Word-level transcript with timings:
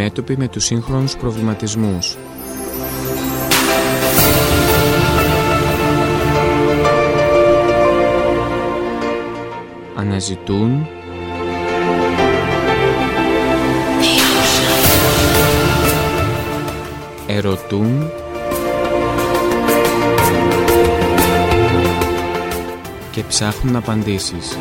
Οι 0.00 0.02
νέοι 0.02 0.12
αντιμέτωποι 0.12 0.40
με 0.40 0.48
τους 0.48 0.64
σύγχρονους 0.64 1.16
προβληματισμούς. 1.16 2.16
Αναζητούν 9.94 10.86
ερωτούν 17.26 18.10
και 23.10 23.22
ψάχνουν 23.22 23.76
απαντήσεις. 23.76 24.56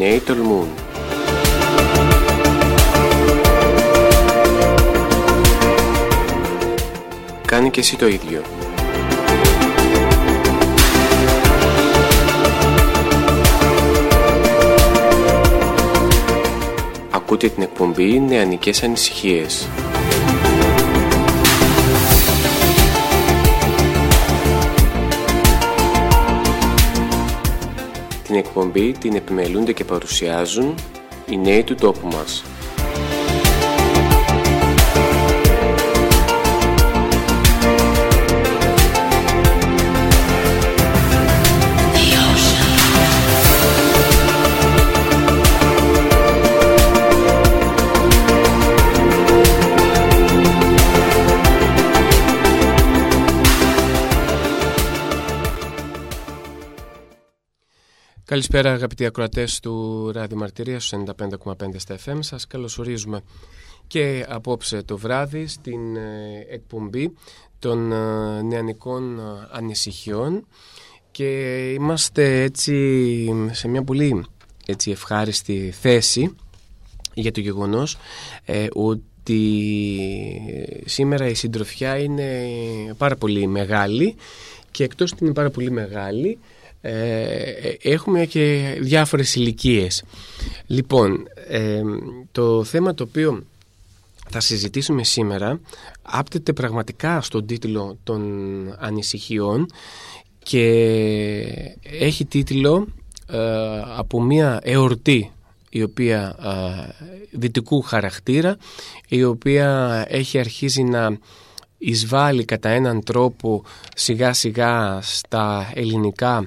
Οι 0.00 0.02
νέοι 0.02 0.20
τολμούν. 0.20 0.68
Κάνει 7.46 7.70
και 7.70 7.80
εσύ 7.80 7.96
το 7.96 8.06
ίδιο. 8.08 8.42
Ακούτε 17.10 17.48
την 17.48 17.62
εκπομπή 17.62 18.20
Νεανικές 18.20 18.82
Ανησυχίες. 18.82 19.68
Εκπομπή 28.40 28.92
την 28.92 29.14
επιμελούνται 29.14 29.72
και 29.72 29.84
παρουσιάζουν 29.84 30.74
οι 31.30 31.36
νέοι 31.36 31.64
του 31.64 31.74
τόπου 31.74 32.06
μας. 32.06 32.44
Καλησπέρα 58.40 58.72
αγαπητοί 58.72 59.06
ακροατές 59.06 59.60
του 59.60 60.10
Ράδιο 60.12 60.36
Μαρτυρία 60.36 60.80
στους 60.80 61.02
95,5 61.44 61.54
στα 61.76 61.98
FM. 62.04 62.18
Σας 62.20 62.46
καλωσορίζουμε 62.46 63.20
και 63.86 64.26
απόψε 64.28 64.82
το 64.82 64.98
βράδυ 64.98 65.46
στην 65.46 65.96
ε, 65.96 66.46
εκπομπή 66.50 67.12
των 67.58 67.92
ε, 67.92 68.42
νεανικών 68.42 69.18
ε, 69.18 69.22
ανησυχιών 69.50 70.46
και 71.10 71.28
είμαστε 71.72 72.42
έτσι 72.42 73.28
σε 73.50 73.68
μια 73.68 73.82
πολύ 73.82 74.24
έτσι, 74.66 74.90
ευχάριστη 74.90 75.70
θέση 75.80 76.34
για 77.14 77.32
το 77.32 77.40
γεγονός 77.40 77.96
ότι 78.72 79.40
σήμερα 80.84 81.26
η 81.26 81.34
συντροφιά 81.34 81.98
είναι 81.98 82.48
πάρα 82.96 83.16
πολύ 83.16 83.46
μεγάλη 83.46 84.16
και 84.70 84.84
εκτός 84.84 85.12
ότι 85.12 85.24
είναι 85.24 85.32
πάρα 85.32 85.50
πολύ 85.50 85.70
μεγάλη 85.70 86.30
ε, 86.30 86.49
έχουμε 87.82 88.26
και 88.26 88.76
διάφορες 88.80 89.34
ηλικίες. 89.34 90.04
Λοιπόν, 90.66 91.28
ε, 91.48 91.80
το 92.32 92.64
θέμα 92.64 92.94
το 92.94 93.04
οποίο 93.08 93.44
θα 94.28 94.40
συζητήσουμε 94.40 95.04
σήμερα 95.04 95.60
άπτεται 96.02 96.52
πραγματικά 96.52 97.20
στον 97.20 97.46
τίτλο 97.46 97.98
των 98.02 98.22
ανησυχιών 98.78 99.66
και 100.42 100.64
έχει 101.82 102.24
τίτλο 102.24 102.86
ε, 103.26 103.38
από 103.96 104.22
μια 104.22 104.60
εορτή 104.62 105.30
η 105.70 105.82
οποία 105.82 106.36
δυτικού 107.30 107.80
χαρακτήρα 107.80 108.56
η 109.08 109.24
οποία 109.24 110.04
έχει 110.08 110.38
αρχίσει 110.38 110.82
να 110.82 111.18
εισβάλλει 111.78 112.44
κατά 112.44 112.68
έναν 112.68 113.02
τρόπο 113.04 113.64
σιγά 113.94 114.32
σιγά 114.32 114.98
στα 115.02 115.70
ελληνικά 115.74 116.36
ε, 116.38 116.46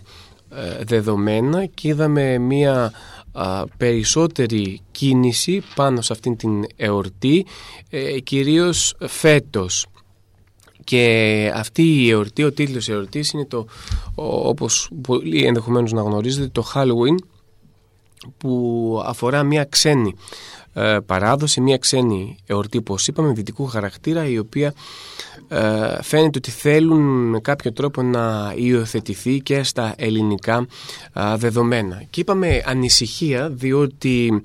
δεδομένα 0.84 1.66
και 1.66 1.88
είδαμε 1.88 2.38
μία 2.38 2.92
περισσότερη 3.78 4.82
κίνηση 4.92 5.64
πάνω 5.76 6.02
σε 6.02 6.14
αυτήν 6.14 6.36
την 6.36 6.66
εορτή 6.76 7.46
ε, 7.90 8.20
κυρίως 8.20 8.96
φέτος. 9.00 9.86
Και 10.84 11.52
αυτή 11.56 12.04
η 12.04 12.10
εορτή, 12.10 12.44
ο 12.44 12.52
τίτλος 12.52 12.90
εορτής 12.90 13.32
είναι 13.32 13.46
το 13.46 13.66
όπως 14.16 14.90
πολύ 15.02 15.46
ενδεχομένως 15.46 15.92
να 15.92 16.02
γνωρίζετε 16.02 16.48
το 16.48 16.72
Halloween 16.74 17.16
που 18.38 19.02
αφορά 19.06 19.44
μια 19.44 19.64
ξένη 19.64 20.16
ε, 20.74 20.98
παράδοση, 21.06 21.62
μια 21.62 21.78
ξένη 21.78 22.38
εορτή 22.46 22.78
όπως 22.78 23.08
είπαμε 23.08 23.34
δυτικού 23.34 23.66
χαρακτήρα 23.66 24.28
η 24.28 24.38
οποία 24.38 24.74
ε, 25.48 26.02
φαίνεται 26.02 26.38
ότι 26.38 26.52
θέλουν 26.52 27.30
με 27.30 27.40
κάποιο 27.40 27.74
τρόπο 27.74 28.02
να 28.02 28.54
υιοθετηθεί 28.56 29.40
και 29.40 29.64
στα 29.64 29.94
ελληνικά 29.98 30.68
δεδομένα. 31.36 32.04
Και 32.10 32.20
είπαμε 32.20 32.64
ανησυχία 32.66 33.50
διότι 33.50 34.42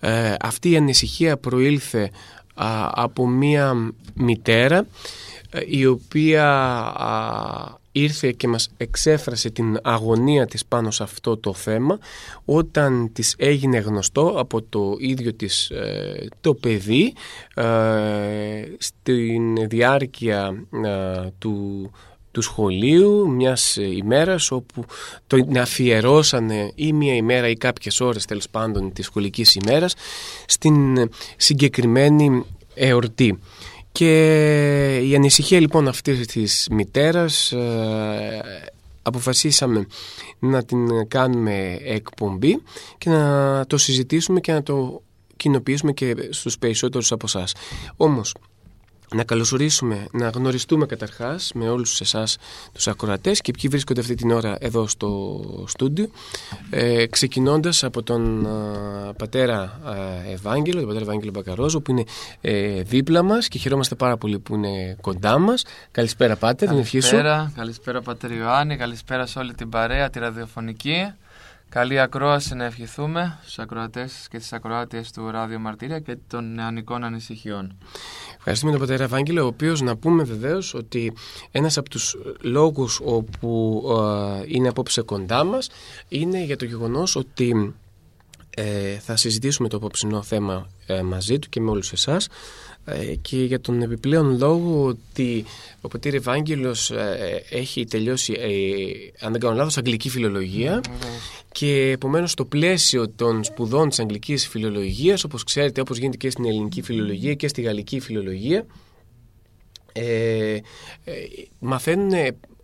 ε, 0.00 0.34
αυτή 0.40 0.70
η 0.70 0.76
ανησυχία 0.76 1.36
προήλθε 1.36 2.10
από 2.90 3.26
μία 3.26 3.92
μητέρα 4.14 4.86
η 5.66 5.86
οποία 5.86 6.46
ήρθε 7.92 8.32
και 8.32 8.48
μας 8.48 8.68
εξέφρασε 8.76 9.50
την 9.50 9.78
αγωνία 9.82 10.46
της 10.46 10.66
πάνω 10.66 10.90
σε 10.90 11.02
αυτό 11.02 11.36
το 11.36 11.54
θέμα 11.54 11.98
όταν 12.44 13.12
της 13.12 13.34
έγινε 13.38 13.78
γνωστό 13.78 14.34
από 14.36 14.62
το 14.62 14.96
ίδιο 14.98 15.34
της 15.34 15.70
ε, 15.70 16.28
το 16.40 16.54
παιδί 16.54 17.14
ε, 17.54 17.64
στην 18.78 19.68
διάρκεια 19.68 20.66
ε, 20.84 21.28
του, 21.38 21.90
του 22.30 22.42
σχολείου 22.42 23.30
μιας 23.30 23.76
ημέρας 23.76 24.50
όπου 24.50 24.84
το 25.26 25.46
αφιερώσανε 25.56 26.72
ή 26.74 26.92
μια 26.92 27.14
ημέρα 27.14 27.48
ή 27.48 27.54
κάποιες 27.54 28.00
ώρες 28.00 28.24
τέλος 28.24 28.48
πάντων 28.50 28.92
της 28.92 29.04
σχολικής 29.04 29.54
ημέρας 29.54 29.94
στην 30.46 31.08
συγκεκριμένη 31.36 32.44
εορτή. 32.74 33.38
Και 33.98 34.96
η 34.96 35.14
ανησυχία 35.14 35.60
λοιπόν 35.60 35.88
αυτής 35.88 36.26
της 36.26 36.68
μητέρας 36.70 37.52
ε, 37.52 38.40
αποφασίσαμε 39.02 39.86
να 40.38 40.64
την 40.64 41.08
κάνουμε 41.08 41.78
εκπομπή 41.84 42.62
και 42.98 43.10
να 43.10 43.64
το 43.66 43.76
συζητήσουμε 43.78 44.40
και 44.40 44.52
να 44.52 44.62
το 44.62 45.02
κοινοποιήσουμε 45.36 45.92
και 45.92 46.14
στους 46.30 46.58
περισσότερους 46.58 47.12
από 47.12 47.24
εσάς. 47.26 47.54
Όμως 47.96 48.34
να 49.14 49.24
καλωσορίσουμε, 49.24 50.06
να 50.12 50.28
γνωριστούμε 50.28 50.86
καταρχάς 50.86 51.50
με 51.54 51.68
όλους 51.68 52.00
εσάς 52.00 52.36
τους 52.72 52.88
ακροατές 52.88 53.40
και 53.40 53.52
ποιοι 53.52 53.70
βρίσκονται 53.70 54.00
αυτή 54.00 54.14
την 54.14 54.30
ώρα 54.30 54.56
εδώ 54.60 54.86
στο 54.86 55.40
στούντιο 55.66 56.08
ε, 56.70 57.06
ξεκινώντας 57.06 57.84
από 57.84 58.02
τον 58.02 58.48
πατέρα 59.16 59.80
Ευάγγελο, 60.32 60.78
τον 60.78 60.88
πατέρα 60.88 61.04
Ευάγγελο 61.04 61.30
Μπακαρόζο 61.30 61.80
που 61.80 61.90
είναι 61.90 62.04
ε, 62.40 62.82
δίπλα 62.82 63.22
μας 63.22 63.48
και 63.48 63.58
χαιρόμαστε 63.58 63.94
πάρα 63.94 64.16
πολύ 64.16 64.38
που 64.38 64.54
είναι 64.54 64.96
κοντά 65.00 65.38
μας. 65.38 65.64
Καλησπέρα 65.90 66.36
Πάτερ, 66.36 66.68
την 66.68 66.78
ευχή 66.78 67.00
σου. 67.00 67.10
Καλησπέρα, 67.10 67.52
καλησπέρα 67.56 68.02
Πάτερ 68.02 68.30
Ιωάννη, 68.30 68.76
καλησπέρα 68.76 69.26
σε 69.26 69.38
όλη 69.38 69.54
την 69.54 69.68
παρέα, 69.68 70.10
τη 70.10 70.18
ραδιοφωνική. 70.18 71.12
Καλή 71.70 72.00
ακρόαση 72.00 72.54
να 72.54 72.64
ευχηθούμε 72.64 73.38
στους 73.42 73.58
ακροατές 73.58 74.26
και 74.30 74.38
τις 74.38 74.52
ακροάτιες 74.52 75.12
του 75.12 75.30
Ράδιο 75.30 75.58
Μαρτύρια 75.58 75.98
και 75.98 76.16
των 76.26 76.54
νεανικών 76.54 77.04
ανησυχιών. 77.04 77.78
Ευχαριστούμε 78.36 78.72
τον 78.72 78.80
πατέρα 78.80 79.04
Ευάγγελο, 79.04 79.42
ο 79.42 79.46
οποίος 79.46 79.80
να 79.80 79.96
πούμε 79.96 80.22
βεβαίως 80.22 80.74
ότι 80.74 81.12
ένας 81.50 81.76
από 81.76 81.88
τους 81.88 82.16
λόγους 82.40 83.00
όπου 83.04 83.82
ε, 84.40 84.44
είναι 84.46 84.68
απόψε 84.68 85.02
κοντά 85.02 85.44
μας 85.44 85.70
είναι 86.08 86.44
για 86.44 86.56
το 86.56 86.64
γεγονός 86.64 87.16
ότι 87.16 87.74
ε, 88.60 88.98
θα 88.98 89.16
συζητήσουμε 89.16 89.68
το 89.68 89.76
απόψινό 89.76 90.22
θέμα 90.22 90.66
ε, 90.86 91.02
μαζί 91.02 91.38
του 91.38 91.48
και 91.48 91.60
με 91.60 91.70
όλους 91.70 91.92
εσάς 91.92 92.26
ε, 92.26 92.30
και 93.20 93.44
για 93.44 93.60
τον 93.60 93.82
επιπλέον 93.82 94.38
λόγο 94.38 94.84
ότι 94.84 95.44
ο 95.80 95.88
πατήρ 95.88 96.14
Ευάγγελος 96.14 96.90
ε, 96.90 97.42
έχει 97.50 97.84
τελειώσει, 97.84 98.32
ε, 98.32 99.26
αν 99.26 99.32
δεν 99.32 99.40
κάνω 99.40 99.54
λάθος, 99.54 99.76
αγγλική 99.76 100.08
φιλολογία 100.08 100.80
και 101.52 101.90
επομένως 101.90 102.30
στο 102.30 102.44
πλαίσιο 102.44 103.08
των 103.08 103.44
σπουδών 103.44 103.88
της 103.88 103.98
αγγλικής 103.98 104.48
φιλολογίας, 104.48 105.24
όπως 105.24 105.44
ξέρετε, 105.44 105.80
όπως 105.80 105.98
γίνεται 105.98 106.16
και 106.16 106.30
στην 106.30 106.44
ελληνική 106.44 106.82
φιλολογία 106.82 107.34
και 107.34 107.48
στη 107.48 107.62
γαλλική 107.62 108.00
φιλολογία, 108.00 108.66
ε, 109.92 110.52
ε, 111.04 111.12
μαθαίνουν 111.58 112.12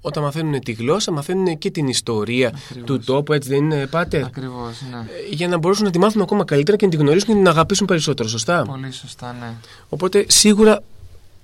όταν 0.06 0.23
μαθαίνουν 0.23 0.61
τη 0.61 0.73
γλώσσα, 0.73 1.12
μαθαίνουν 1.12 1.59
και 1.59 1.71
την 1.71 1.89
ιστορία 1.89 2.53
του 2.85 2.99
τόπου, 2.99 3.33
έτσι 3.33 3.49
δεν 3.49 3.59
είναι, 3.59 3.87
Πάτερ; 3.87 4.25
Ακριβώς, 4.25 4.83
ναι. 4.91 4.97
Ε, 4.97 5.35
για 5.35 5.49
να 5.49 5.59
μπορέσουν 5.59 5.85
να 5.85 5.91
τη 5.91 5.99
μάθουν 5.99 6.23
ακόμα 6.23 6.45
καλύτερα 6.45 6.77
και 6.77 6.85
να 6.85 6.91
τη 6.91 6.97
γνωρίσουν 6.97 7.27
και 7.27 7.33
να 7.33 7.39
την 7.39 7.49
αγαπήσουν 7.49 7.87
περισσότερο, 7.87 8.29
σωστά; 8.29 8.62
Πολύ 8.62 8.93
σωστά, 8.93 9.37
ναι. 9.41 9.53
Οπότε 9.89 10.25
σίγουρα 10.29 10.83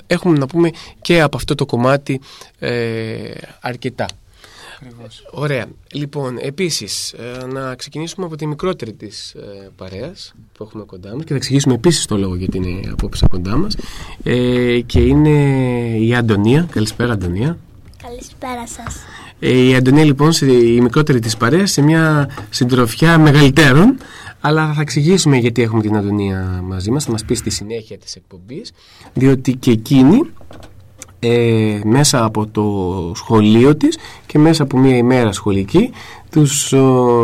έχουμε 0.06 0.38
να 0.38 0.46
πούμε 0.46 0.70
και 1.00 1.20
από 1.20 1.36
αυτό 1.36 1.54
το 1.54 1.66
κομμάτι 1.66 2.20
ε, 2.58 3.30
αρκετά. 3.60 4.06
Ακριβώς. 4.82 5.26
Ωραία. 5.30 5.66
Λοιπόν, 5.92 6.36
επίσης, 6.40 7.12
ε, 7.12 7.46
να 7.46 7.74
ξεκινήσουμε 7.74 8.26
από 8.26 8.36
τη 8.36 8.46
μικρότερη 8.46 8.92
της 8.92 9.34
ε, 9.34 9.70
παρέας 9.76 10.34
που 10.52 10.64
έχουμε 10.64 10.84
κοντά 10.84 11.14
μας 11.14 11.24
και 11.24 11.30
θα 11.30 11.36
εξηγήσουμε 11.36 11.74
επίσης 11.74 12.06
το 12.06 12.16
λόγο 12.16 12.34
γιατί 12.34 12.56
είναι 12.56 12.90
απόψε 12.90 13.26
κοντά 13.30 13.56
μας 13.56 13.76
ε, 14.22 14.80
και 14.80 15.00
είναι 15.00 15.30
η 15.98 16.14
Αντωνία. 16.14 16.68
Καλησπέρα 16.70 17.12
Αντωνία. 17.12 17.58
Καλησπέρα 18.02 18.66
σας. 18.66 18.96
Ε, 19.40 19.66
η 19.66 19.74
Αντωνία 19.74 20.04
λοιπόν, 20.04 20.30
η 20.40 20.80
μικρότερη 20.80 21.18
της 21.20 21.36
παρέας, 21.36 21.70
σε 21.70 21.82
μια 21.82 22.30
συντροφιά 22.50 23.18
μεγαλύτερων. 23.18 23.98
Αλλά 24.40 24.72
θα 24.72 24.80
εξηγήσουμε 24.80 25.36
γιατί 25.36 25.62
έχουμε 25.62 25.82
την 25.82 25.96
Αντωνία 25.96 26.60
μαζί 26.62 26.90
μας, 26.90 27.04
θα 27.04 27.10
μας 27.10 27.24
πει 27.24 27.34
στη 27.34 27.50
συνέχεια 27.50 27.98
της 27.98 28.14
εκπομπής. 28.14 28.72
Διότι 29.12 29.54
και 29.54 29.70
εκείνη 29.70 30.20
ε, 31.18 31.80
μέσα 31.84 32.24
από 32.24 32.46
το 32.46 33.12
σχολείο 33.14 33.76
της 33.76 33.98
και 34.26 34.38
μέσα 34.38 34.62
από 34.62 34.78
μια 34.78 34.96
ημέρα 34.96 35.32
σχολική 35.32 35.90
τους 36.30 36.74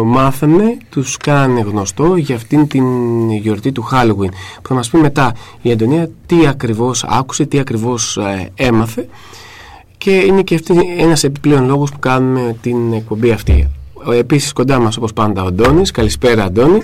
μάθανε, 0.05 0.79
τους 0.90 1.17
κάνανε 1.17 1.61
γνωστό 1.61 2.17
για 2.17 2.34
αυτήν 2.37 2.67
την 2.67 2.84
γιορτή 3.31 3.72
του 3.72 3.88
Halloween. 3.93 4.31
Που 4.62 4.69
θα 4.69 4.75
μας 4.75 4.90
πει 4.90 4.99
μετά 4.99 5.34
η 5.62 5.72
Αντωνία 5.72 6.11
τι 6.26 6.46
ακριβώς 6.46 7.05
άκουσε, 7.05 7.44
τι 7.46 7.58
ακριβώς 7.58 8.17
ε, 8.17 8.50
έμαθε 8.55 9.08
και 10.06 10.14
είναι 10.14 10.43
και 10.43 10.55
αυτή 10.55 10.75
ένας 10.99 11.25
επιπλέον 11.25 11.67
λόγος 11.67 11.91
που 11.91 11.99
κάνουμε 11.99 12.56
την 12.61 12.93
εκπομπή 12.93 13.31
αυτή. 13.31 13.70
Επίσης 14.19 14.53
κοντά 14.53 14.79
μας 14.79 14.97
όπως 14.97 15.12
πάντα 15.12 15.43
ο 15.43 15.47
Αντώνης. 15.47 15.91
Καλησπέρα 15.91 16.44
Αντώνη. 16.44 16.82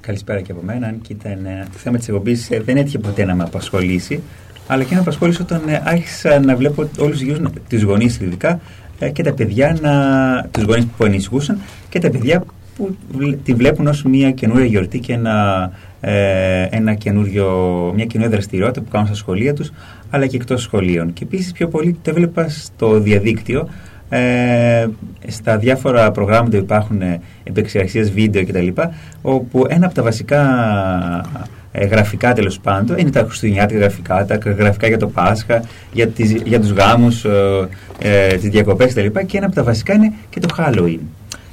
Καλησπέρα 0.00 0.40
και 0.40 0.52
από 0.52 0.60
μένα. 0.64 0.86
Αν 0.86 1.00
και 1.00 1.12
ήταν, 1.12 1.38
το 1.72 1.78
θέμα 1.78 1.98
της 1.98 2.08
εκπομπής 2.08 2.50
ε, 2.50 2.60
δεν 2.60 2.76
έτυχε 2.76 2.98
ποτέ 2.98 3.24
να 3.24 3.34
με 3.34 3.42
απασχολήσει 3.42 4.22
αλλά 4.66 4.82
και 4.82 4.94
να 4.94 5.00
απασχολήσει 5.00 5.42
όταν 5.42 5.62
ε, 5.68 5.82
άρχισα 5.84 6.40
να 6.40 6.56
βλέπω 6.56 6.88
όλους 6.98 7.18
τους 7.18 7.26
γύρους, 7.26 7.50
τους 7.68 7.82
γονείς 7.82 8.20
ειδικά 8.20 8.60
ε, 8.98 9.10
και 9.10 9.22
τα 9.22 9.32
παιδιά, 9.32 9.76
να, 9.80 9.92
τους 10.50 10.62
γονείς 10.62 10.86
που 10.96 11.04
ανησυχούσαν 11.04 11.60
και 11.88 11.98
τα 11.98 12.10
παιδιά 12.10 12.44
που 12.76 12.96
τη 13.44 13.54
βλέπουν 13.54 13.86
ως 13.86 14.02
μια 14.02 14.30
καινούρια 14.30 14.64
γιορτή 14.64 14.98
και 14.98 15.12
ένα, 15.12 15.70
ε, 16.00 16.66
ένα 16.70 16.94
καινούριο, 16.94 17.46
μια 17.94 18.04
καινούργια 18.04 18.36
δραστηριότητα 18.36 18.80
που 18.80 18.90
κάνουν 18.90 19.06
στα 19.06 19.16
σχολεία 19.16 19.54
τους 19.54 19.72
αλλά 20.14 20.26
και 20.26 20.36
εκτός 20.36 20.62
σχολείων. 20.62 21.12
Και 21.12 21.24
επίσης 21.24 21.52
πιο 21.52 21.68
πολύ 21.68 21.98
το 22.02 22.10
έβλεπα 22.10 22.48
στο 22.48 22.98
διαδίκτυο 22.98 23.68
ε, 24.08 24.86
στα 25.26 25.58
διάφορα 25.58 26.10
προγράμματα 26.10 26.56
που 26.56 26.62
υπάρχουν 26.62 27.00
επεξεργασίες 27.44 28.10
βίντεο 28.10 28.44
κτλ. 28.44 28.68
όπου 29.22 29.64
ένα 29.68 29.86
από 29.86 29.94
τα 29.94 30.02
βασικά 30.02 30.42
ε, 31.72 31.84
γραφικά 31.86 32.32
τέλος 32.32 32.60
πάντων 32.60 32.98
είναι 32.98 33.10
τα 33.10 33.20
χριστουγεννιάτικα 33.20 33.80
γραφικά, 33.80 34.24
τα 34.24 34.36
γραφικά 34.36 34.86
για 34.86 34.98
το 34.98 35.06
Πάσχα, 35.06 35.62
για, 35.92 36.08
τις, 36.08 36.32
για 36.32 36.60
τους 36.60 36.70
γάμους, 36.70 37.24
ε, 37.24 37.68
ε, 37.98 38.36
τις 38.36 38.48
διακοπές 38.48 38.94
κτλ. 38.94 39.20
Και 39.26 39.36
ένα 39.36 39.46
από 39.46 39.54
τα 39.54 39.62
βασικά 39.62 39.94
είναι 39.94 40.12
και 40.30 40.40
το 40.40 40.48
Halloween. 40.58 40.98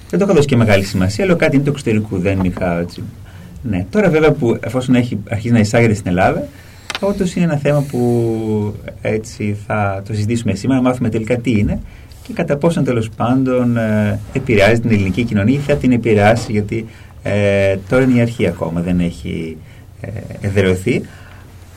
Δεν 0.10 0.20
το 0.20 0.26
είχα 0.26 0.34
δώσει 0.34 0.48
και 0.48 0.56
μεγάλη 0.56 0.84
σημασία, 0.84 1.24
αλλά 1.24 1.34
κάτι 1.34 1.56
είναι 1.56 1.66
το 1.66 1.72
εξωτερικού, 1.72 2.18
δεν 2.18 2.40
είχα 2.44 2.80
έτσι. 2.80 3.04
Ναι. 3.64 3.86
Τώρα 3.90 4.10
βέβαια 4.10 4.32
που 4.32 4.58
εφόσον 4.60 4.96
έχει 4.96 5.20
αρχίσει 5.30 5.54
να 5.54 5.60
εισάγεται 5.60 5.94
στην 5.94 6.08
Ελλάδα, 6.08 6.48
όντως 7.02 7.36
είναι 7.36 7.46
ένα 7.46 7.58
θέμα 7.58 7.82
που 7.82 8.76
έτσι 9.02 9.58
θα 9.68 10.02
το 10.08 10.14
συζητήσουμε 10.14 10.54
σήμερα, 10.54 10.82
να 10.82 10.90
μάθουμε 10.90 11.10
τελικά 11.10 11.38
τι 11.38 11.52
είναι 11.52 11.80
και 12.28 12.34
κατά 12.34 12.58
πόσον 12.58 12.84
τέλος 12.84 13.10
πάντων 13.10 13.78
ε, 13.78 14.20
επηρεάζει 14.34 14.80
την 14.80 14.92
ελληνική 14.92 15.24
κοινωνία 15.24 15.56
ή 15.56 15.62
θα 15.62 15.76
την 15.76 15.92
επηρεάσει, 15.92 16.52
γιατί 16.52 16.86
ε, 17.24 17.78
τώρα 17.90 18.04
είναι 18.04 18.18
η 18.18 18.22
αρχή 18.22 18.48
ακόμα, 18.48 18.82
δεν 18.82 19.00
έχει 19.00 19.58
ε, 20.02 20.08
εδραιωθεί. 20.42 21.02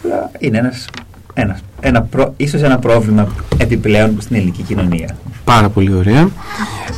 Αλλά 0.05 0.31
είναι 0.39 0.59
ένας, 0.59 0.89
ένας, 1.35 1.61
ένα 1.81 2.03
προ, 2.03 2.35
ίσως 2.37 2.63
ένα 2.63 2.79
πρόβλημα 2.79 3.29
επιπλέον 3.57 4.17
στην 4.21 4.37
ελληνική 4.37 4.63
κοινωνία. 4.63 5.17
Πάρα 5.45 5.69
πολύ 5.69 5.95
ωραία. 5.95 6.29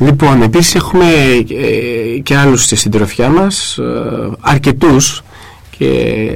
Λοιπόν, 0.01 0.43
επίσης 0.43 0.75
έχουμε 0.75 1.05
ε, 2.15 2.19
και 2.19 2.37
άλλους 2.37 2.63
στη 2.63 2.77
συντροφιά 2.77 3.29
μας, 3.29 3.79
ε, 3.79 4.31
αρκετούς 4.41 5.23
και 5.79 5.89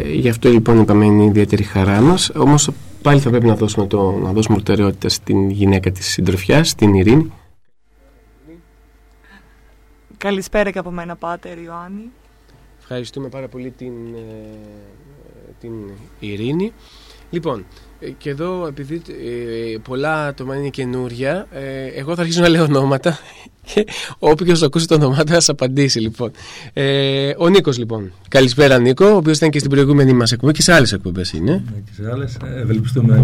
γι' 0.06 0.28
αυτό 0.28 0.48
λοιπόν 0.48 0.80
είπαμε 0.80 1.04
είναι 1.04 1.22
η 1.22 1.26
ιδιαίτερη 1.26 1.62
χαρά 1.62 2.00
μας. 2.00 2.30
Όμως 2.30 2.70
πάλι 3.02 3.20
θα 3.20 3.30
πρέπει 3.30 3.46
να 3.46 3.54
δώσουμε, 3.54 3.86
το, 3.86 4.12
να 4.12 4.32
δώσουμε 4.32 4.56
προτεραιότητα 4.56 5.08
στην 5.08 5.50
γυναίκα 5.50 5.90
της 5.90 6.06
συντροφιάς, 6.06 6.68
στην 6.68 6.94
Ειρήνη. 6.94 7.32
Καλησπέρα 10.16 10.70
και 10.70 10.78
από 10.78 10.90
μένα, 10.90 11.16
Πάτερ 11.16 11.58
Ιωάννη. 11.58 12.10
Ευχαριστούμε 12.80 13.28
πάρα 13.28 13.48
πολύ 13.48 13.70
την, 13.70 13.92
ε, 14.14 15.52
την 15.60 15.72
Ειρήνη. 16.18 16.72
Λοιπόν, 17.30 17.58
ε, 17.60 17.64
και 18.18 18.30
εδώ 18.30 18.66
επειδή 18.66 19.02
ε, 19.08 19.78
πολλά 19.82 20.26
άτομα 20.26 20.56
είναι 20.56 20.68
καινούρια, 20.68 21.46
εγώ 21.96 22.14
θα 22.14 22.20
αρχίσω 22.20 22.40
να 22.40 22.48
λέω 22.48 22.62
ονόματα 22.62 23.18
και 23.74 23.86
όποιος 24.18 24.62
ακούσει 24.62 24.86
το 24.86 24.94
ονομάτι 24.94 25.32
θα 25.32 25.52
απαντήσει 25.52 26.00
λοιπόν. 26.00 26.30
Ε, 26.72 27.32
ο 27.38 27.48
Νίκος 27.48 27.78
λοιπόν. 27.78 28.12
Καλησπέρα 28.28 28.78
Νίκο, 28.78 29.06
ο 29.06 29.16
οποίος 29.16 29.36
ήταν 29.36 29.50
και 29.50 29.58
στην 29.58 29.70
προηγούμενη 29.70 30.12
μας 30.12 30.32
εκπομπή 30.32 30.52
και 30.52 30.62
σε 30.62 30.72
άλλες 30.72 30.92
εκπομπές 30.92 31.32
είναι. 31.32 31.52
Ναι, 31.52 31.80
και 31.84 32.02
σε 32.02 32.10
άλλες. 32.10 32.36
Ευελπιστούμε 32.62 33.22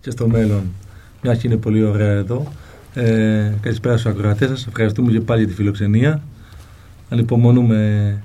και 0.00 0.10
στο 0.10 0.28
μέλλον. 0.28 0.62
Μια 1.22 1.34
και 1.34 1.46
είναι 1.46 1.56
πολύ 1.56 1.84
ωραία 1.84 2.12
εδώ. 2.12 2.52
Ε, 2.94 3.52
καλησπέρα 3.60 3.96
στους 3.96 4.12
ακροατές 4.12 4.48
σας. 4.48 4.66
Ευχαριστούμε 4.66 5.12
και 5.12 5.20
πάλι 5.20 5.40
για 5.40 5.48
τη 5.48 5.54
φιλοξενία 5.54 6.22
ανυπομονούμε 7.08 8.22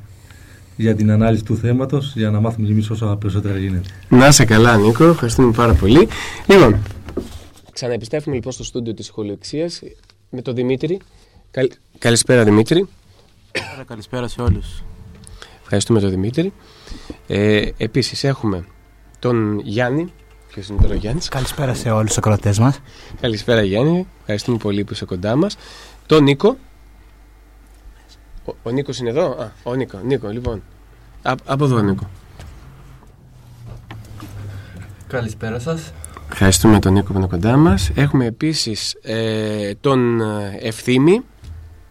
για 0.82 0.96
την 0.96 1.12
ανάλυση 1.12 1.44
του 1.44 1.58
θέματος 1.58 2.14
για 2.16 2.30
να 2.30 2.40
μάθουμε 2.40 2.66
και 2.66 2.72
εμείς 2.72 2.90
όσο 2.90 3.18
περισσότερα 3.20 3.58
γίνεται. 3.58 3.90
Να 4.10 4.28
είσαι 4.28 4.46
καλά 4.46 4.78
Νίκο, 4.78 5.04
ευχαριστούμε 5.04 5.52
πάρα 5.52 5.74
πολύ. 5.74 6.08
Λοιπόν, 6.46 6.82
ξαναεπιστρέφουμε 7.74 8.36
λοιπόν 8.36 8.52
στο 8.52 8.64
στούντιο 8.64 8.94
της 8.94 9.06
σχολιοξίας 9.06 9.82
με 10.30 10.42
τον 10.42 10.56
Δημήτρη. 10.56 11.00
Καλησπέρα 11.98 12.44
Δημήτρη. 12.44 12.88
Καλησπέρα 13.88 14.28
σε 14.28 14.42
όλους. 14.42 14.84
Ευχαριστούμε 15.62 16.00
τον 16.00 16.10
Δημήτρη. 16.10 16.54
Ε, 17.28 17.70
επίσης 17.78 18.24
έχουμε 18.24 18.66
τον 19.20 19.60
Γιάννη. 19.64 20.14
Ποιος 20.54 20.68
είναι 20.68 20.82
τώρα 20.82 20.94
ο 20.94 20.98
Γιάννης; 20.98 21.28
Καλησπέρα 21.28 21.74
σε 21.74 21.92
όλους 21.92 22.08
τους 22.08 22.18
ακροατές 22.18 22.60
μας. 22.60 22.80
Καλησπέρα 23.22 23.64
Γιάννη. 23.64 24.08
Ευχαριστούμε 24.20 24.58
πολύ 24.58 24.84
που 24.84 24.94
είσαι 24.94 25.06
κοντά 25.06 25.36
μας. 25.36 25.58
Τον 26.06 26.24
Νίκο. 26.24 26.58
Ο, 28.46 28.54
ο 28.64 28.70
Νίκος 28.70 29.00
είναι 29.00 29.10
εδώ; 29.10 29.26
Α, 29.26 29.52
ο 29.64 29.74
Νίκο, 29.74 30.00
Νίκο 30.04 30.28
λοιπόν. 30.28 30.62
Α, 31.22 31.34
από 31.46 31.66
εδώ 31.66 31.80
Νίκο. 31.80 32.10
Καλησπέρα 35.08 35.60
σας. 35.60 35.92
Ευχαριστούμε 36.32 36.80
τον 36.80 36.94
Νίκο 36.94 37.12
που 37.12 37.18
είναι 37.18 37.28
κοντά 37.28 37.58
μας. 37.58 37.92
Έχουμε 37.96 38.26
επίσης 38.26 38.96
ε, 39.02 39.74
τον 39.82 40.22
ε, 40.22 40.58
Ευθύμη. 40.62 41.22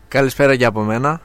Καλησπέρα 0.09 0.57
και 0.57 0.65
από 0.65 0.83
μένα. 0.83 1.21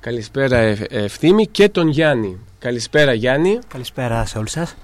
Καλησπέρα 0.00 0.56
Ευθύμη 0.88 1.46
και 1.46 1.68
τον 1.68 1.88
Γιάννη. 1.88 2.38
Καλησπέρα 2.58 3.12
Γιάννη. 3.12 3.58
Καλησπέρα 3.68 4.24
σε 4.24 4.38
όλους 4.38 4.50
σας. 4.50 4.74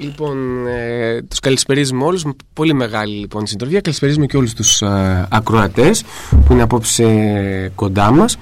Λοιπόν, 0.00 0.66
ε, 0.66 1.22
τους 1.22 1.40
καλησπερίζουμε 1.40 2.04
όλους, 2.04 2.26
πολύ 2.52 2.74
μεγάλη 2.74 3.14
λοιπόν 3.14 3.46
συντροφία. 3.46 3.80
Καλησπερίζουμε 3.80 4.26
και 4.26 4.36
όλους 4.36 4.54
τους 4.54 4.82
ε, 4.82 5.26
ακροατές 5.30 6.04
που 6.46 6.52
είναι 6.52 6.62
απόψε 6.62 7.72
κοντά 7.74 8.10
μας. 8.10 8.36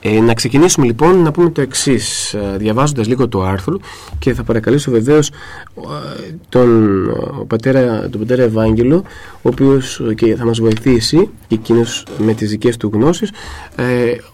ε, 0.00 0.20
να 0.20 0.34
ξεκινήσουμε 0.34 0.86
λοιπόν 0.86 1.22
να 1.22 1.30
πούμε 1.30 1.50
το 1.50 1.60
εξής, 1.60 2.34
ε, 2.34 2.56
διαβάζοντας 2.56 3.06
λίγο 3.06 3.28
το 3.28 3.42
άρθρο 3.42 3.78
και 4.18 4.34
θα 4.34 4.42
παρακαλέσω 4.42 4.90
βεβαίως 4.90 5.28
ε, 5.28 6.34
τον, 6.48 7.00
πατέρα, 7.46 8.08
τον 8.08 8.20
πατέρα 8.20 8.42
Ευάγγελο, 8.42 9.02
ο 9.42 9.48
οποίος 9.48 10.02
και 10.14 10.36
θα 10.36 10.44
μας 10.44 10.60
βοηθήσει 10.60 11.28
εκείνος 11.48 12.04
με 12.18 12.32
τις 12.32 12.50
δικές 12.50 12.76
του 12.76 12.90
γνώσεις, 12.92 13.30
ε, 13.76 13.84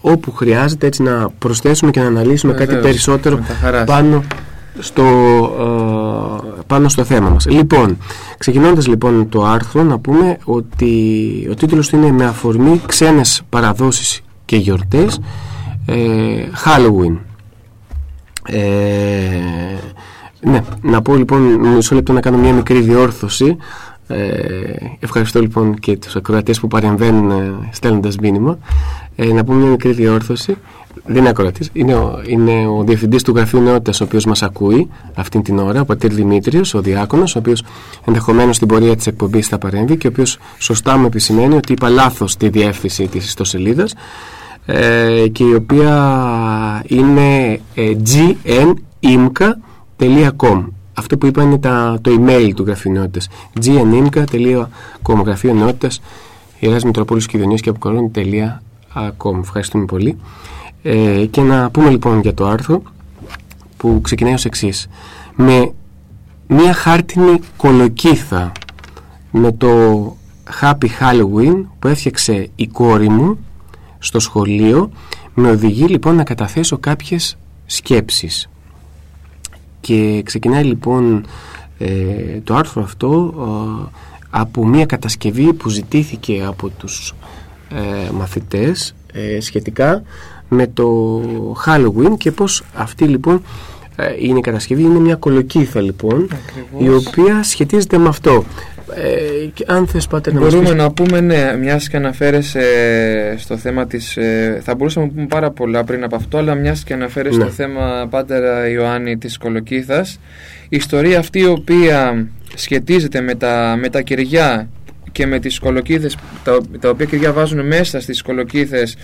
όπου 0.01 0.31
χρειάζεται 0.31 0.87
έτσι 0.87 1.03
να 1.03 1.29
προσθέσουμε 1.39 1.91
και 1.91 1.99
να 1.99 2.07
αναλύσουμε 2.07 2.53
κάτι 2.53 2.75
περισσότερο 2.75 3.39
πάνω 3.85 4.23
στο, 4.79 5.03
πάνω 6.67 6.89
στο 6.89 7.03
θέμα 7.03 7.29
μας. 7.29 7.45
Λοιπόν, 7.49 7.97
ξεκινώντας 8.37 8.87
λοιπόν 8.87 9.29
το 9.29 9.43
άρθρο 9.43 9.83
να 9.83 9.99
πούμε 9.99 10.37
ότι 10.43 11.47
ο 11.51 11.53
τίτλος 11.53 11.89
του 11.89 11.95
είναι 11.95 12.11
«Με 12.11 12.25
αφορμή 12.25 12.81
ξένες 12.85 13.41
παραδόσεις 13.49 14.21
και 14.45 14.55
γιορτές 14.55 15.15
ε, 15.15 15.54
Halloween. 16.65 17.17
Ε, 18.47 18.59
ναι, 20.41 20.61
να 20.81 21.01
πω 21.01 21.15
λοιπόν 21.15 21.41
μισό 21.41 21.95
λεπτό 21.95 22.13
να 22.13 22.19
κάνω 22.19 22.37
μια 22.37 22.53
μικρή 22.53 22.79
διόρθωση. 22.79 23.57
Ε, 24.07 24.17
ευχαριστώ 24.99 25.41
λοιπόν 25.41 25.75
και 25.75 25.97
τους 25.97 26.15
ακροατές 26.15 26.59
που 26.59 26.67
παρεμβαίνουν 26.67 27.31
ε, 27.31 27.69
στέλνοντας 27.71 28.17
μήνυμα. 28.17 28.57
Ε, 29.15 29.33
να 29.33 29.43
πω 29.43 29.53
μια 29.53 29.67
μικρή 29.67 29.91
διόρθωση. 29.91 30.57
Δεν 31.05 31.17
είναι 31.17 31.29
ακροατής, 31.29 31.69
είναι 31.73 31.95
ο, 31.95 32.21
είναι 32.27 32.67
ο 32.67 32.83
διευθυντής 32.83 33.23
του 33.23 33.35
Γραφείου 33.35 33.61
Νεότητας 33.61 34.01
ο 34.01 34.03
οποίος 34.03 34.25
μας 34.25 34.43
ακούει 34.43 34.89
αυτήν 35.13 35.41
την 35.41 35.59
ώρα, 35.59 35.81
ο 35.81 35.85
πατήρ 35.85 36.13
Δημήτριος, 36.13 36.73
ο 36.73 36.81
διάκονος, 36.81 37.35
ο 37.35 37.39
οποίος 37.39 37.63
ενδεχομένως 38.05 38.55
στην 38.55 38.67
πορεία 38.67 38.95
της 38.95 39.07
εκπομπής 39.07 39.47
θα 39.47 39.57
παρέμβει 39.57 39.97
και 39.97 40.07
ο 40.07 40.09
οποίος 40.09 40.37
σωστά 40.57 40.97
μου 40.97 41.05
επισημαίνει 41.05 41.55
ότι 41.55 41.71
είπα 41.71 41.89
λάθος 41.89 42.37
τη 42.37 42.49
διεύθυνση 42.49 43.07
της 43.07 43.25
ιστοσελίδας 43.25 43.93
ε, 44.65 45.27
και 45.31 45.43
η 45.43 45.53
οποία 45.53 46.83
είναι 46.87 47.59
ε, 47.75 47.91
gnimca.com 49.01 50.65
αυτό 50.93 51.17
που 51.17 51.25
είπα 51.25 51.43
είναι 51.43 51.57
τα, 51.57 51.97
το 52.01 52.11
email 52.19 52.51
του 52.55 52.63
γραφείου 52.63 52.91
νεότητας 52.91 53.27
gnimca.com 53.61 55.23
γραφείο 55.25 55.53
νεότητας 55.53 56.01
Ιεράς 56.59 56.83
Μητροπόλης 56.83 57.25
Κιδονίας 57.25 57.61
και 57.61 57.69
Αποκορών.com 57.69 59.39
Ευχαριστούμε 59.41 59.85
πολύ. 59.85 60.17
Ε, 60.81 61.25
και 61.25 61.41
να 61.41 61.69
πούμε 61.69 61.89
λοιπόν 61.89 62.19
για 62.19 62.33
το 62.33 62.47
άρθρο 62.47 62.81
που 63.77 63.99
ξεκινάει 64.01 64.33
ως 64.33 64.45
εξής. 64.45 64.87
με 65.35 65.71
μια 66.47 66.73
χάρτινη 66.73 67.39
κολοκύθα 67.57 68.51
με 69.31 69.51
το 69.51 69.67
Happy 70.61 70.87
Halloween 70.99 71.63
που 71.79 71.87
έφτιαξε 71.87 72.49
η 72.55 72.67
κόρη 72.67 73.09
μου 73.09 73.37
στο 74.05 74.19
σχολείο 74.19 74.91
με 75.33 75.49
οδηγεί 75.49 75.85
λοιπόν 75.85 76.15
να 76.15 76.23
καταθέσω 76.23 76.77
κάποιες 76.77 77.37
σκέψεις. 77.65 78.49
Και 79.81 80.21
ξεκινάει 80.25 80.63
λοιπόν 80.63 81.25
ε, 81.77 82.39
το 82.43 82.55
άρθρο 82.55 82.83
αυτό 82.83 83.33
ε, 83.37 83.97
από 84.29 84.65
μια 84.65 84.85
κατασκευή 84.85 85.53
που 85.53 85.69
ζητήθηκε 85.69 86.43
από 86.47 86.69
τους 86.69 87.13
ε, 87.69 88.11
μαθητές 88.11 88.95
σχετικά 89.39 90.03
με 90.49 90.67
το 90.67 91.21
Halloween 91.65 92.17
και 92.17 92.31
πως 92.31 92.63
αυτή 92.73 93.05
λοιπόν 93.05 93.41
είναι 94.19 94.37
η 94.37 94.41
κατασκευή. 94.41 94.83
Είναι 94.83 94.99
μια 94.99 95.15
κολοκύθα 95.15 95.81
λοιπόν 95.81 96.27
η 96.77 96.89
οποία 96.89 97.43
σχετίζεται 97.43 97.97
με 97.97 98.07
αυτό 98.07 98.43
ε, 98.93 99.73
αν 99.73 99.87
θες 99.87 100.07
πάτε 100.07 100.33
να 100.33 100.39
Μπορούμε 100.39 100.73
να 100.73 100.91
πούμε, 100.91 101.21
ναι, 101.21 101.57
μιας 101.59 101.89
και 101.89 101.97
αναφέρεσαι 101.97 102.63
στο 103.37 103.57
θέμα 103.57 103.87
της... 103.87 104.17
Ε, 104.17 104.61
θα 104.63 104.75
μπορούσαμε 104.75 105.05
να 105.05 105.11
πούμε 105.11 105.25
πάρα 105.27 105.51
πολλά 105.51 105.83
πριν 105.83 106.03
από 106.03 106.15
αυτό, 106.15 106.37
αλλά 106.37 106.55
μιας 106.55 106.83
και 106.83 106.93
αναφέρεσαι 106.93 107.35
στο 107.35 107.45
ναι. 107.45 107.51
θέμα, 107.51 108.07
Πάτερα 108.09 108.69
Ιωάννη, 108.69 109.17
της 109.17 109.37
Κολοκύθας, 109.37 110.19
η 110.69 110.75
ιστορία 110.75 111.19
αυτή 111.19 111.39
η 111.39 111.45
οποία 111.45 112.27
σχετίζεται 112.55 113.21
με 113.21 113.35
τα, 113.35 113.77
με 113.79 113.89
τα 113.89 114.01
κεριά 114.01 114.69
και 115.11 115.25
με 115.25 115.39
τις 115.39 115.59
κολοκύθες, 115.59 116.17
τα, 116.43 116.57
τα 116.79 116.89
οποία 116.89 117.05
κεριά 117.05 117.33
βάζουν 117.33 117.65
μέσα 117.65 117.99
στις 117.99 118.21
κολοκύθες 118.21 118.97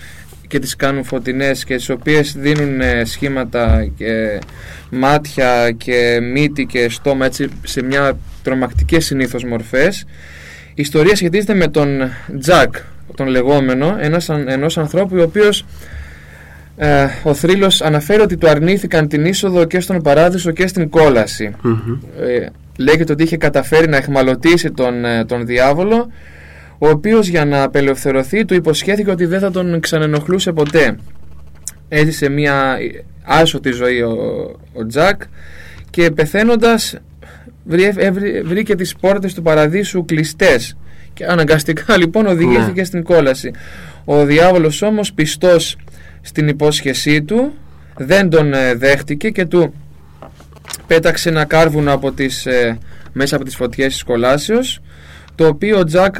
και 0.48 0.58
τις 0.58 0.76
κάνουν 0.76 1.04
φωτεινές 1.04 1.64
και 1.64 1.76
τις 1.76 1.88
οποίες 1.88 2.34
δίνουν 2.38 2.80
ε, 2.80 3.04
σχήματα 3.04 3.90
και 3.96 4.40
μάτια 4.90 5.70
και 5.70 6.18
μύτη 6.32 6.66
και 6.66 6.88
στόμα 6.88 7.26
έτσι 7.26 7.48
σε 7.62 7.82
μια 7.82 8.18
τρομακτικές 8.42 9.04
συνήθως 9.04 9.44
μορφές. 9.44 10.04
Η 10.68 10.82
ιστορία 10.82 11.16
σχετίζεται 11.16 11.54
με 11.54 11.68
τον 11.68 12.10
Τζακ 12.38 12.74
τον 13.14 13.26
λεγόμενο 13.26 13.96
ένας, 14.00 14.28
ενός 14.28 14.78
ανθρώπου 14.78 15.16
ο 15.18 15.22
οποίος 15.22 15.64
ε, 16.76 17.06
ο 17.22 17.34
θρύλος 17.34 17.82
αναφέρει 17.82 18.20
ότι 18.20 18.36
του 18.36 18.48
αρνήθηκαν 18.48 19.08
την 19.08 19.24
είσοδο 19.24 19.64
και 19.64 19.80
στον 19.80 20.02
παράδεισο 20.02 20.50
και 20.50 20.66
στην 20.66 20.88
κόλαση. 20.88 21.54
Ε, 22.20 22.46
λέγεται 22.76 23.12
ότι 23.12 23.22
είχε 23.22 23.36
καταφέρει 23.36 23.88
να 23.88 23.96
εχμαλωτήσει 23.96 24.70
τον, 24.70 25.04
ε, 25.04 25.24
τον 25.24 25.46
διάβολο 25.46 26.10
ο 26.78 26.88
οποίος 26.88 27.28
για 27.28 27.44
να 27.44 27.62
απελευθερωθεί 27.62 28.44
του 28.44 28.54
υποσχέθηκε 28.54 29.10
ότι 29.10 29.24
δεν 29.24 29.40
θα 29.40 29.50
τον 29.50 29.80
ξανενοχλούσε 29.80 30.52
ποτέ. 30.52 30.96
Έζησε 31.88 32.28
μια 32.28 32.76
άσωτη 33.22 33.70
ζωή 33.70 34.00
ο, 34.02 34.14
ο 34.72 34.86
Τζακ 34.86 35.22
και 35.90 36.10
πεθαίνοντας 36.10 36.96
βρήκε 38.44 38.74
τις 38.74 38.96
πόρτες 38.96 39.34
του 39.34 39.42
παραδείσου 39.42 40.04
κλειστές 40.04 40.76
και 41.14 41.24
αναγκαστικά 41.26 41.96
λοιπόν 42.02 42.26
οδηγήθηκε 42.26 42.80
ναι. 42.80 42.84
στην 42.84 43.02
κόλαση. 43.02 43.50
Ο 44.04 44.24
διάβολος 44.24 44.82
όμως 44.82 45.12
πιστός 45.12 45.76
στην 46.20 46.48
υπόσχεσή 46.48 47.22
του 47.22 47.52
δεν 47.96 48.30
τον 48.30 48.54
ε, 48.54 48.74
δέχτηκε 48.74 49.30
και 49.30 49.44
του 49.44 49.74
πέταξε 50.86 51.28
ένα 51.28 51.44
κάρβουνο 51.44 51.92
από 51.92 52.12
τις, 52.12 52.46
ε, 52.46 52.78
μέσα 53.12 53.36
από 53.36 53.44
τις 53.44 53.56
φωτιές 53.56 53.92
της 53.92 54.02
κολάσεως 54.02 54.80
το 55.34 55.46
οποίο 55.46 55.78
ο 55.78 55.84
Τζακ 55.84 56.14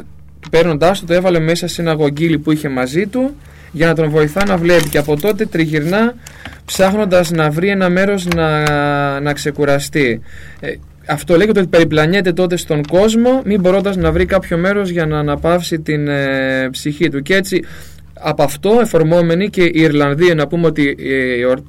παίρνοντάς 0.49 0.99
το, 0.99 1.05
το 1.05 1.13
έβαλε 1.13 1.39
μέσα 1.39 1.67
σε 1.67 1.81
ένα 1.81 1.93
γογγίλι 1.93 2.37
που 2.39 2.51
είχε 2.51 2.69
μαζί 2.69 3.07
του 3.07 3.35
για 3.71 3.87
να 3.87 3.93
τον 3.93 4.09
βοηθά 4.09 4.45
να 4.45 4.57
βλέπει. 4.57 4.89
Και 4.89 4.97
από 4.97 5.19
τότε 5.19 5.45
τριγυρνά 5.45 6.13
ψάχνοντας 6.65 7.31
να 7.31 7.49
βρει 7.49 7.69
ένα 7.69 7.89
μέρος 7.89 8.25
να, 8.25 9.19
να 9.19 9.33
ξεκουραστεί. 9.33 10.21
Ε, 11.05 11.13
αυτό 11.13 11.37
λέγεται 11.37 11.59
ότι 11.59 11.69
περιπλανιέται 11.69 12.33
τότε 12.33 12.55
στον 12.55 12.83
κόσμο, 12.83 13.41
μην 13.45 13.59
μπορώντας 13.59 13.95
να 13.95 14.11
βρει 14.11 14.25
κάποιο 14.25 14.57
μέρος 14.57 14.89
για 14.89 15.05
να 15.05 15.19
αναπαύσει 15.19 15.79
την 15.79 16.07
ε, 16.07 16.69
ψυχή 16.71 17.09
του. 17.09 17.21
Και 17.21 17.35
έτσι 17.35 17.63
από 18.13 18.43
αυτό 18.43 18.77
εφορμόμενοι 18.81 19.49
και 19.49 19.63
οι 19.63 19.71
Ιρλανδοί, 19.73 20.35
να 20.35 20.47
πούμε 20.47 20.65
ότι 20.65 20.95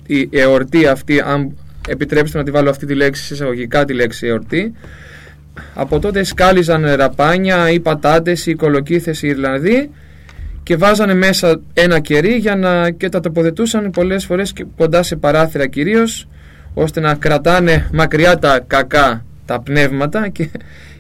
η 0.07 0.29
εορτή 0.31 0.87
αυτή, 0.87 1.21
αν 1.21 1.57
επιτρέψετε 1.89 2.39
να 2.39 2.45
τη 2.45 2.51
βάλω 2.51 2.71
αυτή 2.71 2.87
τη 2.87 2.95
λέξη 2.95 3.35
εισαγωγικά, 3.35 3.85
τη 3.85 3.95
λέξη 3.95 4.27
εορτή, 4.27 4.73
από 5.75 5.99
τότε 5.99 6.25
σκάλιζαν 6.25 6.95
ραπάνια 6.95 7.71
ή 7.71 7.81
πατάτες 7.81 8.47
ή 8.47 8.55
κολοκύθες 8.55 9.23
οι 9.23 9.29
Ιρλανδοί 9.29 9.91
και 10.63 10.77
βάζανε 10.77 11.15
μέσα 11.15 11.61
ένα 11.75 12.01
κερί 12.01 12.35
για 12.35 12.57
να 12.57 12.91
και 12.91 13.09
τα 13.09 13.21
τοποθετούσαν 13.21 13.91
πολλές 13.91 14.25
φορές 14.25 14.53
κοντά 14.77 15.03
σε 15.03 15.17
παράθυρα 15.17 15.67
κυρίως 15.67 16.29
ώστε 16.75 17.01
να 17.01 17.15
κρατάνε 17.15 17.89
μακριά 17.93 18.39
τα 18.39 18.61
κακά 18.67 19.25
τα 19.47 19.61
πνεύματα 19.61 20.29
και 20.29 20.51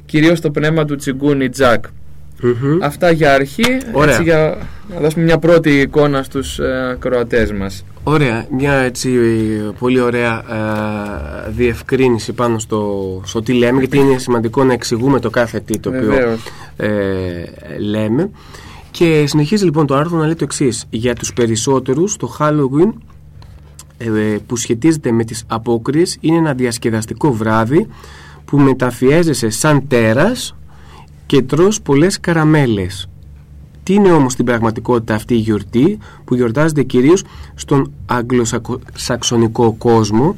κυρίως 0.06 0.40
το 0.40 0.50
πνεύμα 0.50 0.84
του 0.84 0.96
τσιγκούνι 0.96 1.48
Τζακ. 1.48 1.84
Αυτά 2.82 3.10
για 3.10 3.34
αρχή, 3.34 3.78
έτσι 4.06 4.22
για 4.22 4.56
να 4.94 5.00
δώσουμε 5.00 5.24
μια 5.24 5.38
πρώτη 5.38 5.80
εικόνα 5.80 6.22
στους 6.22 6.58
ε, 6.58 6.96
Κροατές 6.98 7.52
μας. 7.52 7.84
Ωραία, 8.02 8.46
μια 8.50 8.72
έτσι 8.72 9.10
πολύ 9.78 10.00
ωραία 10.00 10.44
ε, 11.46 11.50
διευκρίνηση 11.50 12.32
πάνω 12.32 12.58
στο, 12.58 13.20
στο 13.24 13.42
τι 13.42 13.52
λέμε 13.52 13.78
γιατί 13.78 13.98
είναι 13.98 14.18
σημαντικό 14.18 14.64
να 14.64 14.72
εξηγούμε 14.72 15.20
το 15.20 15.30
κάθε 15.30 15.60
τι 15.60 15.78
το 15.78 15.88
οποίο 15.88 16.38
ε, 16.76 16.88
λέμε 17.78 18.30
και 18.90 19.24
συνεχίζει 19.26 19.64
λοιπόν 19.64 19.86
το 19.86 19.94
άρθρο 19.94 20.18
να 20.18 20.24
λέει 20.24 20.34
το 20.34 20.44
εξής. 20.44 20.86
για 20.90 21.14
τους 21.14 21.32
περισσότερους 21.32 22.16
το 22.16 22.36
Halloween 22.38 22.88
ε, 22.88 23.13
που 24.46 24.56
σχετίζεται 24.56 25.12
με 25.12 25.24
τις 25.24 25.44
απόκριες 25.46 26.16
είναι 26.20 26.36
ένα 26.36 26.54
διασκεδαστικό 26.54 27.32
βράδυ 27.32 27.86
που 28.44 28.58
μεταφιέζεσαι 28.58 29.50
σαν 29.50 29.88
τέρας 29.88 30.56
και 31.26 31.42
τρως 31.42 31.82
πολλές 31.82 32.20
καραμέλες 32.20 33.08
τι 33.82 33.94
είναι 33.94 34.12
όμως 34.12 34.32
στην 34.32 34.44
πραγματικότητα 34.44 35.14
αυτή 35.14 35.34
η 35.34 35.38
γιορτή 35.38 35.98
που 36.24 36.34
γιορτάζεται 36.34 36.82
κυρίως 36.82 37.24
στον 37.54 37.92
αγγλοσαξονικό 38.06 39.74
κόσμο 39.78 40.36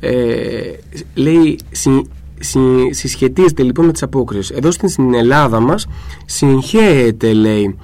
Ε, 0.00 0.72
λέει, 1.14 1.58
συ, 1.70 2.02
συ, 2.40 2.60
συσχετίζεται 2.90 3.62
λοιπόν 3.62 3.86
με 3.86 3.92
τις 3.92 4.02
απόκριες. 4.02 4.50
Εδώ 4.50 4.70
στην 4.70 5.14
Ελλάδα 5.14 5.60
μας 5.60 5.86
συγχέεται 6.24 7.32
λέει 7.32 7.76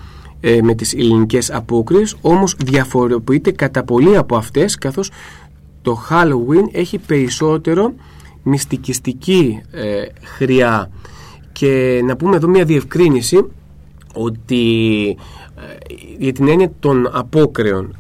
ε, 0.45 0.63
με 0.63 0.75
τις 0.75 0.95
ελληνικές 0.95 1.51
απόκριες 1.51 2.17
όμως 2.21 2.57
διαφοροποιείται 2.65 3.51
κατά 3.51 3.85
πολύ 3.85 4.17
από 4.17 4.37
αυτές 4.37 4.79
καθώς 4.79 5.11
το 5.83 5.99
Halloween 6.11 6.65
έχει 6.73 6.99
περισσότερο 6.99 7.93
μυστικιστική 8.43 9.61
ε, 9.71 10.05
χρειά. 10.23 10.91
Και 11.53 12.01
να 12.05 12.17
πούμε 12.17 12.37
εδώ 12.37 12.49
μια 12.49 12.65
διευκρίνηση 12.65 13.45
ότι 14.15 15.09
ε, 15.09 15.42
για 16.19 16.33
την 16.33 16.49
έννοια 16.49 16.73
των 16.81 17.09
απόκρεων 17.12 17.97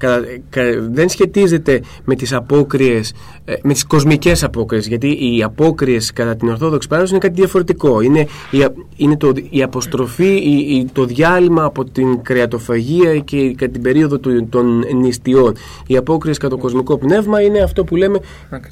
δεν 0.90 1.08
σχετίζεται 1.08 1.82
με 2.04 2.14
τις 2.14 2.32
απόκριες 2.32 3.12
ε, 3.44 3.54
με 3.62 3.72
τις 3.72 3.84
κοσμικές 3.84 4.44
απόκριες 4.44 4.86
γιατί 4.86 5.36
οι 5.36 5.42
απόκριες 5.42 6.12
κατά 6.12 6.36
την 6.36 6.48
Ορθόδοξη 6.48 6.88
παράδοση 6.88 7.14
είναι 7.14 7.22
κάτι 7.22 7.40
διαφορετικό. 7.40 8.00
Είναι, 8.00 8.20
η, 8.50 8.66
είναι 8.96 9.16
το, 9.16 9.32
η 9.50 9.62
αποστροφή 9.62 10.34
η, 10.34 10.88
το 10.92 11.04
διάλειμμα 11.04 11.64
από 11.64 11.84
την 11.84 12.22
κρεατοφαγία 12.22 13.18
και 13.18 13.54
κατά 13.54 13.72
την 13.72 13.82
περίοδο 13.82 14.18
του, 14.18 14.48
των 14.48 14.84
νηστιών. 15.00 15.56
Οι 15.86 15.96
απόκριες 15.96 16.38
κατά 16.38 16.54
το 16.54 16.60
κοσμικό 16.60 16.98
πνεύμα 16.98 17.40
είναι 17.40 17.58
αυτό 17.58 17.84
που 17.84 17.96
λέμε 17.96 18.18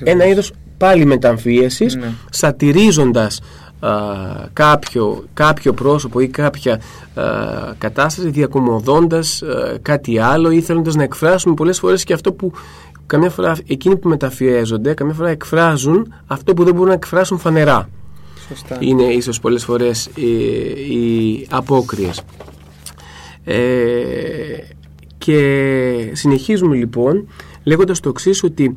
ένα 0.05 0.27
είδος 0.27 0.53
πάλι 0.77 1.05
μεταμφίεσης 1.05 1.95
ναι. 1.95 2.13
σατυρίζοντας 2.31 3.41
κάποιο, 4.53 5.25
κάποιο 5.35 5.73
πρόσωπο 5.73 6.21
ή 6.21 6.29
κάποια 6.29 6.81
κατάσταση 7.79 8.31
διακομωδώντας 8.31 9.43
κάτι 9.83 10.19
άλλο 10.19 10.51
ή 10.51 10.61
θέλοντας 10.61 10.95
να 10.95 11.03
εκφράσουν 11.03 11.55
πολλές 11.55 11.79
φορές 11.79 12.05
και 12.05 12.13
αυτό 12.13 12.33
που 12.33 12.53
καμιά 13.07 13.31
φορά 13.31 13.57
εκείνοι 13.67 13.97
που 13.97 14.09
μεταφιέζονται 14.09 14.95
καμιά 14.95 15.15
φορά 15.15 15.29
εκφράζουν 15.29 16.13
αυτό 16.27 16.55
που 16.55 16.65
δεν 16.65 16.73
μπορούν 16.73 16.89
να 16.89 16.95
εκφράσουν 16.95 17.39
φανερά. 17.39 17.89
Σωστά. 18.49 18.77
Είναι 18.81 19.03
ίσως 19.03 19.41
πολλές 19.41 19.65
φορές 19.65 20.11
οι, 20.15 20.31
οι 20.95 21.47
απόκριες. 21.51 22.23
Ε, 23.45 23.61
και 25.19 26.11
συνεχίζουμε 26.13 26.77
λοιπόν 26.77 27.29
λέγοντας 27.63 28.01
το 28.01 28.09
εξής 28.09 28.43
ότι 28.43 28.75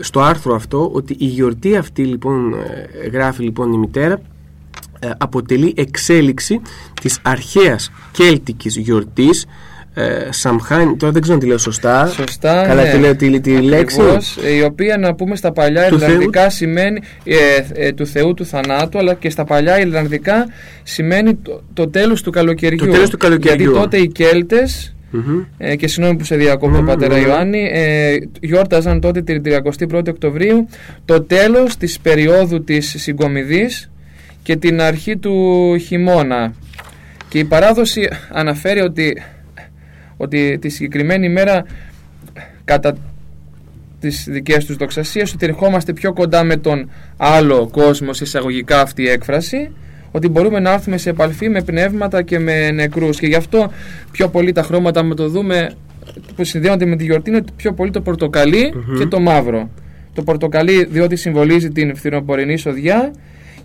στο 0.00 0.20
άρθρο 0.20 0.54
αυτό 0.54 0.90
ότι 0.92 1.16
η 1.18 1.24
γιορτή 1.24 1.76
αυτή 1.76 2.04
λοιπόν 2.04 2.54
ε, 3.02 3.08
γράφει 3.08 3.42
λοιπόν 3.42 3.72
η 3.72 3.78
μητέρα 3.78 4.14
ε, 4.14 4.22
αποτελεί 5.18 5.74
εξέλιξη 5.76 6.60
της 7.00 7.18
αρχαίας 7.22 7.90
κέλτικης 8.12 8.76
γιορτής 8.76 9.46
ε, 9.94 10.28
Σαμχάιν, 10.30 10.98
τώρα 10.98 11.12
δεν 11.12 11.22
ξέρω 11.22 11.34
αν 11.34 11.42
τη 11.42 11.48
λέω 11.48 11.58
σωστά. 11.58 12.06
Σωστά. 12.06 12.64
Καλά, 12.66 12.82
ναι. 12.82 12.90
τη 12.90 12.98
λέω 12.98 13.16
τη, 13.16 13.40
τη 13.40 13.50
λέξη. 13.50 14.00
Η 14.58 14.62
οποία 14.62 14.98
να 14.98 15.14
πούμε 15.14 15.36
στα 15.36 15.52
παλιά 15.52 15.86
Ιρλανδικά 15.86 16.50
σημαίνει 16.50 17.00
ε, 17.24 17.36
ε, 17.86 17.92
του 17.92 18.06
Θεού 18.06 18.34
του 18.34 18.46
θανάτου, 18.46 18.98
αλλά 18.98 19.14
και 19.14 19.30
στα 19.30 19.44
παλιά 19.44 19.80
Ιρλανδικά 19.80 20.46
σημαίνει 20.82 21.34
το, 21.34 21.62
το 21.72 21.88
τέλος 21.88 22.22
του 22.22 22.30
καλοκαιριού. 22.30 22.86
Το 22.86 22.92
τέλος 22.92 23.10
του 23.10 23.16
καλοκαιριού. 23.16 23.70
Γιατί 23.70 23.80
τότε 23.80 23.96
οι 23.96 24.08
Κέλτες. 24.08 24.94
Mm-hmm. 25.14 25.44
Ε, 25.58 25.76
και 25.76 25.88
συγγνώμη 25.88 26.18
που 26.18 26.24
σε 26.24 26.36
διακόπτω, 26.36 26.80
mm-hmm. 26.80 26.86
πατέρα 26.86 27.18
Ιωάννη. 27.18 27.70
Ε, 27.72 28.16
γιόρταζαν 28.40 29.00
τότε 29.00 29.22
την 29.22 29.42
31η 29.44 30.08
Οκτωβρίου 30.08 30.68
το 31.04 31.22
τέλος 31.22 31.76
της 31.76 32.00
περίοδου 32.00 32.64
της 32.64 32.94
συγκομιδής 32.98 33.91
και 34.42 34.56
την 34.56 34.80
αρχή 34.80 35.16
του 35.16 35.76
χειμώνα. 35.76 36.54
Και 37.28 37.38
η 37.38 37.44
παράδοση 37.44 38.08
αναφέρει 38.30 38.80
ότι, 38.80 39.22
ότι 40.16 40.58
τη 40.60 40.68
συγκεκριμένη 40.68 41.28
μέρα 41.28 41.64
κατά 42.64 42.96
τις 44.00 44.26
δικές 44.28 44.64
τους 44.64 44.76
δοξασίες 44.76 45.32
ότι 45.32 45.46
ερχόμαστε 45.46 45.92
πιο 45.92 46.12
κοντά 46.12 46.44
με 46.44 46.56
τον 46.56 46.90
άλλο 47.16 47.68
κόσμο 47.72 48.12
σε 48.12 48.24
εισαγωγικά 48.24 48.80
αυτή 48.80 49.02
η 49.02 49.08
έκφραση 49.08 49.70
ότι 50.10 50.28
μπορούμε 50.28 50.60
να 50.60 50.72
έρθουμε 50.72 50.96
σε 50.96 51.10
επαλφή 51.10 51.48
με 51.48 51.62
πνεύματα 51.62 52.22
και 52.22 52.38
με 52.38 52.70
νεκρούς. 52.70 53.18
Και 53.18 53.26
γι' 53.26 53.34
αυτό 53.34 53.72
πιο 54.10 54.28
πολύ 54.28 54.52
τα 54.52 54.62
χρώματα 54.62 55.02
με 55.02 55.14
το 55.14 55.28
δούμε 55.28 55.70
που 56.36 56.44
συνδέονται 56.44 56.84
με 56.84 56.96
τη 56.96 57.04
γιορτή 57.04 57.30
είναι 57.30 57.44
πιο 57.56 57.72
πολύ 57.72 57.90
το 57.90 58.00
πορτοκαλι 58.00 58.72
και 58.98 59.06
το 59.06 59.20
μαύρο. 59.20 59.70
Το 60.14 60.22
πορτοκαλί 60.22 60.84
διότι 60.84 61.16
συμβολίζει 61.16 61.70
την 61.70 61.96
φθινοπορεινή 61.96 62.56
σοδιά 62.56 63.12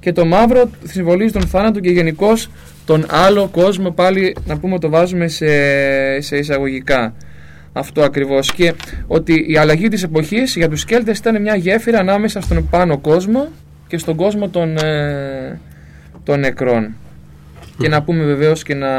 και 0.08 0.14
το 0.14 0.26
μαύρο 0.26 0.70
συμβολίζει 0.84 1.34
τον 1.34 1.42
θάνατο 1.42 1.80
και 1.80 1.90
γενικώς 1.90 2.50
τον 2.86 3.06
άλλο 3.10 3.50
κόσμο. 3.52 3.92
Πάλι 3.92 4.36
να 4.46 4.58
πούμε 4.58 4.80
το 4.80 4.90
βάζουμε 4.90 5.28
σε, 5.28 5.48
σε 6.22 6.38
εισαγωγικά 6.38 7.14
αυτό 7.74 8.02
ακριβώς. 8.02 8.54
Και 8.54 8.74
ότι 9.08 9.46
η 9.48 9.58
αλλαγή 9.58 9.88
της 9.88 10.04
εποχής 10.04 10.56
για 10.56 10.70
τους 10.70 10.86
Κέλτες 10.86 11.18
ήταν 11.18 11.42
μια 11.42 11.56
γέφυρα 11.56 12.00
ανάμεσα 12.00 12.42
στον 12.42 12.70
πάνω 12.70 12.98
κόσμο 12.98 13.48
και 13.88 13.98
στον 13.98 14.16
κόσμο 14.16 14.50
των, 14.50 14.78
ε, 14.78 15.60
των 16.24 16.40
νεκρών. 16.40 16.96
Και 17.78 17.88
να 17.88 18.04
πούμε 18.04 18.24
βεβαίως 18.24 18.64
και 18.64 18.74
να, 18.74 18.90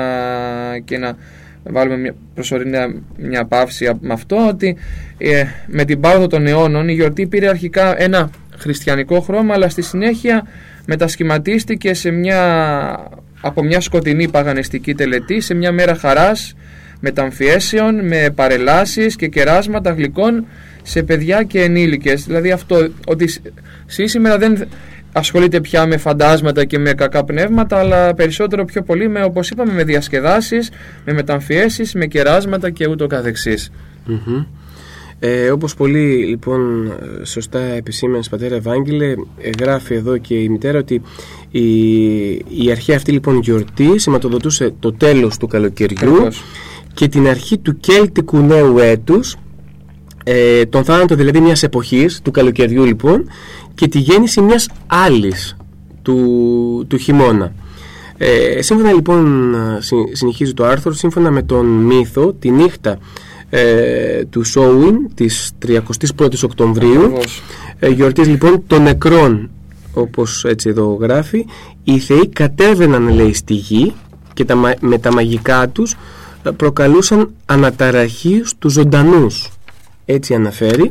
και 0.85 0.99
να 0.99 1.17
βάλουμε 1.63 1.97
μια 1.97 2.15
προσωρινή 2.35 3.03
μια 3.17 3.45
παύση 3.45 3.91
με 4.01 4.13
αυτό 4.13 4.49
ότι 4.49 4.77
ε, 5.19 5.45
με 5.67 5.85
την 5.85 6.01
πάροδο 6.01 6.27
των 6.27 6.47
αιώνων 6.47 6.89
η 6.89 6.93
γιορτή 6.93 7.27
πήρε 7.27 7.49
αρχικά 7.49 8.03
ένα 8.03 8.31
χριστιανικό 8.57 9.21
χρώμα 9.21 9.55
αλλά 9.55 9.69
στη 9.69 9.83
συνέχεια 9.83 10.47
μετασχηματίστηκε 10.91 11.95
σε 11.95 12.11
μια, 12.11 12.41
από 13.41 13.63
μια 13.63 13.81
σκοτεινή 13.81 14.29
παγανιστική 14.29 14.95
τελετή 14.95 15.41
σε 15.41 15.55
μια 15.55 15.73
μέρα 15.73 15.95
χαράς 15.95 16.55
μεταμφιέσεων 17.01 18.07
με 18.07 18.31
παρελάσεις 18.35 19.17
και 19.17 19.29
κεράσματα 19.29 19.91
γλυκών 19.91 20.47
σε 20.83 21.03
παιδιά 21.03 21.43
και 21.43 21.63
ενήλικες. 21.63 22.25
Δηλαδή 22.25 22.51
αυτό 22.51 22.89
ότι 23.07 23.29
σήμερα 23.87 24.39
δεν 24.39 24.69
ασχολείται 25.13 25.61
πια 25.61 25.87
με 25.87 25.97
φαντάσματα 25.97 26.65
και 26.65 26.79
με 26.79 26.93
κακά 26.93 27.25
πνεύματα 27.25 27.79
αλλά 27.79 28.15
περισσότερο 28.15 28.65
πιο 28.65 28.83
πολύ 28.83 29.09
με 29.09 29.23
όπως 29.23 29.51
είπαμε 29.51 29.73
με 29.73 29.85
διασκεδάσεις 29.85 30.71
με 31.05 31.13
μεταμφιέσεις, 31.13 31.95
με 31.95 32.07
κεράσματα 32.07 32.71
και 32.71 32.89
ούτω 32.89 33.07
καθεξής 33.07 33.71
ε, 35.21 35.51
όπως 35.51 35.75
πολύ 35.75 36.25
λοιπόν 36.25 36.93
σωστά 37.23 37.59
επισήμανε 37.61 38.23
πατέρα 38.31 38.55
Ευάγγελε 38.55 39.15
ε, 39.39 39.51
γράφει 39.61 39.95
εδώ 39.95 40.19
και 40.19 40.35
η 40.35 40.49
μητέρα 40.49 40.79
ότι 40.79 41.03
η, 41.51 42.29
η 42.33 42.71
αρχή 42.71 42.95
αυτή 42.95 43.13
λοιπόν 43.13 43.39
γιορτή 43.39 43.99
σηματοδοτούσε 43.99 44.75
το 44.79 44.93
τέλος 44.93 45.37
του 45.37 45.47
καλοκαιριού 45.47 46.29
και 46.95 47.09
την 47.09 47.29
αρχή 47.29 47.59
του 47.59 47.77
κέλτικου 47.77 48.39
νέου 48.39 48.79
έτους 48.79 49.37
ε, 50.25 50.65
τον 50.65 50.85
θάνατο 50.85 51.15
δηλαδή 51.15 51.41
μιας 51.41 51.63
εποχής 51.63 52.21
του 52.23 52.31
καλοκαιριού 52.31 52.85
λοιπόν 52.85 53.31
και 53.75 53.89
τη 53.89 53.99
γέννηση 53.99 54.41
μιας 54.41 54.69
άλλης 54.87 55.57
του, 56.03 56.85
του 56.89 56.97
χειμώνα. 56.97 57.53
Ε, 58.17 58.63
σύμφωνα 58.63 58.93
λοιπόν 58.93 59.55
συνεχίζει 60.13 60.55
το 60.55 60.65
άρθρο 60.65 60.93
σύμφωνα 60.93 61.31
με 61.31 61.43
τον 61.43 61.67
μύθο 61.67 62.33
τη 62.33 62.51
νύχτα 62.51 62.99
ε, 63.51 64.25
του 64.25 64.45
Σόουιν 64.45 65.15
της 65.15 65.53
31ης 65.67 66.43
Οκτωβρίου. 66.45 67.13
Ε, 67.79 67.89
γιορτής 67.89 68.27
λοιπόν 68.27 68.63
των 68.67 68.83
νεκρών 68.83 69.51
όπως 69.93 70.45
έτσι 70.45 70.69
εδώ 70.69 70.99
γράφει. 71.01 71.47
Οι 71.85 71.99
θεοί 71.99 72.29
κατέβαιναν 72.29 73.09
λέει 73.09 73.35
στη 73.35 73.55
γη 73.55 73.95
και 74.35 74.45
τα, 74.45 74.75
με 74.81 74.99
τα 74.99 75.13
μαγικά 75.13 75.69
τους 75.69 75.97
ε, 76.43 76.51
προκαλούσαν 76.51 77.35
αναταραχή 77.47 78.43
στους 78.45 78.73
ζωντανούς. 78.73 79.51
Έτσι 80.05 80.35
αναφέρει. 80.35 80.87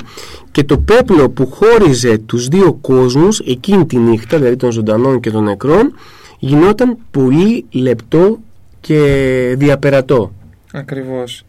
Και 0.52 0.63
το 0.63 0.78
πέπλο 0.78 1.30
που 1.30 1.48
χώριζε 1.48 2.17
τους 2.17 2.48
δύο 2.48 2.74
κόσμους 2.74 3.39
εκείνη 3.39 3.86
τη 3.86 3.98
νύχτα 3.98 4.38
δηλαδή 4.38 4.56
των 4.56 4.72
ζωντανών 4.72 5.20
και 5.20 5.32
των 5.32 5.43
νεκρών 5.43 5.93
γινόταν 6.39 6.98
πολύ 7.12 7.65
λεπτό 7.72 8.39
και 8.82 9.56
διαπερατό. 9.58 10.32
Ακριβώς 10.74 11.43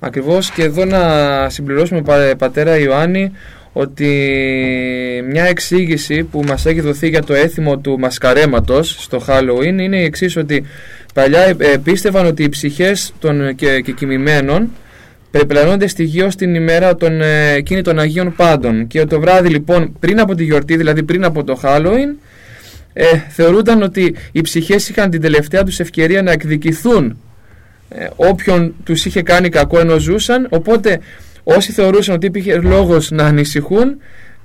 Ακριβώς. 0.00 0.50
Και 0.50 0.62
εδώ 0.62 0.84
να 0.84 1.00
συμπληρώσουμε 1.48 2.02
πατέρα 2.38 2.78
Ιωάννη 2.78 3.32
ότι 3.72 4.08
μια 5.28 5.44
εξήγηση 5.44 6.22
που 6.24 6.42
μας 6.46 6.66
έχει 6.66 6.80
δοθεί 6.80 7.08
για 7.08 7.22
το 7.22 7.34
έθιμο 7.34 7.78
του 7.78 7.98
μασκαρέματος 7.98 8.96
στο 8.98 9.22
Halloween 9.26 9.78
είναι 9.80 9.96
η 9.96 10.04
εξής 10.04 10.36
ότι 10.36 10.64
παλιά 11.14 11.54
ε, 11.58 11.76
πίστευαν 11.84 12.26
ότι 12.26 12.42
οι 12.42 12.48
ψυχές 12.48 13.12
των 13.18 13.54
και, 13.54 13.80
και 13.80 13.92
κοιμημένων 13.92 14.70
περιπλανώνται 15.30 15.86
στη 15.86 16.04
γη 16.04 16.22
ως 16.22 16.36
την 16.36 16.54
ημέρα 16.54 16.94
των, 16.94 17.20
ε, 17.20 17.52
εκείνη 17.52 17.82
των 17.82 17.98
Αγίων 17.98 18.34
Πάντων. 18.36 18.86
Και 18.86 19.04
το 19.04 19.20
βράδυ 19.20 19.48
λοιπόν 19.48 19.96
πριν 19.98 20.20
από 20.20 20.34
τη 20.34 20.44
γιορτή 20.44 20.76
δηλαδή 20.76 21.02
πριν 21.02 21.24
από 21.24 21.44
το 21.44 21.60
Halloween 21.62 22.16
ε, 22.92 23.06
θεωρούνταν 23.28 23.82
ότι 23.82 24.14
οι 24.32 24.40
ψυχές 24.40 24.88
είχαν 24.88 25.10
την 25.10 25.20
τελευταία 25.20 25.62
τους 25.62 25.80
ευκαιρία 25.80 26.22
να 26.22 26.32
εκδικηθούν 26.32 27.16
ε, 27.94 28.06
όποιον 28.16 28.74
τους 28.84 29.04
είχε 29.04 29.22
κάνει 29.22 29.48
κακό 29.48 29.78
ενώ 29.78 29.98
ζούσαν 29.98 30.46
οπότε 30.50 31.00
όσοι 31.42 31.72
θεωρούσαν 31.72 32.14
ότι 32.14 32.26
υπήρχε 32.26 32.56
λόγος 32.56 33.10
να 33.10 33.24
ανησυχούν 33.24 33.96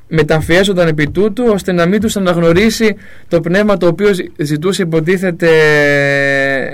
μεταμφιέζονταν 0.07 0.87
επί 0.87 1.09
τούτου 1.09 1.43
ώστε 1.47 1.71
να 1.71 1.85
μην 1.85 2.01
τους 2.01 2.17
αναγνωρίσει 2.17 2.95
το 3.27 3.41
πνεύμα 3.41 3.77
το 3.77 3.87
οποίο 3.87 4.09
ζητούσε 4.37 4.81
υποτίθεται 4.81 5.49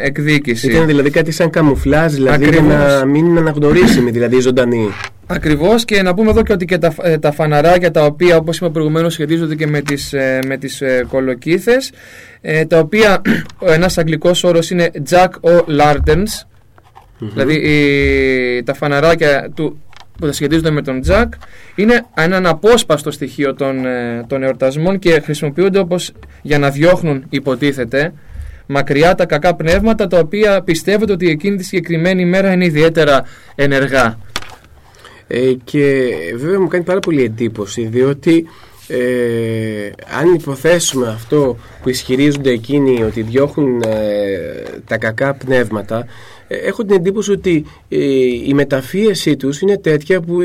εκδίκηση. 0.03 0.71
Ήταν 0.71 0.85
δηλαδή 0.85 1.09
κάτι 1.09 1.31
σαν 1.31 1.49
καμουφλάζ, 1.49 2.13
δηλαδή 2.13 2.49
για 2.49 2.61
να 2.61 3.05
μην 3.05 3.25
είναι 3.25 3.39
αναγνωρίσιμη 3.39 4.11
δηλαδή 4.11 4.39
ζωντανή. 4.39 4.89
Ακριβώς 5.25 5.85
και 5.85 6.01
να 6.01 6.13
πούμε 6.13 6.29
εδώ 6.29 6.43
και 6.43 6.53
ότι 6.53 6.65
και 6.65 6.77
τα, 6.77 6.93
ε, 7.01 7.17
τα 7.17 7.31
φαναράκια 7.31 7.91
τα 7.91 8.05
οποία 8.05 8.37
όπως 8.37 8.57
είπα 8.57 8.69
προηγουμένως 8.69 9.13
σχετίζονται 9.13 9.55
και 9.55 9.67
με 9.67 9.81
τις, 9.81 10.13
ε, 10.13 10.39
με 10.47 10.57
τις 10.57 10.81
ε, 10.81 11.05
κολοκύθες 11.09 11.91
ε, 12.41 12.65
τα 12.65 12.79
οποία 12.79 13.21
ένας 13.75 13.97
αγγλικός 13.97 14.43
όρος 14.43 14.69
είναι 14.69 14.91
Jack 15.09 15.29
O' 15.41 15.63
Lanterns 17.21 17.31
δηλαδή 17.33 17.53
η, 17.53 18.63
τα 18.63 18.73
φαναράκια 18.73 19.49
του, 19.55 19.81
που 20.19 20.25
θα 20.25 20.31
σχετίζονται 20.31 20.71
με 20.71 20.81
τον 20.81 21.01
Jack 21.07 21.27
είναι 21.75 22.05
ένα 22.13 22.37
αναπόσπαστο 22.37 23.11
στοιχείο 23.11 23.53
των, 23.53 23.85
ε, 23.85 24.25
των 24.27 24.43
εορτασμών 24.43 24.99
και 24.99 25.19
χρησιμοποιούνται 25.19 25.79
όπως 25.79 26.11
για 26.41 26.59
να 26.59 26.69
διώχνουν 26.69 27.25
υποτίθεται 27.29 28.13
μακριά 28.65 29.15
τα 29.15 29.25
κακά 29.25 29.55
πνεύματα 29.55 30.07
τα 30.07 30.19
οποία 30.19 30.61
πιστεύετε 30.63 31.11
ότι 31.11 31.29
εκείνη 31.29 31.57
τη 31.57 31.63
συγκεκριμένη 31.63 32.21
ημέρα 32.21 32.51
είναι 32.51 32.65
ιδιαίτερα 32.65 33.25
ενεργά. 33.55 34.19
Ε, 35.27 35.53
και 35.63 36.09
βέβαια 36.35 36.59
μου 36.59 36.67
κάνει 36.67 36.83
πάρα 36.83 36.99
πολύ 36.99 37.23
εντύπωση 37.23 37.85
διότι 37.85 38.45
ε, 38.87 39.91
αν 40.19 40.33
υποθέσουμε 40.33 41.07
αυτό 41.07 41.57
που 41.81 41.89
ισχυρίζονται 41.89 42.49
εκείνοι 42.49 43.03
ότι 43.03 43.21
διώχνουν 43.21 43.81
ε, 43.81 44.63
τα 44.87 44.97
κακά 44.97 45.33
πνεύματα 45.33 45.97
ε, 45.97 46.05
έχω 46.65 46.85
την 46.85 46.95
εντύπωση 46.95 47.31
ότι 47.31 47.65
ε, 47.89 47.97
η 48.47 48.51
μεταφίεσή 48.53 49.35
τους 49.35 49.61
είναι 49.61 49.77
τέτοια 49.77 50.21
που 50.21 50.41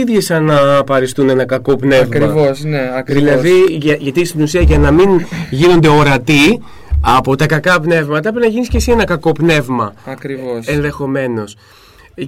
ήδη 0.00 0.20
σαν 0.20 0.44
να 0.44 0.84
παριστούν 0.84 1.28
ένα 1.28 1.44
κακό 1.44 1.76
πνεύμα. 1.76 2.16
Ακριβώς, 2.16 2.64
ναι, 2.64 2.90
ακριβώς. 2.94 3.22
Δηλαδή, 3.22 3.76
για, 3.76 3.96
γιατί 4.00 4.24
στην 4.24 4.42
ουσία 4.42 4.60
για 4.60 4.78
να 4.78 4.90
μην 4.90 5.08
γίνονται 5.50 5.88
ορατοί 5.88 6.62
από 7.00 7.36
τα 7.36 7.46
κακά 7.46 7.80
πνεύματα 7.80 8.30
πρέπει 8.30 8.46
να 8.46 8.52
γίνεις 8.52 8.68
και 8.68 8.76
εσύ 8.76 8.90
ένα 8.90 9.04
κακό 9.04 9.32
πνεύμα. 9.32 9.94
Ακριβώς. 10.04 10.66
Ενδεχομένως. 10.66 11.56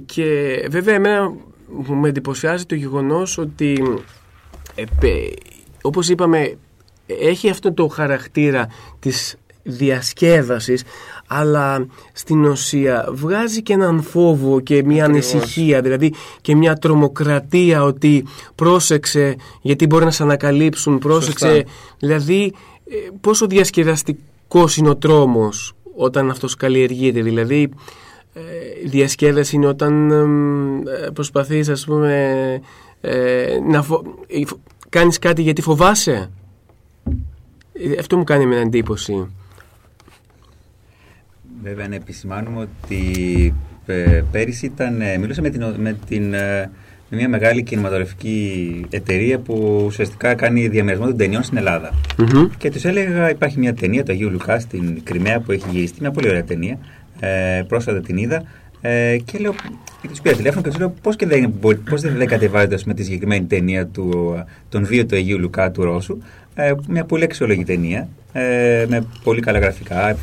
Και 0.05 0.25
βέβαια 0.69 0.95
εμένα 0.95 1.33
μου 1.67 1.95
με 1.95 2.07
εντυπωσιάζει 2.07 2.65
το 2.65 2.75
γεγονός 2.75 3.37
ότι 3.37 3.83
ε, 4.75 4.83
όπως 5.81 6.09
είπαμε 6.09 6.57
έχει 7.21 7.49
αυτό 7.49 7.73
το 7.73 7.87
χαρακτήρα 7.87 8.67
της 8.99 9.35
διασκέδασης 9.63 10.83
αλλά 11.31 11.87
στην 12.13 12.45
ουσία 12.45 13.07
βγάζει 13.11 13.61
και 13.61 13.73
έναν 13.73 14.01
φόβο 14.01 14.59
και 14.59 14.83
μια 14.83 15.05
ανησυχία 15.05 15.81
δηλαδή 15.81 16.13
και 16.41 16.55
μια 16.55 16.75
τρομοκρατία 16.75 17.83
ότι 17.83 18.25
πρόσεξε 18.55 19.35
γιατί 19.61 19.85
μπορεί 19.85 20.05
να 20.05 20.11
σε 20.11 20.23
ανακαλύψουν 20.23 20.99
πρόσεξε. 20.99 21.65
Δηλαδή 21.99 22.53
ε, 22.89 22.95
πόσο 23.21 23.47
διασκεδαστικός 23.47 24.77
είναι 24.77 24.89
ο 24.89 24.95
τρόμος 24.95 25.73
όταν 25.95 26.29
αυτός 26.29 26.55
καλλιεργείται 26.55 27.21
δηλαδή 27.21 27.69
ε, 28.33 28.41
διασκέδαση 28.87 29.55
είναι 29.55 29.67
όταν 29.67 30.11
ε, 30.11 31.09
προσπαθείς 31.13 31.69
ας 31.69 31.85
πούμε 31.85 32.61
ε, 33.01 33.59
να 33.69 33.81
φο... 33.81 34.03
κάνεις 34.89 35.19
κάτι 35.19 35.41
γιατί 35.41 35.61
φοβάσαι. 35.61 36.29
Αυτό 37.99 38.17
μου 38.17 38.23
κάνει 38.23 38.45
μια 38.45 38.59
εντύπωση 38.59 39.27
Βέβαια 41.63 41.87
να 41.87 41.95
επισημάνουμε 41.95 42.59
ότι 42.59 43.53
ε, 43.85 44.21
πέρυσι 44.31 44.65
ήταν, 44.65 45.01
ε, 45.01 45.17
μιλούσα 45.17 45.41
με, 45.41 45.49
την, 45.49 45.63
με, 45.77 45.95
την, 46.07 46.33
ε, 46.33 46.69
με 47.09 47.17
μια 47.17 47.29
μεγάλη 47.29 47.63
κινηματογραφική 47.63 48.85
εταιρεία 48.89 49.39
που 49.39 49.83
ουσιαστικά 49.85 50.33
κάνει 50.33 50.67
διαμερισμό 50.67 51.05
των 51.05 51.17
ταινιών 51.17 51.43
στην 51.43 51.57
Ελλάδα. 51.57 51.93
Μμμ. 52.17 52.47
Και 52.57 52.71
τους 52.71 52.85
έλεγα: 52.85 53.29
Υπάρχει 53.29 53.59
μια 53.59 53.73
ταινία, 53.73 54.03
το 54.03 54.11
Αγίου 54.11 54.29
Λουκά, 54.29 54.59
στην 54.59 55.03
Κρυμαία 55.03 55.39
που 55.39 55.51
έχει 55.51 55.65
γυριστεί, 55.71 55.97
μια 56.01 56.11
πολύ 56.11 56.29
ωραία 56.29 56.43
ταινία. 56.43 56.77
Ε, 57.19 57.63
πρόσφατα 57.67 58.01
την 58.01 58.17
είδα. 58.17 58.43
Ε, 58.81 59.17
και 59.25 59.37
λέω, 59.37 59.53
και 60.01 60.07
τους 60.07 60.21
πήρα 60.21 60.35
τηλέφωνο 60.35 60.61
και 60.63 60.69
τους 60.69 60.79
λέω: 60.79 60.93
Πώς 61.01 61.15
δεν, 61.15 61.53
μπορεί- 61.59 61.89
πώς 61.89 62.01
δεν, 62.01 62.15
δεν 62.17 62.27
κατεβάζετε 62.27 62.75
ας 62.75 62.81
πούμε, 62.81 62.93
τη 62.93 63.03
συγκεκριμένη 63.03 63.45
ταινία 63.45 63.87
του, 63.87 64.35
τον 64.69 64.85
βίο 64.85 65.05
του 65.05 65.15
Αγίου 65.15 65.39
Λουκά 65.39 65.71
του 65.71 65.83
Ρώσου. 65.83 66.17
Ε, 66.55 66.71
μια 66.87 67.03
πολύ 67.05 67.23
αξιόλογη 67.23 67.63
ταινία. 67.63 68.07
Ε, 68.33 68.85
με 68.89 69.05
πολύ 69.23 69.41
καλά 69.41 69.59
γραφικά. 69.59 70.17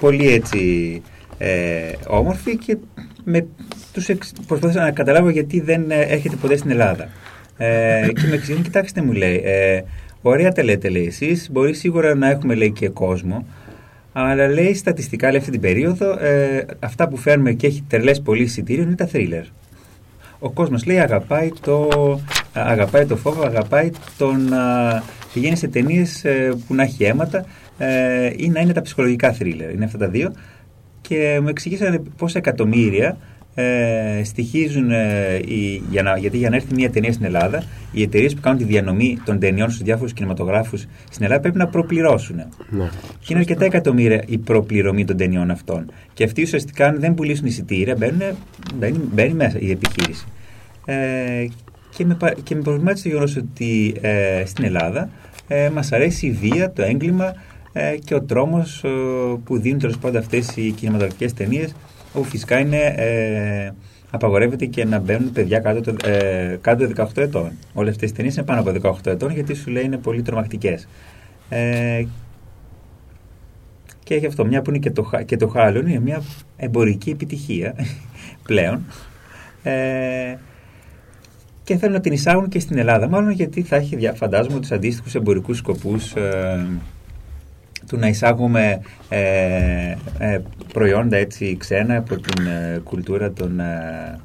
Πολύ 0.00 0.32
έτσι 0.32 1.02
ε, 1.38 1.92
όμορφη 2.06 2.56
και 2.56 2.76
με, 3.24 3.46
τους 3.92 4.08
εξ, 4.08 4.32
προσπάθησα 4.46 4.80
να 4.80 4.90
καταλάβω 4.90 5.28
γιατί 5.28 5.60
δεν 5.60 5.90
ε, 5.90 6.00
έρχεται 6.00 6.36
ποτέ 6.36 6.56
στην 6.56 6.70
Ελλάδα. 6.70 7.08
Ε, 7.56 8.08
και 8.14 8.26
με 8.28 8.34
εξηγούν, 8.34 8.62
κοιτάξτε 8.62 9.02
μου 9.02 9.12
λέει, 9.12 9.42
ε, 9.44 9.82
ωραία 10.22 10.52
τα 10.52 10.64
λέτε 10.64 10.88
λέει 10.88 11.06
εσείς, 11.06 11.48
μπορεί 11.50 11.74
σίγουρα 11.74 12.14
να 12.14 12.30
έχουμε 12.30 12.54
λέει 12.54 12.70
και 12.70 12.88
κόσμο, 12.88 13.46
αλλά 14.12 14.48
λέει 14.48 14.74
στατιστικά 14.74 15.30
λέει 15.30 15.38
αυτή 15.38 15.50
την 15.50 15.60
περίοδο 15.60 16.10
ε, 16.18 16.66
αυτά 16.78 17.08
που 17.08 17.16
φέρνουμε 17.16 17.52
και 17.52 17.66
έχει 17.66 17.84
τρελές 17.88 18.20
πολύ 18.20 18.42
εισιτήριο 18.42 18.82
είναι 18.82 18.94
τα 18.94 19.08
thriller. 19.12 19.44
Ο 20.38 20.50
κόσμος 20.50 20.86
λέει 20.86 20.98
αγαπάει 20.98 21.50
το, 21.60 21.88
αγαπάει 22.52 23.06
το 23.06 23.16
φόβο, 23.16 23.42
αγαπάει 23.42 23.90
τον 24.18 24.52
α, 24.52 25.02
πηγαίνει 25.40 25.56
σε 25.56 25.68
ταινίες 25.68 26.24
που 26.66 26.74
να 26.74 26.82
έχει 26.82 27.04
αίματα 27.04 27.44
ε, 27.78 28.30
ή 28.36 28.48
να 28.48 28.60
είναι 28.60 28.72
τα 28.72 28.82
ψυχολογικά 28.82 29.36
thriller. 29.38 29.72
Είναι 29.74 29.84
αυτά 29.84 29.98
τα 29.98 30.08
δύο. 30.08 30.32
Και 31.00 31.38
μου 31.42 31.48
εξηγήσανε 31.48 32.02
πόσα 32.16 32.38
εκατομμύρια 32.38 33.16
ε, 33.54 34.20
στοιχίζουν 34.24 34.90
ε, 34.90 35.34
οι- 35.46 35.82
για 35.90 36.02
να, 36.02 36.18
γιατί 36.18 36.36
για 36.36 36.50
να 36.50 36.56
έρθει 36.56 36.74
μια 36.74 36.90
ταινία 36.90 37.12
στην 37.12 37.24
Ελλάδα, 37.24 37.62
οι 37.92 38.02
εταιρείες 38.02 38.34
που 38.34 38.40
κάνουν 38.40 38.58
τη 38.58 38.64
διανομή 38.64 39.18
των 39.24 39.38
ταινιών 39.38 39.70
στους 39.70 39.82
διάφορους 39.82 40.12
κινηματογράφους 40.12 40.86
στην 41.10 41.24
Ελλάδα 41.24 41.40
πρέπει 41.40 41.56
να 41.58 41.66
προπληρώσουν. 41.68 42.36
Ναι. 42.70 42.88
Και 43.18 43.26
είναι 43.28 43.38
αρκετά 43.38 43.64
εκατομμύρια 43.64 44.22
η 44.26 44.38
προπληρωμή 44.38 45.04
των 45.04 45.16
ταινιών 45.16 45.50
αυτών. 45.50 45.90
Και 46.14 46.24
αυτοί 46.24 46.42
ουσιαστικά, 46.42 46.86
αν 46.86 47.00
δεν 47.00 47.14
πουλήσουν 47.14 47.46
εισιτήρια, 47.46 47.94
μπαίνουν, 47.96 48.22
μπαίνει, 48.74 49.00
μπαίνει 49.12 49.32
μέσα 49.34 49.58
η 49.60 49.70
επιχείρηση. 49.70 50.26
Ε, 50.84 50.94
και, 51.96 52.04
με, 52.04 52.14
πα- 52.14 52.34
και 52.42 52.54
με 52.54 52.60
προβλημάτισε 52.62 53.02
το 53.02 53.08
γεγονός 53.08 53.36
ότι 53.36 53.94
ε, 54.00 54.42
στην 54.46 54.64
Ελλάδα 54.64 55.10
ε, 55.48 55.70
μας 55.70 55.92
αρέσει 55.92 56.26
η 56.26 56.30
βία, 56.30 56.72
το 56.72 56.82
έγκλημα 56.82 57.34
ε, 57.72 57.96
και 58.04 58.14
ο 58.14 58.22
τρόμος 58.22 58.84
που 59.44 59.58
δίνουν 59.58 59.78
τέλος 59.78 59.98
πάντων 59.98 60.20
αυτές 60.20 60.56
οι 60.56 60.70
κινηματογραφικές 60.70 61.32
ταινίες, 61.34 61.74
όπου 62.12 62.24
φυσικά 62.24 62.58
είναι. 62.58 62.76
Ε, 62.96 63.70
απαγορεύεται 64.10 64.66
και 64.66 64.84
να 64.84 64.98
μπαίνουν 64.98 65.32
παιδιά 65.32 65.58
κάτω, 65.58 65.80
το, 65.80 66.08
ε, 66.08 66.58
κάτω 66.60 66.84
των 66.84 66.94
18 67.06 67.22
ετών. 67.22 67.50
Όλες 67.74 67.90
αυτές 67.92 68.10
οι 68.10 68.12
ταινίες 68.12 68.36
είναι 68.36 68.44
πάνω 68.44 68.60
από 68.60 68.70
18 68.70 69.10
ετών 69.10 69.30
γιατί 69.32 69.54
σου 69.54 69.70
λέει 69.70 69.84
είναι 69.84 69.96
πολύ 69.96 70.22
τρομακτικές. 70.22 70.88
Ε, 71.48 72.04
και 74.02 74.14
έχει 74.14 74.26
αυτό, 74.26 74.44
μια 74.46 74.62
που 74.62 74.70
είναι 74.70 74.78
και 74.78 74.90
το, 74.90 75.02
χα- 75.02 75.22
και 75.22 75.36
το 75.36 75.52
Halloween, 75.56 75.84
είναι 75.88 76.00
μια 76.00 76.22
εμπορική 76.56 77.10
επιτυχία 77.10 77.74
πλέον. 78.48 78.84
Ε, 81.68 81.72
και 81.72 81.76
θέλουν 81.76 81.94
να 81.94 82.00
την 82.00 82.12
εισάγουν 82.12 82.48
και 82.48 82.60
στην 82.60 82.78
Ελλάδα, 82.78 83.08
μάλλον 83.08 83.30
γιατί 83.30 83.62
θα 83.62 83.76
έχει, 83.76 83.96
δια- 83.96 84.14
φαντάζομαι, 84.14 84.60
τους 84.60 84.70
αντίστοιχους 84.72 85.14
εμπορικούς 85.14 85.58
σκοπούς 85.58 86.12
ε, 86.14 86.66
του 87.88 87.96
να 87.96 88.08
εισάγουμε 88.08 88.80
ε, 89.08 89.94
ε, 90.18 90.38
προϊόντα 90.72 91.16
έτσι 91.16 91.56
ξένα 91.58 91.96
από 91.96 92.16
την 92.16 92.46
ε, 92.46 92.80
κουλτούρα 92.84 93.32
των, 93.32 93.60
ε, 93.60 94.18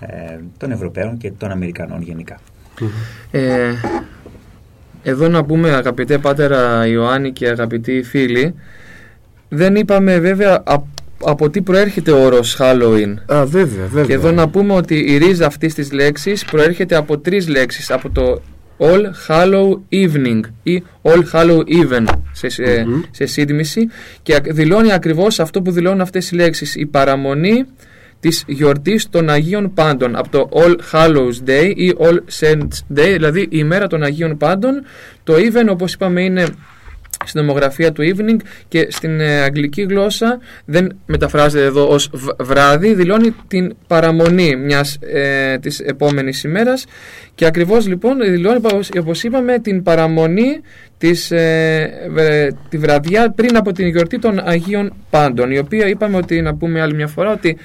ε, 0.00 0.38
των 0.56 0.70
Ευρωπαίων 0.70 1.16
και 1.16 1.30
των 1.38 1.50
Αμερικανών 1.50 2.02
γενικά. 2.02 2.38
Ε, 3.30 3.72
εδώ 5.02 5.28
να 5.28 5.44
πούμε 5.44 5.70
αγαπητέ 5.70 6.18
Πάτερα 6.18 6.86
Ιωάννη 6.86 7.32
και 7.32 7.48
αγαπητοί 7.48 8.02
φίλοι 8.02 8.54
δεν 9.48 9.76
είπαμε 9.76 10.18
βέβαια 10.18 10.62
απ- 10.64 10.86
από 11.26 11.50
τι 11.50 11.62
προέρχεται 11.62 12.10
ο 12.10 12.24
όρος 12.24 12.56
Halloween; 12.60 13.14
Α, 13.26 13.46
βέβαια, 13.46 13.84
βέβαια. 13.86 14.04
Και 14.04 14.12
εδώ 14.12 14.30
να 14.32 14.48
πούμε 14.48 14.72
ότι 14.74 14.98
η 14.98 15.16
ρίζα 15.18 15.46
αυτής 15.46 15.74
της 15.74 15.92
λέξης 15.92 16.44
προέρχεται 16.44 16.96
από 16.96 17.18
τρεις 17.18 17.48
λέξεις. 17.48 17.90
Από 17.90 18.10
το 18.10 18.40
All 18.78 19.02
Hallow 19.28 19.70
Evening 19.92 20.40
ή 20.62 20.82
All 21.02 21.22
Hallow 21.32 21.58
Even 21.58 22.04
σε, 22.32 22.48
σε, 22.48 22.84
Μμμ. 22.86 23.00
σε 23.10 23.26
σύντμηση 23.26 23.88
και 24.22 24.34
ακ- 24.34 24.52
δηλώνει 24.52 24.92
ακριβώς 24.92 25.40
αυτό 25.40 25.62
που 25.62 25.70
δηλώνουν 25.70 26.00
αυτές 26.00 26.30
οι 26.30 26.34
λέξεις. 26.34 26.74
Η 26.74 26.86
παραμονή 26.86 27.64
της 28.20 28.44
γιορτής 28.46 29.08
των 29.10 29.30
Αγίων 29.30 29.72
Πάντων 29.74 30.16
από 30.16 30.28
το 30.28 30.48
All 30.52 30.74
Hallows 30.92 31.48
Day 31.48 31.72
ή 31.76 31.92
All 31.98 32.18
Saints 32.40 32.98
Day, 32.98 33.12
δηλαδή 33.12 33.40
η 33.40 33.48
ημέρα 33.50 33.86
των 33.86 34.02
Αγίων 34.02 34.36
Πάντων. 34.36 34.82
Το 35.24 35.34
Even 35.34 35.66
όπως 35.70 35.92
είπαμε 35.92 36.22
είναι 36.22 36.46
στην 37.24 37.40
ομογραφία 37.40 37.92
του 37.92 38.02
evening 38.02 38.40
και 38.68 38.86
στην 38.90 39.20
ε, 39.20 39.40
αγγλική 39.40 39.82
γλώσσα 39.82 40.38
δεν 40.64 40.96
μεταφράζεται 41.06 41.64
εδώ 41.64 41.88
ως 41.88 42.10
β- 42.12 42.42
βράδυ, 42.42 42.94
δηλώνει 42.94 43.34
την 43.48 43.76
παραμονή 43.86 44.56
μιας 44.56 44.98
ε, 45.00 45.58
της 45.58 45.80
επόμενης 45.80 46.44
ημέρας. 46.44 46.84
Και 47.34 47.46
ακριβώς 47.46 47.86
λοιπόν 47.86 48.18
δηλώνει 48.18 48.56
όπως, 48.56 48.90
όπως 49.00 49.22
είπαμε 49.22 49.58
την 49.58 49.82
παραμονή 49.82 50.60
της, 50.98 51.30
ε, 51.30 52.10
ε, 52.16 52.48
τη 52.68 52.78
βραδιά 52.78 53.30
πριν 53.30 53.56
από 53.56 53.72
την 53.72 53.86
γιορτή 53.86 54.18
των 54.18 54.40
Αγίων 54.44 54.92
Πάντων 55.10 55.50
η 55.50 55.58
οποία 55.58 55.88
είπαμε 55.88 56.16
ότι 56.16 56.40
να 56.40 56.54
πούμε 56.54 56.80
άλλη 56.80 56.94
μια 56.94 57.06
φορά 57.06 57.32
ότι 57.32 57.56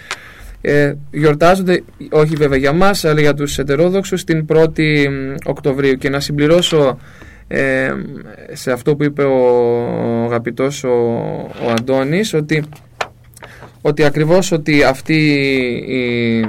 ε, 0.62 0.94
γιορτάζονται 1.12 1.84
όχι 2.12 2.36
βέβαια 2.36 2.58
για 2.58 2.74
μας 2.74 3.06
αλλά 3.06 3.22
για 3.22 3.34
τους 3.34 3.58
ετερόδοξους 3.58 4.24
την 4.24 4.46
1η 4.54 5.08
μ, 5.10 5.36
Οκτωβρίου. 5.46 5.94
Και 5.94 6.10
να 6.10 6.20
συμπληρώσω 6.20 7.00
ε, 7.52 7.92
σε 8.52 8.72
αυτό 8.72 8.96
που 8.96 9.04
είπε 9.04 9.24
ο, 9.24 9.38
ο 10.22 10.24
αγαπητός 10.24 10.84
ο, 10.84 10.90
ο 11.64 11.70
Αντώνης 11.78 12.34
ότι, 12.34 12.64
ότι 13.82 14.04
ακριβώς 14.04 14.52
ότι 14.52 14.84
αυτή 14.84 15.16
η, 15.88 16.40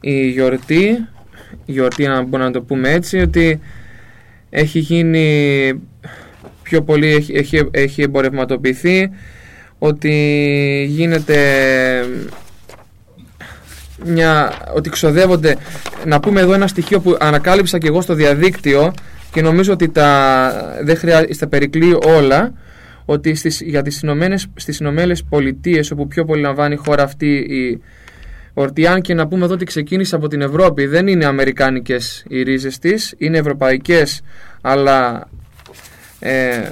η 0.00 0.28
γιορτή, 0.28 0.84
η 1.64 1.72
γιορτή 1.72 2.06
να 2.06 2.22
μπορούμε 2.22 2.48
να 2.48 2.50
το 2.50 2.62
πούμε 2.62 2.90
έτσι, 2.90 3.18
ότι 3.18 3.60
έχει 4.50 4.78
γίνει 4.78 5.72
πιο 6.62 6.82
πολύ, 6.82 7.08
έχει, 7.08 7.32
έχει, 7.32 7.68
έχει 7.70 8.02
εμπορευματοποιηθεί, 8.02 9.10
ότι 9.78 10.10
γίνεται 10.88 11.38
μια, 14.04 14.52
ότι 14.74 14.90
ξοδεύονται 14.90 15.56
να 16.04 16.20
πούμε 16.20 16.40
εδώ 16.40 16.52
ένα 16.52 16.66
στοιχείο 16.66 17.00
που 17.00 17.16
ανακάλυψα 17.20 17.78
και 17.78 17.86
εγώ 17.86 18.00
στο 18.00 18.14
διαδίκτυο 18.14 18.94
και 19.32 19.42
νομίζω 19.42 19.72
ότι 19.72 19.88
τα, 19.88 20.78
δεν 20.82 20.96
χρειάζεται, 20.96 21.34
τα 21.34 21.48
περικλεί 21.48 21.96
όλα 22.06 22.52
ότι 23.04 23.34
στις, 23.34 23.60
για 23.60 23.82
τις 23.82 24.00
Ηνωμένες, 24.00 24.46
στις 24.54 24.78
Ηνωμένες 24.78 25.24
Πολιτείες 25.24 25.90
όπου 25.90 26.06
πιο 26.06 26.24
πολύ 26.24 26.40
λαμβάνει 26.40 26.74
η 26.74 26.76
χώρα 26.76 27.02
αυτή 27.02 27.36
η 27.36 27.80
Ορτιάν 28.54 29.00
και 29.00 29.14
να 29.14 29.26
πούμε 29.26 29.44
εδώ 29.44 29.54
ότι 29.54 29.64
ξεκίνησε 29.64 30.14
από 30.14 30.28
την 30.28 30.40
Ευρώπη 30.40 30.86
δεν 30.86 31.06
είναι 31.06 31.24
αμερικάνικες 31.24 32.24
οι 32.28 32.42
ρίζες 32.42 32.78
της 32.78 33.14
είναι 33.18 33.38
ευρωπαϊκές 33.38 34.22
αλλά 34.60 35.28
ε, 36.18 36.68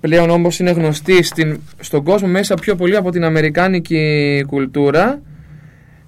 πλέον 0.00 0.30
όμως 0.30 0.58
είναι 0.58 0.70
γνωστή 0.70 1.22
στην, 1.22 1.60
στον 1.80 2.04
κόσμο 2.04 2.28
μέσα 2.28 2.54
πιο 2.54 2.74
πολύ 2.74 2.96
από 2.96 3.10
την 3.10 3.24
αμερικάνικη 3.24 4.44
κουλτούρα. 4.46 5.22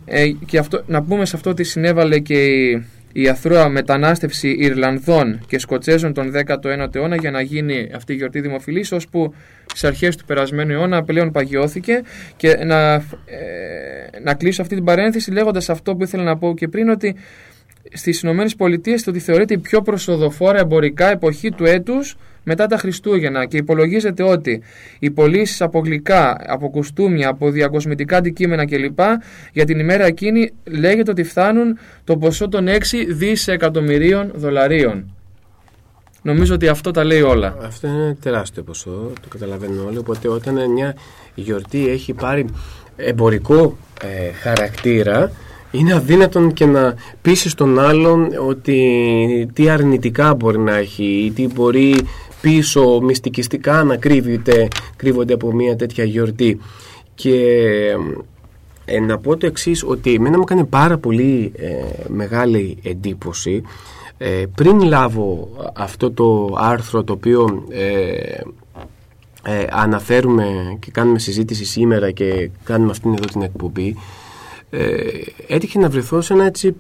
Ε, 0.05 0.29
και 0.47 0.59
αυτό, 0.59 0.83
να 0.87 1.03
πούμε 1.03 1.25
σε 1.25 1.37
αυτό 1.37 1.51
ότι 1.51 1.65
συνέβαλε 1.65 2.19
και 2.19 2.45
η, 2.45 2.85
η 3.13 3.29
αθρώα 3.29 3.69
μετανάστευση 3.69 4.57
Ιρλανδών 4.59 5.41
και 5.47 5.59
Σκοτσέζων 5.59 6.13
τον 6.13 6.33
19ο 6.47 6.95
αιώνα 6.95 7.17
για 7.17 7.31
να 7.31 7.41
γίνει 7.41 7.91
αυτή 7.95 8.13
η 8.13 8.17
γιορτή 8.17 8.41
δημοφιλής 8.41 8.93
ώσπου 8.93 9.35
στις 9.67 9.85
αρχές 9.85 10.17
του 10.17 10.25
περασμένου 10.25 10.73
αιώνα 10.73 11.03
πλέον 11.03 11.31
παγιώθηκε. 11.31 12.03
Και 12.37 12.57
να, 12.65 12.93
ε, 12.95 13.01
να 14.23 14.35
κλείσω 14.35 14.63
αυτή 14.63 14.75
την 14.75 14.85
παρένθεση 14.85 15.31
λέγοντας 15.31 15.71
αυτό 15.71 15.97
που 15.97 16.03
ήθελα 16.03 16.23
να 16.23 16.37
πω 16.37 16.55
και 16.55 16.69
πριν 16.69 16.89
ότι 16.89 17.17
στις 17.93 18.21
Ηνωμένες 18.21 18.57
Πολιτείες 18.57 19.03
το 19.03 19.11
ότι 19.11 19.19
θεωρείται 19.19 19.55
η 19.55 19.59
πιο 19.59 19.83
προσοδοφόρα 19.83 20.59
εμπορικά 20.59 21.11
εποχή 21.11 21.51
του 21.51 21.65
έτους 21.65 22.17
μετά 22.45 22.67
τα 22.67 22.77
Χριστούγεννα 22.77 23.47
και 23.47 23.57
υπολογίζεται 23.57 24.23
ότι 24.23 24.63
οι 24.99 25.11
πωλήσεις 25.11 25.61
από 25.61 25.79
γλυκά, 25.79 26.37
από 26.47 26.71
κουστούμια, 26.71 27.29
από 27.29 27.51
διακοσμητικά 27.51 28.17
αντικείμενα 28.17 28.67
κλπ. 28.67 28.99
για 29.53 29.65
την 29.65 29.79
ημέρα 29.79 30.05
εκείνη 30.05 30.53
λέγεται 30.65 31.11
ότι 31.11 31.23
φτάνουν 31.23 31.79
το 32.05 32.17
ποσό 32.17 32.49
των 32.49 32.67
6 32.69 32.79
δισεκατομμυρίων 33.09 34.33
δολαρίων. 34.35 35.15
Νομίζω 36.23 36.55
ότι 36.55 36.69
αυτό 36.69 36.91
τα 36.91 37.05
λέει 37.05 37.21
όλα. 37.21 37.57
Αυτό 37.63 37.87
είναι 37.87 37.97
ένα 37.97 38.17
τεράστιο 38.21 38.63
ποσό, 38.63 39.13
το 39.21 39.29
καταλαβαίνουν 39.29 39.87
όλοι. 39.87 39.99
Οπότε 39.99 40.29
όταν 40.29 40.71
μια 40.71 40.97
γιορτή 41.35 41.89
έχει 41.89 42.13
πάρει 42.13 42.45
εμπορικό 42.97 43.77
ε, 44.03 44.33
χαρακτήρα, 44.33 45.33
είναι 45.71 45.95
αδύνατον 45.95 46.53
και 46.53 46.67
να 46.67 46.95
πείσει 47.23 47.57
τον 47.57 47.79
άλλον 47.79 48.29
ότι 48.49 49.51
τι 49.53 49.69
αρνητικά 49.69 50.35
μπορεί 50.35 50.59
να 50.59 50.77
έχει 50.77 51.05
ή 51.05 51.31
τι 51.31 51.47
μπορεί 51.47 51.97
πίσω 52.43 53.01
μυστικιστικά 53.01 53.85
να 53.85 53.97
κρύβεται, 53.97 54.69
κρύβονται 54.97 55.35
από 55.35 55.53
μια 55.53 55.77
τέτοια 55.77 56.05
γιορτή. 56.05 56.61
Και 57.15 57.37
ε, 58.85 59.01
να 59.01 59.19
πω 59.19 59.37
το 59.37 59.47
εξής 59.47 59.85
ότι 59.85 60.15
εμένα 60.15 60.39
μου 60.39 60.45
κάνει 60.45 60.65
πάρα 60.65 60.99
πολύ 60.99 61.53
ε, 61.57 61.85
μεγάλη 62.09 62.79
εντύπωση 62.83 63.63
ε, 64.19 64.45
πριν 64.55 64.83
λάβω 64.83 65.49
αυτό 65.75 66.11
το 66.11 66.55
άρθρο 66.59 67.05
το 67.05 67.13
οποίο 67.13 67.65
αναφέρουμε 69.71 70.77
και 70.81 70.91
κάνουμε 70.91 71.19
συζήτηση 71.19 71.65
σήμερα 71.65 72.11
και 72.11 72.51
κάνουμε 72.65 72.91
αυτήν 72.91 73.13
εδώ 73.13 73.25
την 73.25 73.43
εκπομπή 73.43 73.97
έτυχε 75.47 75.79
να 75.79 75.89
βρεθώ 75.89 76.21
σε 76.21 76.33
ένα 76.33 76.45
έτσι 76.45 76.77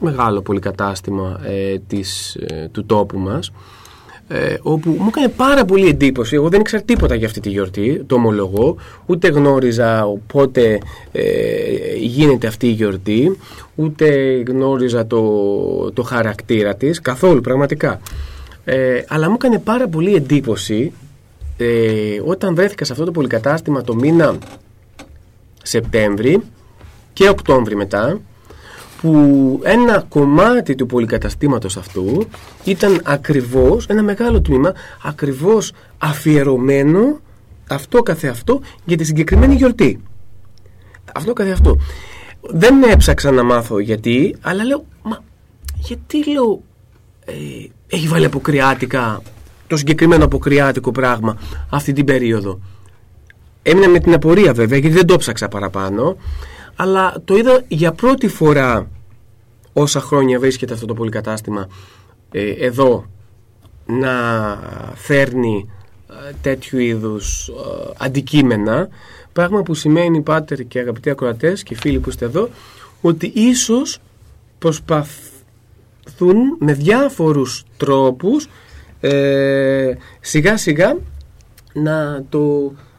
μεγάλο 0.00 0.42
πολυκατάστημα 0.42 1.40
της, 1.86 2.36
του 2.72 2.86
τόπου 2.86 3.18
μας 3.18 3.52
ε, 4.32 4.56
όπου 4.62 4.90
μου 4.98 5.06
έκανε 5.08 5.28
πάρα 5.28 5.64
πολύ 5.64 5.88
εντύπωση. 5.88 6.34
Εγώ 6.34 6.48
δεν 6.48 6.60
ήξερα 6.60 6.82
τίποτα 6.82 7.14
για 7.14 7.26
αυτή 7.26 7.40
τη 7.40 7.48
γιορτή, 7.48 8.04
το 8.06 8.14
ομολογώ. 8.14 8.76
Ούτε 9.06 9.28
γνώριζα 9.28 10.06
πότε 10.26 10.78
ε, 11.12 11.22
γίνεται 11.96 12.46
αυτή 12.46 12.66
η 12.66 12.70
γιορτή, 12.70 13.38
ούτε 13.74 14.06
γνώριζα 14.46 15.06
το, 15.06 15.22
το 15.92 16.02
χαρακτήρα 16.02 16.74
της, 16.74 17.00
καθόλου 17.00 17.40
πραγματικά. 17.40 18.00
Ε, 18.64 19.02
αλλά 19.08 19.28
μου 19.28 19.34
έκανε 19.38 19.58
πάρα 19.58 19.88
πολύ 19.88 20.14
εντύπωση 20.14 20.92
ε, 21.56 21.66
όταν 22.24 22.54
βρέθηκα 22.54 22.84
σε 22.84 22.92
αυτό 22.92 23.04
το 23.04 23.10
πολυκατάστημα 23.10 23.82
το 23.82 23.94
μήνα 23.94 24.38
Σεπτέμβρη 25.62 26.42
και 27.12 27.28
Οκτώβρη 27.28 27.76
μετά 27.76 28.20
που 29.00 29.60
ένα 29.62 30.04
κομμάτι 30.08 30.74
του 30.74 30.86
πολυκαταστήματος 30.86 31.76
αυτού 31.76 32.28
ήταν 32.64 33.00
ακριβώς, 33.04 33.86
ένα 33.86 34.02
μεγάλο 34.02 34.40
τμήμα, 34.40 34.72
ακριβώς 35.02 35.72
αφιερωμένο 35.98 37.20
αυτό 37.68 38.02
καθεαυτό 38.02 38.60
για 38.84 38.96
τη 38.96 39.04
συγκεκριμένη 39.04 39.54
γιορτή. 39.54 40.00
Αυτό 41.14 41.32
καθεαυτό. 41.32 41.76
Δεν 42.40 42.82
έψαξα 42.82 43.30
να 43.30 43.42
μάθω 43.42 43.78
γιατί, 43.78 44.36
αλλά 44.40 44.64
λέω, 44.64 44.84
μα 45.02 45.22
γιατί 45.74 46.30
λέω, 46.30 46.62
ε, 47.24 47.32
έχει 47.86 48.08
βάλει 48.08 48.24
αποκριάτικα 48.24 49.22
το 49.66 49.76
συγκεκριμένο 49.76 50.24
αποκριάτικο 50.24 50.90
πράγμα 50.90 51.38
αυτή 51.70 51.92
την 51.92 52.04
περίοδο. 52.04 52.60
Έμεινα 53.62 53.88
με 53.88 53.98
την 53.98 54.14
απορία 54.14 54.52
βέβαια 54.52 54.78
γιατί 54.78 54.94
δεν 54.94 55.06
το 55.06 55.16
ψάξα 55.16 55.48
παραπάνω 55.48 56.16
αλλά 56.80 57.14
το 57.24 57.36
είδα 57.36 57.62
για 57.68 57.92
πρώτη 57.92 58.28
φορά 58.28 58.90
όσα 59.72 60.00
χρόνια 60.00 60.38
βρίσκεται 60.38 60.74
αυτό 60.74 60.86
το 60.86 60.94
πολυκατάστημα 60.94 61.68
ε, 62.30 62.50
εδώ 62.50 63.06
να 63.86 64.12
φέρνει 64.94 65.70
ε, 66.08 66.32
τέτοιου 66.42 66.78
είδους 66.78 67.48
ε, 67.48 67.52
αντικείμενα. 67.96 68.88
Πράγμα 69.32 69.62
που 69.62 69.74
σημαίνει 69.74 70.20
πάτερ 70.20 70.58
και 70.58 70.78
αγαπητοί 70.78 71.10
ακροατές 71.10 71.62
και 71.62 71.74
φίλοι 71.74 71.98
που 71.98 72.08
είστε 72.08 72.24
εδώ 72.24 72.48
ότι 73.00 73.32
ίσως 73.34 73.98
προσπαθούν 74.58 75.26
με 76.58 76.72
διάφορους 76.72 77.64
τρόπους 77.76 78.48
σιγά 80.20 80.56
σιγά 80.56 80.96
να 81.72 82.24
το 82.28 82.72
ε, 82.74 82.89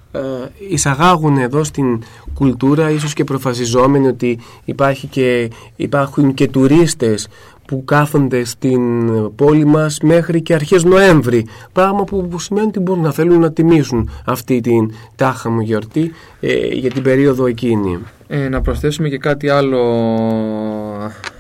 εισαγάγουν 0.70 1.38
εδώ 1.38 1.64
στην 1.64 2.04
κουλτούρα 2.34 2.90
ίσως 2.90 3.14
και 3.14 3.24
προφασιζόμενοι 3.24 4.08
ότι 4.08 4.40
υπάρχει 4.66 5.08
και, 5.08 5.50
υπάρχουν 5.76 6.34
και 6.34 6.48
τουρίστες 6.48 7.28
που 7.72 7.84
κάθονται 7.86 8.44
στην 8.44 9.12
πόλη 9.36 9.66
μας 9.66 10.00
μέχρι 10.00 10.42
και 10.42 10.54
αρχές 10.54 10.84
Νοέμβρη 10.84 11.48
πράγμα 11.74 12.04
που, 12.04 12.28
που 12.28 12.40
σημαίνει 12.40 12.68
ότι 12.68 12.80
μπορούν 12.80 13.04
να 13.04 13.12
θέλουν 13.12 13.40
να 13.40 13.52
τιμήσουν 13.52 14.10
αυτή 14.26 14.62
την 14.62 14.92
τάχα 15.16 15.50
μου 15.50 15.62
γιορτή 15.62 16.12
ε, 16.40 16.68
για 16.68 16.90
την 16.90 17.04
περίοδο 17.04 17.46
εκείνη. 17.46 18.00
Ε, 18.28 18.50
να 18.50 18.62
προσθέσουμε 18.62 19.10
και 19.10 19.18
κάτι 19.18 19.50
άλλο 19.50 19.82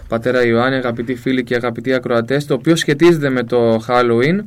πατέρα 0.07 0.45
Ιωάννη, 0.45 0.75
αγαπητοί 0.75 1.15
φίλοι 1.15 1.43
και 1.43 1.55
αγαπητοί 1.55 1.93
ακροατές 1.93 2.45
το 2.45 2.53
οποίο 2.53 2.75
σχετίζεται 2.75 3.29
με 3.29 3.43
το 3.43 3.75
Halloween 3.87 4.39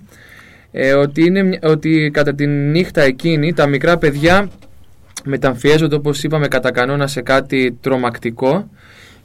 ε, 0.77 0.93
ότι, 0.93 1.25
είναι, 1.25 1.59
ότι 1.63 2.11
κατά 2.13 2.35
τη 2.35 2.47
νύχτα 2.47 3.03
εκείνη 3.03 3.53
τα 3.53 3.67
μικρά 3.67 3.99
παιδιά 3.99 4.49
μεταμφιέζονται 5.25 5.95
όπως 5.95 6.23
είπαμε 6.23 6.49
κατά 6.49 6.71
κανόνα 6.71 7.07
σε 7.07 7.23
κάτι 7.23 7.79
τρομακτικό 7.81 8.69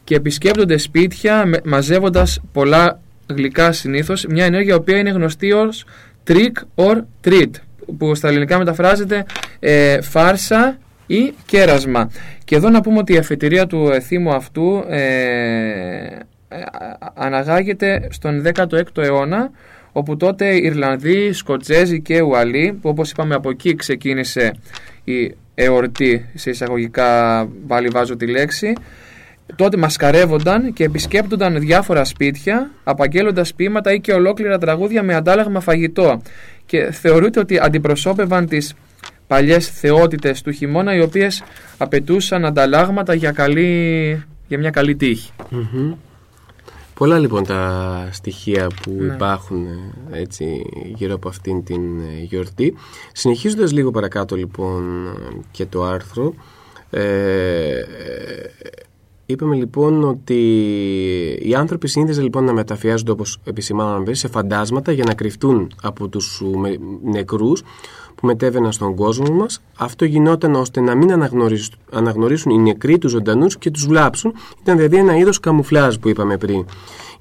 και 0.03 0.15
επισκέπτονται 0.15 0.77
σπίτια 0.77 1.49
μαζεύοντας 1.65 2.41
πολλά 2.51 2.99
γλυκά 3.27 3.71
συνήθως 3.71 4.25
μια 4.25 4.45
ενέργεια 4.45 4.73
η 4.73 4.77
οποία 4.77 4.97
είναι 4.97 5.09
γνωστή 5.09 5.51
ως 5.51 5.85
trick 6.27 6.51
or 6.75 7.01
treat 7.27 7.49
που 7.97 8.15
στα 8.15 8.27
ελληνικά 8.27 8.57
μεταφράζεται 8.57 9.25
ε, 9.59 10.01
φάρσα 10.01 10.77
ή 11.07 11.33
κέρασμα. 11.45 12.11
Και 12.43 12.55
εδώ 12.55 12.69
να 12.69 12.81
πούμε 12.81 12.97
ότι 12.97 13.13
η 13.13 13.17
αφετηρία 13.17 13.67
του 13.67 13.89
εθήμου 13.93 14.33
αυτού 14.33 14.83
ε, 14.89 14.99
ε 16.47 16.63
αναγάγεται 17.13 18.07
στον 18.11 18.43
16ο 18.45 18.97
αιώνα 18.97 19.51
όπου 19.91 20.17
τότε 20.17 20.55
Ιρλανδοί, 20.55 21.33
Σκοτσέζοι 21.33 22.01
και 22.01 22.21
Ουαλοί, 22.21 22.77
που 22.81 22.89
όπως 22.89 23.11
είπαμε 23.11 23.35
από 23.35 23.49
εκεί 23.49 23.75
ξεκίνησε 23.75 24.53
η 25.03 25.35
εορτή, 25.55 26.29
σε 26.35 26.49
εισαγωγικά 26.49 27.45
πάλι 27.67 27.87
βάζω 27.87 28.15
τη 28.15 28.27
λέξη, 28.27 28.73
τότε 29.55 29.77
μασκαρεύονταν 29.77 30.73
και 30.73 30.83
επισκέπτονταν 30.83 31.59
διάφορα 31.59 32.03
σπίτια, 32.03 32.71
απαγγέλλοντας 32.83 33.53
ποίηματα 33.53 33.93
ή 33.93 33.99
και 33.99 34.13
ολόκληρα 34.13 34.57
τραγούδια 34.57 35.03
με 35.03 35.13
αντάλλαγμα 35.13 35.59
φαγητό. 35.59 36.21
Και 36.65 36.91
θεωρείται 36.91 37.39
ότι 37.39 37.59
αντιπροσώπευαν 37.59 38.45
τις 38.45 38.73
παλιές 39.27 39.69
θεότητες 39.69 40.41
του 40.41 40.51
χειμώνα, 40.51 40.95
οι 40.95 41.01
οποίες 41.01 41.43
απαιτούσαν 41.77 42.45
ανταλλάγματα 42.45 43.13
για, 43.13 43.31
καλή, 43.31 44.23
για 44.47 44.57
μια 44.57 44.69
καλή 44.69 44.95
Πολλά 46.99 47.19
λοιπόν 47.19 47.43
τα 47.43 48.09
στοιχεία 48.11 48.67
που 48.81 48.91
ναι. 48.91 49.13
υπάρχουν 49.13 49.65
ε, 50.11 50.19
έτσι, 50.21 50.65
γύρω 50.95 51.13
από 51.13 51.27
αυτήν 51.27 51.63
την 51.63 51.99
ε, 51.99 52.23
γιορτή. 52.23 52.75
Συνεχίζοντας 53.11 53.71
λίγο 53.71 53.91
παρακάτω 53.91 54.35
λοιπόν 54.35 54.83
και 55.51 55.65
το 55.65 55.83
άρθρο, 55.83 56.33
ε, 56.89 57.83
Είπαμε 59.25 59.55
λοιπόν 59.55 60.03
ότι 60.03 60.39
οι 61.41 61.55
άνθρωποι 61.55 61.87
σύνδεσαν 61.87 62.23
λοιπόν 62.23 62.43
να 62.43 62.53
μεταφιάζονται 62.53 63.11
όπως 63.11 63.39
επισημάναμε 63.43 64.03
πριν 64.03 64.15
σε 64.15 64.27
φαντάσματα 64.27 64.91
για 64.91 65.03
να 65.07 65.13
κρυφτούν 65.13 65.71
από 65.81 66.07
τους 66.07 66.41
με- 66.55 66.79
νεκρούς 67.03 67.63
που 68.19 68.27
μετέβαιναν 68.27 68.71
στον 68.71 68.95
κόσμο 68.95 69.33
μας. 69.33 69.61
Αυτό 69.77 70.05
γινόταν 70.05 70.55
ώστε 70.55 70.81
να 70.81 70.95
μην 70.95 71.11
αναγνωρίσουν, 71.11 71.73
αναγνωρίσουν 71.91 72.51
οι 72.51 72.57
νεκροί 72.57 72.97
τους 72.97 73.11
ζωντανούς 73.11 73.57
και 73.57 73.71
τους 73.71 73.85
βλάψουν. 73.85 74.33
Ήταν 74.61 74.77
δηλαδή 74.77 74.97
ένα 74.97 75.17
είδος 75.17 75.39
καμουφλάζ 75.39 75.95
που 75.95 76.09
είπαμε 76.09 76.37
πριν. 76.37 76.65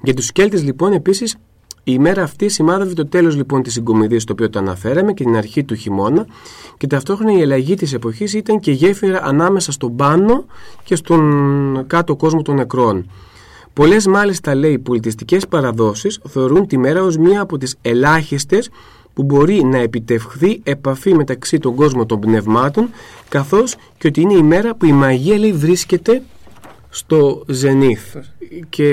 Για 0.01 0.13
τους 0.13 0.31
Κέλτες 0.31 0.63
λοιπόν 0.63 0.93
επίσης 0.93 1.35
η 1.83 1.91
ημέρα 1.95 2.23
αυτή 2.23 2.49
σημάδευε 2.49 2.93
το 2.93 3.05
τέλος 3.05 3.35
λοιπόν 3.35 3.63
της 3.63 3.73
συγκομιδής 3.73 4.23
το 4.23 4.33
οποίο 4.33 4.49
το 4.49 4.59
αναφέραμε 4.59 5.13
και 5.13 5.23
την 5.23 5.35
αρχή 5.35 5.63
του 5.63 5.75
χειμώνα 5.75 6.25
και 6.77 6.87
ταυτόχρονα 6.87 7.37
η 7.37 7.41
αλλαγή 7.41 7.75
της 7.75 7.93
εποχής 7.93 8.33
ήταν 8.33 8.59
και 8.59 8.71
γέφυρα 8.71 9.23
ανάμεσα 9.23 9.71
στον 9.71 9.95
πάνω 9.95 10.45
και 10.83 10.95
στον 10.95 11.83
κάτω 11.87 12.15
κόσμο 12.15 12.41
των 12.41 12.55
νεκρών. 12.55 13.09
Πολλές 13.73 14.07
μάλιστα 14.07 14.55
λέει 14.55 14.79
πολιτιστικές 14.79 15.47
παραδόσεις 15.47 16.19
θεωρούν 16.27 16.67
τη 16.67 16.77
μέρα 16.77 17.03
ως 17.03 17.17
μία 17.17 17.41
από 17.41 17.57
τις 17.57 17.75
ελάχιστες 17.81 18.69
που 19.19 19.25
μπορεί 19.25 19.63
να 19.63 19.77
επιτευχθεί 19.77 20.59
επαφή 20.63 21.13
μεταξύ 21.13 21.57
των 21.57 21.75
κόσμων 21.75 22.07
των 22.07 22.19
πνευμάτων 22.19 22.89
καθώς 23.29 23.75
και 23.97 24.07
ότι 24.07 24.21
είναι 24.21 24.33
η 24.33 24.41
μέρα 24.41 24.75
που 24.75 24.85
η 24.85 24.91
μαγεία 24.91 25.37
λέει 25.37 25.53
βρίσκεται 25.53 26.21
στο 26.89 27.43
Ζενίθ 27.47 28.15
και 28.69 28.87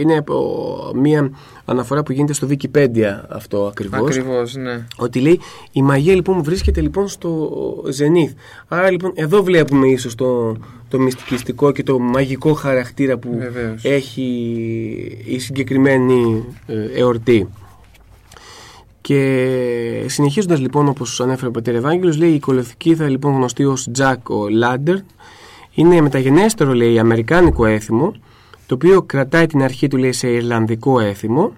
είναι 0.00 0.16
από 0.16 0.92
μία 0.94 1.30
αναφορά 1.64 2.02
που 2.02 2.12
γίνεται 2.12 2.32
στο 2.32 2.48
Wikipedia 2.50 3.20
αυτό 3.28 3.66
ακριβώς 3.66 4.00
Ακριβώς, 4.00 4.54
ναι. 4.54 4.86
ότι 4.96 5.20
λέει 5.20 5.40
η 5.72 5.82
μαγεία 5.82 6.14
λοιπόν 6.14 6.42
βρίσκεται 6.42 6.80
λοιπόν 6.80 7.08
στο 7.08 7.50
Ζενίθ 7.90 8.32
άρα 8.68 8.90
λοιπόν 8.90 9.12
εδώ 9.14 9.42
βλέπουμε 9.42 9.86
ίσως 9.86 10.14
το, 10.14 10.56
το 10.88 10.98
μυστικιστικό 10.98 11.72
και 11.72 11.82
το 11.82 11.98
μαγικό 11.98 12.52
χαρακτήρα 12.52 13.16
που 13.18 13.36
Βεβαίως. 13.38 13.84
έχει 13.84 14.22
η 15.24 15.38
συγκεκριμένη 15.38 16.44
ε, 16.66 17.00
εορτή 17.00 17.48
και 19.00 20.04
συνεχίζοντας 20.06 20.60
λοιπόν 20.60 20.88
όπως 20.88 21.20
ανέφερε 21.20 21.46
ο 21.46 21.50
Πατήρ 21.50 21.74
Ευάγγελος 21.74 22.18
λέει 22.18 22.30
η 22.30 22.40
κολοθική 22.40 22.94
θα 22.94 23.08
λοιπόν 23.08 23.34
γνωστή 23.34 23.64
ως 23.64 23.88
Jack 23.98 24.16
ο 24.22 24.48
Λάντερ 24.48 24.96
είναι 25.74 26.00
μεταγενέστερο 26.00 26.72
λέει 26.72 26.98
αμερικάνικο 26.98 27.66
έθιμο 27.66 28.14
το 28.70 28.76
οποίο 28.76 29.02
κρατάει 29.02 29.46
την 29.46 29.62
αρχή 29.62 29.88
του 29.88 29.96
λέει 29.96 30.12
σε 30.12 30.28
Ιρλανδικό 30.28 31.00
έθιμο. 31.00 31.52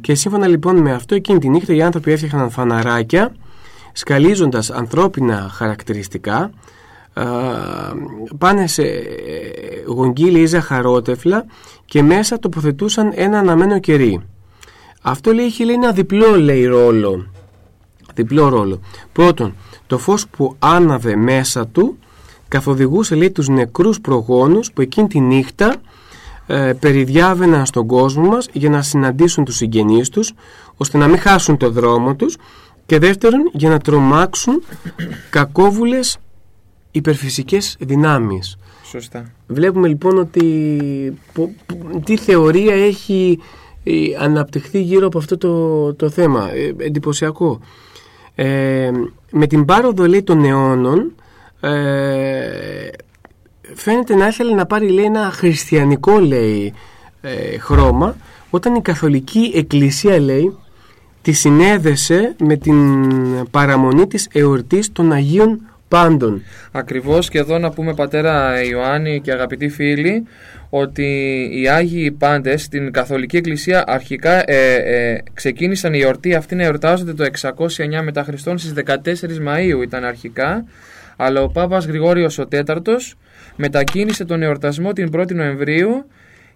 Και 0.00 0.14
σύμφωνα 0.14 0.46
λοιπόν 0.46 0.76
με 0.76 0.92
αυτό 0.92 1.14
εκείνη 1.14 1.38
τη 1.38 1.48
νύχτα 1.48 1.74
οι 1.74 1.82
άνθρωποι 1.82 2.12
έφτιαχναν 2.12 2.50
φαναράκια 2.50 3.34
σκαλίζοντας 3.92 4.70
ανθρώπινα 4.70 5.48
χαρακτηριστικά. 5.52 6.50
Α, 7.12 7.24
πάνε 8.38 8.66
σε 8.66 8.82
ε, 8.82 9.04
γογγίλια 9.86 10.40
ή 10.40 10.46
ζαχαρότεφλα 10.46 11.44
και 11.84 12.02
μέσα 12.02 12.38
τοποθετούσαν 12.38 13.12
ένα 13.14 13.38
αναμένο 13.38 13.78
κερί. 13.78 14.20
Αυτό 15.02 15.32
λέει 15.32 15.44
έχει 15.44 15.64
λέει, 15.64 15.74
ένα 15.74 15.92
διπλό 15.92 16.36
λέει 16.40 16.64
ρόλο. 16.64 17.26
Διπλό 18.14 18.48
ρόλο. 18.48 18.80
Πρώτον, 19.12 19.54
το 19.86 19.98
φως 19.98 20.28
που 20.28 20.54
άναβε 20.58 21.16
μέσα 21.16 21.66
του 21.66 21.98
καθοδηγούσε 22.48 23.14
λέει 23.14 23.30
τους 23.30 23.48
νεκρούς 23.48 24.00
προγόνους 24.00 24.72
που 24.72 24.80
εκείνη 24.80 25.08
τη 25.08 25.20
νύχτα 25.20 25.74
ε, 26.46 26.72
περιδιάβαιναν 26.80 27.66
στον 27.66 27.86
κόσμο 27.86 28.22
μας 28.28 28.48
για 28.52 28.70
να 28.70 28.82
συναντήσουν 28.82 29.44
τους 29.44 29.56
συγγενείς 29.56 30.08
τους 30.08 30.32
ώστε 30.76 30.98
να 30.98 31.06
μην 31.06 31.18
χάσουν 31.18 31.56
το 31.56 31.70
δρόμο 31.70 32.14
τους 32.14 32.36
και 32.86 32.98
δεύτερον 32.98 33.50
για 33.52 33.68
να 33.68 33.78
τρομάξουν 33.78 34.62
κακόβουλες 35.30 36.18
υπερφυσικές 36.90 37.76
δυνάμεις. 37.80 38.56
Σωστά. 38.84 39.30
Βλέπουμε 39.46 39.88
λοιπόν 39.88 40.18
ότι 40.18 40.42
πο- 41.32 41.54
πο- 41.66 42.00
τι 42.04 42.16
θεωρία 42.16 42.74
έχει 42.74 43.38
ε, 43.40 43.67
αναπτυχθεί 44.20 44.80
γύρω 44.80 45.06
από 45.06 45.18
αυτό 45.18 45.38
το, 45.38 45.94
το 45.94 46.10
θέμα. 46.10 46.50
Ε, 46.52 46.74
εντυπωσιακό. 46.78 47.60
Ε, 48.34 48.90
με 49.30 49.46
την 49.46 49.64
πάροδο 49.64 50.06
λέει 50.06 50.22
των 50.22 50.44
αιώνων 50.44 51.12
ε, 51.60 52.88
φαίνεται 53.74 54.14
να 54.14 54.26
ήθελε 54.26 54.54
να 54.54 54.66
πάρει 54.66 54.88
λέει 54.88 55.04
ένα 55.04 55.30
χριστιανικό 55.30 56.18
λέει 56.18 56.72
ε, 57.20 57.58
χρώμα 57.58 58.16
όταν 58.50 58.74
η 58.74 58.82
καθολική 58.82 59.52
εκκλησία 59.54 60.20
λέει 60.20 60.56
τη 61.22 61.32
συνέδεσε 61.32 62.34
με 62.38 62.56
την 62.56 62.76
παραμονή 63.50 64.06
της 64.06 64.28
εορτής 64.32 64.92
των 64.92 65.12
Αγίων 65.12 65.60
Πάντων. 65.88 66.42
Ακριβώς 66.72 67.28
και 67.28 67.38
εδώ 67.38 67.58
να 67.58 67.70
πούμε 67.70 67.94
πατέρα 67.94 68.62
Ιωάννη 68.62 69.20
και 69.20 69.32
αγαπητοί 69.32 69.68
φίλοι 69.68 70.26
ότι 70.70 71.04
οι 71.52 71.68
Άγιοι 71.68 72.10
Πάντες 72.10 72.62
στην 72.62 72.92
Καθολική 72.92 73.36
Εκκλησία 73.36 73.84
αρχικά 73.86 74.50
ε, 74.50 74.74
ε, 74.74 75.22
ξεκίνησαν 75.34 75.94
η 75.94 76.00
εορτή 76.00 76.34
αυτή 76.34 76.54
να 76.54 76.62
εορτάζονται 76.62 77.14
το 77.14 77.24
609 77.40 78.02
μετά 78.02 78.24
Χριστόν 78.24 78.58
στις 78.58 78.72
14 78.86 78.94
Μαΐου 79.48 79.82
ήταν 79.82 80.04
αρχικά 80.04 80.64
αλλά 81.16 81.42
ο 81.42 81.48
Πάπας 81.48 81.86
Γρηγόριος 81.86 82.38
ο 82.38 82.46
Τέταρτος 82.46 83.16
μετακίνησε 83.56 84.24
τον 84.24 84.42
εορτασμό 84.42 84.92
την 84.92 85.10
1η 85.16 85.34
Νοεμβρίου 85.34 86.04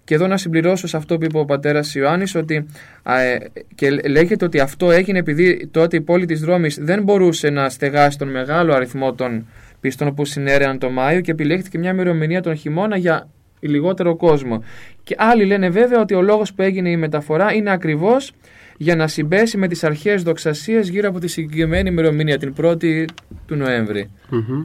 και 0.04 0.14
εδώ 0.14 0.26
να 0.26 0.36
συμπληρώσω 0.36 0.86
σε 0.86 0.96
αυτό 0.96 1.18
που 1.18 1.24
είπε 1.24 1.38
ο 1.38 1.44
πατέρας 1.44 1.94
Ιωάννης 1.94 2.34
ότι 2.34 2.66
α, 3.02 3.20
ε, 3.20 3.50
και 3.74 3.90
λέγεται 3.90 4.44
ότι 4.44 4.60
αυτό 4.60 4.90
έγινε 4.90 5.18
επειδή 5.18 5.68
τότε 5.70 5.96
η 5.96 6.00
πόλη 6.00 6.26
της 6.26 6.44
Ρώμης 6.44 6.78
δεν 6.80 7.02
μπορούσε 7.02 7.50
να 7.50 7.68
στεγάσει 7.68 8.18
τον 8.18 8.30
μεγάλο 8.30 8.74
αριθμό 8.74 9.12
των 9.14 9.46
πιστών 9.80 10.14
που 10.14 10.24
συνέρεαν 10.24 10.78
το 10.78 10.90
Μάιο 10.90 11.20
και 11.20 11.30
επιλέχθηκε 11.30 11.78
μια 11.78 11.90
ημερομηνία 11.90 12.42
τον 12.42 12.56
χειμώνα 12.56 12.96
για 12.96 13.28
λιγότερο 13.60 14.16
κόσμο. 14.16 14.62
Και 15.04 15.14
άλλοι 15.18 15.44
λένε 15.44 15.68
βέβαια 15.68 16.00
ότι 16.00 16.14
ο 16.14 16.22
λόγος 16.22 16.54
που 16.54 16.62
έγινε 16.62 16.90
η 16.90 16.96
μεταφορά 16.96 17.52
είναι 17.52 17.70
ακριβώς 17.70 18.32
για 18.76 18.96
να 18.96 19.08
συμπέσει 19.08 19.56
με 19.56 19.68
τις 19.68 19.84
αρχαίες 19.84 20.22
δοξασίες 20.22 20.88
γύρω 20.88 21.08
από 21.08 21.18
τη 21.18 21.28
συγκεκριμένη 21.28 21.88
ημερομηνία, 21.88 22.38
την 22.38 22.54
1η 22.62 23.04
του 23.46 23.56
Νοέμβρη. 23.56 24.10
Μμμ. 24.28 24.64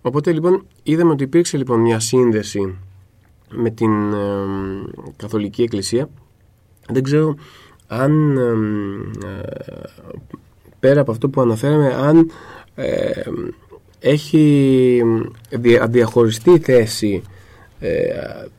Οπότε 0.00 0.32
λοιπόν 0.32 0.66
είδαμε 0.82 1.10
ότι 1.10 1.24
υπήρξε 1.24 1.56
λοιπόν 1.56 1.80
μια 1.80 2.00
σύνδεση 2.00 2.78
με 3.50 3.70
την 3.70 4.12
ε, 4.12 4.16
Καθολική 5.16 5.62
Εκκλησία. 5.62 6.08
Δεν 6.92 7.02
ξέρω 7.02 7.34
αν 7.86 8.36
ε, 8.36 9.26
ε, 9.26 9.82
πέρα 10.80 11.00
από 11.00 11.10
αυτό 11.10 11.28
που 11.28 11.40
αναφέραμε 11.40 11.94
αν 11.94 12.30
ε, 12.74 13.10
έχει 14.00 15.02
δια- 15.50 15.82
αδιαχωριστεί 15.82 16.50
η 16.50 16.58
θέση 16.58 17.22
ε, 17.80 18.08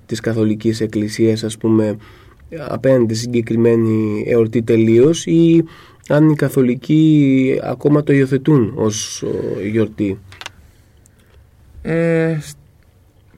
της 0.06 0.20
Καθολικής 0.20 0.82
Εκκλησίας 0.82 1.44
ας 1.44 1.58
πούμε 1.58 1.98
απέναντι 2.68 3.14
στη 3.14 3.24
συγκεκριμένη 3.24 4.24
εορτή 4.28 4.62
τελείως 4.64 5.26
ή 5.26 5.64
αν 6.08 6.30
οι 6.30 6.36
Καθολικοί 6.36 7.60
ακόμα 7.64 8.04
το 8.04 8.14
υιοθετούν 8.14 8.74
ως 8.76 9.24
ε, 9.62 9.68
γιορτή; 9.68 10.20
Ε, 11.82 12.38
σ- 12.42 12.58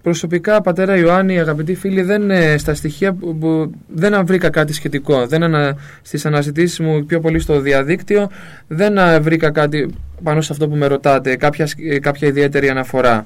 προσωπικά, 0.10 0.62
πατέρα 0.62 0.98
Ιωάννη, 0.98 1.40
αγαπητοί 1.40 1.76
φίλοι, 1.76 2.02
δεν, 2.02 2.32
ε, 2.32 2.58
στα 2.58 2.74
στοιχεία 2.74 3.14
που, 3.14 3.38
που 3.38 3.72
δεν 3.88 4.26
βρήκα 4.26 4.50
κάτι 4.50 4.74
σχετικό. 4.74 5.28
Δεν 5.28 5.44
ανα, 5.44 5.78
στις 6.02 6.26
αναζητήσεις 6.26 6.80
μου 6.80 7.06
πιο 7.06 7.20
πολύ 7.20 7.40
στο 7.40 7.60
διαδίκτυο 7.60 8.30
δεν 8.68 8.98
α, 8.98 9.20
βρήκα 9.22 9.52
κάτι 9.52 9.90
πάνω 10.24 10.42
σε 10.42 10.54
αυτό 10.54 10.68
που 10.68 10.76
με 10.76 10.86
ρωτάτε, 10.88 11.36
κάποια, 11.36 11.66
σ- 11.66 11.80
ε, 11.80 12.00
κάποια 12.00 12.28
ιδιαίτερη 12.28 12.70
αναφορά. 12.70 13.26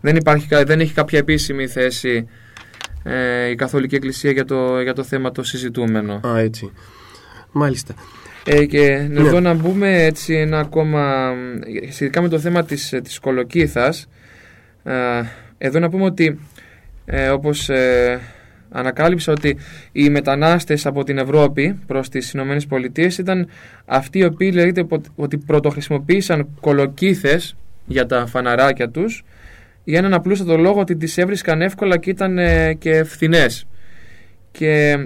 Δεν, 0.00 0.16
υπάρχει, 0.16 0.46
κα- 0.48 0.64
δεν 0.64 0.80
έχει 0.80 0.92
κάποια 0.92 1.18
επίσημη 1.18 1.66
θέση 1.66 2.28
ε, 3.02 3.48
η 3.50 3.54
Καθολική 3.54 3.94
Εκκλησία 3.94 4.30
για 4.30 4.44
το, 4.44 4.80
για 4.80 4.92
το 4.92 5.02
θέμα 5.02 5.32
το 5.32 5.42
συζητούμενο. 5.42 6.20
Α, 6.26 6.38
έτσι. 6.38 6.72
Μάλιστα. 7.52 7.94
Ε, 8.44 8.64
και 8.64 9.06
Ναι. 9.10 9.20
εδώ 9.20 9.40
να 9.40 9.54
μπούμε 9.54 10.04
έτσι 10.04 10.34
ένα 10.34 10.58
ακόμα 10.58 11.30
μ, 11.32 11.60
σχετικά 11.92 12.22
με 12.22 12.28
το 12.28 12.38
θέμα 12.38 12.64
της, 12.64 12.92
ε, 12.92 13.00
της 13.00 13.18
κολοκύθας 13.18 14.08
ε, 14.84 14.92
εδώ 15.58 15.78
να 15.78 15.88
πούμε 15.88 16.04
ότι 16.04 16.38
ε, 17.04 17.28
όπως 17.28 17.68
ε, 17.68 18.20
ανακάλυψα 18.70 19.32
ότι 19.32 19.56
οι 19.92 20.10
μετανάστες 20.10 20.86
από 20.86 21.04
την 21.04 21.18
Ευρώπη 21.18 21.78
προς 21.86 22.08
τις 22.08 22.32
Ηνωμένες 22.32 22.66
Πολιτείες 22.66 23.18
ήταν 23.18 23.48
αυτοί 23.84 24.18
οι 24.18 24.24
οποίοι 24.24 24.50
λέγεται 24.54 24.84
πο- 24.84 25.00
ότι 25.16 25.36
πρωτοχρησιμοποίησαν 25.38 26.48
κολοκύθες 26.60 27.56
για 27.86 28.06
τα 28.06 28.26
φαναράκια 28.26 28.88
τους 28.88 29.24
για 29.84 29.98
έναν 29.98 30.14
απλούστατο 30.14 30.56
λόγο 30.56 30.80
ότι 30.80 30.96
τις 30.96 31.18
έβρισκαν 31.18 31.62
εύκολα 31.62 31.98
και 31.98 32.10
ήταν 32.10 32.38
ε, 32.38 32.74
και 32.74 33.04
φθηνές. 33.04 33.66
Και 34.50 34.98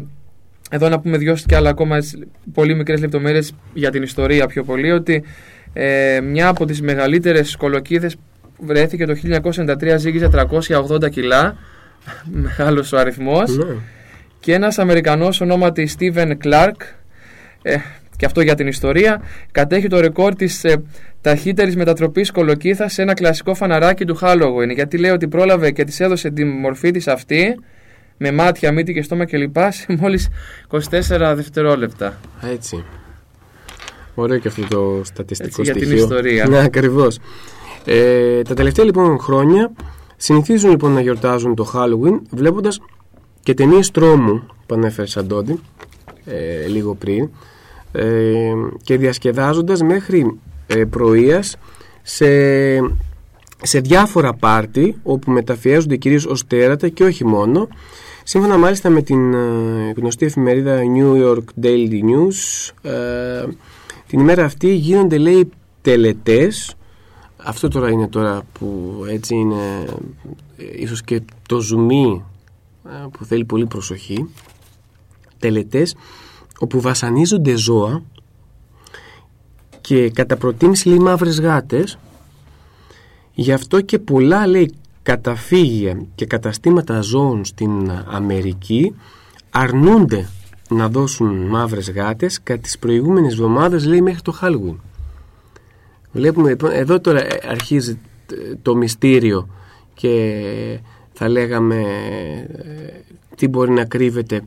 εδώ 0.70 0.88
να 0.88 1.00
πούμε 1.00 1.16
δυο 1.16 1.36
και 1.46 1.56
άλλα 1.56 1.70
ακόμα 1.70 1.96
έτσι, 1.96 2.18
πολύ 2.52 2.74
μικρές 2.74 3.00
λεπτομέρειες 3.00 3.54
για 3.74 3.90
την 3.90 4.02
ιστορία 4.02 4.46
πιο 4.46 4.64
πολύ 4.64 4.90
ότι 4.90 5.22
ε, 5.72 6.20
μια 6.22 6.48
από 6.48 6.64
τις 6.64 6.82
μεγαλύτερες 6.82 7.56
κολοκύθες 7.56 8.16
βρέθηκε 8.66 9.06
το 9.06 9.14
1993 9.22 9.94
ζύγιζε 9.96 10.28
380 10.90 11.10
κιλά 11.10 11.56
μεγάλος 12.24 12.92
ο 12.92 12.98
αριθμός 12.98 13.56
Ναι. 13.56 13.64
και 14.40 14.54
ένας 14.54 14.78
Αμερικανός 14.78 15.40
ονόματι 15.40 15.88
Steven 15.98 16.32
Clark 16.44 16.72
ε, 17.62 17.76
και 18.16 18.26
αυτό 18.26 18.40
για 18.40 18.54
την 18.54 18.66
ιστορία, 18.66 19.22
κατέχει 19.52 19.86
το 19.86 20.00
ρεκόρ 20.00 20.34
της 20.34 20.64
ε, 20.64 20.82
ταχύτερης 21.20 21.76
μετατροπής 21.76 22.30
κολοκύθα 22.30 22.88
σε 22.88 23.02
ένα 23.02 23.14
κλασικό 23.14 23.54
φαναράκι 23.54 24.04
του 24.04 24.18
Halloween. 24.22 24.74
Γιατί 24.74 24.98
λέει 24.98 25.10
ότι 25.10 25.28
πρόλαβε 25.28 25.70
και 25.70 25.84
της 25.84 26.00
έδωσε 26.00 26.30
τη 26.30 26.44
μορφή 26.44 26.90
της 26.90 27.08
αυτή, 27.08 27.54
με 28.16 28.32
μάτια, 28.32 28.72
μύτη 28.72 28.92
και 28.92 29.02
στόμα 29.02 29.24
κλπ. 29.24 29.56
σε 29.68 29.86
μόλις 29.98 30.28
24 30.70 31.32
δευτερόλεπτα. 31.34 32.18
Έτσι. 32.52 32.84
Ωραίο 34.14 34.38
και 34.38 34.48
αυτό 34.48 34.62
το 34.68 35.00
στατιστικό 35.04 35.60
Έτσι, 35.60 35.70
στοιχείο. 35.70 35.86
Για 35.86 35.96
την 35.96 36.04
ιστορία. 36.04 36.46
Ναι, 36.46 36.64
ακριβώς. 36.64 37.18
Ε, 37.84 38.42
τα 38.42 38.54
τελευταία 38.54 38.84
λοιπόν 38.84 39.18
χρόνια 39.18 39.72
συνηθίζουν 40.16 40.70
λοιπόν 40.70 40.92
να 40.92 41.00
γιορτάζουν 41.00 41.54
το 41.54 41.72
Halloween 41.74 42.20
βλέποντας 42.30 42.80
και 43.42 43.54
ταινίες 43.54 43.90
τρόμου 43.90 44.42
που 44.66 44.74
ανέφερε 44.74 45.06
Αντώνη 45.14 45.60
ε, 46.24 46.66
λίγο 46.66 46.94
πριν 46.94 47.30
ε, 47.92 48.52
και 48.82 48.96
διασκεδάζοντας 48.96 49.82
μέχρι 49.82 50.38
ε, 50.66 50.84
πρωίας 50.84 51.56
σε, 52.02 52.26
σε 53.62 53.80
διάφορα 53.80 54.32
πάρτι 54.34 54.96
όπου 55.02 55.30
μεταφιέζονται 55.30 55.96
κυρίως 55.96 56.26
ως 56.26 56.46
τέρατα 56.46 56.88
και 56.88 57.04
όχι 57.04 57.26
μόνο 57.26 57.68
σύμφωνα 58.24 58.56
μάλιστα 58.56 58.90
με 58.90 59.02
την 59.02 59.34
ε, 59.34 59.92
γνωστή 59.96 60.26
εφημερίδα 60.26 60.80
New 60.96 61.26
York 61.26 61.64
Daily 61.64 62.00
News 62.02 62.70
ε, 62.82 63.44
την 64.06 64.20
ημέρα 64.20 64.44
αυτή 64.44 64.74
γίνονται 64.74 65.18
λέει 65.18 65.50
τελετές 65.82 66.74
αυτό 67.44 67.68
τώρα 67.68 67.90
είναι 67.90 68.08
τώρα 68.08 68.42
που 68.52 68.94
έτσι 69.08 69.34
είναι 69.34 69.84
ε, 70.56 70.64
ίσως 70.76 71.02
και 71.02 71.22
το 71.48 71.60
ζουμί 71.60 72.24
ε, 72.86 73.06
που 73.12 73.24
θέλει 73.24 73.44
πολύ 73.44 73.66
προσοχή. 73.66 74.30
Τελετές 75.38 75.94
όπου 76.58 76.80
βασανίζονται 76.80 77.56
ζώα 77.56 78.02
και 79.80 80.10
κατά 80.10 80.36
προτίμηση 80.36 80.88
λέει 80.88 80.98
μαύρες 80.98 81.40
γάτες. 81.40 81.98
Γι' 83.34 83.52
αυτό 83.52 83.80
και 83.80 83.98
πολλά 83.98 84.46
λέει 84.46 84.74
καταφύγια 85.02 86.02
και 86.14 86.26
καταστήματα 86.26 87.00
ζώων 87.00 87.44
στην 87.44 87.90
Αμερική 88.06 88.94
αρνούνται 89.50 90.28
να 90.68 90.88
δώσουν 90.88 91.46
μαύρες 91.46 91.90
γάτες 91.90 92.42
κατά 92.42 92.60
τις 92.60 92.78
προηγούμενες 92.78 93.32
εβδομάδες 93.32 93.86
λέει 93.86 94.00
μέχρι 94.00 94.22
το 94.22 94.38
Halloween 94.42 94.89
Βλέπουμε 96.12 96.48
λοιπόν, 96.48 96.70
εδώ 96.70 97.00
τώρα 97.00 97.26
αρχίζει 97.48 97.98
το 98.62 98.74
μυστήριο 98.74 99.48
και 99.94 100.80
θα 101.12 101.28
λέγαμε 101.28 101.80
ε, 102.56 103.00
τι 103.36 103.48
μπορεί 103.48 103.70
να 103.70 103.84
κρύβεται 103.84 104.44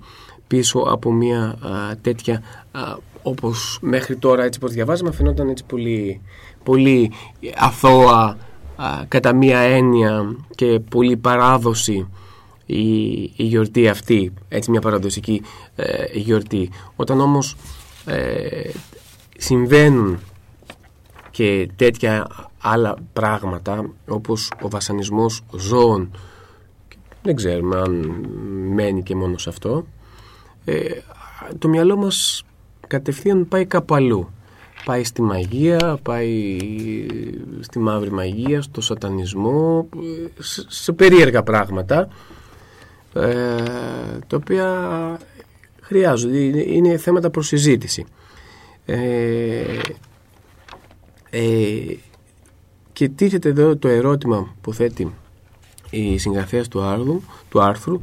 πίσω 0.48 0.80
από 0.80 1.12
μια 1.12 1.42
α, 1.42 1.98
τέτοια 2.02 2.42
α, 2.72 2.96
όπως 3.24 3.78
μέχρι 3.82 4.16
τώρα 4.16 4.44
έτσι 4.44 4.60
πως 4.60 4.72
διαβάζαμε 4.72 5.12
φαινόταν 5.12 5.50
έτσι 5.50 5.64
πολύ, 5.64 6.22
πολύ 6.64 7.12
αθώα 7.56 8.38
α, 8.76 9.06
κατά 9.08 9.34
μία 9.34 9.60
έννοια 9.60 10.36
και 10.56 10.80
πολύ 10.90 11.18
παράδοση 11.18 12.08
η, 12.66 13.22
η 13.22 13.44
γιορτή 13.44 13.88
αυτή. 13.88 14.34
Έτσι 14.48 14.72
μια 14.72 14.82
παραδοσική 14.82 15.42
ε, 15.76 16.06
γιορτή. 16.14 16.70
Όταν 16.96 17.20
όμως 17.20 17.56
ε, 18.06 18.70
συμβαίνουν 19.38 20.20
και 21.34 21.70
τέτοια 21.76 22.28
άλλα 22.62 22.96
πράγματα 23.14 23.90
όπως 24.08 24.52
ο 24.62 24.70
βασανισμός 24.70 25.42
ζώων. 25.58 26.12
Δεν 27.22 27.36
ξέρουμε 27.36 27.78
αν 27.80 28.26
μένει 28.74 29.04
και 29.04 29.16
μόνο 29.16 29.38
σε 29.38 29.50
αυτό. 29.50 29.86
Ε, 30.66 30.84
το 31.60 31.68
μυαλό 31.68 31.96
μας 31.96 32.44
κατευθείαν 32.88 33.48
πάει 33.48 33.66
κάπου 33.66 33.96
αλλού. 33.96 34.30
Πάει 34.86 35.04
στη 35.04 35.22
μαγεία 35.22 35.98
πάει 36.02 36.58
στη 37.60 37.80
μαύρη 37.80 38.12
μαγεία 38.12 38.62
στο 38.62 38.82
σατανισμό 38.82 39.90
σε, 40.40 40.66
σε 40.68 40.92
περίεργα 40.92 41.44
πράγματα 41.44 42.08
ε, 43.14 43.56
τα 44.28 44.38
οποία 44.38 44.68
χρειάζονται 45.82 46.38
είναι 46.74 46.98
θέματα 46.98 47.30
προς 47.30 47.48
συζήτηση. 47.48 48.06
Ε, 48.86 49.64
ε, 51.36 51.96
και 52.94 53.10
τίθεται 53.10 53.50
εδώ 53.50 53.76
το 53.76 53.88
ερώτημα 53.88 54.56
που 54.62 54.74
θέτει 54.74 55.14
η 55.90 56.18
συγγραφέας 56.18 56.68
του 56.68 56.82
άρθρου, 56.82 57.22
του 57.50 57.62
άρθρου. 57.62 58.02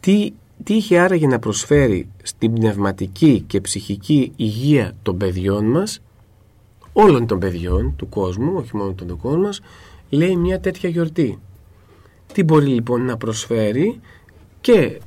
Τι, 0.00 0.32
τι 0.64 0.74
είχε 0.74 0.98
άραγε 0.98 1.26
να 1.26 1.38
προσφέρει 1.38 2.08
στην 2.22 2.52
πνευματική 2.52 3.44
και 3.46 3.60
ψυχική 3.60 4.32
υγεία 4.36 4.94
των 5.02 5.16
παιδιών 5.16 5.64
μας 5.64 6.00
όλων 6.92 7.26
των 7.26 7.38
παιδιών 7.38 7.94
του 7.96 8.08
κόσμου, 8.08 8.52
όχι 8.56 8.76
μόνο 8.76 8.92
των 8.92 9.06
δικών 9.06 9.40
μας 9.40 9.60
λέει 10.08 10.36
μια 10.36 10.60
τέτοια 10.60 10.88
γιορτή. 10.88 11.38
Τι 12.32 12.42
μπορεί 12.42 12.66
λοιπόν 12.66 13.04
να 13.04 13.16
προσφέρει 13.16 14.00
και 14.60 15.00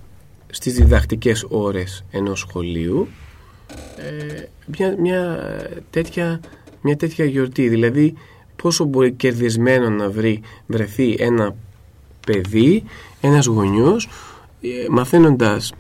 στις 0.50 0.74
διδακτικές 0.74 1.46
ώρες 1.50 2.04
ενός 2.12 2.40
σχολείου 2.40 3.08
ε, 3.98 4.44
μια, 4.78 4.96
μια 5.00 5.50
τέτοια 5.90 6.40
μια 6.82 6.98
τέτοια 6.98 7.26
γιορτή. 7.26 7.70
Δηλαδή 7.70 8.14
πόσο 8.56 8.86
μπορεί 8.86 9.12
κερδισμένο 9.12 9.90
να 9.90 10.10
βρει, 10.10 10.42
βρεθεί 10.68 11.16
ένα 11.20 11.56
παιδί, 12.26 12.84
ένας 13.22 13.46
γονιός 13.46 14.10
ε, 14.62 14.68
μαθαίνοντας 14.90 15.74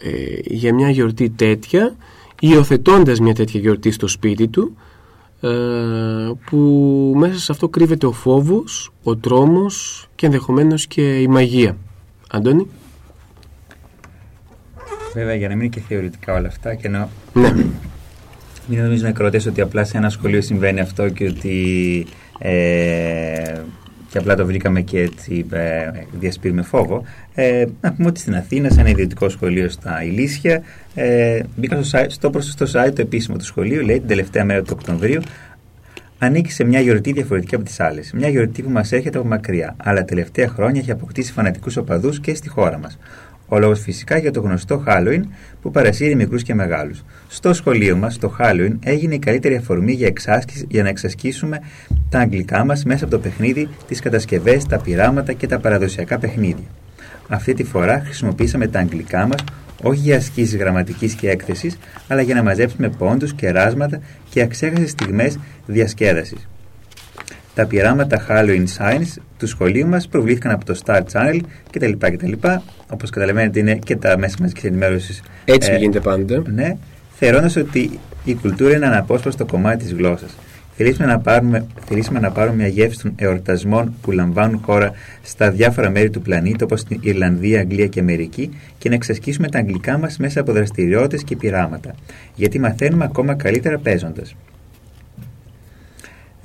ε, 0.00 0.10
για 0.42 0.74
μια 0.74 0.90
γιορτή 0.90 1.30
τέτοια 1.30 1.96
υιοθετώντας 2.40 3.20
μια 3.20 3.34
τέτοια 3.34 3.60
γιορτή 3.60 3.90
στο 3.90 4.06
σπίτι 4.08 4.48
του 4.48 4.76
ε, 5.40 5.48
που 6.44 6.56
μέσα 7.16 7.38
σε 7.38 7.52
αυτό 7.52 7.68
κρύβεται 7.68 8.06
ο 8.06 8.12
φόβος, 8.12 8.92
ο 9.02 9.16
τρόμος 9.16 10.08
και 10.14 10.26
ενδεχομένως 10.26 10.86
και 10.86 11.20
η 11.20 11.28
μαγεία. 11.28 11.76
Αντώνη; 12.30 12.66
Βέβαια 15.14 15.34
για 15.34 15.48
να 15.48 15.54
μην 15.54 15.64
είναι 15.64 15.74
και 15.74 15.80
θεωρητικά 15.80 16.34
όλα 16.34 16.48
αυτά 16.48 16.74
και 16.74 16.88
να 16.88 17.08
ναι. 17.32 17.54
Μην 18.66 18.82
νομίζω 18.82 19.04
να 19.04 19.12
κρατήσω 19.12 19.50
ότι 19.50 19.60
απλά 19.60 19.84
σε 19.84 19.96
ένα 19.96 20.10
σχολείο 20.10 20.40
συμβαίνει 20.40 20.80
αυτό 20.80 21.08
και 21.08 21.26
ότι 21.26 22.06
ε, 22.38 23.52
και 24.16 24.18
απλά 24.18 24.34
το 24.34 24.46
βρήκαμε 24.46 24.80
και 24.80 25.00
έτσι 25.00 25.46
ε, 25.50 25.90
διασπείρουμε 26.12 26.62
φόβο. 26.62 27.04
Ε, 27.34 27.64
να 27.80 27.92
πούμε 27.92 28.08
ότι 28.08 28.20
στην 28.20 28.34
Αθήνα, 28.34 28.70
σε 28.70 28.80
ένα 28.80 28.88
ιδιωτικό 28.88 29.28
σχολείο 29.28 29.68
στα 29.68 30.02
Ηλίσια, 30.04 30.62
ε, 30.94 31.40
μπήκα 31.56 31.82
στο, 31.82 31.98
site, 31.98 32.06
στο, 32.08 32.30
στο 32.40 32.66
site 32.66 32.92
το 32.94 33.00
επίσημο 33.00 33.36
του 33.36 33.44
σχολείου, 33.44 33.84
λέει 33.84 33.98
την 33.98 34.08
τελευταία 34.08 34.44
μέρα 34.44 34.62
του 34.62 34.70
Οκτωβρίου, 34.72 35.20
ανήκει 36.18 36.52
σε 36.52 36.64
μια 36.64 36.80
γιορτή 36.80 37.12
διαφορετική 37.12 37.54
από 37.54 37.64
τις 37.64 37.80
άλλες. 37.80 38.12
Μια 38.12 38.28
γιορτή 38.28 38.62
που 38.62 38.70
μας 38.70 38.92
έρχεται 38.92 39.18
από 39.18 39.26
μακριά, 39.26 39.74
αλλά 39.76 40.04
τελευταία 40.04 40.48
χρόνια 40.48 40.80
έχει 40.80 40.90
αποκτήσει 40.90 41.32
φανατικούς 41.32 41.76
οπαδούς 41.76 42.20
και 42.20 42.34
στη 42.34 42.48
χώρα 42.48 42.78
μας. 42.78 42.98
Ο 43.48 43.58
λόγος 43.58 43.80
φυσικά 43.80 44.18
για 44.18 44.30
το 44.30 44.40
γνωστό 44.40 44.84
Halloween 44.86 45.20
που 45.62 45.70
παρασύρει 45.70 46.14
μικρούς 46.14 46.42
και 46.42 46.54
μεγάλους. 46.54 47.04
Στο 47.28 47.52
σχολείο 47.52 47.96
μας, 47.96 48.18
το 48.18 48.36
Halloween 48.40 48.76
έγινε 48.84 49.14
η 49.14 49.18
καλύτερη 49.18 49.56
αφορμή 49.56 49.92
για, 49.92 50.06
εξάσκηση, 50.06 50.66
για 50.68 50.82
να 50.82 50.88
εξασκήσουμε 50.88 51.60
τα 52.08 52.18
αγγλικά 52.18 52.64
μας 52.64 52.84
μέσα 52.84 53.04
από 53.04 53.14
το 53.14 53.20
παιχνίδι, 53.20 53.68
τις 53.88 54.00
κατασκευές, 54.00 54.66
τα 54.66 54.78
πειράματα 54.78 55.32
και 55.32 55.46
τα 55.46 55.58
παραδοσιακά 55.58 56.18
παιχνίδια. 56.18 56.66
Αυτή 57.28 57.54
τη 57.54 57.64
φορά 57.64 58.02
χρησιμοποίησαμε 58.04 58.66
τα 58.66 58.78
αγγλικά 58.78 59.26
μας 59.26 59.44
όχι 59.82 60.00
για 60.00 60.16
ασκήσεις 60.16 60.56
γραμματικής 60.56 61.14
και 61.14 61.30
έκθεσης, 61.30 61.78
αλλά 62.08 62.20
για 62.20 62.34
να 62.34 62.42
μαζέψουμε 62.42 62.88
πόντους, 62.88 63.34
κεράσματα 63.34 64.00
και 64.30 64.40
αξέχαστες 64.42 64.90
στιγμές 64.90 65.38
διασκέδασης. 65.66 66.48
Τα 67.56 67.66
πειράματα 67.66 68.26
Halloween 68.28 68.64
Science 68.78 69.20
του 69.38 69.46
σχολείου 69.46 69.86
μας 69.86 70.08
προβλήθηκαν 70.08 70.52
από 70.52 70.64
το 70.64 70.80
Star 70.84 71.00
Channel 71.12 71.40
κτλ. 71.70 71.92
κτλ. 71.98 72.32
Όπως 72.90 73.10
καταλαβαίνετε, 73.10 73.58
είναι 73.58 73.74
και 73.74 73.96
τα 73.96 74.18
μέσα 74.18 74.36
μαζικής 74.40 74.64
ενημέρωσης. 74.64 75.22
Έτσι 75.44 75.72
ε, 75.72 75.76
γίνεται 75.76 76.00
πάντα. 76.00 76.42
Ναι, 76.46 76.76
θεωρώντας 77.14 77.56
ότι 77.56 77.98
η 78.24 78.34
κουλτούρα 78.34 78.76
είναι 78.76 78.86
αναπόσπαστο 78.86 79.46
κομμάτι 79.46 79.82
της 79.82 79.92
γλώσσας. 79.92 80.36
Θελήσαμε 80.76 81.12
να, 81.12 81.18
πάρουμε, 81.18 81.66
θελήσαμε 81.86 82.20
να 82.20 82.30
πάρουμε 82.30 82.56
μια 82.56 82.66
γεύση 82.66 83.02
των 83.02 83.12
εορτασμών 83.16 83.94
που 84.02 84.10
λαμβάνουν 84.10 84.60
χώρα 84.64 84.92
στα 85.22 85.50
διάφορα 85.50 85.90
μέρη 85.90 86.10
του 86.10 86.22
πλανήτη, 86.22 86.64
όπως 86.64 86.80
στην 86.80 86.98
Ιρλανδία, 87.02 87.60
Αγγλία 87.60 87.86
και 87.86 88.00
Αμερική, 88.00 88.50
και 88.78 88.88
να 88.88 88.94
εξασκήσουμε 88.94 89.48
τα 89.48 89.58
αγγλικά 89.58 89.98
μας 89.98 90.18
μέσα 90.18 90.40
από 90.40 90.52
δραστηριότητες 90.52 91.22
και 91.22 91.36
πειράματα. 91.36 91.94
Γιατί 92.34 92.58
μαθαίνουμε 92.58 93.04
ακόμα 93.04 93.34
καλύτερα 93.34 93.78
παίζοντας. 93.78 94.34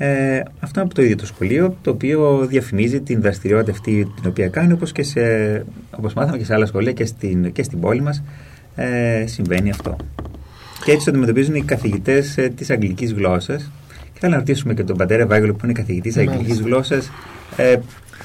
Ε, 0.04 0.44
αυτό 0.60 0.80
είναι 0.80 0.90
από 0.90 0.94
το 0.94 1.02
ίδιο 1.02 1.16
το 1.16 1.26
σχολείο, 1.26 1.78
το 1.82 1.92
οποίο 1.92 2.46
διαφημίζει 2.50 3.02
την 3.02 3.22
δραστηριότητα 3.22 3.72
αυτή 3.72 4.12
την 4.22 4.30
οποία 4.30 4.48
κάνει, 4.48 4.74
όπως, 4.74 4.92
και 4.92 5.04
σε, 5.04 5.22
όπως 5.98 6.14
μάθαμε 6.14 6.38
και 6.38 6.46
σε 6.46 6.54
άλλα 6.54 6.66
σχολεία 6.66 6.92
και 6.92 7.06
στην, 7.06 7.52
και 7.52 7.64
στην 7.64 7.80
πόλη 7.80 8.02
μας, 8.02 8.24
ε, 8.76 9.24
συμβαίνει 9.28 9.70
αυτό. 9.70 9.96
Και 10.84 10.92
έτσι 10.92 11.06
το 11.06 11.12
αντιμετωπίζουν 11.12 11.56
οι 11.56 11.62
καθηγητές 11.62 12.38
ε, 12.38 12.48
της 12.56 12.70
αγγλικής 12.70 13.14
γλώσσας. 13.14 13.72
Και 14.14 14.20
θέλω 14.20 14.32
να 14.32 14.38
ρωτήσουμε 14.38 14.74
και 14.74 14.84
τον 14.84 14.98
πατέρα 14.98 15.26
Βάγγελο 15.26 15.54
που 15.54 15.60
είναι 15.64 15.74
καθηγητής 15.74 16.18
αγγλικής 16.18 16.62
γλώσσας, 16.62 17.12
ε, 17.56 17.76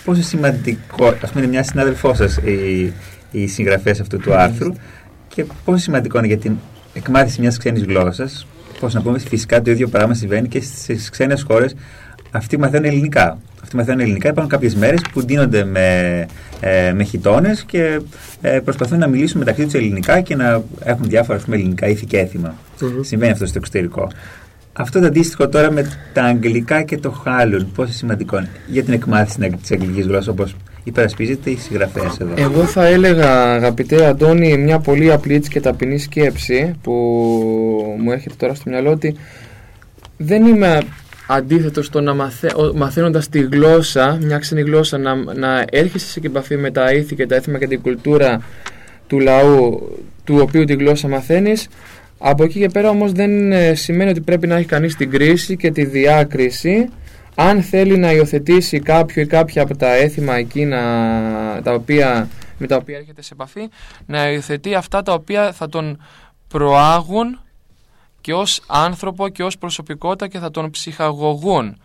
πόσο 0.05 0.23
σημαντικό, 0.23 1.07
ας 1.07 1.31
πούμε 1.31 1.43
είναι 1.43 1.47
μια 1.47 1.63
συνάδελφός 1.63 2.17
σας 2.17 2.37
η, 2.37 2.93
η 3.31 3.47
συγγραφέας 3.47 4.01
αυτού 4.01 4.19
του 4.19 4.35
άρθρου 4.35 4.73
και 5.29 5.45
πόσο 5.65 5.79
σημαντικό 5.79 6.19
είναι 6.19 6.27
για 6.27 6.39
την 6.39 6.57
εκμάθηση 6.95 7.41
μιας 7.41 7.59
ξένης 7.59 7.83
γλώσσας 7.83 8.47
Πώς 8.81 8.95
να 8.95 9.03
πούμε, 9.03 9.19
φυσικά 9.19 9.63
το 9.63 9.71
ίδιο 9.71 9.89
πράγμα 9.89 10.15
συμβαίνει 10.15 10.49
και 10.49 10.61
στις 10.61 11.11
ξένες 11.11 11.43
χώρες. 11.43 11.75
Αυτοί 12.31 12.59
μαθαίνουν 12.59 12.85
ελληνικά. 12.85 13.39
Αυτοί 13.63 13.77
μαθαίνουν 13.77 14.01
ελληνικά. 14.01 14.29
Υπάρχουν 14.29 14.53
κάποιες 14.53 14.75
μέρες 14.75 15.01
που 15.13 15.25
ντύνονται 15.25 15.65
με, 15.65 16.27
ε, 16.61 16.93
με 16.93 17.05
χιτώνες 17.05 17.65
και 17.65 18.01
ε, 18.41 18.59
προσπαθούν 18.59 18.99
να 18.99 19.07
μιλήσουν 19.07 19.39
μεταξύ 19.39 19.65
τους 19.65 19.75
ελληνικά 19.75 20.21
και 20.21 20.37
να 20.37 20.63
έχουν 20.81 21.05
διάφορα 21.09 21.39
πούμε, 21.39 21.57
ελληνικά 21.57 21.87
ήθη 21.87 22.07
και 22.07 22.19
έθιμα. 22.19 22.55
Συμβαίνει 23.01 23.33
αυτό 23.33 23.47
στο 23.47 23.59
εξωτερικό. 23.59 24.09
Αυτό 24.73 25.01
το 25.01 25.07
αντίστοιχο 25.07 25.49
τώρα 25.49 25.71
με 25.71 25.91
τα 26.13 26.23
αγγλικά 26.23 26.83
και 26.83 26.99
το 26.99 27.11
χάλουν, 27.11 27.73
πόσο 27.73 27.93
σημαντικό 27.93 28.39
είναι 28.39 28.49
για 28.67 28.83
την 28.83 28.93
εκμάθηση 28.93 29.57
της 29.63 29.71
αγγλικής 29.71 30.07
γλώσσας, 30.07 30.27
όπως 30.29 30.57
υπερασπίζεται 30.87 31.51
η 31.51 31.57
συγγραφέα 31.57 32.15
εδώ. 32.21 32.35
Εγώ 32.37 32.65
θα 32.65 32.87
έλεγα, 32.87 33.53
αγαπητέ 33.53 34.07
Αντώνη, 34.07 34.57
μια 34.57 34.79
πολύ 34.79 35.13
απλή 35.13 35.41
και 35.41 35.61
ταπεινή 35.61 35.99
σκέψη 35.99 36.75
που 36.83 36.93
μου 37.99 38.13
έρχεται 38.13 38.35
τώρα 38.39 38.55
στο 38.55 38.71
μυαλό 38.71 38.91
ότι 38.91 39.17
δεν 40.17 40.47
είμαι 40.47 40.79
αντίθετος 41.27 41.87
στο 41.87 42.01
να 42.01 42.15
μαθα... 42.15 42.49
μαθαίνοντας 42.75 43.29
τη 43.29 43.41
γλώσσα, 43.41 44.19
μια 44.21 44.39
ξένη 44.39 44.61
γλώσσα, 44.61 44.99
να, 44.99 45.15
να 45.15 45.65
έρχεσαι 45.71 46.07
σε 46.07 46.21
επαφή 46.25 46.57
με 46.57 46.71
τα 46.71 46.93
ήθη 46.93 47.15
και 47.15 47.27
τα 47.27 47.35
έθιμα 47.35 47.59
και 47.59 47.67
την 47.67 47.81
κουλτούρα 47.81 48.43
του 49.07 49.21
λαού 49.21 49.89
του 50.25 50.39
οποίου 50.41 50.65
τη 50.65 50.75
γλώσσα 50.75 51.09
μαθαίνεις 51.09 51.69
από 52.19 52.45
εκεί 52.45 52.59
και 52.59 52.69
πέρα 52.69 52.89
όμως 52.89 53.13
δεν 53.13 53.53
ε, 53.53 53.75
σημαίνει 53.75 54.11
ότι 54.11 54.21
πρέπει 54.21 54.47
να 54.47 54.57
έχει 54.57 54.67
κανείς 54.67 54.97
την 54.97 55.11
κρίση 55.11 55.57
και 55.57 55.71
τη 55.71 55.85
διάκριση 55.85 56.89
αν 57.39 57.63
θέλει 57.63 57.97
να 57.97 58.13
υιοθετήσει 58.13 58.81
κάποιο 58.81 59.23
ή 59.23 59.27
κάποια 59.27 59.63
από 59.63 59.77
τα 59.77 59.95
έθιμα 59.95 60.37
εκείνα 60.37 60.81
τα 61.63 61.73
οποία, 61.73 62.29
με 62.59 62.67
τα 62.67 62.77
οποία 62.77 62.97
έρχεται 62.97 63.23
σε 63.23 63.33
επαφή 63.33 63.69
να 64.07 64.31
υιοθετεί 64.31 64.75
αυτά 64.75 65.03
τα 65.03 65.13
οποία 65.13 65.53
θα 65.53 65.69
τον 65.69 66.03
προάγουν 66.49 67.41
και 68.21 68.35
ως 68.35 68.63
άνθρωπο 68.67 69.29
και 69.29 69.43
ως 69.43 69.59
προσωπικότητα 69.59 70.29
και 70.29 70.39
θα 70.39 70.51
τον 70.51 70.71
ψυχαγωγούν 70.71 71.81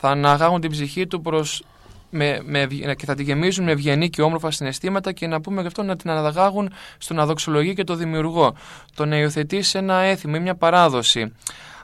θα 0.00 0.08
αναγάγουν 0.08 0.60
την 0.60 0.70
ψυχή 0.70 1.06
του 1.06 1.20
προς 1.20 1.62
με, 2.10 2.40
με, 2.44 2.66
και 2.96 3.04
θα 3.04 3.14
τη 3.14 3.22
γεμίζουν 3.22 3.64
με 3.64 3.72
ευγενή 3.72 4.10
και 4.10 4.22
όμορφα 4.22 4.50
συναισθήματα 4.50 5.12
και 5.12 5.26
να 5.26 5.40
πούμε 5.40 5.60
γι' 5.60 5.66
αυτό 5.66 5.82
να 5.82 5.96
την 5.96 6.10
αναδαγάγουν 6.10 6.72
στον 6.98 7.18
αδοξολογή 7.18 7.74
και 7.74 7.84
το 7.84 7.94
δημιουργό. 7.94 8.54
Το 8.94 9.06
να 9.06 9.18
υιοθετήσει 9.18 9.78
ένα 9.78 9.94
έθιμο 9.94 10.34
ή 10.36 10.40
μια 10.40 10.54
παράδοση, 10.54 11.32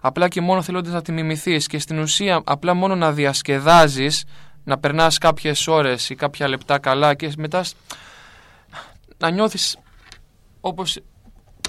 απλά 0.07 0.29
και 0.29 0.41
μόνο 0.41 0.63
θέλοντας 0.63 0.93
να 0.93 1.03
τη 1.03 1.13
μιμηθείς 1.13 1.67
και 1.67 1.79
στην 1.79 1.99
ουσία 1.99 2.41
απλά 2.45 2.75
μόνο 2.75 2.95
να 2.95 3.13
διασκεδάζεις, 3.13 4.25
να 4.65 4.79
περνάς 4.79 5.19
κάποιες 5.19 5.67
ώρες 5.67 6.11
ή 6.11 6.15
κάποια 6.15 6.49
λεπτά 6.49 6.79
καλά 6.79 7.15
και 7.15 7.33
μετά 7.37 7.65
να 9.19 9.31
νιώθεις 9.31 9.79
όπως 10.61 11.01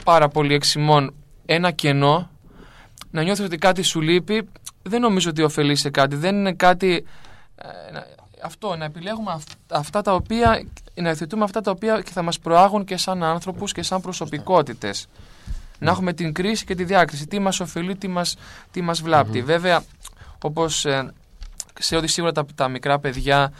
πάρα 0.03 0.27
πολύ 0.27 0.53
εξημών 0.53 1.13
ένα 1.45 1.71
κενό, 1.71 2.29
να 3.11 3.23
νιώθεις 3.23 3.45
ότι 3.45 3.57
κάτι 3.57 3.81
σου 3.81 4.01
λείπει, 4.01 4.49
δεν 4.81 5.01
νομίζω 5.01 5.29
ότι 5.29 5.43
ωφελεί 5.43 5.75
σε 5.75 5.89
κάτι. 5.89 6.15
Δεν 6.15 6.35
είναι 6.35 6.53
κάτι 6.53 7.05
ε, 7.55 7.67
αυτό, 8.43 8.75
να 8.75 8.85
επιλέγουμε 8.85 9.41
αυτά 9.67 10.01
τα 10.01 10.13
οποία, 10.13 10.65
να 10.95 11.09
ευθετούμε 11.09 11.43
αυτά 11.43 11.61
τα 11.61 11.71
οποία 11.71 12.03
θα 12.11 12.21
μας 12.21 12.39
προάγουν 12.39 12.85
και 12.85 12.97
σαν 12.97 13.23
άνθρωπους 13.23 13.71
και 13.71 13.81
σαν 13.81 14.01
προσωπικότητες. 14.01 15.07
Να 15.79 15.91
έχουμε 15.91 16.13
την 16.13 16.33
κρίση 16.33 16.65
και 16.65 16.75
τη 16.75 16.83
διάκριση. 16.83 17.27
Τι 17.27 17.39
μας 17.39 17.59
ωφελεί, 17.59 17.95
τι 17.95 18.07
μας, 18.07 18.35
τι 18.71 18.81
μας 18.81 19.01
βλαπτει 19.01 19.41
Βέβαια, 19.41 19.83
όπως 20.41 20.85
ε, 20.85 21.13
ξέρω 21.73 22.01
ότι 22.01 22.09
σίγουρα 22.09 22.31
τα, 22.31 22.45
τα 22.55 22.67
μικρά 22.67 22.99
παιδιά 22.99 23.51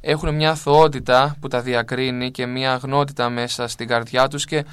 έχουν 0.00 0.34
μια 0.34 0.50
αθωότητα 0.50 1.36
που 1.40 1.48
τα 1.48 1.60
διακρίνει 1.60 2.30
και 2.30 2.46
μια 2.46 2.72
αγνότητα 2.72 3.30
μέσα 3.30 3.68
στην 3.68 3.88
καρδιά 3.88 4.28
τους 4.28 4.44
και 4.44 4.64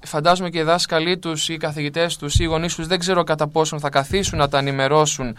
φαντάζομαι 0.00 0.50
και 0.50 0.58
οι 0.58 0.62
δάσκαλοι 0.62 1.18
τους, 1.18 1.48
οι 1.48 1.56
καθηγητές 1.56 2.16
τους, 2.16 2.38
οι 2.38 2.44
γονείς 2.44 2.74
τους 2.74 2.86
δεν 2.86 2.98
ξέρω 2.98 3.24
κατά 3.24 3.48
πόσον 3.48 3.80
θα 3.80 3.88
καθίσουν 3.88 4.38
να 4.38 4.48
τα 4.48 4.58
ενημερώσουν 4.58 5.36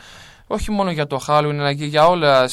όχι 0.48 0.72
μόνο 0.72 0.92
για 0.92 1.08
το 1.08 1.24
Halloween 1.28 1.58
αλλά 1.60 1.74
και 1.74 1.86
για 1.86 2.08
όλα 2.08 2.50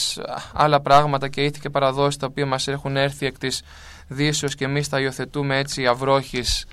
άλλα 0.53 0.81
πράγματα 0.81 1.29
και 1.29 1.43
ήθη 1.43 1.61
και 1.61 1.71
παραδόσεις 1.71 2.17
τα 2.17 2.27
οποία 2.27 2.47
μας 2.47 2.69
έχουν 2.69 2.97
έρθει 2.97 3.27
εκ 3.27 3.39
της 3.39 3.63
Δύσεως 4.09 4.55
και 4.55 4.65
εμείς 4.65 4.89
τα 4.89 5.01
υιοθετούμε 5.01 5.59
έτσι 5.59 5.87
αυρόχης 5.87 6.67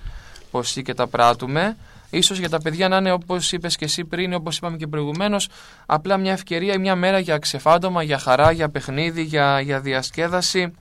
πως 0.52 0.76
ή 0.76 0.82
και 0.82 0.94
τα 0.94 1.08
πράττουμε. 1.08 1.78
Ίσως 2.10 2.40
για 2.40 2.50
τα 2.50 2.62
παιδιά 2.62 2.88
να 2.88 2.98
είναι 2.98 3.12
όπως 3.12 3.52
είπες 3.52 3.76
και 3.76 3.86
εσύ 3.86 4.06
πριν, 4.06 4.34
όπως 4.34 4.58
είπαμε 4.58 4.78
και 4.78 4.88
προηγουμένως, 4.88 5.50
απλά 5.86 6.18
μια 6.18 6.32
ευκαιρία 6.32 6.74
ή 6.74 6.78
μια 6.78 6.96
μέρα 6.96 7.20
για 7.20 7.38
ξεφάντωμα, 7.38 8.04
για 8.04 8.20
χαρά, 8.20 8.52
για 8.52 8.70
παιχνίδι, 8.70 9.24
για, 9.24 9.60
για 9.60 9.80
διασκέδαση. 9.80 10.74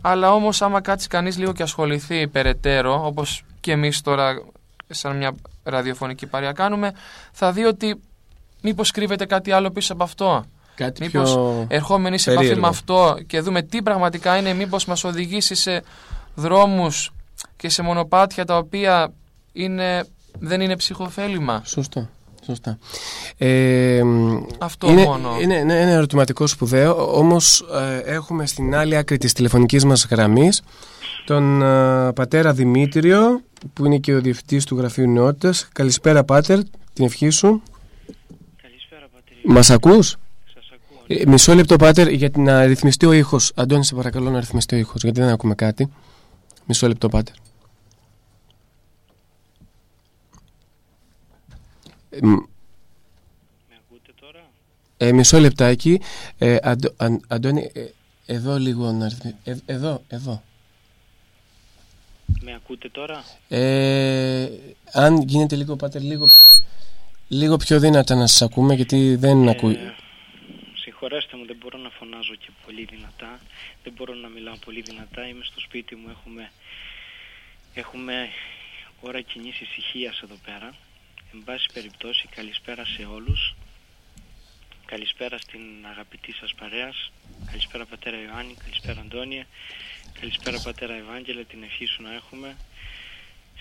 Αλλά 0.00 0.32
όμως 0.32 0.62
άμα 0.62 0.80
κάτσει 0.80 1.08
κανείς 1.08 1.38
λίγο 1.38 1.52
και 1.52 1.62
ασχοληθεί 1.62 2.28
περαιτέρω, 2.28 3.06
όπως 3.06 3.44
και 3.60 3.72
εμείς 3.72 4.00
τώρα 4.00 4.42
σαν 4.88 5.16
μια 5.16 5.34
ραδιοφωνική 5.62 6.26
παρέα 6.26 6.52
κάνουμε, 6.52 6.92
θα 7.32 7.52
δει 7.52 7.64
ότι 7.64 8.00
Μήπως 8.62 8.90
κρύβεται 8.90 9.26
κάτι 9.26 9.50
άλλο 9.50 9.70
πίσω 9.70 9.92
από 9.92 10.02
αυτό. 10.02 10.44
Κάτι 10.74 11.02
μήπως 11.02 11.32
πιο 11.32 11.66
ερχόμενοι 11.68 12.18
σε 12.18 12.30
επαφή 12.32 12.56
με 12.56 12.66
αυτό 12.66 13.18
και 13.26 13.40
δούμε 13.40 13.62
τι 13.62 13.82
πραγματικά 13.82 14.36
είναι, 14.36 14.52
μήπως 14.52 14.84
μας 14.84 15.04
οδηγήσει 15.04 15.54
σε 15.54 15.82
δρόμους 16.34 17.12
και 17.58 17.68
σε 17.68 17.82
μονοπάτια 17.82 18.44
τα 18.44 18.56
οποία 18.56 19.12
είναι, 19.52 20.04
δεν 20.38 20.60
είναι 20.60 20.76
ψυχοφέλημα. 20.76 21.62
Σωστό. 21.64 22.08
Σωστά. 22.44 22.78
Ε, 23.36 24.02
Αυτό 24.58 24.90
είναι, 24.90 25.04
μόνο. 25.04 25.40
Είναι, 25.40 25.54
είναι 25.54 25.80
ένα 25.80 25.90
ερωτηματικό 25.90 26.46
σπουδαίο, 26.46 27.16
όμως 27.18 27.60
ε, 27.60 27.98
έχουμε 27.98 28.46
στην 28.46 28.74
άλλη 28.74 28.96
άκρη 28.96 29.18
της 29.18 29.32
τηλεφωνικής 29.32 29.84
μας 29.84 30.06
γραμμής 30.10 30.62
τον 31.26 31.62
ε, 31.62 32.12
πατέρα 32.12 32.52
Δημήτριο, 32.52 33.40
που 33.72 33.86
είναι 33.86 33.98
και 33.98 34.14
ο 34.14 34.20
διευθυντής 34.20 34.64
του 34.64 34.76
Γραφείου 34.76 35.10
Νεότητας. 35.10 35.68
Καλησπέρα 35.72 36.24
Πάτερ, 36.24 36.58
την 36.92 37.04
ευχή 37.04 37.28
σου. 37.28 37.62
Μας 39.44 39.70
ακούς; 39.70 40.16
Ε, 41.06 41.22
μισό 41.26 41.54
λεπτό, 41.54 41.76
Πάτερ, 41.76 42.08
για 42.08 42.30
να 42.36 42.64
ρυθμιστεί 42.64 43.06
ο 43.06 43.12
ήχος. 43.12 43.52
Αντώνη, 43.54 43.84
σε 43.84 43.94
παρακαλώ 43.94 44.30
να 44.30 44.40
ρυθμιστεί 44.40 44.74
ο 44.74 44.78
ήχος, 44.78 45.02
γιατί 45.02 45.20
δεν 45.20 45.28
ακούμε 45.28 45.54
κάτι. 45.54 45.88
Μισό 46.66 46.88
λεπτό, 46.88 47.08
Πάτερ. 47.08 47.34
Με 52.22 53.76
ακούτε 53.86 54.12
τώρα; 54.20 54.50
Ε, 54.96 55.12
μισό 55.12 55.38
λεπτάκι. 55.38 56.00
Ε, 56.38 56.56
Αντω, 56.62 56.94
αν, 56.96 57.24
Αντώνη, 57.28 57.70
ε, 57.74 57.86
εδώ 58.26 58.58
λίγο 58.58 58.92
να 58.92 59.08
ρυθμιστεί. 59.08 59.38
Ε, 59.44 59.56
εδώ, 59.66 60.02
εδώ. 60.08 60.42
Με 62.40 62.54
ακούτε 62.54 62.88
τώρα; 62.88 63.24
Ε, 63.48 64.48
αν 64.92 65.22
γίνεται 65.22 65.56
λίγο, 65.56 65.76
Πάτερ, 65.76 66.02
λίγο 66.02 66.30
λίγο 67.28 67.56
πιο 67.56 67.80
δύνατα 67.80 68.14
να 68.14 68.26
σας 68.26 68.42
ακούμε 68.42 68.74
γιατί 68.74 69.16
δεν 69.16 69.46
ε, 69.46 69.50
ακούει. 69.50 69.78
Συγχωρέστε 70.74 71.36
μου, 71.36 71.46
δεν 71.46 71.56
μπορώ 71.60 71.78
να 71.78 71.90
φωνάζω 71.90 72.34
και 72.34 72.50
πολύ 72.64 72.84
δυνατά. 72.84 73.40
Δεν 73.82 73.92
μπορώ 73.96 74.14
να 74.14 74.28
μιλάω 74.28 74.56
πολύ 74.64 74.80
δυνατά. 74.80 75.28
Είμαι 75.28 75.44
στο 75.44 75.60
σπίτι 75.60 75.94
μου, 75.94 76.08
έχουμε, 76.10 76.50
έχουμε 77.74 78.28
ώρα 79.00 79.20
κοινή 79.20 79.48
ησυχία 79.48 80.14
εδώ 80.24 80.36
πέρα. 80.44 80.74
Εν 81.32 81.42
πάση 81.44 81.66
περιπτώσει, 81.72 82.28
καλησπέρα 82.28 82.84
σε 82.84 83.04
όλους. 83.04 83.54
Καλησπέρα 84.84 85.38
στην 85.38 85.60
αγαπητή 85.90 86.32
σας 86.32 86.54
παρέας. 86.54 87.12
Καλησπέρα 87.46 87.86
πατέρα 87.86 88.22
Ιωάννη, 88.22 88.54
καλησπέρα 88.54 89.00
Αντώνια. 89.00 89.46
Καλησπέρα 90.20 90.60
πατέρα 90.60 90.94
Ευάγγελε, 90.94 91.44
την 91.44 91.62
ευχή 91.62 91.86
σου 91.86 92.02
να 92.02 92.14
έχουμε. 92.14 92.56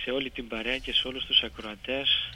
Σε 0.03 0.11
όλη 0.11 0.29
την 0.29 0.47
παρέα 0.47 0.77
και 0.77 0.93
σε 0.93 1.07
όλους 1.07 1.25
τους 1.25 1.43
ακροατές 1.43 2.29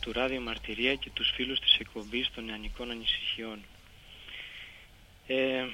του 0.00 0.12
Ράδιο 0.12 0.40
Μαρτυρία 0.40 0.94
και 0.94 1.10
τους 1.10 1.30
φίλους 1.34 1.60
της 1.60 1.76
εκπομπής 1.78 2.30
των 2.34 2.44
Νεανικών 2.44 2.90
Ανησυχιών. 2.90 3.64
Ε, 5.26 5.64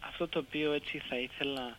αυτό 0.00 0.28
το 0.28 0.38
οποίο 0.38 0.72
έτσι 0.72 1.02
θα 1.08 1.16
ήθελα, 1.18 1.78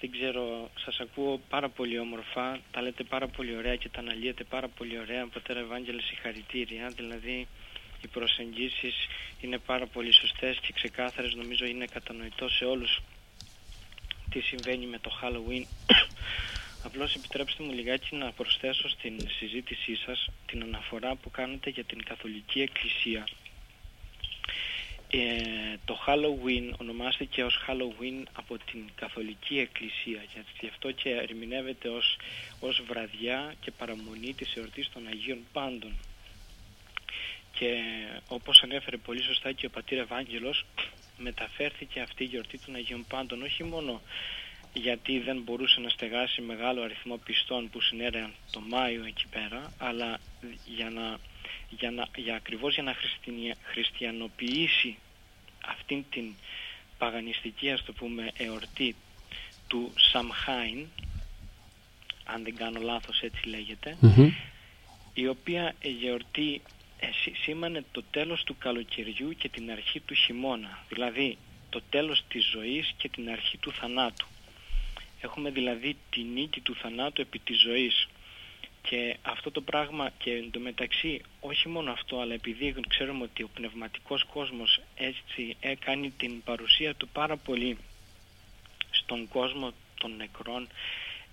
δεν 0.00 0.10
ξέρω, 0.10 0.70
σας 0.84 1.00
ακούω 1.00 1.40
πάρα 1.48 1.68
πολύ 1.68 1.98
όμορφα, 1.98 2.60
τα 2.70 2.82
λέτε 2.82 3.04
πάρα 3.04 3.26
πολύ 3.28 3.56
ωραία 3.56 3.76
και 3.76 3.88
τα 3.88 4.00
αναλύετε 4.00 4.44
πάρα 4.44 4.68
πολύ 4.68 4.98
ωραία, 4.98 5.26
Πατέρα 5.26 5.60
Ευάγγελε 5.60 6.02
συγχαρητήρια, 6.02 6.92
δηλαδή 6.96 7.46
οι 8.02 8.08
προσεγγίσεις 8.08 8.94
είναι 9.40 9.58
πάρα 9.58 9.86
πολύ 9.86 10.12
σωστές 10.12 10.58
και 10.60 10.72
ξεκάθαρες, 10.72 11.34
νομίζω 11.34 11.64
είναι 11.66 11.84
κατανοητό 11.84 12.48
σε 12.48 12.64
όλους 12.64 13.00
τι 14.30 14.40
συμβαίνει 14.40 14.86
με 14.86 14.98
το 14.98 15.10
Halloween. 15.22 15.64
Απλώς 16.86 17.14
επιτρέψτε 17.14 17.62
μου 17.62 17.72
λιγάκι 17.72 18.16
να 18.16 18.32
προσθέσω 18.32 18.88
στην 18.88 19.28
συζήτησή 19.38 19.96
σας 19.96 20.28
την 20.46 20.62
αναφορά 20.62 21.14
που 21.14 21.30
κάνετε 21.30 21.70
για 21.70 21.84
την 21.84 22.04
Καθολική 22.04 22.60
Εκκλησία. 22.60 23.24
Ε, 25.12 25.76
το 25.84 25.98
Halloween 26.06 26.72
ονομάστηκε 26.80 27.44
ως 27.44 27.58
Halloween 27.66 28.22
από 28.32 28.58
την 28.58 28.84
Καθολική 28.94 29.58
Εκκλησία 29.58 30.22
γιατί 30.32 30.48
γι' 30.60 30.66
αυτό 30.66 30.90
και 30.92 31.10
ερμηνεύεται 31.10 31.88
ως, 31.88 32.16
ως 32.60 32.82
βραδιά 32.86 33.54
και 33.60 33.70
παραμονή 33.70 34.34
της 34.34 34.56
εορτής 34.56 34.88
των 34.92 35.06
Αγίων 35.06 35.38
Πάντων. 35.52 35.92
Και 37.52 37.82
όπως 38.28 38.62
ανέφερε 38.62 38.96
πολύ 38.96 39.22
σωστά 39.22 39.52
και 39.52 39.66
ο 39.66 39.70
πατήρ 39.70 39.98
Ευάγγελος 39.98 40.64
μεταφέρθηκε 41.18 42.00
αυτή 42.00 42.24
η 42.24 42.26
γιορτή 42.26 42.58
των 42.58 42.74
Αγίων 42.74 43.04
Πάντων 43.08 43.42
όχι 43.42 43.64
μόνο 43.64 44.00
γιατί 44.72 45.18
δεν 45.18 45.42
μπορούσε 45.42 45.80
να 45.80 45.88
στεγάσει 45.88 46.40
μεγάλο 46.40 46.82
αριθμό 46.82 47.16
πιστών 47.16 47.70
που 47.70 47.80
συνέρεαν 47.80 48.32
το 48.50 48.60
Μάιο 48.60 49.04
εκεί 49.04 49.26
πέρα, 49.30 49.72
αλλά 49.78 50.18
για, 50.64 50.90
να, 50.90 51.18
για, 51.70 51.90
να, 51.90 52.08
για 52.16 52.34
ακριβώς 52.34 52.74
για 52.74 52.82
να 52.82 52.94
χριστιανοποιήσει 53.62 54.96
αυτήν 55.66 56.04
την 56.10 56.34
παγανιστική, 56.98 57.70
ας 57.70 57.84
το 57.84 57.92
πούμε, 57.92 58.30
εορτή 58.36 58.94
του 59.66 59.92
Σαμχάιν, 59.96 60.86
αν 62.24 62.42
δεν 62.42 62.56
κάνω 62.56 62.80
λάθος 62.80 63.20
έτσι 63.20 63.40
η 65.14 65.28
οποία 65.28 65.74
γιορτή 65.82 66.62
ε, 66.98 67.06
σήμανε 67.42 67.84
το 67.92 68.02
τέλος 68.10 68.44
του 68.44 68.56
καλοκαιριού 68.58 69.34
και 69.38 69.48
την 69.48 69.70
αρχή 69.70 70.00
του 70.00 70.14
χειμώνα, 70.14 70.78
δηλαδή 70.88 71.38
το 71.70 71.82
τέλος 71.90 72.24
της 72.28 72.44
ζωής 72.44 72.94
και 72.96 73.08
την 73.08 73.30
αρχή 73.30 73.58
του 73.58 73.72
θανάτου. 73.72 74.26
Έχουμε 75.20 75.50
δηλαδή 75.50 75.96
τη 76.10 76.22
νίκη 76.22 76.60
του 76.60 76.74
θανάτου 76.74 77.20
επί 77.20 77.38
της 77.38 77.60
ζωής. 77.60 78.08
Και 78.82 79.16
αυτό 79.22 79.50
το 79.50 79.60
πράγμα 79.60 80.10
και 80.18 80.30
εντωμεταξύ 80.30 81.22
όχι 81.40 81.68
μόνο 81.68 81.90
αυτό 81.90 82.20
αλλά 82.20 82.34
επειδή 82.34 82.74
ξέρουμε 82.88 83.22
ότι 83.22 83.42
ο 83.42 83.48
πνευματικός 83.54 84.24
κόσμος 84.24 84.80
έτσι 84.96 85.56
έκανε 85.60 86.12
την 86.16 86.42
παρουσία 86.42 86.94
του 86.94 87.08
πάρα 87.08 87.36
πολύ 87.36 87.78
στον 88.90 89.28
κόσμο 89.28 89.72
των 90.00 90.16
νεκρών 90.16 90.68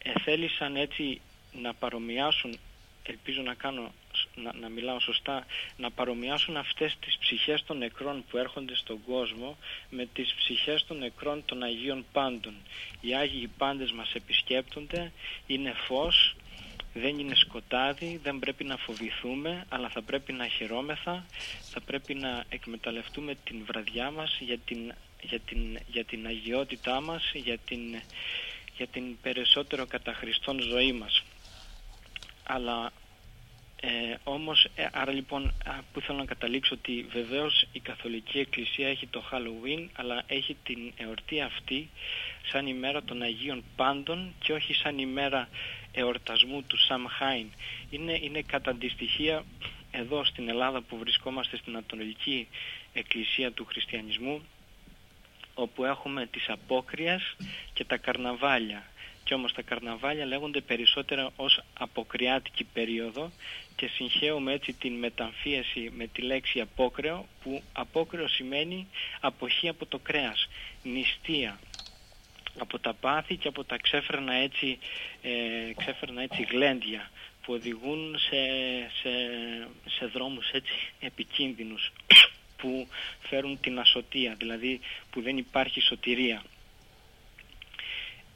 ε, 0.04 0.12
θέλησαν 0.24 0.76
έτσι 0.76 1.22
να 1.62 1.74
παρομοιάσουν 1.74 2.58
ελπίζω 3.04 3.42
να 3.42 3.54
κάνω 3.54 3.92
να, 4.36 4.54
να 4.54 4.70
μιλάω 4.70 5.00
σωστά 5.00 5.46
να 5.78 5.92
παρομοιάσουν 5.92 6.58
αυτές 6.58 6.98
τις 7.00 7.18
ψυχές 7.18 7.64
των 7.64 7.78
νεκρών 7.78 8.24
που 8.30 8.38
έρχονται 8.38 8.76
στον 8.76 9.00
κόσμο 9.08 9.58
με 9.90 10.08
τις 10.14 10.34
ψυχές 10.34 10.86
των 10.86 10.98
νεκρών 10.98 11.44
των 11.46 11.64
Αγίων 11.64 12.06
Πάντων. 12.12 12.54
Οι 13.02 13.16
Άγιοι 13.16 13.50
Πάντες 13.58 13.92
μας 13.92 14.14
επισκέπτονται 14.14 15.12
είναι 15.48 15.74
φως 15.88 16.36
δεν 16.98 17.20
είναι 17.20 17.36
σκοτάδι, 17.36 18.20
δεν 18.24 18.40
πρέπει 18.40 18.64
να 18.64 18.78
φοβηθούμε, 18.78 19.66
αλλά 19.70 19.90
θα 19.90 20.02
πρέπει 20.02 20.34
να 20.34 20.48
χαιρόμεθα, 20.48 21.26
θα 21.72 21.82
πρέπει 21.82 22.14
να 22.14 22.44
εκμεταλλευτούμε 22.50 23.36
την 23.44 23.64
βραδιά 23.66 24.12
μας 24.12 24.38
για 24.40 24.58
την, 24.58 24.94
για 25.22 25.40
την, 25.40 25.80
για 25.88 26.04
την 26.06 26.26
αγιότητά 26.26 27.02
μας, 27.02 27.32
για 27.34 27.58
την, 27.58 27.80
για 28.78 28.88
την 28.88 29.18
περισσότερο 29.22 29.86
καταχριστών 29.86 30.60
ζωή 30.62 30.92
μας. 30.92 31.24
Αλλά 32.44 32.92
ε, 33.82 34.16
όμως, 34.24 34.68
ε, 34.76 34.88
άρα 34.92 35.12
λοιπόν 35.12 35.54
που 35.94 36.02
θέλω 36.02 36.18
να 36.18 36.26
καταλήξω 36.26 36.76
ότι 36.76 37.06
βεβαίως 37.12 37.66
η 37.72 37.80
Καθολική 37.80 38.40
Εκκλησία 38.40 38.88
έχει 38.88 39.08
το 39.08 39.24
Halloween 39.32 39.88
αλλά 39.94 40.24
έχει 40.28 40.58
την 40.64 40.92
εορτή 40.98 41.42
αυτή 41.42 41.90
σαν 42.52 42.68
ημέρα 42.68 43.04
των 43.04 43.22
Αγίων 43.22 43.64
Πάντων 43.76 44.34
και 44.40 44.54
όχι 44.54 44.74
σαν 44.74 44.98
ημέρα 44.98 45.50
εορτασμού 45.98 46.64
του 46.64 46.78
Σαμχάιν. 46.78 47.48
Είναι, 47.90 48.20
είναι 48.22 48.42
κατά 48.42 48.72
αντιστοιχεία 48.72 49.44
εδώ 49.92 50.26
στην 50.26 50.50
Ελλάδα 50.50 50.82
που 50.82 50.98
βρισκόμαστε 50.98 51.58
στην 51.58 51.76
Ανατολική 51.76 52.48
Εκκλησία 52.94 53.52
του 53.52 53.66
Χριστιανισμού 53.66 54.42
όπου 55.54 55.84
έχουμε 55.84 56.26
τις 56.26 56.50
απόκριες 56.50 57.36
και 57.74 57.86
τα 57.86 57.98
καρναβάλια. 57.98 58.84
Και 59.24 59.34
όμως 59.34 59.54
τα 59.54 59.62
καρναβάλια 59.62 60.26
λέγονται 60.26 60.62
περισσότερα 60.62 61.30
ως 61.36 61.62
αποκριάτικη 61.80 62.64
περίοδο 62.64 63.32
και 63.76 63.88
συγχαίουμε 63.88 64.54
έτσι 64.54 64.74
την 64.74 64.94
μεταμφίεση 64.94 65.92
με 65.96 66.08
τη 66.08 66.22
λέξη 66.22 66.60
απόκρεο 66.60 67.26
που 67.44 67.64
απόκρεο 67.74 68.28
σημαίνει 68.28 68.88
αποχή 69.20 69.68
από 69.68 69.86
το 69.86 70.00
κρέας, 70.00 70.48
νηστεία 70.84 71.60
από 72.58 72.80
τα 72.80 72.94
πάθη 72.94 73.36
και 73.36 73.48
από 73.48 73.64
τα 73.64 73.78
ξέφερνα 73.78 74.34
έτσι, 74.34 74.80
ε, 75.22 75.74
ξέφερνα 75.78 76.22
έτσι 76.22 76.48
γλέντια 76.52 77.12
που 77.42 77.54
οδηγούν 77.54 78.16
σε, 78.20 78.38
σε, 79.02 79.10
σε 79.90 80.06
δρόμους 80.06 80.50
έτσι 80.52 80.74
επικίνδυνους 81.00 81.92
που 82.58 82.88
φέρουν 83.20 83.60
την 83.60 83.80
ασωτεία, 83.80 84.36
δηλαδή 84.38 84.80
που 85.10 85.22
δεν 85.22 85.38
υπάρχει 85.38 85.82
σωτηρία. 85.82 86.44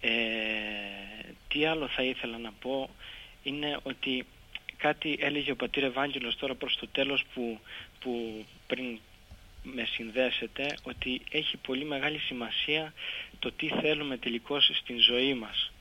Ε, 0.01 0.09
τι 1.47 1.65
άλλο 1.65 1.87
θα 1.87 2.03
ήθελα 2.03 2.37
να 2.37 2.51
πω 2.51 2.89
είναι 3.43 3.77
ότι 3.83 4.25
κάτι 4.77 5.17
έλεγε 5.19 5.51
ο 5.51 5.55
πατήρ 5.55 5.83
Ευάγγελος 5.83 6.35
τώρα 6.35 6.55
προς 6.55 6.77
το 6.77 6.87
τέλος 6.87 7.23
που, 7.33 7.59
που 7.99 8.45
πριν 8.67 8.99
με 9.63 9.85
συνδέσετε 9.85 10.77
ότι 10.83 11.21
έχει 11.31 11.57
πολύ 11.57 11.85
μεγάλη 11.85 12.17
σημασία 12.17 12.93
το 13.39 13.51
τι 13.51 13.67
θέλουμε 13.67 14.17
τελικώς 14.17 14.71
στην 14.73 14.99
ζωή 14.99 15.33
μας. 15.33 15.71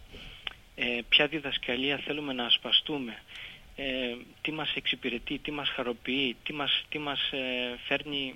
Ε, 0.75 0.99
ποια 1.09 1.27
διδασκαλία 1.27 1.99
θέλουμε 1.99 2.33
να 2.33 2.45
ασπαστούμε. 2.45 3.23
Ε, 3.77 4.17
τι 4.41 4.53
μας 4.53 4.75
εξυπηρετεί, 4.75 5.39
τι 5.39 5.51
μας 5.51 5.69
χαροποιεί, 5.69 6.37
τι 6.45 6.53
μας, 6.53 6.85
τι 6.89 6.99
μας 6.99 7.31
ε, 7.33 7.79
φέρνει 7.87 8.35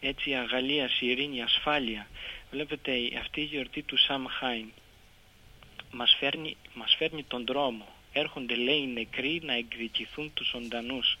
έτσι 0.00 0.34
αγαλίαση, 0.34 1.06
ειρήνη, 1.06 1.42
ασφάλεια. 1.42 2.06
Βλέπετε 2.50 2.92
αυτή 3.18 3.40
η 3.40 3.44
γιορτή 3.44 3.82
του 3.82 3.96
Σαμ 3.96 4.24
Χάιν 4.26 4.72
μας 5.92 6.16
φέρνει, 6.18 6.56
μας 6.74 6.94
φέρνει 6.98 7.22
τον 7.22 7.46
δρόμο. 7.46 7.88
Έρχονται 8.12 8.54
λέει 8.54 8.78
οι 8.78 8.86
νεκροί 8.86 9.40
να 9.44 9.52
εκδικηθούν 9.52 10.30
τους 10.34 10.48
ζωντανούς. 10.48 11.18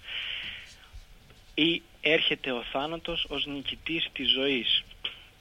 Ή 1.54 1.82
έρχεται 2.02 2.50
ο 2.52 2.62
θάνατος 2.62 3.26
ως 3.28 3.46
νικητής 3.46 4.08
της 4.12 4.30
ζωής. 4.30 4.84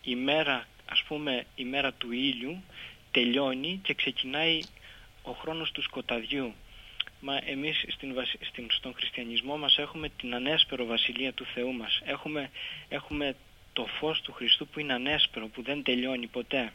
Η 0.04 0.16
μέρα, 0.16 0.68
ας 0.90 1.04
πούμε, 1.08 1.46
η 1.56 1.64
μέρα 1.64 1.94
του 1.94 2.12
ήλιου 2.12 2.64
τελειώνει 3.12 3.80
και 3.84 3.94
ξεκινάει 3.94 4.60
ο 5.24 5.32
χρόνος 5.32 5.72
του 5.72 5.82
σκοταδιού. 5.82 6.54
Μα 7.20 7.42
εμείς 7.46 7.86
στην, 7.88 8.16
στην, 8.42 8.68
στον 8.72 8.94
χριστιανισμό 8.94 9.58
μας 9.58 9.78
έχουμε 9.78 10.10
την 10.10 10.36
ανέσπερο 10.36 10.86
βασιλεία 10.86 11.34
του 11.34 11.46
Θεού 11.46 11.74
μας. 11.74 12.02
Έχουμε, 12.04 12.50
έχουμε 12.90 13.36
το 13.74 13.86
φως 13.86 14.22
του 14.22 14.32
Χριστού 14.32 14.68
που 14.68 14.80
είναι 14.80 14.94
ανέσπερο, 14.94 15.48
που 15.48 15.62
δεν 15.62 15.84
τελειώνει 15.84 16.28
ποτέ. 16.28 16.72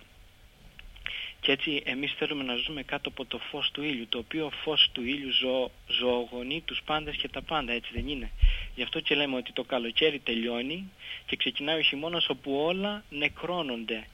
Και 1.41 1.53
έτσι 1.53 1.83
εμείς 1.85 2.13
θέλουμε 2.19 2.45
να 2.45 2.55
ζούμε 2.55 2.83
κάτω 2.83 3.09
από 3.09 3.25
το 3.25 3.39
φως 3.39 3.71
του 3.73 3.83
ήλιου, 3.83 4.07
το 4.09 4.19
οποίο 4.19 4.51
φως 4.63 4.91
του 4.93 5.03
ήλιου 5.03 5.31
ζω, 5.33 5.71
ζωογονεί 5.89 6.63
τους 6.65 6.83
πάντες 6.85 7.17
και 7.17 7.29
τα 7.29 7.43
πάντα, 7.43 7.73
έτσι 7.73 7.91
δεν 7.95 8.09
είναι. 8.09 8.31
Γι' 8.75 8.83
αυτό 8.83 9.01
και 9.01 9.15
λέμε 9.15 9.37
ότι 9.37 9.53
το 9.53 9.65
καλοκαίρι 9.65 10.19
τελειώνει 10.19 10.91
και 11.27 11.37
ξεκινάει 11.37 11.79
ο 11.79 11.83
χειμώνας 11.83 12.29
όπου 12.29 12.57
όλα 12.57 13.03
νεκρώνονται. 13.11 14.07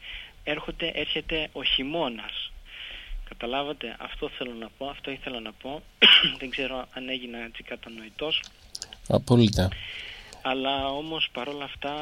Έρχονται, 0.44 0.90
έρχεται 0.94 1.48
ο 1.52 1.62
χειμώνας. 1.64 2.52
Καταλάβατε, 3.28 3.96
αυτό 3.98 4.28
θέλω 4.28 4.52
να 4.52 4.68
πω, 4.78 4.86
αυτό 4.88 5.10
ήθελα 5.10 5.40
να 5.40 5.52
πω. 5.52 5.82
δεν 6.38 6.50
ξέρω 6.50 6.88
αν 6.94 7.08
έγινα 7.08 7.38
έτσι 7.38 7.62
κατανοητός. 7.62 8.42
Απόλυτα 9.08 9.68
αλλά 10.42 10.88
όμως 10.88 11.28
παρόλα 11.32 11.64
αυτά 11.64 11.94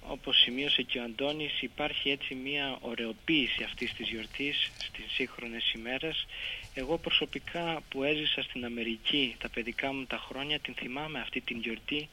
όπως 0.00 0.36
σημείωσε 0.36 0.82
και 0.82 0.98
ο 0.98 1.02
Αντώνης 1.02 1.62
υπάρχει 1.62 2.10
έτσι 2.10 2.34
μια 2.34 2.78
ωρεοποίηση 2.80 3.62
αυτής 3.62 3.92
της 3.92 4.08
γιορτής 4.08 4.70
στις 4.78 5.12
σύγχρονες 5.12 5.72
ημέρες. 5.72 6.26
Εγώ 6.74 6.98
προσωπικά 6.98 7.82
που 7.88 8.02
έζησα 8.02 8.42
στην 8.42 8.64
Αμερική 8.64 9.36
τα 9.38 9.48
παιδικά 9.48 9.92
μου 9.92 10.04
τα 10.04 10.16
χρόνια 10.16 10.58
την 10.58 10.74
θυμάμαι 10.74 11.20
αυτή 11.20 11.40
την 11.40 11.58
γιορτή. 11.58 12.08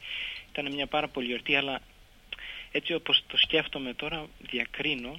Ήταν 0.50 0.72
μια 0.72 0.86
πάρα 0.86 1.08
πολύ 1.08 1.26
γιορτή 1.26 1.56
αλλά 1.56 1.80
έτσι 2.72 2.94
όπως 2.94 3.22
το 3.26 3.36
σκέφτομαι 3.36 3.94
τώρα 3.94 4.26
διακρίνω 4.50 5.18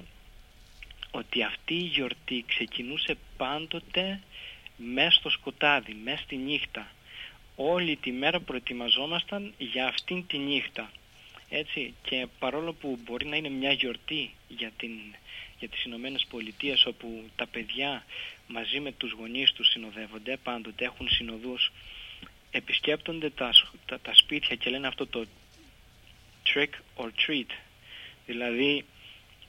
ότι 1.12 1.44
αυτή 1.44 1.74
η 1.74 1.90
γιορτή 1.94 2.44
ξεκινούσε 2.48 3.18
πάντοτε 3.38 4.22
μέσα 4.78 5.12
στο 5.12 5.30
σκοτάδι, 5.30 5.94
μέσα 6.04 6.22
στη 6.22 6.36
νύχτα. 6.36 6.92
Όλη 7.56 7.96
τη 7.96 8.12
μέρα 8.12 8.40
προετοιμαζόμασταν 8.40 9.54
για 9.58 9.88
αυτήν 9.88 10.28
τη 10.28 10.38
νύχτα. 10.38 10.92
Έτσι, 11.50 11.94
και 12.02 12.28
παρόλο 12.40 12.74
που 12.74 13.00
μπορεί 13.04 13.26
να 13.26 13.36
είναι 13.36 13.50
μια 13.50 13.72
γιορτή 13.72 14.34
για, 14.48 14.72
την, 14.78 14.92
για 15.60 15.70
τις 15.70 15.84
Ηνωμένες 15.84 16.26
Πολιτείες 16.30 16.86
όπου 16.86 17.30
τα 17.36 17.48
παιδιά 17.48 18.06
μαζί 18.48 18.80
με 18.80 18.92
τους 18.92 19.12
γονείς 19.12 19.52
τους 19.52 19.70
συνοδεύονται, 19.70 20.38
πάντοτε 20.44 20.86
έχουν 20.86 21.10
συνοδούς, 21.10 21.72
επισκέπτονται 22.52 23.30
τα, 23.30 23.52
τα, 23.86 24.14
σπίτια 24.14 24.56
και 24.56 24.70
λένε 24.70 24.88
αυτό 24.88 25.08
το 25.08 25.26
trick 26.46 27.04
or 27.04 27.06
treat. 27.06 27.50
Δηλαδή, 28.26 28.86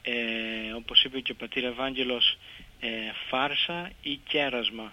ε, 0.02 0.72
όπως 0.72 1.04
είπε 1.04 1.20
και 1.20 1.32
ο 1.32 1.34
πατήρ 1.34 1.64
Ευάγγελος, 1.64 2.38
ε, 2.80 2.88
φάρσα 3.28 3.90
ή 4.02 4.16
κέρασμα. 4.16 4.92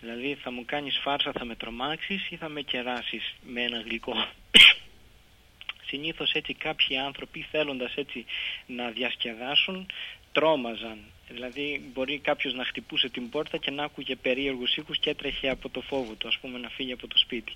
Δηλαδή 0.00 0.34
θα 0.34 0.50
μου 0.50 0.64
κάνεις 0.64 0.98
φάρσα, 1.02 1.32
θα 1.32 1.44
με 1.44 1.54
τρομάξεις 1.54 2.30
ή 2.30 2.36
θα 2.36 2.48
με 2.48 2.62
κεράσεις 2.62 3.34
με 3.46 3.62
ένα 3.62 3.80
γλυκό. 3.80 4.14
Συνήθως 5.92 6.32
έτσι 6.32 6.54
κάποιοι 6.54 6.96
άνθρωποι 6.96 7.46
θέλοντας 7.50 7.94
έτσι 7.94 8.24
να 8.66 8.90
διασκεδάσουν 8.90 9.86
τρόμαζαν. 10.32 10.98
Δηλαδή 11.28 11.90
μπορεί 11.92 12.18
κάποιος 12.18 12.54
να 12.54 12.64
χτυπούσε 12.64 13.08
την 13.08 13.28
πόρτα 13.28 13.56
και 13.56 13.70
να 13.70 13.84
άκουγε 13.84 14.16
περίεργους 14.16 14.76
ήχους 14.76 14.98
και 14.98 15.10
έτρεχε 15.10 15.48
από 15.48 15.68
το 15.68 15.80
φόβο 15.80 16.12
του, 16.14 16.28
ας 16.28 16.38
πούμε 16.38 16.58
να 16.58 16.68
φύγει 16.68 16.92
από 16.92 17.06
το 17.06 17.18
σπίτι. 17.18 17.52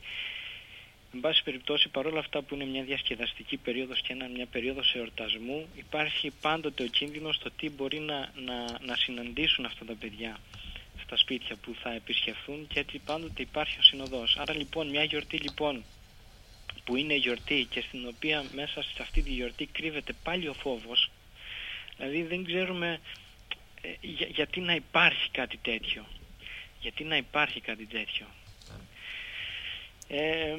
Εν 1.15 1.21
πάση 1.21 1.43
περιπτώσει, 1.43 1.89
παρόλα 1.89 2.19
αυτά 2.19 2.43
που 2.43 2.55
είναι 2.55 2.65
μια 2.65 2.83
διασκεδαστική 2.83 3.57
περίοδος 3.57 4.01
και 4.01 4.13
ένα, 4.13 4.29
μια 4.29 4.47
περίοδος 4.47 4.95
εορτασμού, 4.95 5.69
υπάρχει 5.77 6.33
πάντοτε 6.41 6.83
ο 6.83 6.87
κίνδυνος 6.87 7.37
στο 7.37 7.51
τι 7.51 7.71
μπορεί 7.71 7.99
να, 7.99 8.19
να, 8.35 8.57
να 8.81 8.97
συναντήσουν 8.97 9.65
αυτά 9.65 9.85
τα 9.85 9.95
παιδιά 10.01 10.39
στα 11.05 11.17
σπίτια 11.17 11.57
που 11.57 11.75
θα 11.83 11.93
επισκεφθούν 11.93 12.67
και 12.67 12.81
έτσι 12.81 12.99
πάντοτε 12.99 13.43
υπάρχει 13.43 13.79
ο 13.79 13.83
συνοδός. 13.83 14.37
Άρα 14.39 14.55
λοιπόν 14.55 14.89
μια 14.89 15.03
γιορτή 15.03 15.37
λοιπόν 15.37 15.85
που 16.87 16.97
είναι 16.97 17.15
γιορτή 17.15 17.67
και 17.71 17.81
στην 17.81 18.09
οποία 18.09 18.45
μέσα 18.55 18.83
σε 18.83 19.03
αυτή 19.03 19.23
τη 19.23 19.31
γιορτή 19.31 19.67
κρύβεται 19.67 20.13
πάλι 20.23 20.49
ο 20.49 20.53
φόβος, 20.53 21.11
δηλαδή 21.97 22.23
δεν 22.23 22.45
ξέρουμε 22.45 23.01
ε, 23.81 23.89
γιατί 24.29 24.61
να 24.61 24.75
υπάρχει 24.75 25.31
κάτι 25.31 25.59
τέτοιο. 25.63 26.07
Γιατί 26.81 27.05
να 27.05 27.17
υπάρχει 27.17 27.61
κάτι 27.61 27.87
τέτοιο. 27.87 28.27
Ε, 30.09 30.57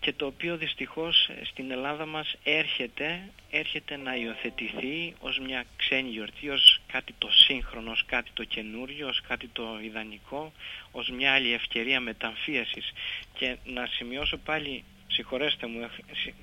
και 0.00 0.12
το 0.12 0.26
οποίο 0.26 0.56
δυστυχώς 0.56 1.30
στην 1.42 1.70
Ελλάδα 1.70 2.06
μας 2.06 2.34
έρχεται, 2.42 3.30
έρχεται 3.50 3.96
να 3.96 4.16
υιοθετηθεί 4.16 5.14
ως 5.20 5.38
μια 5.38 5.64
ξένη 5.76 6.08
γιορτή, 6.08 6.50
ως 6.50 6.80
κάτι 6.86 7.14
το 7.18 7.28
σύγχρονο, 7.30 7.90
ως 7.90 8.04
κάτι 8.06 8.30
το 8.34 8.44
καινούριο, 8.44 9.08
ως 9.08 9.20
κάτι 9.28 9.48
το 9.48 9.78
ιδανικό, 9.82 10.52
ως 10.90 11.08
μια 11.08 11.32
άλλη 11.32 11.52
ευκαιρία 11.52 12.00
μεταμφίεσης. 12.00 12.92
Και 13.38 13.56
να 13.64 13.86
σημειώσω 13.86 14.36
πάλι, 14.36 14.84
συγχωρέστε 15.06 15.66
μου, 15.66 15.88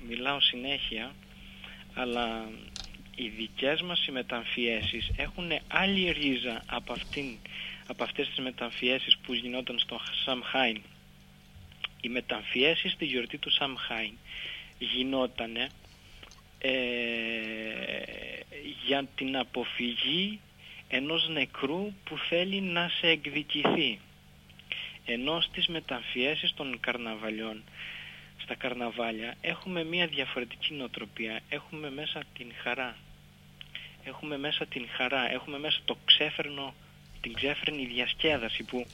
μιλάω 0.08 0.40
συνέχεια, 0.40 1.14
αλλά 1.94 2.48
οι 3.14 3.28
δικές 3.28 3.82
μας 3.82 4.06
οι 4.06 4.12
μεταμφιέσεις 4.12 5.10
έχουν 5.16 5.52
άλλη 5.68 6.10
ρίζα 6.10 6.62
από, 6.66 6.92
αυτήν, 6.92 7.36
από 7.86 8.04
αυτές 8.04 8.28
τις 8.28 8.38
μεταμφιέσεις 8.38 9.18
που 9.18 9.32
γινόταν 9.32 9.78
στο 9.78 10.00
Σαμχάιν 10.24 10.82
οι 12.02 12.08
μεταμφιέσεις 12.08 12.92
στη 12.92 13.04
γιορτή 13.04 13.38
του 13.38 13.50
Σαμχάιν 13.50 14.12
γινότανε 14.78 15.68
ε, 16.58 16.72
για 18.86 19.04
την 19.14 19.36
αποφυγή 19.36 20.40
ενός 20.88 21.28
νεκρού 21.28 21.92
που 22.04 22.18
θέλει 22.28 22.60
να 22.60 22.90
σε 23.00 23.06
εκδικηθεί. 23.06 24.00
Ενώ 25.04 25.40
στις 25.40 25.66
μεταμφιέσεις 25.66 26.54
των 26.54 26.80
καρναβαλιών, 26.80 27.62
στα 28.42 28.54
καρναβάλια, 28.54 29.34
έχουμε 29.40 29.84
μία 29.84 30.06
διαφορετική 30.06 30.74
νοοτροπία. 30.74 31.40
Έχουμε 31.48 31.90
μέσα 31.90 32.22
την 32.38 32.52
χαρά. 32.62 32.96
Έχουμε 34.04 34.38
μέσα 34.38 34.66
την 34.66 34.88
χαρά. 34.96 35.32
Έχουμε 35.32 35.58
μέσα 35.58 35.78
το 35.84 35.96
ξέφρενο, 36.04 36.74
την 37.20 37.32
ξέφρενη 37.32 37.86
διασκέδαση 37.86 38.62
που 38.62 38.86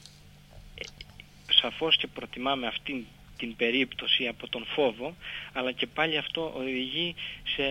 σαφώς 1.51 1.97
και 1.97 2.07
προτιμάμε 2.07 2.67
αυτήν 2.67 3.05
την 3.37 3.55
περίπτωση 3.55 4.27
από 4.27 4.49
τον 4.49 4.65
φόβο 4.65 5.15
αλλά 5.53 5.71
και 5.71 5.87
πάλι 5.87 6.17
αυτό 6.17 6.53
οδηγεί 6.55 7.15
σε, 7.55 7.63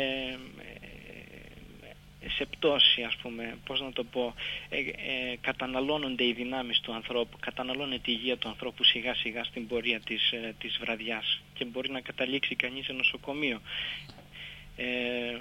σε 2.37 2.45
πτώση 2.45 3.03
ας 3.03 3.17
πούμε 3.17 3.59
πώς 3.67 3.81
να 3.81 3.93
το 3.93 4.05
πω 4.05 4.35
ε, 4.69 4.79
ε, 4.79 5.37
καταναλώνονται 5.41 6.25
οι 6.25 6.33
δυνάμεις 6.33 6.81
του 6.81 6.93
ανθρώπου 6.95 7.37
καταναλώνεται 7.41 8.11
η 8.11 8.17
υγεία 8.21 8.37
του 8.37 8.49
ανθρώπου 8.49 8.85
σιγά 8.85 9.15
σιγά 9.15 9.45
στην 9.45 9.67
πορεία 9.67 10.01
της, 10.01 10.33
ε, 10.33 10.55
της 10.59 10.79
βραδιάς 10.81 11.43
και 11.55 11.65
μπορεί 11.65 11.91
να 11.91 12.01
καταλήξει 12.01 12.55
κανείς 12.55 12.85
σε 12.85 12.93
νοσοκομείο 12.93 13.61
ε, 14.77 15.37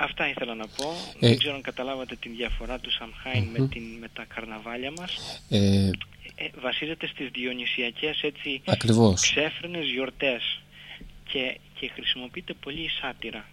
Αυτά 0.00 0.28
ήθελα 0.28 0.54
να 0.54 0.66
πω. 0.66 0.88
Ε, 1.20 1.28
Δεν 1.28 1.38
ξέρω 1.38 1.54
αν 1.54 1.62
καταλάβατε 1.62 2.16
την 2.16 2.36
διαφορά 2.36 2.78
του 2.78 2.90
Σαμχάιν 2.90 3.44
με, 3.44 3.68
την, 3.68 3.82
με 4.00 4.08
τα 4.12 4.24
καρναβάλια 4.34 4.92
μας. 4.96 5.42
Ε, 5.48 5.90
ε, 6.34 6.48
βασίζεται 6.60 7.06
στις 7.06 7.28
διονυσιακές 7.30 8.22
έτσι 8.22 8.62
Ακριβώς. 8.64 9.20
ξέφρενες 9.20 9.86
γιορτές 9.86 10.60
και, 11.24 11.58
και 11.80 11.90
χρησιμοποιείται 11.94 12.54
πολύ 12.54 12.88
σάτυρα. 12.88 13.44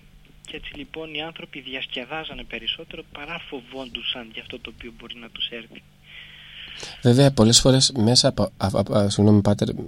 Και 0.46 0.56
έτσι 0.56 0.72
λοιπόν 0.76 1.14
οι 1.14 1.22
άνθρωποι 1.22 1.60
διασκεδάζανε 1.60 2.43
περισσότερο 2.43 3.04
παρά 3.12 3.39
φοβόντουσαν 3.50 4.30
για 4.34 4.41
αυτό 4.41 4.60
το 4.60 4.72
οποίο 4.76 4.91
μπορεί 4.98 5.16
να 5.20 5.30
τους 5.30 5.48
έρθει. 5.50 5.82
Βέβαια, 7.02 7.32
πολλές 7.32 7.60
φορές 7.60 7.91
μέσα, 7.98 8.28
από, 8.28 8.52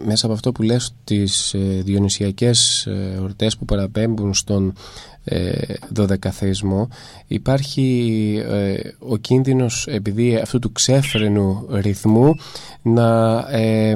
μέσα 0.05 0.25
από 0.25 0.33
αυτό 0.33 0.51
που 0.51 0.61
λες 0.61 0.93
τις 1.03 1.53
ε, 1.53 1.59
διονυσιακές 1.59 2.85
ε, 2.85 3.13
εορτές 3.15 3.57
που 3.57 3.65
παραπέμπουν 3.65 4.33
στον 4.33 4.73
ε, 5.23 5.73
δωδεκαθεϊσμό 5.89 6.89
υπάρχει 7.27 8.43
ε, 8.47 8.79
ο 8.99 9.17
κίνδυνος 9.17 9.87
επειδή 9.87 10.35
αυτού 10.35 10.59
του 10.59 10.71
ξέφρενου 10.71 11.67
ρυθμού 11.71 12.35
να, 12.81 13.37
ε, 13.51 13.95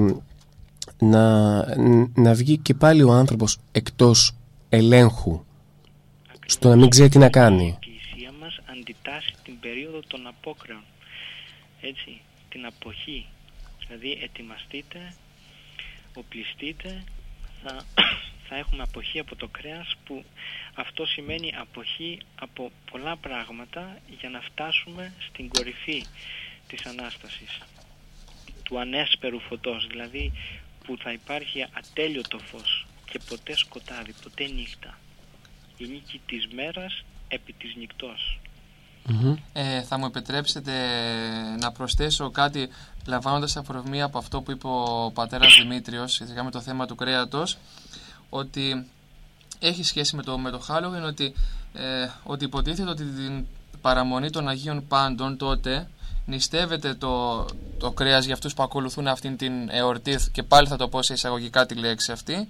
να, 0.99 1.66
να 2.16 2.34
βγει 2.34 2.57
και 2.57 2.74
πάλι 2.74 3.03
ο 3.03 3.12
άνθρωπος 3.12 3.57
εκτός 3.72 4.36
ελέγχου 4.70 5.43
στο 6.51 6.69
να 6.69 6.75
μην 6.75 6.89
ξέρει 6.89 7.09
τι 7.09 7.17
να 7.17 7.29
κάνει. 7.29 7.65
Η 7.65 7.67
Εκκλησία 7.67 8.31
μας 8.31 8.59
αντιτάσσει 8.65 9.33
την 9.43 9.59
περίοδο 9.59 9.99
των 10.07 10.27
απόκρεων 10.27 10.83
έτσι 11.81 12.21
την 12.49 12.65
αποχή. 12.65 13.25
Δηλαδή 13.87 14.19
ετοιμαστείτε, 14.23 15.13
οπλιστείτε, 16.13 17.03
θα, 17.63 17.85
θα 18.47 18.55
έχουμε 18.55 18.83
αποχή 18.83 19.19
από 19.19 19.35
το 19.35 19.47
κρέας 19.47 19.95
που 20.05 20.23
αυτό 20.73 21.05
σημαίνει 21.05 21.53
αποχή 21.57 22.19
από 22.39 22.71
πολλά 22.91 23.15
πράγματα 23.17 23.97
για 24.19 24.29
να 24.29 24.41
φτάσουμε 24.41 25.13
στην 25.27 25.49
κορυφή 25.49 26.05
της 26.67 26.85
Ανάστασης 26.85 27.59
του 28.63 28.79
ανέσπερου 28.79 29.39
φωτός 29.39 29.87
δηλαδή 29.87 30.31
που 30.85 30.97
θα 30.97 31.11
υπάρχει 31.11 31.65
ατέλειωτο 31.73 32.39
φως 32.39 32.85
και 33.11 33.19
ποτέ 33.29 33.57
σκοτάδι, 33.57 34.13
ποτέ 34.23 34.47
νύχτα 34.47 34.97
η 35.84 35.88
νίκη 35.88 36.21
της 36.25 36.47
μέρας 36.55 37.03
επί 37.27 37.53
της 37.53 37.75
νυχτός. 37.75 38.39
Ε, 39.53 39.82
θα 39.82 39.97
μου 39.97 40.05
επιτρέψετε 40.05 40.71
να 41.59 41.71
προσθέσω 41.71 42.32
κάτι 42.32 42.69
λαμβάνοντας 43.05 43.57
αφορμή 43.57 44.01
από 44.01 44.17
αυτό 44.17 44.41
που 44.41 44.51
είπε 44.51 44.67
ο 44.67 45.11
πατέρας 45.13 45.55
Δημήτριος 45.61 46.11
σχετικά 46.11 46.43
με 46.43 46.51
το 46.51 46.61
θέμα 46.61 46.86
του 46.86 46.95
κρέατος 46.95 47.57
ότι 48.29 48.86
έχει 49.59 49.84
σχέση 49.84 50.15
με 50.15 50.23
το, 50.23 50.38
με 50.38 50.51
το 50.51 50.61
Halloween 50.67 51.07
ότι, 51.07 51.34
ε, 51.73 52.07
ότι 52.23 52.45
υποτίθεται 52.45 52.89
ότι 52.89 53.03
την 53.03 53.45
παραμονή 53.82 54.29
των 54.29 54.47
Αγίων 54.47 54.88
Πάντων 54.88 55.38
τότε 55.38 55.89
νηστεύεται 56.25 56.93
το, 56.93 57.45
το 57.77 57.91
κρέας 57.91 58.25
για 58.25 58.34
αυτούς 58.34 58.53
που 58.53 58.63
ακολουθούν 58.63 59.07
αυτήν 59.07 59.38
την 59.38 59.69
εορτή 59.69 60.17
και 60.32 60.43
πάλι 60.43 60.67
θα 60.67 60.75
το 60.77 60.88
πω 60.88 61.01
σε 61.01 61.13
εισαγωγικά 61.13 61.65
τη 61.65 61.75
λέξη 61.75 62.11
αυτή 62.11 62.47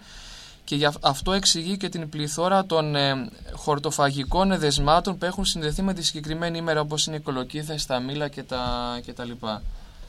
και 0.72 0.78
γι' 0.78 0.88
αυτό 1.02 1.32
εξηγεί 1.32 1.78
και 1.78 1.90
την 1.90 2.10
πληθώρα 2.10 2.66
των 2.66 2.96
ε, 2.96 3.30
χορτοφαγικών 3.54 4.52
εδεσμάτων 4.52 5.18
που 5.18 5.26
έχουν 5.26 5.46
συνδεθεί 5.46 5.82
με 5.82 5.94
τη 5.94 6.04
συγκεκριμένη 6.04 6.58
ημέρα 6.58 6.80
όπως 6.80 7.06
είναι 7.06 7.16
η 7.16 7.20
κολοκύθα, 7.20 7.76
τα 7.88 8.00
μήλα 8.00 8.28
και 8.28 8.44
τα, 8.44 8.64
και 9.06 9.14
τα 9.14 9.26
λοιπά. 9.26 9.62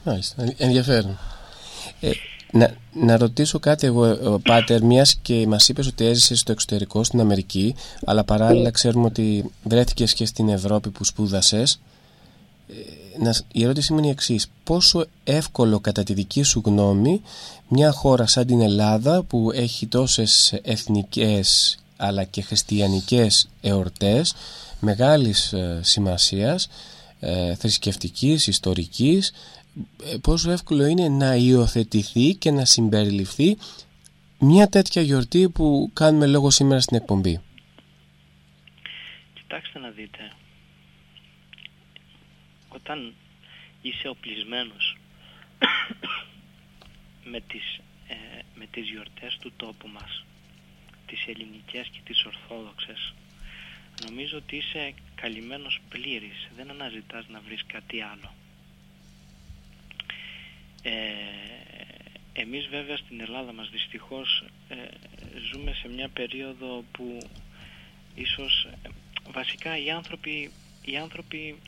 Μάλιστα, 0.03 0.53
ενδιαφέρον. 0.57 1.17
Ε, 1.99 2.09
να, 2.51 2.75
να 2.93 3.17
ρωτήσω 3.17 3.59
κάτι 3.59 3.87
εγώ, 3.87 4.33
ο 4.33 4.39
Πάτερ, 4.39 4.83
μιας 4.83 5.15
και 5.15 5.47
μας 5.47 5.69
είπες 5.69 5.87
ότι 5.87 6.05
έζησες 6.05 6.39
στο 6.39 6.51
εξωτερικό, 6.51 7.03
στην 7.03 7.19
Αμερική, 7.19 7.75
αλλά 8.05 8.23
παράλληλα 8.23 8.71
ξέρουμε 8.71 9.05
ότι 9.05 9.51
βρέθηκες 9.63 10.13
και 10.13 10.25
στην 10.25 10.49
Ευρώπη 10.49 10.89
που 10.89 11.03
σπούδασες. 11.03 11.79
Ε, 13.23 13.31
η 13.51 13.63
ερώτηση 13.63 13.93
μου 13.93 13.97
είναι 13.97 14.07
η 14.07 14.11
εξής. 14.11 14.47
Πόσο 14.63 15.05
εύκολο 15.23 15.79
κατά 15.79 16.03
τη 16.03 16.13
δική 16.13 16.43
σου 16.43 16.61
γνώμη 16.65 17.21
μια 17.75 17.91
χώρα 17.91 18.27
σαν 18.27 18.45
την 18.45 18.61
Ελλάδα 18.61 19.23
που 19.23 19.51
έχει 19.53 19.87
τόσες 19.87 20.53
εθνικές 20.63 21.77
αλλά 21.97 22.23
και 22.23 22.41
χριστιανικές 22.41 23.49
εορτές 23.61 24.35
μεγάλης 24.79 25.53
ε, 25.53 25.79
σημασίας 25.83 26.69
ε, 27.19 27.55
θρησκευτικής, 27.55 28.47
ιστορικής 28.47 29.33
ε, 30.03 30.17
πόσο 30.21 30.51
εύκολο 30.51 30.85
είναι 30.85 31.07
να 31.07 31.35
υιοθετηθεί 31.35 32.35
και 32.35 32.51
να 32.51 32.65
συμπεριληφθεί 32.65 33.57
μια 34.39 34.67
τέτοια 34.67 35.01
γιορτή 35.01 35.49
που 35.49 35.89
κάνουμε 35.93 36.27
λόγο 36.27 36.49
σήμερα 36.49 36.81
στην 36.81 36.97
εκπομπή. 36.97 37.41
Κοιτάξτε 39.33 39.79
να 39.79 39.89
δείτε. 39.89 40.31
Όταν 42.67 43.13
είσαι 43.81 44.07
οπλισμένος 44.07 44.97
με 47.23 47.41
τις, 47.41 47.79
ε, 48.07 48.15
με 48.55 48.65
τις 48.65 48.89
γιορτές 48.89 49.37
του 49.41 49.53
τόπου 49.57 49.87
μας, 49.87 50.25
τις 51.05 51.25
ελληνικές 51.27 51.87
και 51.87 51.99
τις 52.05 52.25
ορθόδοξες, 52.25 53.13
νομίζω 54.05 54.37
ότι 54.37 54.55
είσαι 54.55 54.93
καλυμμένος 55.15 55.79
πλήρης. 55.89 56.49
Δεν 56.55 56.69
αναζητάς 56.69 57.27
να 57.27 57.39
βρεις 57.39 57.63
κάτι 57.67 58.01
άλλο. 58.01 58.33
Ε, 60.83 60.91
εμείς 62.33 62.67
βέβαια 62.67 62.97
στην 62.97 63.21
Ελλάδα 63.21 63.53
μας 63.53 63.69
δυστυχώς 63.69 64.45
ε, 64.69 64.75
ζούμε 65.51 65.73
σε 65.73 65.87
μια 65.89 66.09
περίοδο 66.09 66.83
που 66.91 67.17
ίσως 68.15 68.67
ε, 68.83 68.89
βασικά 69.31 69.77
οι 69.77 69.91
άνθρωποι, 69.91 70.51
οι 70.85 70.97
άνθρωποι 70.97 71.59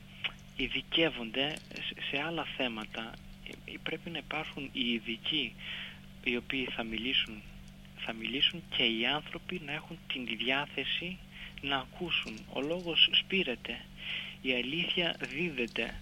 ειδικεύονται 0.55 1.55
σε 2.09 2.21
άλλα 2.21 2.45
θέματα. 2.57 3.13
Ε, 3.49 3.71
πρέπει 3.83 4.09
να 4.09 4.17
υπάρχουν 4.17 4.69
οι 4.71 4.91
ειδικοί 4.91 5.53
οι 6.23 6.35
οποίοι 6.37 6.65
θα 6.65 6.83
μιλήσουν 6.83 7.41
θα 8.05 8.13
μιλήσουν 8.13 8.63
και 8.69 8.83
οι 8.83 9.05
άνθρωποι 9.05 9.61
να 9.65 9.71
έχουν 9.71 9.97
την 10.13 10.25
διάθεση 10.37 11.17
να 11.61 11.77
ακούσουν. 11.77 12.39
Ο 12.53 12.61
λόγος 12.61 13.09
σπήρεται, 13.11 13.81
η 14.41 14.53
αλήθεια 14.53 15.15
δίδεται. 15.19 15.99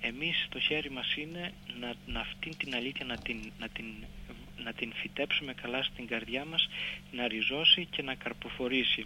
Εμείς 0.00 0.46
το 0.48 0.58
χέρι 0.58 0.90
μας 0.90 1.16
είναι 1.16 1.52
να, 1.80 1.94
να 2.06 2.20
αυτήν 2.20 2.56
την 2.56 2.74
αλήθεια 2.74 3.04
να 3.04 3.16
την, 3.16 3.52
να, 3.58 3.68
την, 3.68 3.84
να 4.64 4.72
την 4.72 4.92
φυτέψουμε 4.94 5.54
καλά 5.54 5.82
στην 5.82 6.06
καρδιά 6.06 6.44
μας, 6.44 6.68
να 7.12 7.28
ριζώσει 7.28 7.86
και 7.90 8.02
να 8.02 8.14
καρποφορήσει. 8.14 9.04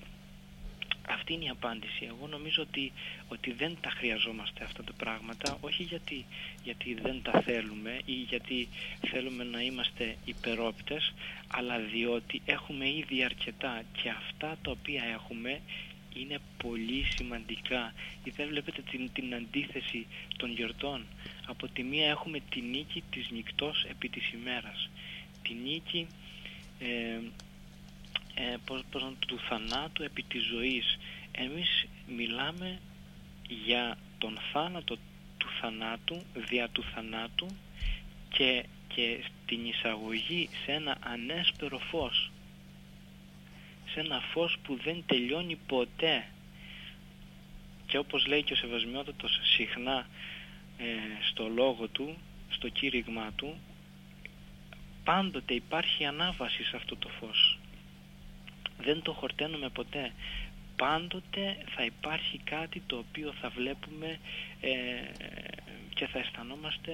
Αυτή 1.09 1.33
είναι 1.33 1.45
η 1.45 1.49
απάντηση. 1.49 2.05
Εγώ 2.09 2.27
νομίζω 2.27 2.63
ότι, 2.63 2.93
ότι 3.29 3.53
δεν 3.53 3.77
τα 3.81 3.91
χρειαζόμαστε 3.91 4.65
αυτά 4.65 4.85
τα 4.85 4.93
πράγματα, 4.93 5.59
όχι 5.61 5.83
γιατί, 5.83 6.25
γιατί 6.65 6.95
δεν 6.95 7.23
τα 7.23 7.41
θέλουμε 7.41 8.01
ή 8.05 8.13
γιατί 8.13 8.69
θέλουμε 9.07 9.45
να 9.45 9.61
είμαστε 9.61 10.17
υπερόπτες, 10.25 11.13
αλλά 11.49 11.79
διότι 11.79 12.43
έχουμε 12.45 12.89
ήδη 12.89 13.25
αρκετά 13.25 13.83
και 14.03 14.09
αυτά 14.09 14.57
τα 14.63 14.71
οποία 14.71 15.03
έχουμε 15.05 15.61
είναι 16.15 16.39
πολύ 16.57 17.07
σημαντικά. 17.17 17.93
Δεν 18.37 18.49
βλέπετε 18.49 18.83
την, 18.91 19.11
την 19.13 19.35
αντίθεση 19.35 20.07
των 20.37 20.53
γιορτών. 20.53 21.07
Από 21.47 21.69
τη 21.69 21.83
μία 21.83 22.09
έχουμε 22.09 22.41
τη 22.51 22.61
νίκη 22.61 23.03
της 23.11 23.31
νυχτός 23.31 23.87
επί 23.91 24.09
της 24.09 24.33
ημέρας. 24.33 24.91
Τη 25.43 25.55
νίκη 25.55 26.07
ε, 26.79 27.19
ε, 28.35 28.57
πώς, 28.65 28.85
του 29.27 29.39
θανάτου 29.49 30.03
επί 30.03 30.23
της 30.23 30.45
ζωής. 30.45 30.99
Εμείς 31.33 31.87
μιλάμε 32.07 32.81
για 33.49 33.99
τον 34.19 34.39
θάνατο 34.53 34.97
του 35.39 35.49
θανάτου, 35.61 36.23
δια 36.35 36.69
του 36.69 36.85
θανάτου 36.95 37.47
και, 38.29 38.65
και 38.89 39.25
την 39.47 39.67
εισαγωγή 39.67 40.49
σε 40.65 40.73
ένα 40.73 40.97
ανέσπερο 41.01 41.79
φως. 41.79 42.31
Σε 43.93 44.01
ένα 44.01 44.21
φως 44.21 44.59
που 44.63 44.79
δεν 44.85 45.03
τελειώνει 45.07 45.59
ποτέ. 45.67 46.25
Και 47.87 47.99
όπως 47.99 48.27
λέει 48.27 48.43
και 48.43 48.53
ο 48.53 48.57
Σεβασμιότατος 48.57 49.41
συχνά 49.43 50.07
ε, 50.79 50.85
στο 51.31 51.49
λόγο 51.49 51.89
του, 51.89 52.17
στο 52.51 52.69
κήρυγμά 52.69 53.33
του, 53.37 53.57
πάντοτε 55.05 55.55
υπάρχει 55.55 56.05
ανάβαση 56.05 56.65
σε 56.65 56.77
αυτό 56.77 56.97
το 56.97 57.09
φως 57.09 57.59
δεν 58.85 59.03
το 59.03 59.13
χορταίνουμε 59.13 59.69
ποτέ. 59.69 60.13
Πάντοτε 60.77 61.57
θα 61.75 61.85
υπάρχει 61.85 62.41
κάτι 62.45 62.83
το 62.87 62.97
οποίο 62.97 63.33
θα 63.41 63.49
βλέπουμε 63.49 64.19
ε, 64.61 64.71
και 65.95 66.07
θα 66.07 66.19
αισθανόμαστε 66.19 66.93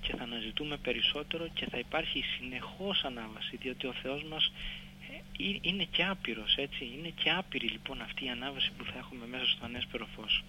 και 0.00 0.16
θα 0.16 0.22
αναζητούμε 0.22 0.76
περισσότερο 0.76 1.48
και 1.54 1.66
θα 1.70 1.78
υπάρχει 1.78 2.24
συνεχώς 2.38 3.04
ανάβαση 3.04 3.56
διότι 3.62 3.86
ο 3.86 3.94
Θεός 4.02 4.22
μας 4.30 4.52
ε, 5.10 5.14
είναι 5.60 5.86
και 5.90 6.04
άπειρος 6.04 6.54
έτσι. 6.56 6.82
Είναι 6.98 7.12
και 7.20 7.30
άπειρη 7.30 7.68
λοιπόν 7.68 8.00
αυτή 8.00 8.24
η 8.24 8.28
ανάβαση 8.28 8.70
που 8.76 8.84
θα 8.84 8.98
έχουμε 8.98 9.26
μέσα 9.26 9.46
στο 9.46 9.64
ανέσπερο 9.64 10.06
φως. 10.16 10.44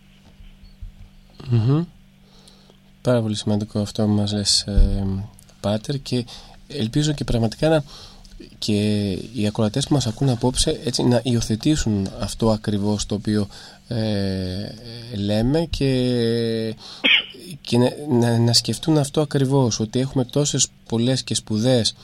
Πάρα 3.02 3.22
πολύ 3.22 3.36
σημαντικό 3.36 3.80
αυτό 3.80 4.04
που 4.04 4.12
μας 4.12 4.32
λες 4.34 4.62
ε, 4.62 5.28
Πάτερ 5.62 6.02
και 6.02 6.26
ελπίζω 6.68 7.14
και 7.14 7.24
πραγματικά 7.24 7.70
να 7.70 7.84
και 8.60 9.12
οι 9.34 9.48
ακροατές 9.48 9.88
που 9.88 9.94
μας 9.94 10.08
ακούν 10.08 10.30
απόψε 10.30 10.80
έτσι 10.86 11.04
να 11.04 11.22
υιοθετήσουν 11.24 12.10
αυτό 12.20 12.52
ακριβώς 12.52 13.06
το 13.06 13.16
οποίο 13.16 13.48
ε, 13.88 14.74
λέμε 15.16 15.68
και, 15.70 16.76
και 17.62 17.78
να, 18.10 18.38
να, 18.38 18.54
σκεφτούν 18.54 18.98
αυτό 18.98 19.22
ακριβώς 19.22 19.80
ότι 19.80 20.00
έχουμε 20.00 20.26
τόσες 20.26 20.68
πολλές 20.88 21.24
και 21.24 21.36
σπουδαίες 21.36 21.96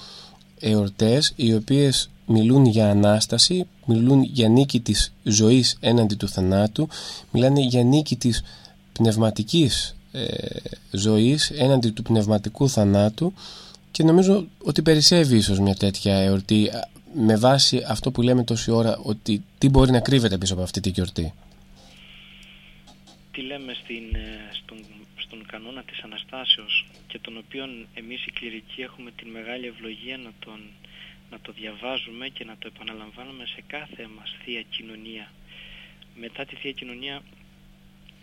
εορτές 0.59 1.33
οι 1.35 1.53
οποίες 1.53 2.09
μιλούν 2.25 2.65
για 2.65 2.89
Ανάσταση, 2.89 3.67
μιλούν 3.85 4.23
για 4.23 4.49
νίκη 4.49 4.79
της 4.79 5.13
ζωής 5.23 5.77
έναντι 5.79 6.15
του 6.15 6.29
θανάτου, 6.29 6.87
μιλάνε 7.31 7.61
για 7.61 7.83
νίκη 7.83 8.15
της 8.15 8.43
πνευματικής 8.91 9.95
ε, 10.11 10.25
ζωής 10.91 11.49
έναντι 11.49 11.89
του 11.89 12.01
πνευματικού 12.01 12.69
θανάτου 12.69 13.33
και 13.95 14.03
νομίζω 14.03 14.47
ότι 14.63 14.81
περισσεύει 14.81 15.35
ίσως 15.35 15.59
μια 15.59 15.75
τέτοια 15.75 16.15
εορτή 16.15 16.69
με 17.13 17.35
βάση 17.37 17.83
αυτό 17.87 18.11
που 18.11 18.21
λέμε 18.21 18.43
τόση 18.43 18.71
ώρα 18.71 18.97
ότι 18.97 19.43
τι 19.57 19.69
μπορεί 19.69 19.91
να 19.91 19.99
κρύβεται 19.99 20.37
πίσω 20.37 20.53
από 20.53 20.63
αυτή 20.63 20.79
τη 20.79 20.89
γιορτή. 20.89 21.33
Τι 23.31 23.41
λέμε 23.41 23.73
στην, 23.83 24.15
ε, 24.15 24.49
στον, 24.59 24.77
στον 25.15 25.45
κανόνα 25.45 25.83
της 25.83 25.99
Αναστάσεως 26.03 26.85
και 27.07 27.19
τον 27.19 27.37
οποίον 27.37 27.87
εμείς 27.93 28.25
οι 28.25 28.31
κληρικοί 28.31 28.81
έχουμε 28.81 29.11
την 29.11 29.27
μεγάλη 29.29 29.67
ευλογία 29.67 30.17
να, 30.17 30.31
τον, 30.39 30.59
να 31.31 31.39
το 31.41 31.51
διαβάζουμε 31.51 32.27
και 32.27 32.43
να 32.43 32.55
το 32.59 32.69
επαναλαμβάνουμε 32.73 33.45
σε 33.45 33.61
κάθε 33.67 34.07
μας 34.17 34.35
Θεία 34.43 34.61
Κοινωνία. 34.61 35.31
Μετά 36.15 36.45
τη 36.45 36.55
Θεία 36.55 36.71
Κοινωνία 36.71 37.21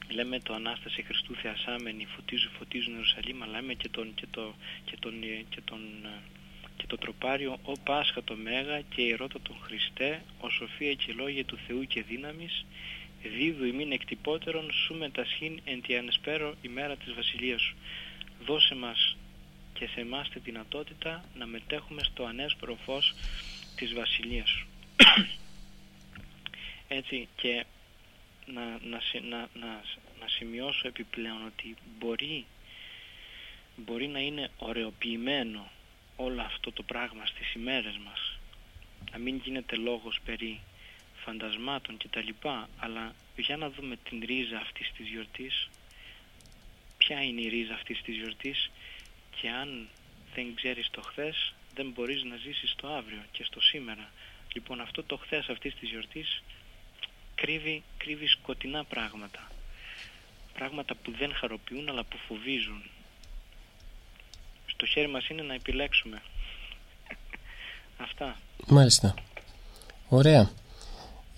λέμε 0.09 0.41
το 0.41 0.55
Ανάσταση 0.55 1.03
Χριστού 1.03 1.35
Θεασάμενη, 1.35 2.07
φωτίζουν, 2.07 2.51
φωτίζουν 2.59 2.93
Ιερουσαλήμ, 2.93 3.43
αλλά 3.43 3.61
λέμε 3.61 3.75
και 3.75 3.89
τον, 3.89 4.15
και 4.15 4.27
το, 4.31 4.55
και 4.85 4.97
τον, 5.01 5.15
και 5.49 5.61
τον, 5.65 5.81
και 6.77 6.87
το 6.87 6.97
τροπάριο 6.97 7.59
«Ο 7.63 7.73
Πάσχα 7.73 8.25
το 8.25 8.37
Μέγα 8.37 8.81
και 8.81 9.03
η 9.03 9.15
Ρώτα 9.15 9.41
τον 9.41 9.57
Χριστέ, 9.63 10.23
ο 10.41 10.51
Σοφία 10.51 10.95
και 10.95 11.13
Λόγια 11.13 11.45
του 11.45 11.59
Θεού 11.67 11.87
και 11.87 12.03
δύναμης, 12.03 12.65
δίδου 13.23 13.65
ημίν 13.65 13.93
εκτυπώτερον 13.93 14.73
σου 14.73 14.95
μετασχήν 14.95 15.61
εν 15.65 15.83
τη 15.83 15.97
ανεσπέρο 15.97 16.55
ημέρα 16.63 16.97
της 16.97 17.15
Βασιλείας 17.15 17.61
σου. 17.61 17.77
Δώσε 18.45 18.75
μας 18.75 19.17
και 19.73 19.87
σε 19.87 20.01
εμάς 20.01 20.29
τη 20.29 20.39
δυνατότητα 20.39 21.25
να 21.35 21.47
μετέχουμε 21.47 22.03
στο 22.03 22.25
ανέσπερο 22.25 22.79
φως 22.85 23.15
της 23.77 23.95
Βασιλείας 23.95 24.49
σου. 24.49 24.67
Έτσι 26.99 27.29
και 27.37 27.65
να, 28.47 28.63
να, 28.63 29.01
να, 29.29 29.49
να, 29.55 29.83
να 30.21 30.29
σημειώσω 30.29 30.89
επιπλέον 30.89 31.47
ότι 31.47 31.77
μπορεί, 31.99 32.47
μπορεί 33.77 34.07
να 34.07 34.21
είναι 34.21 34.51
ωρεοποιημένο 34.59 35.71
όλο 36.17 36.43
αυτό 36.43 36.73
το 36.73 36.83
πράγμα 36.83 37.27
στις 37.27 37.53
ημέρες 37.55 37.97
μας. 38.05 38.39
Να 39.13 39.19
μην 39.19 39.37
γίνεται 39.45 39.77
λόγος 39.77 40.21
περί 40.25 40.61
φαντασμάτων 41.25 41.97
και 41.97 42.09
τα 42.09 42.23
λοιπά 42.23 42.69
αλλά 42.79 43.15
για 43.37 43.57
να 43.57 43.71
δούμε 43.71 43.97
την 43.97 44.23
ρίζα 44.27 44.59
αυτής 44.59 44.93
της 44.97 45.09
γιορτής 45.09 45.69
ποια 46.97 47.23
είναι 47.23 47.41
η 47.41 47.49
ρίζα 47.49 47.75
αυτής 47.75 48.03
της 48.03 48.17
γιορτής 48.17 48.71
και 49.41 49.49
αν 49.49 49.89
δεν 50.35 50.55
ξέρεις 50.55 50.91
το 50.91 51.01
χθες 51.01 51.55
δεν 51.75 51.91
μπορείς 51.91 52.23
να 52.23 52.37
ζήσεις 52.37 52.75
το 52.77 52.89
αύριο 52.89 53.23
και 53.33 53.45
στο 53.45 53.61
σήμερα. 53.61 54.11
Λοιπόν 54.55 54.81
αυτό 54.81 55.03
το 55.03 55.17
χθες 55.17 55.49
αυτής 55.49 55.75
της 55.75 55.89
γιορτής 55.89 56.43
κρύβει, 57.43 57.83
κρύβει 57.97 58.27
σκοτεινά 58.27 58.85
πράγματα. 58.85 59.41
Πράγματα 60.55 60.95
που 61.03 61.13
δεν 61.19 61.35
χαροποιούν 61.35 61.89
αλλά 61.89 62.05
που 62.05 62.17
φοβίζουν. 62.29 62.83
Στο 64.67 64.87
χέρι 64.87 65.09
μας 65.09 65.29
είναι 65.29 65.43
να 65.43 65.55
επιλέξουμε. 65.55 66.23
Αυτά. 67.97 68.37
Μάλιστα. 68.67 69.15
Ωραία. 70.09 70.51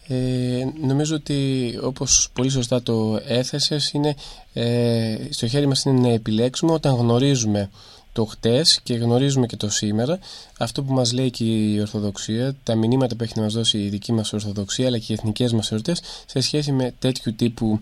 Ε, 0.08 0.64
νομίζω 0.80 1.14
ότι 1.14 1.38
όπως 1.82 2.28
πολύ 2.32 2.50
σωστά 2.50 2.82
το 2.82 3.20
έθεσες 3.24 3.92
είναι 3.92 4.14
ε, 4.52 5.16
στο 5.30 5.46
χέρι 5.48 5.66
μας 5.66 5.84
είναι 5.84 6.00
να 6.00 6.12
επιλέξουμε 6.12 6.72
όταν 6.72 6.94
γνωρίζουμε 6.94 7.70
το 8.14 8.24
χτες 8.24 8.80
και 8.82 8.94
γνωρίζουμε 8.94 9.46
και 9.46 9.56
το 9.56 9.70
σήμερα. 9.70 10.18
Αυτό 10.58 10.82
που 10.82 10.92
μας 10.92 11.12
λέει 11.12 11.30
και 11.30 11.44
η 11.44 11.80
Ορθοδοξία 11.80 12.54
τα 12.62 12.74
μηνύματα 12.74 13.16
που 13.16 13.22
έχει 13.22 13.32
να 13.36 13.42
μας 13.42 13.52
δώσει 13.52 13.78
η 13.78 13.88
δική 13.88 14.12
μας 14.12 14.32
Ορθοδοξία 14.32 14.86
αλλά 14.86 14.98
και 14.98 15.12
οι 15.12 15.14
εθνικές 15.18 15.52
μας 15.52 15.72
εορτές 15.72 16.02
σε 16.26 16.40
σχέση 16.40 16.72
με 16.72 16.94
τέτοιου 16.98 17.34
τύπου 17.34 17.78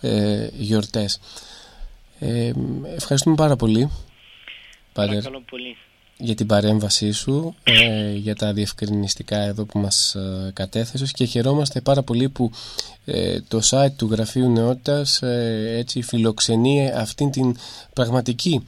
ε, 0.00 0.48
γιορτές. 0.58 1.20
Ε, 2.18 2.52
ευχαριστούμε 2.96 3.34
πάρα 3.34 3.56
πολύ 3.56 3.90
Παρακαλώ 4.92 5.42
πολύ. 5.50 5.76
Για 6.18 6.34
την 6.34 6.46
παρέμβασή 6.46 7.10
σου, 7.12 7.54
ε, 7.62 8.12
για 8.12 8.34
τα 8.34 8.52
διευκρινιστικά 8.52 9.38
εδώ 9.38 9.64
που 9.64 9.78
μας 9.78 10.14
ε, 10.14 10.50
κατέθεσες 10.54 11.12
και 11.12 11.24
χαιρόμαστε 11.24 11.80
πάρα 11.80 12.02
πολύ 12.02 12.28
που 12.28 12.50
ε, 13.04 13.40
το 13.48 13.60
site 13.70 13.92
του 13.96 14.08
Γραφείου 14.10 14.50
Νεότητας 14.50 15.22
ε, 15.22 15.74
έτσι 15.76 16.02
φιλοξενεί 16.02 16.90
αυτήν 16.90 17.30
την 17.30 17.56
πραγματική 17.92 18.64
ε, 18.64 18.66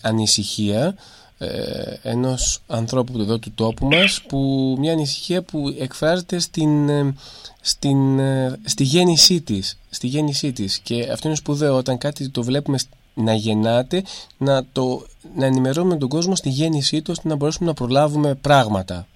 ανησυχία 0.00 0.94
ε, 1.38 1.94
ενός 2.02 2.62
ανθρώπου 2.66 3.20
εδώ 3.20 3.38
του 3.38 3.52
τόπου 3.54 3.86
μας 3.86 4.22
που 4.22 4.74
μια 4.78 4.92
ανησυχία 4.92 5.42
που 5.42 5.76
εκφράζεται 5.78 6.38
στην, 6.38 6.88
ε, 6.88 7.14
στην, 7.60 8.20
στη 8.64 8.84
γέννησή 8.84 9.40
της, 9.40 9.78
στη 9.90 10.06
γέννησή 10.06 10.52
της 10.52 10.78
και 10.78 11.08
αυτό 11.12 11.28
είναι 11.28 11.36
σπουδαίο 11.36 11.76
όταν 11.76 11.98
κάτι 11.98 12.28
το 12.28 12.42
βλέπουμε 12.42 12.78
να 13.14 13.34
γεννάται 13.34 14.02
να, 14.38 14.66
το, 14.66 15.06
να 15.34 15.46
ενημερώνουμε 15.46 15.96
τον 15.96 16.08
κόσμο 16.08 16.34
στη 16.36 16.48
γέννησή 16.48 17.02
του 17.02 17.10
ώστε 17.10 17.28
να 17.28 17.34
μπορέσουμε 17.34 17.68
να 17.68 17.74
προλάβουμε 17.74 18.34
πράγματα 18.34 19.06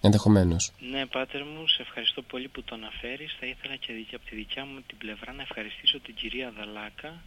ενδεχομένως. 0.00 0.72
Ναι, 0.90 1.06
πάτερ 1.06 1.40
μου, 1.44 1.66
σε 1.68 1.82
ευχαριστώ 1.82 2.22
πολύ 2.22 2.48
που 2.48 2.62
το 2.62 2.74
αναφέρεις. 2.74 3.36
Θα 3.40 3.46
ήθελα 3.46 3.76
και 3.76 4.14
από 4.14 4.24
τη 4.24 4.34
δικιά 4.34 4.64
μου 4.64 4.80
την 4.86 4.96
πλευρά 4.98 5.32
να 5.32 5.42
ευχαριστήσω 5.42 6.00
την 6.00 6.14
κυρία 6.14 6.52
Δαλάκα 6.56 7.22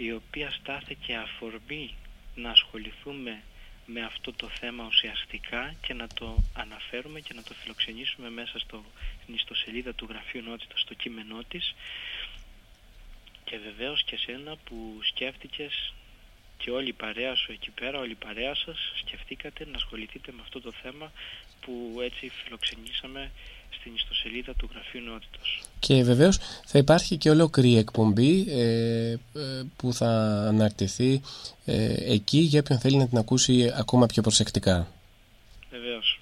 η 0.00 0.12
οποία 0.12 0.50
στάθηκε 0.50 1.14
αφορμή 1.14 1.94
να 2.34 2.50
ασχοληθούμε 2.50 3.42
με 3.86 4.04
αυτό 4.04 4.32
το 4.32 4.48
θέμα 4.48 4.86
ουσιαστικά 4.86 5.74
και 5.80 5.94
να 5.94 6.06
το 6.06 6.36
αναφέρουμε 6.54 7.20
και 7.20 7.34
να 7.34 7.42
το 7.42 7.54
φιλοξενήσουμε 7.54 8.30
μέσα 8.30 8.58
στο, 8.58 8.84
στην 9.22 9.34
ιστοσελίδα 9.34 9.94
του 9.94 10.06
Γραφείου 10.08 10.42
Νότητας 10.42 10.80
στο 10.80 10.94
κείμενό 10.94 11.38
της. 11.48 11.74
Και 13.44 13.58
βεβαίως 13.58 14.04
και 14.04 14.16
σένα 14.16 14.56
που 14.64 14.98
σκέφτηκες 15.02 15.94
και 16.56 16.70
όλη 16.70 16.88
η 16.88 16.92
παρέα 16.92 17.34
σου 17.34 17.52
εκεί 17.52 17.70
πέρα, 17.70 17.98
όλη 17.98 18.10
η 18.10 18.24
παρέα 18.24 18.54
σας 18.54 18.92
σκεφτήκατε 18.98 19.66
να 19.66 19.76
ασχοληθείτε 19.76 20.32
με 20.32 20.42
αυτό 20.42 20.60
το 20.60 20.72
θέμα 20.72 21.12
που 21.60 21.98
έτσι 22.02 22.28
φιλοξενήσαμε 22.28 23.30
στην 23.70 23.92
ιστοσελίδα 23.94 24.54
του 24.54 24.68
Γραφείου 24.72 25.00
Νότητος. 25.00 25.62
Και 25.78 26.02
βεβαίως 26.02 26.38
θα 26.66 26.78
υπάρχει 26.78 27.16
και 27.16 27.30
ολόκληρη 27.30 27.76
εκπομπή 27.76 28.46
ε, 28.48 29.10
ε, 29.12 29.18
που 29.76 29.92
θα 29.92 30.08
αναρτηθεί 30.48 31.20
ε, 31.64 32.12
εκεί 32.12 32.38
για 32.38 32.60
όποιον 32.60 32.78
θέλει 32.78 32.96
να 32.96 33.08
την 33.08 33.18
ακούσει 33.18 33.72
ακόμα 33.76 34.06
πιο 34.06 34.22
προσεκτικά. 34.22 34.88
Βεβαίως. 35.70 36.20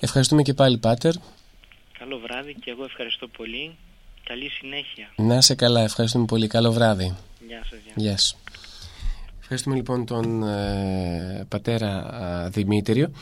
Ευχαριστούμε 0.00 0.42
και 0.42 0.54
πάλι 0.54 0.78
Πάτερ. 0.78 1.12
Καλό 1.98 2.18
βράδυ 2.18 2.54
και 2.54 2.70
εγώ 2.70 2.84
ευχαριστώ 2.84 3.28
πολύ. 3.28 3.76
Καλή 4.24 4.48
συνέχεια. 4.48 5.12
Να 5.16 5.40
σε 5.40 5.54
καλά, 5.54 5.80
ευχαριστούμε 5.80 6.24
πολύ. 6.24 6.46
Καλό 6.46 6.72
βράδυ. 6.72 7.14
Γεια 7.46 7.64
σας. 7.70 7.78
Γεια 7.94 8.16
σας. 8.16 8.36
Ευχαριστούμε 9.40 9.76
λοιπόν 9.76 10.06
τον 10.06 10.42
ε, 10.42 11.46
πατέρα 11.48 12.48
Δημήτριο 12.52 13.12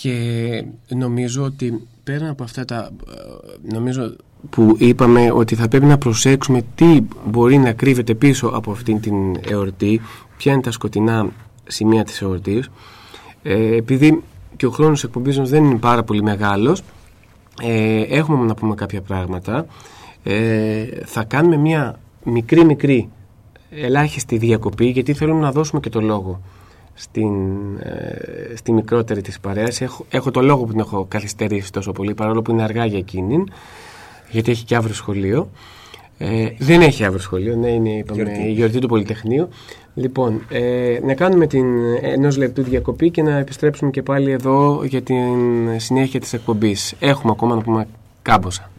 και 0.00 0.64
νομίζω 0.88 1.42
ότι 1.42 1.86
πέρα 2.04 2.30
από 2.30 2.42
αυτά 2.42 2.64
τα 2.64 2.90
ε, 3.08 3.74
νομίζω 3.74 4.16
που 4.50 4.76
είπαμε 4.78 5.30
ότι 5.32 5.54
θα 5.54 5.68
πρέπει 5.68 5.84
να 5.84 5.98
προσέξουμε 5.98 6.62
τι 6.74 7.00
μπορεί 7.26 7.58
να 7.58 7.72
κρύβεται 7.72 8.14
πίσω 8.14 8.46
από 8.46 8.70
αυτήν 8.70 9.00
την 9.00 9.36
εορτή 9.48 10.00
ποια 10.36 10.52
είναι 10.52 10.62
τα 10.62 10.70
σκοτεινά 10.70 11.28
σημεία 11.66 12.04
της 12.04 12.22
εορτής. 12.22 12.68
Ε, 13.42 13.76
επειδή 13.76 14.22
και 14.56 14.66
ο 14.66 14.70
χρόνος 14.70 15.04
εκπομπής 15.04 15.38
μας 15.38 15.50
δεν 15.50 15.64
είναι 15.64 15.78
πάρα 15.78 16.02
πολύ 16.02 16.22
μεγάλος 16.22 16.82
ε, 17.62 18.00
έχουμε 18.00 18.44
να 18.44 18.54
πούμε 18.54 18.74
κάποια 18.74 19.00
πράγματα. 19.00 19.66
Ε, 20.22 20.84
θα 21.04 21.24
κάνουμε 21.24 21.56
μια 21.56 21.98
μικρή 22.24 22.64
μικρή 22.64 23.08
ελάχιστη 23.70 24.36
διακοπή 24.38 24.86
γιατί 24.86 25.14
θέλουμε 25.14 25.40
να 25.40 25.52
δώσουμε 25.52 25.80
και 25.80 25.88
το 25.88 26.00
λόγο 26.00 26.40
στην, 26.98 27.34
ε, 27.78 28.56
στη 28.56 28.72
μικρότερη 28.72 29.20
της 29.22 29.40
παρέας. 29.40 29.80
Έχω, 29.80 30.06
έχω 30.10 30.30
το 30.30 30.40
λόγο 30.40 30.64
που 30.64 30.70
την 30.70 30.80
έχω 30.80 31.04
καθυστερήσει 31.08 31.72
τόσο 31.72 31.92
πολύ 31.92 32.14
παρόλο 32.14 32.42
που 32.42 32.50
είναι 32.50 32.62
αργά 32.62 32.84
για 32.84 32.98
εκείνη 32.98 33.44
γιατί 34.30 34.50
έχει 34.50 34.64
και 34.64 34.76
αύριο 34.76 34.94
σχολείο. 34.94 35.50
Ε, 36.18 36.48
δεν 36.58 36.80
έχει 36.80 37.04
αύριο 37.04 37.20
σχολείο, 37.20 37.56
ναι, 37.56 37.68
είναι 37.68 37.90
είπαμε, 37.90 38.44
η 38.46 38.52
γιορτή 38.52 38.78
του 38.78 38.88
Πολυτεχνείου. 38.88 39.48
Λοιπόν, 39.94 40.42
ε, 40.48 40.98
να 41.04 41.14
κάνουμε 41.14 41.46
την 41.46 41.66
ενός 42.02 42.36
λεπτού 42.36 42.62
διακοπή 42.62 43.10
και 43.10 43.22
να 43.22 43.36
επιστρέψουμε 43.36 43.90
και 43.90 44.02
πάλι 44.02 44.30
εδώ 44.30 44.84
για 44.84 45.02
την 45.02 45.24
συνέχεια 45.76 46.20
της 46.20 46.32
εκπομπής. 46.32 46.94
Έχουμε 46.98 47.32
ακόμα 47.32 47.54
να 47.54 47.60
πούμε 47.60 47.86
κάμποσα. 48.22 48.70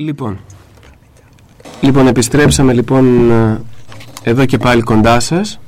Λοιπόν, 0.00 0.38
λοιπόν 1.80 2.06
επιστρέψαμε 2.06 2.72
λοιπόν 2.72 3.30
ε, 3.30 3.60
εδώ 4.22 4.44
και 4.44 4.58
πάλι 4.58 4.82
κοντά 4.82 5.20
σας. 5.20 5.60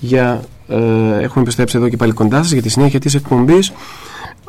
Για, 0.00 0.42
ε, 0.68 0.76
έχουμε 1.22 1.42
επιστρέψει 1.42 1.76
εδώ 1.76 1.88
και 1.88 1.96
πάλι 1.96 2.12
κοντά 2.12 2.36
σας 2.36 2.52
για 2.52 2.62
τη 2.62 2.68
συνέχεια 2.68 3.00
της 3.00 3.14
εκπομπής. 3.14 3.72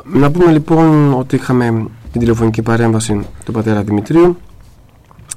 Να 0.04 0.30
πούμε 0.30 0.52
λοιπόν 0.52 1.12
ότι 1.12 1.36
είχαμε 1.36 1.86
την 2.12 2.20
τηλεφωνική 2.20 2.62
παρέμβαση 2.62 3.26
του 3.44 3.52
πατέρα 3.52 3.82
Δημητρίου. 3.82 4.36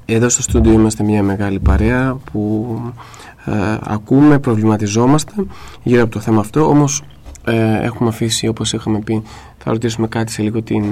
Εδώ 0.06 0.30
στο 0.30 0.42
στούντιο 0.42 0.72
είμαστε 0.72 1.04
μια 1.04 1.24
μεγάλη 1.24 1.60
παρέα 1.60 2.18
που 2.32 2.78
ε, 3.46 3.78
ακούμε, 3.84 4.40
προβληματιζόμαστε 4.40 5.34
γύρω 5.84 6.02
από 6.04 6.12
το 6.12 6.20
θέμα 6.20 6.40
αυτό. 6.40 6.68
Όμως 6.68 7.04
ε, 7.46 7.80
έχουμε 7.82 8.10
αφήσει 8.10 8.48
όπως 8.48 8.74
είχαμε 8.74 9.00
πει 9.00 9.24
θα 9.58 9.72
ρωτήσουμε 9.72 10.08
κάτι 10.08 10.32
σε 10.32 10.42
λίγο 10.42 10.62
την 10.62 10.84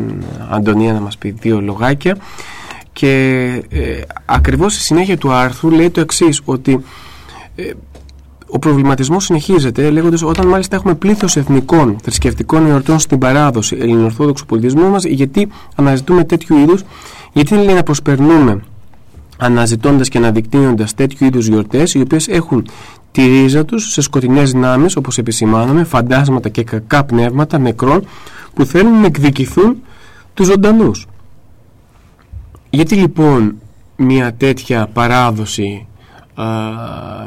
Αντωνία 0.50 0.94
να 0.94 1.00
μας 1.00 1.18
πει 1.18 1.32
δύο 1.32 1.62
λογάκια 1.62 2.18
και 2.94 3.14
ε, 3.70 4.02
ακριβώς 4.26 4.74
στη 4.74 4.84
συνέχεια 4.84 5.18
του 5.18 5.32
άρθρου 5.32 5.70
λέει 5.70 5.90
το 5.90 6.02
εξής 6.02 6.42
ότι 6.46 6.84
ε, 7.56 7.72
ο 8.54 8.60
προβληματισμός 8.60 9.24
συνεχίζεται 9.24 9.90
λέγοντας 9.90 10.24
όταν 10.24 10.48
μάλιστα 10.48 10.76
έχουμε 10.76 10.96
πλήθος 10.96 11.36
εθνικών 11.36 11.98
θρησκευτικών 12.02 12.66
εορτών 12.66 13.00
στην 13.00 13.18
παράδοση 13.18 13.78
ελληνοορθόδοξου 13.80 14.46
πολιτισμού 14.46 14.90
μας, 14.90 15.04
γιατί 15.04 15.48
αναζητούμε 15.76 16.24
τέτοιου 16.24 16.58
είδους, 16.58 16.84
γιατί 17.34 17.56
λέει 17.56 17.76
να 17.76 17.84
προσπερνούμε 17.84 18.64
αναζητώντας 19.38 20.10
και 20.10 20.18
αναδεικνύοντας 20.18 20.94
τέτοιου 20.94 21.26
είδους 21.26 21.48
γιορτές, 21.48 21.94
οι 21.94 22.02
οποίες 22.02 22.28
έχουν 22.28 22.68
τη 23.12 23.26
ρίζα 23.26 23.66
τους 23.66 23.92
σε 23.92 24.02
σκοτεινές 24.02 24.52
δυνάμεις, 24.52 24.96
όπως 24.96 25.18
επισημάναμε, 25.18 25.84
φαντάσματα 25.84 26.50
και 26.50 26.64
κακά 26.64 27.04
πνεύματα 27.04 27.58
νεκρών 27.58 28.06
που 28.54 28.66
θέλουν 28.66 29.00
να 29.00 29.06
εκδικηθούν 29.06 29.78
τους 30.34 30.48
ζωντανούς. 30.48 31.08
Γιατί 32.74 32.96
λοιπόν 32.96 33.56
μια 33.96 34.34
τέτοια 34.34 34.88
παράδοση 34.94 35.88
α, 36.34 36.46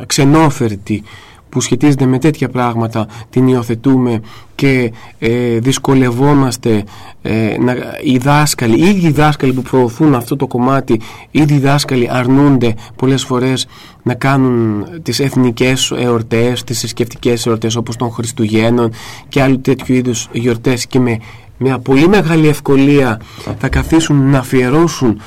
ξενόφερτη 0.06 1.02
που 1.48 1.60
σχετίζεται 1.60 2.06
με 2.06 2.18
τέτοια 2.18 2.48
πράγματα 2.48 3.06
την 3.30 3.48
υιοθετούμε 3.48 4.20
και 4.54 4.92
ε, 5.18 5.58
δυσκολευόμαστε 5.58 6.84
ε, 7.22 7.56
να, 7.60 7.74
οι 8.04 8.18
δάσκαλοι, 8.18 8.78
οι 8.78 8.88
ίδιοι 8.88 9.06
οι 9.06 9.10
δάσκαλοι 9.10 9.52
που 9.52 9.62
προωθούν 9.62 10.14
αυτό 10.14 10.36
το 10.36 10.46
κομμάτι 10.46 10.92
οι 11.30 11.40
ίδιοι 11.40 11.54
οι 11.54 11.58
δάσκαλοι 11.58 12.08
αρνούνται 12.12 12.74
πολλές 12.96 13.24
φορές 13.24 13.66
να 14.02 14.14
κάνουν 14.14 14.86
τις 15.02 15.20
εθνικές 15.20 15.90
εορτές, 15.90 16.64
τις 16.64 16.78
θρησκευτικέ 16.78 17.34
εορτές 17.46 17.76
όπως 17.76 17.96
των 17.96 18.10
Χριστουγέννων 18.10 18.92
και 19.28 19.42
άλλου 19.42 19.60
τέτοιου 19.60 19.94
είδους 19.94 20.28
γιορτές 20.32 20.86
και 20.86 21.00
με 21.00 21.18
μια 21.58 21.78
πολύ 21.78 22.08
μεγάλη 22.08 22.48
ευκολία 22.48 23.20
θα 23.58 23.68
καθίσουν 23.68 24.30
να 24.30 24.38
αφιερώσουν 24.38 25.20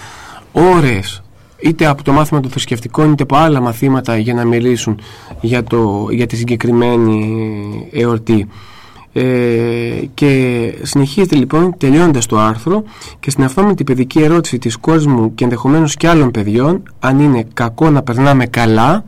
ώρες 0.52 1.22
είτε 1.58 1.86
από 1.86 2.04
το 2.04 2.12
μάθημα 2.12 2.40
των 2.40 2.52
θρησκευτικών 2.52 3.12
είτε 3.12 3.24
από 3.24 3.36
άλλα 3.36 3.60
μαθήματα 3.60 4.18
για 4.18 4.34
να 4.34 4.46
μιλήσουν 4.46 5.00
για, 5.42 5.64
το, 5.64 6.08
για 6.12 6.26
τη 6.26 6.36
συγκεκριμένη 6.36 7.90
εορτή. 7.92 8.48
Ε, 9.14 9.24
και 10.14 10.74
συνεχίζεται 10.82 11.36
λοιπόν 11.36 11.78
τελειώνοντας 11.78 12.26
το 12.26 12.40
άρθρο 12.40 12.84
και 13.20 13.30
στην 13.30 13.44
αυτόματη 13.44 13.84
παιδική 13.84 14.22
ερώτηση 14.22 14.58
της 14.58 14.78
κόρης 14.78 15.06
μου 15.06 15.34
και 15.36 15.44
ενδεχομένως 15.44 15.96
και 15.96 16.08
άλλων 16.08 16.32
παιδιών 16.32 16.84
αν 17.00 17.20
είναι 17.20 17.48
κακό 17.54 17.90
να 17.90 18.04
περνάμε 18.04 18.46
καλά 18.46 19.04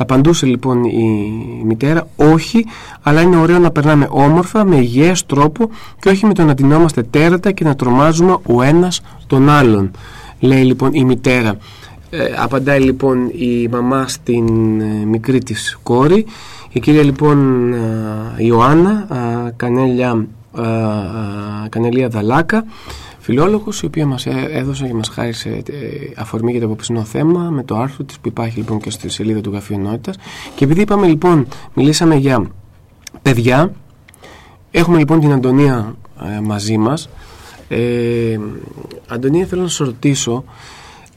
θα 0.00 0.06
απαντούσε 0.14 0.46
λοιπόν 0.46 0.84
η 0.84 1.62
μητέρα 1.64 2.08
όχι 2.16 2.66
αλλά 3.02 3.20
είναι 3.20 3.36
ωραίο 3.36 3.58
να 3.58 3.70
περνάμε 3.70 4.08
όμορφα 4.10 4.64
με 4.64 4.76
υγιές 4.76 5.26
τρόπο 5.26 5.70
και 6.00 6.08
όχι 6.08 6.26
με 6.26 6.34
το 6.34 6.44
να 6.44 6.54
ντυνόμαστε 6.54 7.02
τέρατα 7.02 7.52
και 7.52 7.64
να 7.64 7.76
τρομάζουμε 7.76 8.36
ο 8.46 8.62
ένας 8.62 9.00
τον 9.26 9.48
άλλον 9.48 9.90
λέει 10.40 10.64
λοιπόν 10.64 10.90
η 10.92 11.04
μητέρα. 11.04 11.56
Ε, 12.10 12.18
απαντάει 12.36 12.80
λοιπόν 12.80 13.28
η 13.28 13.68
μαμά 13.70 14.08
στην 14.08 14.80
ε, 14.80 15.04
μικρή 15.04 15.38
της 15.38 15.78
κόρη. 15.82 16.26
Η 16.72 16.80
κυρία 16.80 17.02
λοιπόν 17.02 17.72
ε, 17.72 17.78
Ιωάννα 18.36 19.06
Κανέλια, 19.56 20.26
Κανελία 21.68 22.08
Δαλάκα 22.08 22.64
φιλόλογος 23.20 23.82
η 23.82 23.86
οποία 23.86 24.06
μας 24.06 24.26
έδωσε 24.26 24.86
και 24.86 24.94
μας 24.94 25.08
χάρισε 25.08 25.62
αφορμή 26.16 26.50
για 26.50 26.60
το 26.60 26.66
απόψινό 26.66 27.04
θέμα 27.04 27.50
με 27.50 27.62
το 27.62 27.76
άρθρο 27.76 28.04
της 28.04 28.18
που 28.18 28.28
υπάρχει 28.28 28.58
λοιπόν 28.58 28.80
και 28.80 28.90
στη 28.90 29.08
σελίδα 29.08 29.40
του 29.40 29.50
Γραφείου 29.50 29.76
Ενότητας. 29.76 30.16
Και 30.54 30.64
επειδή 30.64 30.80
είπαμε 30.80 31.06
λοιπόν 31.06 31.46
μιλήσαμε 31.74 32.14
για 32.14 32.50
παιδιά 33.22 33.72
έχουμε 34.70 34.98
λοιπόν 34.98 35.20
την 35.20 35.32
Αντωνία 35.32 35.94
μαζί 36.42 36.78
μας. 36.78 37.08
Ε, 37.68 38.38
Αντωνία 39.08 39.46
θέλω 39.46 39.62
να 39.62 39.68
σου 39.68 39.84
ρωτήσω 39.84 40.44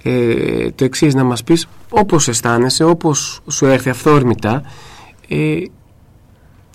ε, 0.04 0.72
το 0.72 0.84
εξής 0.84 1.14
να 1.14 1.24
μας 1.24 1.43
πεις 1.43 1.68
όπως 1.89 2.28
αισθάνεσαι, 2.28 2.84
όπως 2.84 3.39
σου 3.49 3.66
έρθει 3.66 3.89
αυθόρμητα 3.89 4.64
ε, 5.28 5.62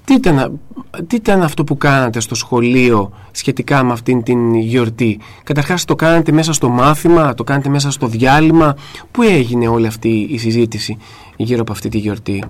τι, 0.09 0.14
ήταν, 0.14 0.61
τι 1.06 1.16
ήταν 1.16 1.42
αυτό 1.42 1.64
που 1.64 1.76
κάνατε 1.76 2.20
στο 2.20 2.34
σχολείο 2.34 3.12
σχετικά 3.30 3.82
με 3.82 3.92
αυτήν 3.92 4.22
την 4.22 4.54
γιορτή; 4.54 5.20
Καταρχάς 5.42 5.84
το 5.84 5.94
κάνατε 5.94 6.32
μέσα 6.32 6.52
στο 6.52 6.68
μάθημα, 6.68 7.34
το 7.34 7.44
κάνατε 7.44 7.68
μέσα 7.68 7.90
στο 7.90 8.06
διάλειμμα 8.06 8.76
πού 9.11 9.22
έγινε 9.22 9.68
όλη 9.68 9.86
αυτή 9.86 10.09
η 10.30 10.38
συζήτηση 10.38 10.96
γύρω 11.36 11.61
από 11.61 11.72
αυτή 11.72 11.88
τη 11.88 11.98
γιορτή; 11.98 12.44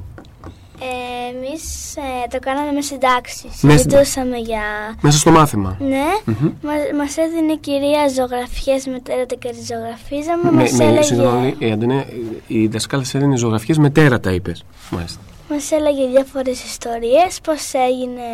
Εμείς 1.35 1.97
ε, 1.97 2.29
το 2.31 2.39
κάναμε 2.41 2.73
με 2.73 2.81
συντάξεις. 2.81 3.51
Συζητούσαμε 3.57 4.37
για... 4.37 4.63
Μέσα 5.01 5.19
στο 5.19 5.31
μάθημα. 5.31 5.77
Ναι. 5.81 6.07
Mm-hmm. 6.27 6.53
Μας, 6.63 6.79
μας 6.99 7.17
έδινε 7.17 7.53
η 7.53 7.59
κυρία 7.59 8.09
ζωγραφιές 8.09 8.87
με 8.87 9.01
τέρατα 9.01 9.35
και 9.35 9.49
τις 9.49 9.67
ζωγραφίζαμε. 9.67 10.51
Με, 10.51 10.63
μας 10.63 10.73
με, 10.73 10.85
έλεγε... 10.85 11.03
Συγγνώμη, 11.03 11.55
η, 11.59 11.71
Αντωνία, 11.73 12.07
η 12.47 12.67
δασκάλα 12.67 13.05
σε 13.05 13.17
έδινε 13.19 13.37
ζωγραφιές 13.37 13.79
με 13.79 13.91
τέρατα, 13.91 14.33
είπες. 14.33 14.65
Μάλιστα. 14.91 15.21
Μας 15.51 15.71
έλεγε 15.71 16.07
διάφορες 16.07 16.65
ιστορίες, 16.65 17.41
πώς 17.41 17.73
έγινε 17.73 18.29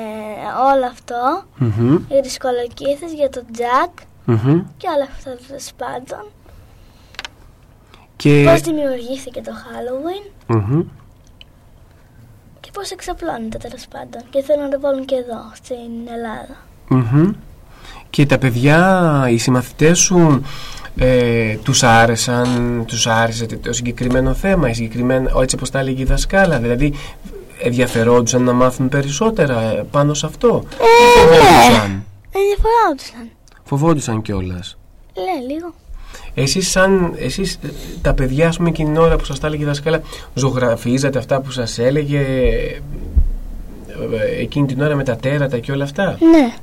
όλο 0.72 0.86
αυτό. 0.86 1.44
Mm-hmm. 1.60 2.00
Για 2.08 2.22
τις 2.22 2.38
κολοκύθες, 2.38 3.12
για 3.12 3.30
τον 3.30 3.44
Τζακ 3.52 3.92
mm-hmm. 4.26 4.64
και 4.76 4.86
όλα 4.94 5.08
αυτά 5.12 5.30
τα 5.30 5.56
πάντων. 5.76 6.24
Και... 8.16 8.44
Πώς 8.50 8.60
δημιουργήθηκε 8.60 9.40
το 9.40 9.52
Halloween. 9.52 10.54
Mm-hmm 10.54 10.84
πώς 12.74 12.90
εξαπλώνεται 12.90 13.58
τέλος 13.58 13.86
πάντων 13.90 14.22
και 14.30 14.42
θέλω 14.42 14.62
να 14.62 14.68
το 14.68 14.80
βάλουν 14.80 15.04
και 15.04 15.14
εδώ 15.14 15.50
στην 15.54 15.92
Ελλάδα. 16.14 16.56
Mm-hmm. 16.90 17.34
Και 18.10 18.26
τα 18.26 18.38
παιδιά, 18.38 19.26
οι 19.30 19.38
συμμαθητές 19.38 19.98
σου 19.98 20.42
ε, 20.96 21.56
τους 21.56 21.82
άρεσαν, 21.82 22.82
τους 22.86 23.06
άρεσε 23.06 23.46
το 23.46 23.72
συγκεκριμένο 23.72 24.34
θέμα, 24.34 24.68
η 24.68 24.74
συγκεκριμένα, 24.74 25.30
έτσι 25.40 25.56
όπως 25.56 25.70
τα 25.70 25.78
έλεγε 25.78 26.02
η 26.02 26.04
δασκάλα, 26.04 26.58
δηλαδή 26.58 26.94
ενδιαφερόντουσαν 27.62 28.42
να 28.42 28.52
μάθουν 28.52 28.88
περισσότερα 28.88 29.60
ε, 29.60 29.84
πάνω 29.90 30.14
σε 30.14 30.26
αυτό. 30.26 30.64
Ε, 30.78 31.20
φοβόντουσαν. 31.20 31.90
Ναι, 31.90 32.40
ενδιαφερόντουσαν. 32.40 33.30
Φοβόντουσαν 33.64 34.22
κιόλας. 34.22 34.78
Ναι, 35.14 35.54
λίγο. 35.54 35.74
Εσείς, 36.34 36.70
σαν, 36.70 37.14
εσείς 37.18 37.58
τα 38.02 38.14
παιδιά, 38.14 38.48
ας 38.48 38.56
πούμε, 38.56 38.68
εκείνη 38.68 38.92
την 38.92 39.00
ώρα 39.00 39.16
που 39.16 39.24
σας 39.24 39.40
τα 39.40 39.46
έλεγε 39.46 39.62
η 39.62 39.66
δασκάλα, 39.66 40.02
ζωγραφίζατε 40.34 41.18
αυτά 41.18 41.40
που 41.40 41.50
σας 41.50 41.78
έλεγε 41.78 42.20
ε, 44.12 44.40
εκείνη 44.40 44.66
την 44.66 44.80
ώρα 44.80 44.94
με 44.94 45.04
τα 45.04 45.16
τέρατα 45.16 45.58
και 45.58 45.72
όλα 45.72 45.84
αυτά; 45.84 46.18
Ναι. 46.30 46.54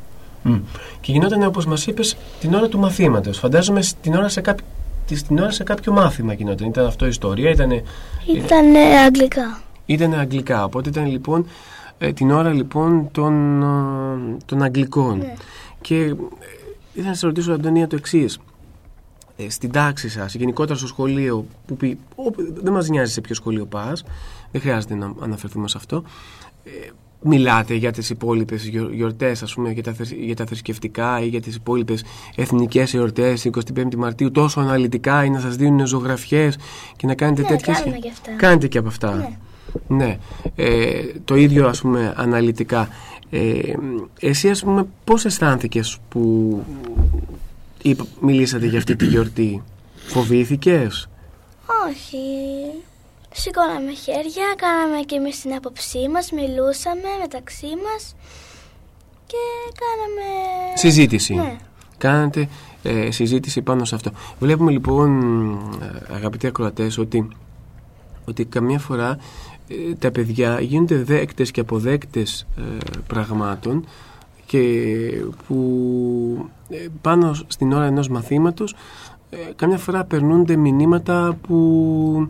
Mm. 0.44 0.60
Και 1.02 1.12
γινόταν 1.12 1.44
όπως 1.44 1.66
μας 1.66 1.88
είπες 1.88 2.18
την 2.40 2.54
ώρα 2.54 2.68
του 2.68 2.80
μαθήματος. 2.80 3.38
Φαντάζομαι 3.38 3.82
την 4.02 4.16
ώρα 4.16 4.30
σε 4.30 4.42
κάποιο, 4.42 4.66
την 5.28 5.40
ώρα 5.40 5.52
σε 5.52 5.64
κάποιο 5.64 5.92
μάθημα 5.92 6.34
γινόταν. 6.34 6.68
Ήταν 6.68 6.86
αυτό 6.86 7.06
ιστορία, 7.06 7.50
ήταν... 7.50 7.72
Ήταν 8.36 8.76
αγγλικά. 9.06 9.62
Ήταν 9.86 10.14
αγγλικά, 10.14 10.64
οπότε 10.64 10.90
ήταν 10.90 11.06
λοιπόν 11.06 11.46
ε, 11.98 12.14
την 12.14 12.32
ώρα 12.32 12.54
λοιπόν 12.54 13.10
των, 13.12 13.62
ε, 13.62 14.38
των 14.46 14.62
αγγλικών. 14.64 15.18
Ναι. 15.18 15.34
Και 15.82 15.96
ήθελα 16.94 17.08
να 17.08 17.14
σε 17.14 17.26
ρωτήσω 17.26 17.54
Αντωνία 17.54 17.88
το 17.88 17.96
εξής. 17.96 18.40
Ε, 19.38 19.50
στην 19.50 19.72
τάξη 19.72 20.10
σας, 20.10 20.36
γενικότερα 20.36 20.78
στο 20.78 20.88
σχολείο, 20.88 21.46
που 21.66 21.78
πει, 21.78 21.98
δεν 22.62 22.74
μας 22.74 22.90
νοιάζει 22.90 23.12
σε 23.12 23.22
ποιο 23.22 23.36
σχολείο 23.36 23.66
πας, 23.66 24.04
δεν 24.52 24.62
χρειάζεται 24.62 24.96
να 24.96 25.14
αναφερθούμε 25.22 25.68
σε 25.68 25.78
αυτό. 25.78 26.04
Ε, 26.64 26.70
μιλάτε 27.24 27.74
για 27.74 27.92
τις 27.92 28.10
υπόλοιπες 28.10 28.66
γιορτές, 28.92 29.44
ας 29.44 29.54
πούμε, 29.54 29.72
για 29.72 29.84
τα, 29.84 29.96
για 30.20 30.36
τα 30.36 30.46
θρησκευτικά 30.46 31.22
ή 31.22 31.28
για 31.28 31.42
τις 31.42 31.56
υπόλοιπες 31.56 32.04
εθνικές 32.36 32.94
εορτές, 32.94 33.46
25η 33.46 33.96
Μαρτίου, 33.98 34.32
τόσο 34.32 34.60
αναλυτικά 34.60 35.26
ή 35.26 35.30
να 35.30 35.40
σας 35.40 35.56
δίνουν 35.56 35.88
ζωγραφιές 35.88 36.58
και 36.96 37.08
να 37.08 37.16
κάνετε 37.16 37.42
ναι, 37.42 37.48
τέτοια... 37.48 37.74
Κάνουμε 37.74 37.98
και 37.98 38.10
αυτά. 38.10 38.32
Κάνετε 38.36 38.68
και 38.68 38.78
από 38.78 38.88
αυτά. 38.88 39.38
Ναι. 39.88 39.96
ναι. 39.96 40.18
Ε, 40.56 41.02
το 41.26 41.36
ίδιο, 41.36 41.68
ας 41.68 41.82
πούμε, 41.82 42.14
αναλυτικά. 42.18 42.90
Ε, 43.30 43.60
εσύ, 44.20 44.50
ας 44.50 44.64
πούμε, 44.64 44.86
πώς 45.04 45.26
αισθάνθηκες 45.26 45.98
που 46.10 46.64
ή 47.82 47.96
μιλήσατε 48.20 48.66
για 48.66 48.78
αυτή 48.78 48.96
τη 48.96 49.06
γιορτή; 49.06 49.64
Φοβήθηκες; 49.96 51.10
Όχι. 51.90 52.18
Σηκώναμε 53.34 53.94
χέρια, 53.94 54.54
κάναμε 54.56 55.02
και 55.02 55.16
εμείς 55.16 55.42
την 55.42 55.54
άποψή 55.54 56.10
μας, 56.10 56.32
μιλούσαμε 56.32 57.10
μεταξύ 57.22 57.66
μας 57.66 58.16
και 59.26 59.38
κάναμε... 59.82 60.28
Συζήτηση. 60.76 61.34
Ναι. 61.34 61.58
Κάνατε 61.98 62.50
ε, 62.84 63.12
συζήτηση 63.12 63.62
πάνω 63.62 63.86
σε 63.86 63.96
αυτό. 63.96 64.12
Βλέπουμε 64.40 64.72
λοιπόν, 64.72 65.20
ε, 65.82 66.14
αγαπητοί 66.14 66.48
ακροατές, 66.48 66.98
ότι, 66.98 67.28
ότι 68.26 68.46
καμιά 68.46 68.80
φορά 68.80 69.18
ε, 69.68 69.94
τα 69.94 70.12
παιδιά 70.12 70.62
γίνονται 70.62 70.96
δέκτες 70.96 71.52
και 71.52 71.60
αποδέκτες 71.60 72.48
πραγμάτων 73.08 73.86
και 74.46 74.64
που 75.48 76.50
πάνω 77.02 77.34
στην 77.48 77.74
ώρα 77.74 77.86
ενός 77.86 78.10
μαθήματος 78.10 78.76
καμιά 79.56 79.78
φορά 79.78 80.04
περνούνται 80.04 80.56
μηνύματα 80.56 81.38
που 81.48 82.30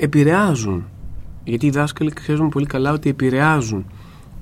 επηρεάζουν. 0.00 0.84
Γιατί 1.44 1.66
οι 1.66 1.70
δάσκαλοι 1.70 2.10
ξέρουν 2.10 2.48
πολύ 2.48 2.66
καλά 2.66 2.92
ότι 2.92 3.08
επηρεάζουν 3.08 3.86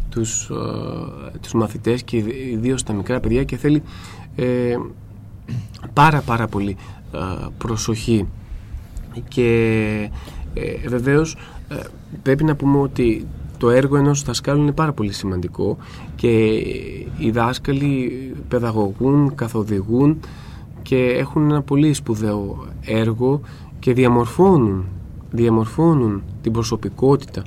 τους, 0.08 0.50
ε, 0.50 1.38
τους 1.40 1.52
μαθητές 1.52 2.02
και 2.02 2.16
ιδίως 2.50 2.82
τα 2.82 2.92
μικρά 2.92 3.20
παιδιά 3.20 3.44
και 3.44 3.56
θέλει 3.56 3.82
ε, 4.36 4.76
πάρα 5.92 6.20
πάρα 6.20 6.46
πολύ 6.46 6.76
ε, 7.12 7.18
προσοχή. 7.58 8.26
Και 9.28 10.10
ε, 10.54 10.88
βεβαίως 10.88 11.36
ε, 11.68 11.76
πρέπει 12.22 12.44
να 12.44 12.56
πούμε 12.56 12.78
ότι 12.78 13.26
το 13.58 13.70
έργο 13.70 13.96
ενός 13.96 14.22
δασκάλου 14.22 14.62
είναι 14.62 14.72
πάρα 14.72 14.92
πολύ 14.92 15.12
σημαντικό 15.12 15.76
και 16.16 16.46
οι 17.18 17.30
δάσκαλοι 17.30 18.10
παιδαγωγούν, 18.48 19.34
καθοδηγούν 19.34 20.20
και 20.84 20.96
έχουν 20.96 21.50
ένα 21.50 21.62
πολύ 21.62 21.92
σπουδαίο 21.92 22.66
έργο 22.80 23.40
και 23.78 23.92
διαμορφώνουν, 23.92 24.84
διαμορφώνουν 25.30 26.22
την 26.42 26.52
προσωπικότητα 26.52 27.42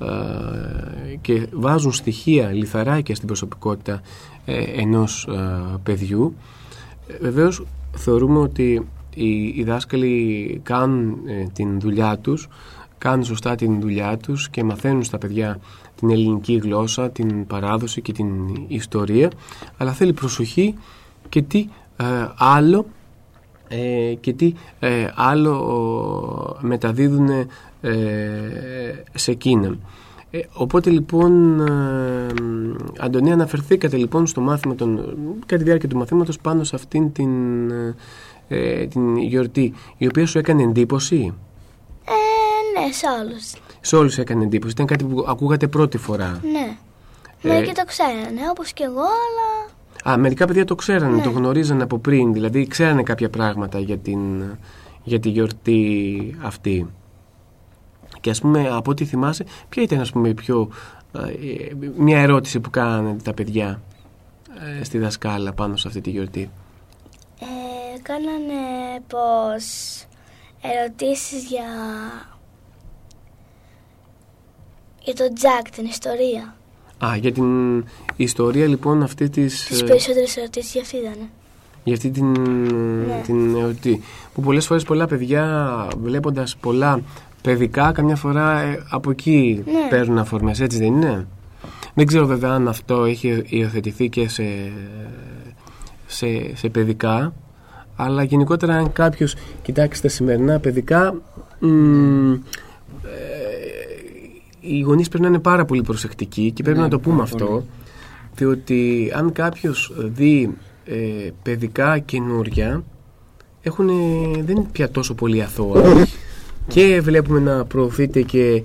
ε, 0.00 1.16
και 1.20 1.46
βάζουν 1.52 1.92
στοιχεία, 1.92 2.52
λιθαράκια 2.52 3.14
στην 3.14 3.26
προσωπικότητα 3.26 4.00
ε, 4.44 4.62
ενός 4.62 5.28
ε, 5.30 5.76
παιδιού. 5.82 6.34
Βεβαίως 7.20 7.62
θεωρούμε 7.96 8.38
ότι 8.38 8.86
οι 9.54 9.62
δάσκαλοι 9.62 10.60
κάνουν 10.62 11.16
την 11.52 11.80
δουλειά 11.80 12.18
τους, 12.18 12.48
κάνουν 12.98 13.24
σωστά 13.24 13.54
την 13.54 13.80
δουλειά 13.80 14.16
τους 14.16 14.50
και 14.50 14.64
μαθαίνουν 14.64 15.04
στα 15.04 15.18
παιδιά 15.18 15.58
την 15.94 16.10
ελληνική 16.10 16.54
γλώσσα, 16.54 17.10
την 17.10 17.46
παράδοση 17.46 18.02
και 18.02 18.12
την 18.12 18.28
ιστορία, 18.68 19.30
αλλά 19.76 19.92
θέλει 19.92 20.12
προσοχή 20.12 20.74
και 21.28 21.42
τι 21.42 21.68
άλλο 22.36 22.86
και 24.20 24.32
τι 24.32 24.52
άλλο 25.14 26.56
μεταδίδουν 26.60 27.28
σε 29.14 29.30
εκείνα. 29.30 29.76
Ε, 30.30 30.40
οπότε 30.52 30.90
λοιπόν, 30.90 31.60
ε, 31.60 32.26
Αντωνία, 32.98 33.32
αναφερθήκατε 33.32 33.96
λοιπόν 33.96 34.26
στο 34.26 34.40
μάθημα 34.40 34.74
των, 34.74 34.96
κατά 35.46 35.56
τη 35.56 35.64
διάρκεια 35.64 35.88
του 35.88 35.96
μαθήματος 35.96 36.38
πάνω 36.38 36.64
σε 36.64 36.76
αυτήν 36.76 37.12
την, 37.12 37.70
ε, 38.48 38.86
την 38.86 39.16
γιορτή, 39.16 39.74
η 39.96 40.06
οποία 40.06 40.26
σου 40.26 40.38
έκανε 40.38 40.62
εντύπωση; 40.62 41.34
Ε, 42.04 42.80
ναι, 42.80 42.92
σε 42.92 43.06
όλους. 43.22 43.52
Σε 43.80 43.96
όλους 43.96 44.18
έκανε 44.18 44.44
εντύπωση. 44.44 44.72
Ήταν 44.72 44.86
κάτι 44.86 45.04
που 45.04 45.24
ακούγατε 45.28 45.66
πρώτη 45.66 45.98
φορά. 45.98 46.40
Ναι. 46.52 46.76
Ε, 47.42 47.48
Μερικοί 47.48 47.72
το 47.72 47.84
ξέρανε, 47.86 48.40
όπως 48.50 48.72
και 48.72 48.84
εγώ, 48.84 49.00
αλλά... 49.00 49.76
Α, 50.04 50.16
μερικά 50.18 50.46
παιδιά 50.46 50.64
το 50.64 50.74
ξέρανε, 50.74 51.16
ναι. 51.16 51.22
το 51.22 51.30
γνωρίζανε 51.30 51.82
από 51.82 51.98
πριν, 51.98 52.32
δηλαδή 52.32 52.66
ξέρανε 52.66 53.02
κάποια 53.02 53.30
πράγματα 53.30 53.78
για, 53.78 53.98
την, 53.98 54.44
για 55.04 55.20
τη 55.20 55.28
γιορτή 55.28 56.36
αυτή. 56.42 56.86
Και 58.20 58.30
ας 58.30 58.40
πούμε 58.40 58.68
από 58.68 58.90
ό,τι 58.90 59.04
θυμάσαι, 59.04 59.44
ποια 59.68 59.82
ήταν 59.82 60.00
ας 60.00 60.12
πούμε 60.12 60.34
πιο, 60.34 60.68
ε, 61.12 61.74
μια 61.96 62.20
ερώτηση 62.20 62.60
που 62.60 62.70
κάνανε 62.70 63.16
τα 63.22 63.34
παιδιά 63.34 63.82
ε, 64.80 64.84
στη 64.84 64.98
δασκάλα 64.98 65.52
πάνω 65.52 65.76
σε 65.76 65.88
αυτή 65.88 66.00
τη 66.00 66.10
γιορτή; 66.10 66.50
Ε, 67.40 67.98
κάνανε 68.02 68.54
πως 69.06 69.64
ερωτήσεις 70.60 71.44
για, 71.44 71.64
για 75.02 75.14
τον 75.14 75.34
Τζακ, 75.34 75.70
την 75.70 75.84
ιστορία. 75.84 76.56
Α, 76.98 77.16
για 77.16 77.32
την 77.32 77.84
ιστορία 78.16 78.66
λοιπόν 78.66 79.02
αυτή 79.02 79.28
της... 79.28 79.64
Τις 79.64 79.84
περισσότερες 79.84 80.36
ερωτήσεις 80.36 80.72
για 80.72 80.80
αυτή 80.80 80.96
ήταν. 80.96 81.28
Για 81.84 81.94
αυτή 81.94 82.10
την, 82.10 82.30
ναι. 83.06 83.20
την 83.24 83.56
ερωτή. 83.56 84.02
Που 84.34 84.40
πολλές 84.40 84.66
φορές 84.66 84.82
πολλά 84.84 85.06
παιδιά 85.06 85.86
βλέποντας 86.02 86.56
πολλά 86.56 87.00
παιδικά 87.42 87.92
καμιά 87.92 88.16
φορά 88.16 88.60
ε, 88.60 88.84
από 88.90 89.10
εκεί 89.10 89.62
ναι. 89.66 89.88
παίρνουν 89.88 90.18
αφορμές, 90.18 90.60
έτσι 90.60 90.78
δεν 90.78 90.86
είναι; 90.86 91.26
Δεν 91.94 92.06
ξέρω 92.06 92.26
βέβαια 92.26 92.50
αν 92.50 92.68
αυτό 92.68 93.04
έχει 93.04 93.42
υιοθετηθεί 93.46 94.08
και 94.08 94.28
σε, 94.28 94.44
σε, 96.06 96.26
σε 96.54 96.68
παιδικά, 96.68 97.32
αλλά 97.96 98.22
γενικότερα 98.22 98.74
αν 98.74 98.92
κάποιος 98.92 99.34
κοιτάξει 99.62 100.02
τα 100.02 100.08
σημερινά 100.08 100.58
παιδικά, 100.58 101.14
μ, 101.58 102.32
ε, 102.32 102.38
οι 104.68 104.80
γονείς 104.80 105.08
πρέπει 105.08 105.22
να 105.24 105.28
είναι 105.28 105.38
πάρα 105.38 105.64
πολύ 105.64 105.82
προσεκτικοί 105.82 106.50
και 106.50 106.62
πρέπει 106.62 106.78
ναι, 106.78 106.84
να 106.84 106.90
το 106.90 106.98
πούμε 106.98 107.22
αυτό, 107.22 107.64
διότι 108.34 109.12
αν 109.14 109.32
κάποιος 109.32 109.92
δει 109.96 110.54
ε, 110.84 111.30
παιδικά 111.42 111.98
καινούρια, 111.98 112.84
έχουν, 113.62 113.86
δεν 114.44 114.56
είναι 114.56 114.66
πια 114.72 114.90
τόσο 114.90 115.14
πολύ 115.14 115.42
αθώα 115.42 115.82
και 116.72 117.00
βλέπουμε 117.00 117.40
να 117.40 117.64
προωθείται 117.64 118.22
και, 118.22 118.62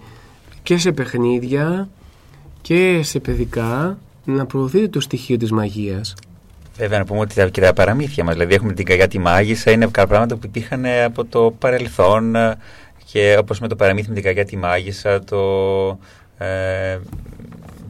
και 0.63 0.77
σε 0.77 0.91
παιχνίδια 0.91 1.89
και 2.61 2.99
σε 3.03 3.19
παιδικά 3.19 3.97
να 4.25 4.45
προωθείται 4.45 4.87
το 4.87 4.99
στοιχείο 4.99 5.37
της 5.37 5.51
μαγείας. 5.51 6.15
Βέβαια, 6.77 6.99
να 6.99 7.05
πούμε 7.05 7.19
ότι 7.19 7.35
τα, 7.35 7.49
και 7.49 7.61
τα 7.61 7.73
παραμύθια 7.73 8.23
μας, 8.23 8.33
δηλαδή 8.33 8.53
έχουμε 8.53 8.73
την 8.73 8.85
καγιά 8.85 9.07
τη 9.07 9.19
μάγισσα, 9.19 9.71
είναι 9.71 9.87
πράγματα 9.87 10.35
που 10.35 10.45
υπήρχαν 10.45 10.85
από 11.05 11.25
το 11.25 11.55
παρελθόν 11.59 12.35
και 13.11 13.37
όπως 13.39 13.59
με 13.59 13.67
το 13.67 13.75
παραμύθι 13.75 14.07
με 14.09 14.13
την 14.13 14.23
καγιά 14.23 14.45
τη 14.45 14.57
μάγισσα, 14.57 15.23
το... 15.23 15.39
Ε, 16.37 16.99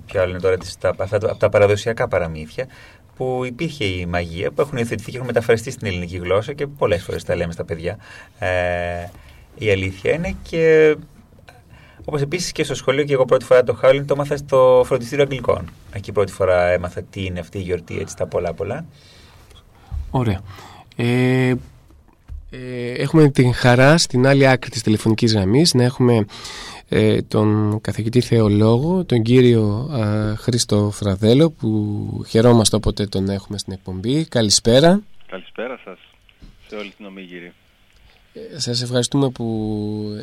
ποιο 0.05 0.21
άλλο 0.21 0.29
είναι 0.29 0.39
τώρα, 0.39 0.57
τα, 0.79 0.95
αυτά, 0.97 1.15
από 1.15 1.35
τα 1.35 1.49
παραδοσιακά 1.49 2.07
παραμύθια, 2.07 2.67
που 3.15 3.41
υπήρχε 3.45 3.85
η 3.85 4.05
μαγεία, 4.05 4.51
που 4.51 4.61
έχουν 4.61 4.77
υιοθετηθεί 4.77 5.09
και 5.09 5.15
έχουν 5.15 5.27
μεταφραστεί 5.27 5.71
στην 5.71 5.87
ελληνική 5.87 6.17
γλώσσα 6.17 6.53
και 6.53 6.67
πολλές 6.67 7.03
φορές 7.03 7.23
τα 7.23 7.35
λέμε 7.35 7.51
στα 7.51 7.65
παιδιά. 7.65 7.97
Ε, 8.39 8.47
η 9.55 9.71
αλήθεια 9.71 10.13
είναι 10.13 10.35
και 10.49 10.95
Όπως 12.05 12.21
επίσης 12.21 12.51
και 12.51 12.63
στο 12.63 12.75
σχολείο 12.75 13.03
και 13.03 13.13
εγώ 13.13 13.25
πρώτη 13.25 13.45
φορά 13.45 13.63
το 13.63 13.73
Χάουλιν 13.73 14.05
το 14.05 14.13
έμαθα 14.13 14.37
στο 14.37 14.83
φροντιστήριο 14.85 15.23
Αγγλικών. 15.23 15.69
Εκεί 15.93 16.11
πρώτη 16.11 16.31
φορά 16.31 16.63
έμαθα 16.63 17.01
τι 17.01 17.25
είναι 17.25 17.39
αυτή 17.39 17.57
η 17.57 17.61
γιορτή, 17.61 17.99
έτσι 17.99 18.15
τα 18.15 18.25
πολλά 18.25 18.53
πολλά. 18.53 18.85
Ωραία. 20.11 20.39
Ε, 20.95 21.05
ε, 21.49 21.55
έχουμε 22.97 23.29
την 23.29 23.53
χαρά 23.53 23.97
στην 23.97 24.27
άλλη 24.27 24.47
άκρη 24.47 24.69
της 24.69 24.81
τηλεφωνικής 24.81 25.33
γραμμής 25.33 25.73
να 25.73 25.83
έχουμε 25.83 26.25
ε, 26.89 27.21
τον 27.21 27.81
καθηγητή 27.81 28.21
θεολόγο, 28.21 29.05
τον 29.05 29.21
κύριο 29.21 29.89
ε, 29.93 30.35
Χρήστο 30.35 30.89
Φραδέλο 30.91 31.51
που 31.51 32.25
χαιρόμαστε 32.27 32.75
όποτε 32.75 33.05
τον 33.05 33.29
έχουμε 33.29 33.57
στην 33.57 33.73
εκπομπή. 33.73 34.25
Καλησπέρα. 34.25 35.01
Καλησπέρα 35.27 35.79
σας 35.83 35.97
σε 36.67 36.75
όλη 36.75 36.93
την 36.97 37.05
ομίγυρη. 37.05 37.53
Σας 38.55 38.81
ευχαριστούμε 38.81 39.29
που 39.29 39.45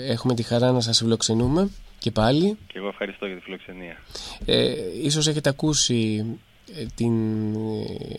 έχουμε 0.09 0.35
τη 0.35 0.43
χαρά 0.43 0.73
να 0.73 0.81
σας 0.81 0.99
φιλοξενούμε 0.99 1.71
και 1.99 2.11
πάλι. 2.11 2.59
Και 2.67 2.79
εγώ 2.79 2.89
ευχαριστώ 2.89 3.27
για 3.27 3.37
τη 3.37 3.43
φιλοξενία. 3.43 3.97
Ε, 4.45 4.75
ίσως 5.03 5.27
έχετε 5.27 5.49
ακούσει 5.49 6.25
ε, 6.27 6.50
την 6.95 7.15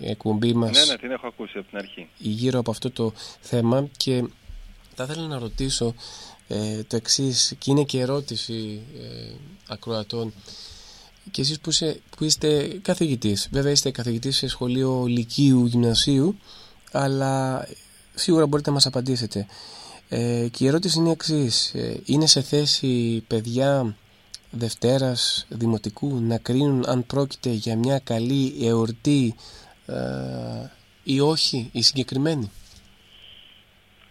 εκπομπή 0.02 0.54
μας. 0.54 0.72
Ναι, 0.72 0.92
ναι, 0.92 0.98
την 0.98 1.12
έχω 1.12 1.28
ακούσει 1.28 1.58
από 1.58 1.68
την 1.68 1.78
αρχή. 1.78 2.08
Γύρω 2.18 2.60
από 2.60 2.72
αυτό 2.72 2.92
το 2.92 3.14
θέμα 3.40 3.88
και 3.98 4.24
θα 4.96 5.04
ήθελα 5.04 5.28
να 5.28 5.40
ρωτήσω 5.40 5.94
ε, 6.48 6.84
το 6.84 6.96
εξής 6.96 7.56
και 7.58 7.72
είναι 7.72 7.84
και 7.84 8.00
ερώτηση 8.00 8.82
ε, 9.02 9.34
ακροατών. 9.68 10.34
Και 11.32 11.42
εσείς 11.42 11.60
που, 11.60 11.72
που 12.18 12.24
είστε 12.24 12.80
καθηγητής, 12.82 13.50
βέβαια 13.52 13.72
είστε 13.72 13.92
καθηγητής 13.92 14.38
σε 14.38 14.48
σχολείο 14.48 15.06
λυκείου, 15.06 15.66
γυμνασίου, 15.66 16.38
αλλά 16.92 17.68
σίγουρα 18.14 18.48
μπορείτε 18.48 18.70
να 18.70 18.76
μας 18.76 18.86
απαντήσετε. 18.86 19.46
Ε, 20.10 20.48
και 20.52 20.64
η 20.64 20.68
ερώτηση 20.68 21.00
είναι 21.00 21.12
εξής. 21.12 21.74
Ε, 21.74 22.02
είναι 22.06 22.26
σε 22.26 22.42
θέση 22.42 23.24
παιδιά 23.28 23.96
Δευτέρας 24.52 25.46
Δημοτικού 25.50 26.20
να 26.22 26.38
κρίνουν 26.38 26.90
αν 26.90 27.06
πρόκειται 27.06 27.50
για 27.50 27.76
μια 27.76 28.00
καλή 28.00 28.68
εορτή 28.68 29.36
ε, 29.86 29.94
ή 31.04 31.20
όχι 31.20 31.70
η 31.72 31.82
συγκεκριμένη 31.82 32.52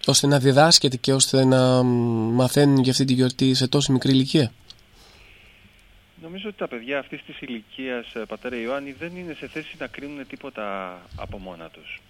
ώστε 0.06 0.26
να 0.26 0.38
διδάσκεται 0.38 0.96
και 0.96 1.12
ώστε 1.12 1.44
να 1.44 1.82
μαθαίνουν 1.82 2.82
για 2.82 2.92
αυτή 2.92 3.04
τη 3.04 3.12
γιορτή 3.12 3.54
σε 3.54 3.68
τόσο 3.68 3.92
μικρή 3.92 4.10
ηλικία. 4.10 4.52
Νομίζω 6.22 6.48
ότι 6.48 6.58
τα 6.58 6.68
παιδιά 6.68 6.98
αυτής 6.98 7.22
της 7.26 7.40
ηλικίας, 7.40 8.14
ε, 8.14 8.24
πατέρα 8.28 8.56
Ιωάννη, 8.56 8.92
δεν 8.92 9.16
είναι 9.16 9.34
σε 9.34 9.48
θέση 9.48 9.76
να 9.78 9.86
κρίνουν 9.86 10.26
τίποτα 10.26 10.98
από 11.16 11.38
μόνα 11.38 11.68
τους 11.68 12.00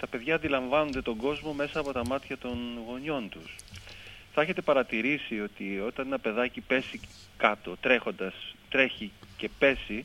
τα 0.00 0.06
παιδιά 0.06 0.34
αντιλαμβάνονται 0.34 1.02
τον 1.02 1.16
κόσμο 1.16 1.52
μέσα 1.52 1.80
από 1.80 1.92
τα 1.92 2.06
μάτια 2.06 2.38
των 2.38 2.58
γονιών 2.86 3.28
τους. 3.28 3.56
Θα 4.32 4.42
έχετε 4.42 4.60
παρατηρήσει 4.60 5.40
ότι 5.40 5.80
όταν 5.86 6.06
ένα 6.06 6.18
παιδάκι 6.18 6.60
πέσει 6.60 7.00
κάτω 7.36 7.76
τρέχοντας, 7.80 8.34
τρέχει 8.68 9.10
και 9.36 9.48
πέσει, 9.58 10.04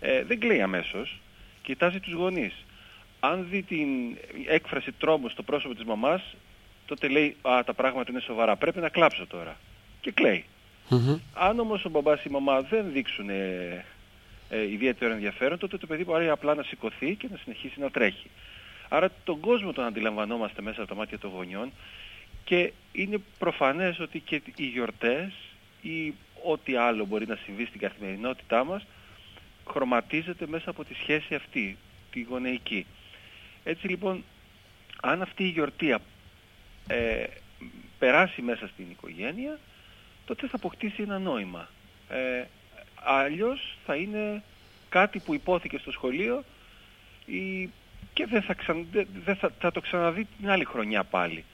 ε, 0.00 0.24
δεν 0.24 0.40
κλαίει 0.40 0.60
αμέσως. 0.60 1.20
κοιτάζει 1.62 2.00
τους 2.00 2.12
γονείς. 2.12 2.52
Αν 3.20 3.46
δει 3.50 3.62
την 3.62 3.88
έκφραση 4.46 4.92
τρόμου 4.92 5.28
στο 5.28 5.42
πρόσωπο 5.42 5.74
της 5.74 5.84
μαμάς, 5.84 6.22
τότε 6.86 7.08
λέει 7.08 7.36
«Α, 7.42 7.62
τα 7.64 7.74
πράγματα 7.74 8.10
είναι 8.10 8.20
σοβαρά, 8.20 8.56
πρέπει 8.56 8.80
να 8.80 8.88
κλάψω 8.88 9.26
τώρα». 9.26 9.56
Και 10.00 10.10
κλαίει. 10.10 10.44
Αν 11.34 11.58
όμως 11.58 11.84
ο 11.84 11.88
μπαμπάς 11.88 12.18
ή 12.18 12.24
η 12.26 12.30
μαμά 12.30 12.60
δεν 12.60 12.92
δείξουν 12.92 13.30
ε, 13.30 13.84
ε, 14.48 14.62
ιδιαίτερο 14.62 15.12
ενδιαφέρον, 15.12 15.58
τότε 15.58 15.78
το 15.78 15.86
παιδί 15.86 16.04
μπορεί 16.04 16.28
απλά 16.28 16.54
να 16.54 16.62
σηκωθεί 16.62 17.14
και 17.14 17.28
να 17.30 17.36
συνεχίσει 17.36 17.80
να 17.80 17.90
τρέχει. 17.90 18.30
Άρα 18.88 19.10
τον 19.24 19.40
κόσμο 19.40 19.72
τον 19.72 19.84
αντιλαμβανόμαστε 19.84 20.62
μέσα 20.62 20.80
από 20.80 20.88
τα 20.88 20.94
μάτια 20.94 21.18
των 21.18 21.30
γονιών 21.30 21.72
και 22.44 22.72
είναι 22.92 23.18
προφανές 23.38 23.98
ότι 23.98 24.20
και 24.20 24.42
οι 24.56 24.64
γιορτές 24.64 25.32
ή 25.82 26.14
ό,τι 26.42 26.76
άλλο 26.76 27.04
μπορεί 27.04 27.26
να 27.26 27.38
συμβεί 27.44 27.64
στην 27.64 27.80
καθημερινότητά 27.80 28.64
μας 28.64 28.86
χρωματίζεται 29.68 30.46
μέσα 30.46 30.70
από 30.70 30.84
τη 30.84 30.94
σχέση 30.94 31.34
αυτή, 31.34 31.76
τη 32.10 32.22
γονεϊκή. 32.22 32.86
Έτσι 33.64 33.88
λοιπόν, 33.88 34.24
αν 35.02 35.22
αυτή 35.22 35.44
η 35.44 35.48
γιορτή 35.48 35.94
ε, 36.86 37.24
περάσει 37.98 38.42
μέσα 38.42 38.66
στην 38.66 38.86
οικογένεια, 38.90 39.58
τότε 40.24 40.46
θα 40.46 40.56
αποκτήσει 40.56 41.02
ένα 41.02 41.18
νόημα. 41.18 41.68
Ε, 42.08 42.44
αλλιώς 42.94 43.76
θα 43.86 43.94
είναι 43.94 44.42
κάτι 44.88 45.18
που 45.18 45.34
υπόθηκε 45.34 45.78
στο 45.78 45.90
σχολείο 45.90 46.44
ή, 47.26 47.70
και 48.12 48.26
δεν 48.26 48.42
θα, 48.42 48.56
δεν 49.24 49.36
θα, 49.36 49.52
θα 49.58 49.70
το 49.70 49.80
ξαναδεί 49.80 50.26
την 50.38 50.50
άλλη 50.50 50.64
χρονιά 50.64 51.04
πάλι. 51.04 51.44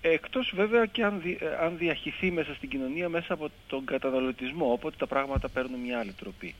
Εκτός 0.00 0.52
βέβαια 0.54 0.86
και 0.86 1.04
αν, 1.04 1.20
δι, 1.20 1.38
ε, 1.40 1.64
αν 1.64 1.78
διαχυθεί 1.78 2.30
μέσα 2.30 2.54
στην 2.54 2.68
κοινωνία 2.68 3.08
μέσα 3.08 3.32
από 3.32 3.50
τον 3.66 3.84
καταναλωτισμό, 3.84 4.72
οπότε 4.72 4.96
τα 4.98 5.06
πράγματα 5.06 5.48
παίρνουν 5.48 5.80
μια 5.80 5.98
άλλη 5.98 6.12
τροπή. 6.12 6.54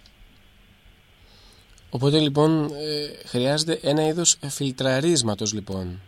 Οπότε 1.90 2.18
λοιπόν 2.18 2.64
ε, 2.64 3.28
χρειάζεται 3.28 3.80
ένα 3.82 4.06
είδος 4.06 4.38
φιλτραρίσματος 4.50 5.52
λοιπόν. 5.52 6.00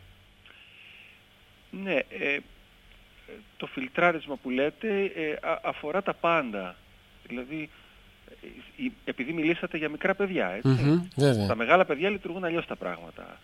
Ναι, 1.70 1.94
ε, 1.94 2.38
το 3.56 3.66
φιλτράρισμα 3.66 4.36
που 4.36 4.50
λέτε 4.50 5.04
ε, 5.04 5.36
αφορά 5.62 6.02
τα 6.02 6.14
πάντα. 6.14 6.76
Δηλαδή, 7.26 7.70
επειδή 9.04 9.32
μιλήσατε 9.32 9.76
για 9.76 9.88
μικρά 9.88 10.14
παιδιά, 10.14 10.48
έτσι. 10.48 11.10
Στα 11.44 11.54
μεγάλα 11.54 11.84
παιδιά 11.84 12.10
λειτουργούν 12.10 12.44
αλλιώς 12.44 12.66
τα 12.66 12.76
πράγματα. 12.76 13.40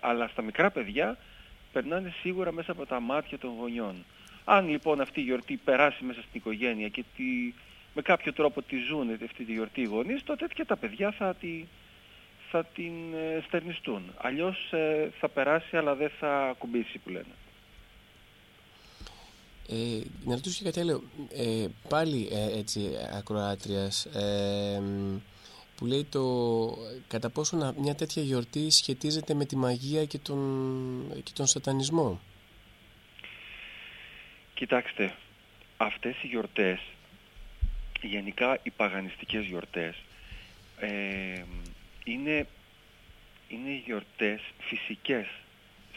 αλλά 0.00 0.28
στα 0.28 0.42
μικρά 0.42 0.70
παιδιά 0.70 1.16
περνάνε 1.72 2.12
σίγουρα 2.20 2.52
μέσα 2.52 2.72
από 2.72 2.86
τα 2.86 3.00
μάτια 3.00 3.38
των 3.38 3.50
γονιών. 3.58 4.04
Αν 4.44 4.68
λοιπόν 4.68 5.00
αυτή 5.00 5.20
η 5.20 5.22
γιορτή 5.22 5.56
περάσει 5.56 6.04
μέσα 6.04 6.20
στην 6.20 6.32
οικογένεια 6.32 6.88
και 6.88 7.04
τη, 7.16 7.54
με 7.94 8.02
κάποιο 8.02 8.32
τρόπο 8.32 8.62
τη 8.62 8.76
ζουν 8.88 9.10
αυτή 9.24 9.44
τη 9.44 9.52
γιορτή 9.52 9.80
οι 9.80 9.84
γονείς, 9.84 10.22
τότε 10.22 10.46
και 10.54 10.64
τα 10.64 10.76
παιδιά 10.76 11.10
θα, 11.10 11.34
τη, 11.34 11.64
θα 12.50 12.64
την 12.64 12.92
ε, 13.14 13.42
στερνιστούν. 13.46 14.02
Αλλιώς 14.16 14.72
ε, 14.72 15.10
θα 15.18 15.28
περάσει 15.28 15.76
αλλά 15.76 15.94
δεν 15.94 16.10
θα 16.18 16.48
ακουμπήσει 16.48 16.98
που 16.98 17.10
λένε. 17.10 17.34
Ε, 19.72 20.00
να 20.24 20.34
ρωτήσω 20.34 20.58
και 20.58 20.64
κάτι 20.64 20.80
άλλο. 20.80 21.02
Ε, 21.32 21.66
πάλι 21.88 22.28
ε, 22.32 22.58
έτσι 22.58 22.90
ακροάτριας 23.16 24.04
ε, 24.04 24.82
που 25.80 25.86
λέει 25.86 26.04
το 26.04 26.76
κατά 27.08 27.30
πόσο 27.30 27.74
μια 27.76 27.94
τέτοια 27.94 28.22
γιορτή 28.22 28.70
σχετίζεται 28.70 29.34
με 29.34 29.44
τη 29.44 29.56
μαγεία 29.56 30.04
και 30.04 30.18
τον, 30.18 31.22
και 31.22 31.30
τον 31.34 31.46
σατανισμό; 31.46 32.20
Κοιτάξτε, 34.54 35.14
αυτές 35.76 36.22
οι 36.22 36.26
γιορτές, 36.26 36.80
γενικά 38.02 38.58
οι 38.62 38.70
παγανιστικές 38.70 39.44
γιορτές, 39.44 39.96
ε, 40.80 41.44
είναι, 42.04 42.46
είναι 43.48 43.82
γιορτές 43.84 44.40
φυσικές. 44.58 45.26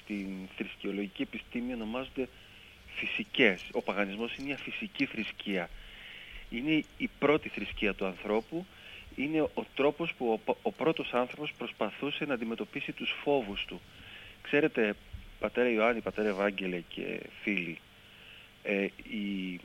Στην 0.01 0.27
θρησκεολογική 0.57 1.21
επιστήμη 1.21 1.73
ονομάζονται 1.73 2.29
φυσικές. 2.95 3.61
Ο 3.71 3.81
παγανισμός 3.81 4.35
είναι 4.35 4.47
μια 4.47 4.57
φυσική 4.57 5.05
θρησκεία. 5.05 5.69
Είναι 6.49 6.83
η 6.97 7.09
πρώτη 7.19 7.49
θρησκεία 7.49 7.93
του 7.93 8.05
ανθρώπου 8.05 8.65
είναι 9.15 9.41
ο 9.41 9.65
τρόπος 9.75 10.13
που 10.13 10.41
ο, 10.45 10.55
ο 10.61 10.71
πρώτος 10.71 11.13
άνθρωπος 11.13 11.53
προσπαθούσε 11.57 12.25
να 12.25 12.33
αντιμετωπίσει 12.33 12.91
τους 12.91 13.15
φόβους 13.23 13.65
του. 13.65 13.81
Ξέρετε, 14.41 14.95
πατέρα 15.39 15.69
Ιωάννη, 15.69 16.01
πατέρα 16.01 16.27
Ευάγγελε 16.27 16.79
και 16.79 17.19
φίλοι, 17.41 17.79
ε, 18.63 18.87
η, 19.03 19.59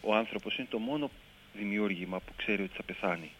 ο 0.00 0.14
άνθρωπος 0.14 0.58
είναι 0.58 0.66
το 0.70 0.78
μόνο 0.78 1.10
δημιούργημα 1.54 2.20
που 2.20 2.32
ξέρει 2.36 2.62
ότι 2.62 2.76
θα 2.76 2.82
πεθάνει. 2.82 3.30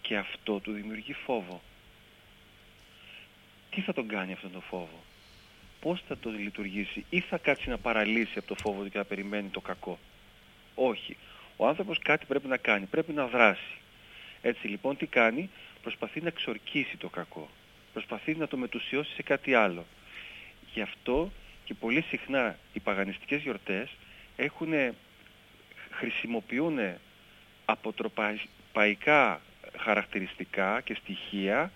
Και 0.00 0.16
αυτό 0.16 0.58
του 0.58 0.72
δημιουργεί 0.72 1.12
φόβο. 1.12 1.62
Τι 3.70 3.80
θα 3.80 3.92
τον 3.92 4.08
κάνει 4.08 4.32
αυτόν 4.32 4.52
τον 4.52 4.62
φόβο; 4.62 5.04
Πώς 5.80 6.02
θα 6.08 6.18
το 6.18 6.30
λειτουργήσει; 6.30 7.04
Ή 7.10 7.20
θα 7.20 7.38
κάτσει 7.38 7.68
να 7.68 7.78
παραλύσει 7.78 8.38
από 8.38 8.48
το 8.48 8.54
φόβο 8.54 8.82
του 8.82 8.90
και 8.90 8.98
να 8.98 9.04
περιμένει 9.04 9.48
το 9.48 9.60
κακό; 9.60 9.98
Όχι. 10.74 11.16
Ο 11.56 11.66
άνθρωπος 11.66 11.98
κάτι 11.98 12.26
πρέπει 12.26 12.48
να 12.48 12.56
κάνει, 12.56 12.86
πρέπει 12.86 13.12
να 13.12 13.26
δράσει. 13.26 13.76
Έτσι 14.42 14.68
λοιπόν 14.68 14.96
τι 14.96 15.06
κάνει, 15.06 15.50
προσπαθεί 15.82 16.20
να 16.20 16.28
εξορκίσει 16.28 16.96
το 16.96 17.08
κακό. 17.08 17.48
Προσπαθεί 17.92 18.34
να 18.34 18.48
το 18.48 18.56
μετουσιώσει 18.56 19.14
σε 19.14 19.22
κάτι 19.22 19.54
άλλο. 19.54 19.84
Γι' 20.74 20.80
αυτό 20.80 21.32
και 21.64 21.74
πολύ 21.74 22.00
συχνά 22.00 22.58
οι 22.72 22.80
παγανιστικές 22.80 23.42
γιορτές 23.42 23.90
έχουν, 24.36 24.72
χρησιμοποιούν 25.90 26.78
αποτροπαϊκά 27.64 29.40
χαρακτηριστικά 29.78 30.80
και 30.80 30.94
στοιχεία 30.94 31.72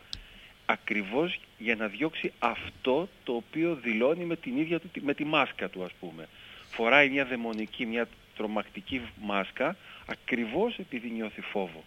ακριβώς 0.66 1.40
για 1.58 1.76
να 1.76 1.86
διώξει 1.86 2.32
αυτό 2.38 3.08
το 3.24 3.32
οποίο 3.34 3.74
δηλώνει 3.74 4.24
με 4.24 4.36
την 4.36 4.56
ίδια 4.56 4.80
του, 4.80 4.90
με 5.00 5.14
τη 5.14 5.24
μάσκα 5.24 5.68
του 5.68 5.84
ας 5.84 5.92
πούμε. 6.00 6.28
Φοράει 6.70 7.08
μια 7.08 7.24
δαιμονική, 7.24 7.86
μια 7.86 8.08
τρομακτική 8.40 9.00
μάσκα 9.20 9.76
ακριβώς 10.06 10.78
επειδή 10.78 11.10
νιώθει 11.10 11.40
φόβο. 11.40 11.84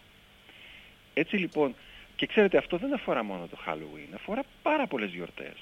Έτσι 1.14 1.36
λοιπόν, 1.36 1.74
και 2.16 2.26
ξέρετε 2.26 2.58
αυτό 2.58 2.76
δεν 2.76 2.94
αφορά 2.94 3.22
μόνο 3.22 3.46
το 3.46 3.58
Halloween, 3.66 4.14
αφορά 4.14 4.42
πάρα 4.62 4.86
πολλές 4.86 5.10
γιορτές. 5.10 5.54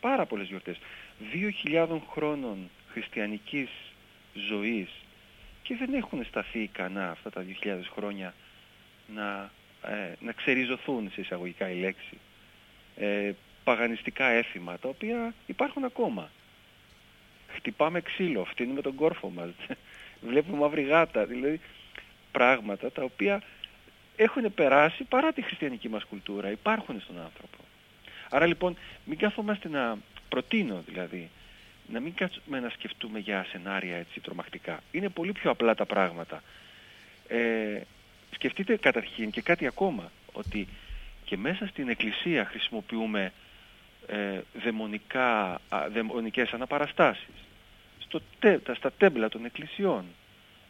Πάρα 0.00 0.26
πολλές 0.26 0.46
γιορτές. 0.46 0.78
2.000 1.64 1.98
χρόνων 2.10 2.70
χριστιανικής 2.92 3.68
ζωής 4.48 4.88
και 5.62 5.76
δεν 5.76 5.94
έχουν 5.94 6.24
σταθεί 6.24 6.58
ικανά 6.58 7.10
αυτά 7.10 7.30
τα 7.30 7.44
2.000 7.62 7.78
χρόνια 7.92 8.34
να, 9.14 9.50
ε, 9.82 10.12
να 10.20 10.32
ξεριζωθούν 10.32 11.10
σε 11.12 11.20
εισαγωγικά 11.20 11.70
η 11.70 11.74
λέξη. 11.74 12.18
Ε, 12.96 13.32
παγανιστικά 13.64 14.26
έθιμα 14.26 14.78
τα 14.78 14.88
οποία 14.88 15.34
υπάρχουν 15.46 15.84
ακόμα. 15.84 16.30
Χτυπάμε 17.48 18.00
ξύλο, 18.00 18.44
φτύνουμε 18.44 18.80
τον 18.80 18.94
κόρφο 18.94 19.28
μας, 19.28 19.50
βλέπουμε 20.20 20.58
μαύρη 20.58 20.82
γάτα, 20.82 21.24
δηλαδή 21.24 21.60
πράγματα 22.32 22.90
τα 22.90 23.02
οποία 23.02 23.42
έχουν 24.16 24.54
περάσει 24.54 25.04
παρά 25.04 25.32
τη 25.32 25.42
χριστιανική 25.42 25.88
μας 25.88 26.04
κουλτούρα, 26.04 26.50
υπάρχουν 26.50 27.00
στον 27.00 27.18
άνθρωπο. 27.18 27.56
Άρα 28.30 28.46
λοιπόν 28.46 28.76
μην 29.04 29.18
καθόμαστε 29.18 29.68
να 29.68 29.98
προτείνω 30.28 30.82
δηλαδή, 30.86 31.30
να 31.92 32.00
μην 32.00 32.14
κάτσουμε 32.14 32.60
να 32.60 32.68
σκεφτούμε 32.68 33.18
για 33.18 33.46
σενάρια 33.50 33.96
έτσι 33.96 34.20
τρομακτικά. 34.20 34.80
Είναι 34.90 35.08
πολύ 35.08 35.32
πιο 35.32 35.50
απλά 35.50 35.74
τα 35.74 35.84
πράγματα. 35.86 36.42
Ε, 37.28 37.80
σκεφτείτε 38.34 38.76
καταρχήν 38.76 39.30
και 39.30 39.40
κάτι 39.40 39.66
ακόμα, 39.66 40.10
ότι 40.32 40.68
και 41.24 41.36
μέσα 41.36 41.66
στην 41.66 41.88
εκκλησία 41.88 42.44
χρησιμοποιούμε 42.44 43.32
ε, 44.06 44.40
δαιμονικά, 44.62 45.60
δαιμονικές 45.92 46.52
αναπαραστάσεις. 46.52 47.47
Στο, 48.08 48.20
στα 48.74 48.92
τέμπλα 48.92 49.28
των 49.28 49.44
εκκλησιών. 49.44 50.04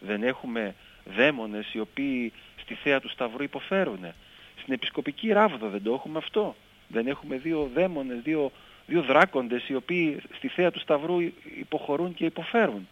Δεν 0.00 0.22
έχουμε 0.22 0.74
δαίμονες 1.04 1.74
οι 1.74 1.80
οποίοι 1.80 2.32
στη 2.60 2.74
θέα 2.74 3.00
του 3.00 3.08
Σταυρού 3.08 3.42
υποφέρουν. 3.42 4.12
Στην 4.60 4.72
επισκοπική 4.72 5.32
ράβδο 5.32 5.68
δεν 5.68 5.82
το 5.82 5.94
έχουμε 5.94 6.18
αυτό. 6.18 6.56
Δεν 6.88 7.06
έχουμε 7.06 7.36
δύο 7.36 7.70
δαίμονες, 7.74 8.20
δύο, 8.22 8.52
δύο 8.86 9.02
δράκοντες 9.02 9.68
οι 9.68 9.74
οποίοι 9.74 10.20
στη 10.36 10.48
θέα 10.48 10.70
του 10.70 10.80
Σταυρού 10.80 11.20
υποχωρούν 11.58 12.14
και 12.14 12.24
υποφέρουν. 12.24 12.88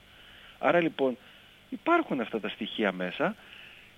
Άρα 0.59 0.81
λοιπόν 0.81 1.17
υπάρχουν 1.69 2.21
αυτά 2.21 2.41
τα 2.41 2.49
στοιχεία 2.49 2.93
μέσα, 2.93 3.37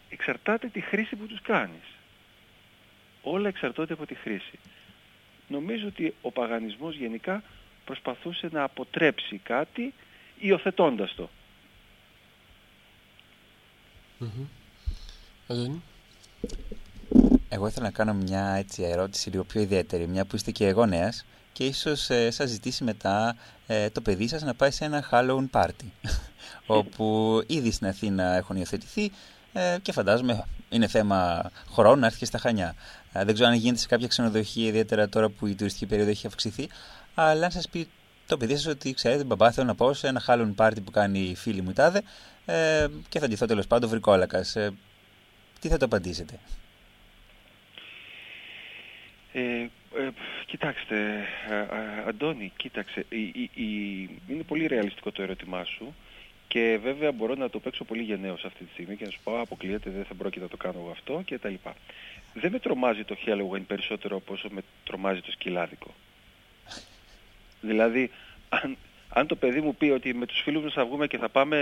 εξαρτάται 0.09 0.69
τη 0.69 0.81
χρήση 0.81 1.17
που 1.17 1.27
τους 1.27 1.41
κάνεις. 1.43 1.85
Όλα 3.23 3.49
εξαρτώνται 3.49 3.93
από 3.93 4.07
τη 4.07 4.15
χρήση. 4.15 4.59
Νομίζω 5.49 5.87
ότι 5.87 6.15
ο 6.21 6.31
παγανισμός 6.31 6.97
γενικά 6.97 7.43
προσπαθούσε 7.85 8.49
να 8.53 8.63
αποτρέψει 8.63 9.41
κάτι 9.43 9.95
υιοθετώντας 10.41 11.15
το. 11.15 11.29
Εγώ 17.49 17.67
ήθελα 17.67 17.85
να 17.85 17.91
κάνω 17.93 18.15
μια 18.15 18.55
έτσι, 18.55 18.83
ερώτηση 18.83 19.31
λίγο 19.31 19.45
πιο 19.45 19.61
ιδιαίτερη, 19.61 20.07
μια 20.07 20.25
που 20.25 20.37
είστε 20.37 20.51
και 20.51 20.67
εγώ 20.67 20.87
νέας 20.87 21.25
και 21.53 21.65
ίσως 21.65 22.11
ε, 22.11 22.31
σας 22.31 22.51
ζητήσει 22.51 22.85
μετά 22.85 23.37
ε, 23.67 23.91
το 23.91 24.01
παιδί 24.01 24.29
σας 24.29 24.43
να 24.43 24.55
πάει 24.55 24.71
σε 24.71 24.85
ένα 24.85 25.09
Halloween 25.11 25.47
party 25.51 25.87
όπου 26.79 27.41
ήδη 27.47 27.71
στην 27.71 27.87
Αθήνα 27.87 28.37
έχουν 28.37 28.57
υιοθετηθεί 28.57 29.11
ε, 29.53 29.77
και 29.83 29.93
φαντάζομαι 29.93 30.45
είναι 30.69 30.87
θέμα 30.87 31.51
χρόνου 31.73 32.01
να 32.01 32.07
έρθει 32.07 32.19
και 32.19 32.25
στα 32.25 32.39
Χανιά. 32.39 32.75
Ε, 33.13 33.25
δεν 33.25 33.35
ξέρω 33.35 33.49
αν 33.49 33.55
γίνεται 33.55 33.79
σε 33.79 33.87
κάποια 33.87 34.07
ξενοδοχεία, 34.07 34.67
ιδιαίτερα 34.67 35.09
τώρα 35.09 35.29
που 35.29 35.47
η 35.47 35.55
τουριστική 35.55 35.87
περίοδο 35.87 36.11
έχει 36.11 36.27
αυξηθεί, 36.27 36.69
αλλά 37.15 37.45
αν 37.45 37.51
σας 37.51 37.69
πει 37.69 37.89
το 38.29 38.37
παιδί 38.37 38.57
σας 38.57 38.67
ότι 38.67 38.93
ξέρετε, 38.93 39.25
μπαμπά, 39.25 39.53
θέλω 39.53 39.67
να 39.67 39.75
πάω 39.75 39.93
σε 39.93 40.09
ένα 40.09 40.21
χάλον 40.21 40.55
πάρτι 40.55 40.81
που 40.81 40.91
κάνει 40.91 41.19
η 41.19 41.35
φίλη 41.35 41.63
μου 41.63 41.73
τάδε 41.73 42.03
ε, 42.47 42.87
και 43.09 43.19
θα 43.19 43.29
ντυθώ 43.29 43.47
τέλος 43.47 43.67
πάντων 43.67 43.91
βρικόλακας. 43.91 44.57
Ε, 44.57 44.73
τι 45.61 45.69
θα 45.69 45.77
το 45.77 45.85
απαντήσετε; 45.85 46.39
Ε, 49.33 49.41
ε, 49.41 49.69
κοιτάξτε, 50.47 51.25
Αντώνη, 52.09 52.53
κοίταξε, 52.57 53.07
είναι 54.29 54.43
πολύ 54.47 54.67
ρεαλιστικό 54.67 55.13
το 55.13 55.23
ερώτημά 55.23 55.65
σου 55.65 55.95
και 56.49 56.79
βέβαια 56.83 57.13
μπορώ 57.13 57.35
να 57.35 57.51
το 57.51 57.59
παίξω 57.59 57.85
πολύ 57.85 58.03
γενναίος 58.03 58.45
αυτή 58.45 58.65
τη 58.65 58.71
στιγμή 58.73 58.97
και 58.97 59.05
να 59.05 59.11
σου 59.11 59.21
πω 59.25 59.41
αποκλείεται, 59.41 59.91
δεν 59.91 60.05
θα 60.05 60.15
πρόκειται 60.15 60.45
να 60.45 60.51
το 60.51 60.57
κάνω 60.57 60.79
εγώ 60.79 60.91
αυτό 60.91 61.23
και 61.25 61.39
τα 61.39 61.49
λοιπά. 61.49 61.75
Δεν 62.35 62.53
με 62.53 62.59
τρομάζει 62.59 63.05
το 63.05 63.17
Halloween 63.27 63.63
περισσότερο 63.67 64.17
από 64.17 64.33
όσο 64.33 64.49
με 64.51 64.61
τρομάζει 64.85 65.21
το 65.21 65.31
σκυλάδικο. 65.31 65.95
Δηλαδή, 67.61 68.11
αν, 68.49 68.77
αν 69.09 69.27
το 69.27 69.37
παιδί 69.37 69.61
μου 69.61 69.75
πει 69.75 69.91
ότι 69.91 70.15
με 70.15 70.27
τους 70.27 70.41
φίλους 70.41 70.63
μας 70.63 70.73
θα 70.73 70.85
βγούμε 70.85 71.07
και 71.07 71.19
θα 71.19 71.29
πάμε, 71.29 71.57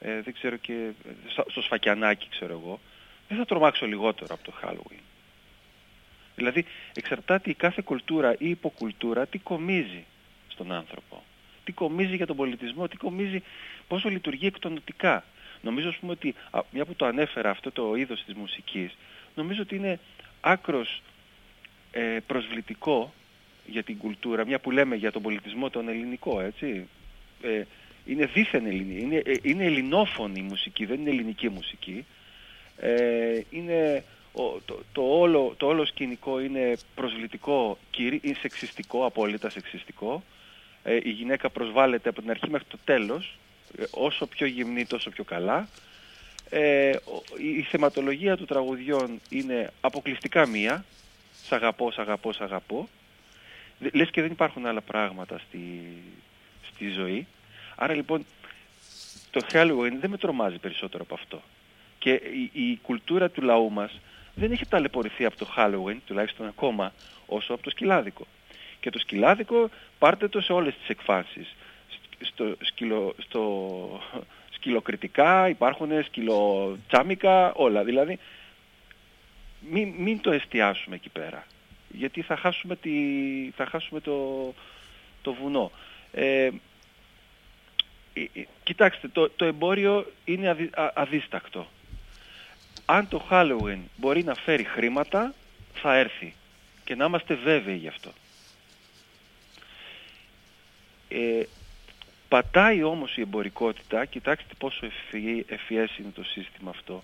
ε, 0.00 0.20
δεν 0.20 0.32
ξέρω 0.34 0.56
και, 0.56 0.90
στο 1.46 1.62
σφακιανάκι 1.62 2.28
ξέρω 2.30 2.52
εγώ, 2.52 2.80
δεν 3.28 3.38
θα 3.38 3.44
τρομάξω 3.44 3.86
λιγότερο 3.86 4.34
από 4.34 4.44
το 4.44 4.52
Halloween. 4.62 5.00
Δηλαδή, 6.36 6.64
εξαρτάται 6.94 7.50
η 7.50 7.54
κάθε 7.54 7.82
κουλτούρα 7.84 8.34
ή 8.38 8.48
υποκουλτούρα 8.48 9.26
τι 9.26 9.38
κομίζει 9.38 10.04
στον 10.48 10.72
άνθρωπο. 10.72 11.22
Τι 11.64 11.72
κομίζει 11.72 12.16
για 12.16 12.26
τον 12.26 12.36
πολιτισμό, 12.36 12.88
τι 12.88 12.96
κομίζει, 12.96 13.42
πόσο 13.88 14.08
λειτουργεί 14.08 14.46
εκτονοτικά. 14.46 15.24
Νομίζω, 15.60 15.88
ας 15.88 15.96
πούμε, 15.96 16.12
ότι, 16.12 16.34
μια 16.70 16.84
που 16.84 16.94
το 16.94 17.06
ανέφερα 17.06 17.50
αυτό 17.50 17.70
το 17.70 17.94
είδος 17.94 18.24
της 18.24 18.34
μουσικής, 18.34 18.96
νομίζω 19.34 19.62
ότι 19.62 19.76
είναι 19.76 19.98
άκρος 20.40 21.02
ε, 21.90 22.18
προσβλητικό 22.26 23.12
για 23.66 23.82
την 23.82 23.96
κουλτούρα, 23.96 24.46
μια 24.46 24.58
που 24.58 24.70
λέμε 24.70 24.96
για 24.96 25.12
τον 25.12 25.22
πολιτισμό 25.22 25.70
τον 25.70 25.88
ελληνικό, 25.88 26.40
έτσι. 26.40 26.88
Ε, 27.42 27.62
είναι 28.06 28.26
δίθεν 28.26 28.66
ελληνική, 28.66 29.00
είναι, 29.00 29.22
ε, 29.24 29.34
είναι 29.42 29.64
ελληνόφωνη 29.64 30.38
η 30.38 30.42
μουσική, 30.42 30.84
δεν 30.84 31.00
είναι 31.00 31.10
ελληνική 31.10 31.48
μουσική. 31.48 32.04
Ε, 32.76 33.40
είναι, 33.50 34.04
το, 34.64 34.82
το, 34.92 35.02
όλο, 35.02 35.54
το 35.56 35.66
όλο 35.66 35.84
σκηνικό 35.84 36.40
είναι 36.40 36.76
προσβλητικό, 36.94 37.78
είναι 37.98 38.36
σεξιστικό, 38.40 39.06
απόλυτα 39.06 39.50
σεξιστικό. 39.50 40.22
Ε, 40.84 40.98
η 41.02 41.10
γυναίκα 41.10 41.50
προσβάλλεται 41.50 42.08
από 42.08 42.20
την 42.20 42.30
αρχή 42.30 42.50
μέχρι 42.50 42.66
το 42.68 42.78
τέλος, 42.84 43.38
ε, 43.78 43.84
όσο 43.90 44.26
πιο 44.26 44.46
γυμνή 44.46 44.86
τόσο 44.86 45.10
πιο 45.10 45.24
καλά. 45.24 45.68
Ε, 46.50 46.92
η 47.38 47.62
θεματολογία 47.62 48.36
του 48.36 48.44
τραγουδιών 48.44 49.20
είναι 49.28 49.72
αποκλειστικά 49.80 50.46
μία, 50.46 50.84
σ' 51.46 51.52
αγαπώ, 51.52 51.90
σ' 51.90 51.98
αγαπώ, 51.98 52.32
σ' 52.32 52.40
αγαπώ 52.40 52.88
λες 53.92 54.10
και 54.10 54.20
δεν 54.22 54.30
υπάρχουν 54.30 54.66
άλλα 54.66 54.80
πράγματα 54.80 55.38
στη, 55.38 55.82
στη 56.72 56.88
ζωή. 56.88 57.26
Άρα 57.74 57.94
λοιπόν 57.94 58.24
το 59.30 59.40
Halloween 59.52 59.92
δεν 60.00 60.10
με 60.10 60.16
τρομάζει 60.16 60.58
περισσότερο 60.58 61.02
από 61.02 61.14
αυτό. 61.14 61.42
Και 61.98 62.10
η, 62.12 62.50
η 62.52 62.78
κουλτούρα 62.82 63.30
του 63.30 63.42
λαού 63.42 63.70
μας 63.70 64.00
δεν 64.34 64.52
έχει 64.52 64.66
ταλαιπωρηθεί 64.66 65.24
από 65.24 65.36
το 65.36 65.46
Halloween, 65.56 65.96
τουλάχιστον 66.06 66.46
ακόμα, 66.46 66.92
όσο 67.26 67.54
από 67.54 67.62
το 67.62 67.70
σκυλάδικο. 67.70 68.26
Και 68.80 68.90
το 68.90 68.98
σκυλάδικο 68.98 69.70
πάρτε 69.98 70.28
το 70.28 70.40
σε 70.40 70.52
όλες 70.52 70.74
τις 70.74 70.88
εκφάνσεις. 70.88 71.54
Στο, 72.20 72.56
σκυλο, 72.60 73.14
στο 73.18 74.00
σκυλοκριτικά, 74.50 75.48
υπάρχουν 75.48 76.04
σκυλοτσάμικα, 76.04 77.52
όλα. 77.52 77.84
Δηλαδή, 77.84 78.18
μην, 79.70 79.94
μην 79.98 80.20
το 80.20 80.30
εστιάσουμε 80.30 80.94
εκεί 80.94 81.08
πέρα 81.08 81.46
γιατί 81.92 82.22
θα 82.22 82.36
χάσουμε, 82.36 82.76
τη, 82.76 82.90
θα 83.56 83.66
χάσουμε 83.66 84.00
το, 84.00 84.54
το 85.22 85.32
βουνό. 85.32 85.70
Ε, 86.12 86.50
ε, 88.14 88.20
ε, 88.34 88.44
κοιτάξτε, 88.62 89.08
το, 89.08 89.30
το 89.30 89.44
εμπόριο 89.44 90.12
είναι 90.24 90.70
αδίστακτο. 90.94 91.66
Αν 92.84 93.08
το 93.08 93.26
Halloween 93.30 93.78
μπορεί 93.96 94.24
να 94.24 94.34
φέρει 94.34 94.64
χρήματα, 94.64 95.34
θα 95.74 95.96
έρθει. 95.96 96.34
Και 96.84 96.94
να 96.94 97.04
είμαστε 97.04 97.34
βέβαιοι 97.34 97.76
γι' 97.76 97.88
αυτό. 97.88 98.12
Ε, 101.08 101.42
πατάει 102.28 102.82
όμως 102.82 103.16
η 103.16 103.20
εμπορικότητα, 103.20 104.04
κοιτάξτε 104.04 104.54
πόσο 104.58 104.86
ευφυές 105.46 105.98
είναι 105.98 106.10
το 106.14 106.24
σύστημα 106.24 106.70
αυτό, 106.70 107.02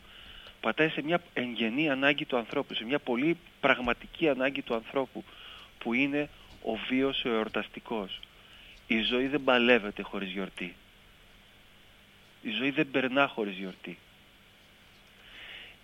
πατάει 0.60 0.88
σε 0.88 1.02
μια 1.02 1.22
εγγενή 1.32 1.90
ανάγκη 1.90 2.24
του 2.24 2.36
ανθρώπου, 2.36 2.74
σε 2.74 2.84
μια 2.84 2.98
πολύ 2.98 3.36
πραγματική 3.60 4.28
ανάγκη 4.28 4.62
του 4.62 4.74
ανθρώπου, 4.74 5.24
που 5.78 5.92
είναι 5.92 6.28
ο 6.62 6.74
βίος 6.88 7.24
ο 7.24 7.28
εορταστικός. 7.28 8.20
Η 8.86 9.02
ζωή 9.02 9.26
δεν 9.26 9.44
παλεύεται 9.44 10.02
χωρίς 10.02 10.30
γιορτή. 10.30 10.74
Η 12.42 12.50
ζωή 12.50 12.70
δεν 12.70 12.90
περνά 12.90 13.26
χωρίς 13.28 13.56
γιορτή. 13.56 13.98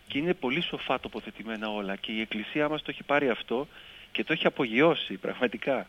Και 0.07 0.19
είναι 0.19 0.35
πολύ 0.35 0.63
σοφά 0.63 1.01
τοποθετημένα 1.01 1.69
όλα 1.69 1.97
και 1.97 2.13
η 2.13 2.21
Εκκλησία 2.21 2.69
μας 2.69 2.83
το 2.83 2.91
έχει 2.91 3.03
πάρει 3.03 3.29
αυτό 3.29 3.69
και 4.13 4.25
το 4.25 4.33
έχει 4.33 4.47
απογειώσει 4.47 5.15
πραγματικά. 5.15 5.89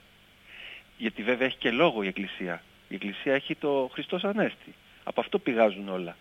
Γιατί 0.98 1.24
βέβαια 1.24 1.48
έχει 1.48 1.58
και 1.58 1.72
λόγο 1.72 2.04
η 2.04 2.08
Εκκλησία. 2.08 2.64
Η 2.90 2.96
Εκκλησία 2.96 3.34
έχει 3.34 3.56
το 3.56 3.90
Χριστός 3.94 4.24
Ανέστη. 4.24 4.74
Από 5.04 5.22
αυτό 5.22 5.40
πηγάζουν 5.40 5.90
όλα. 5.90 6.16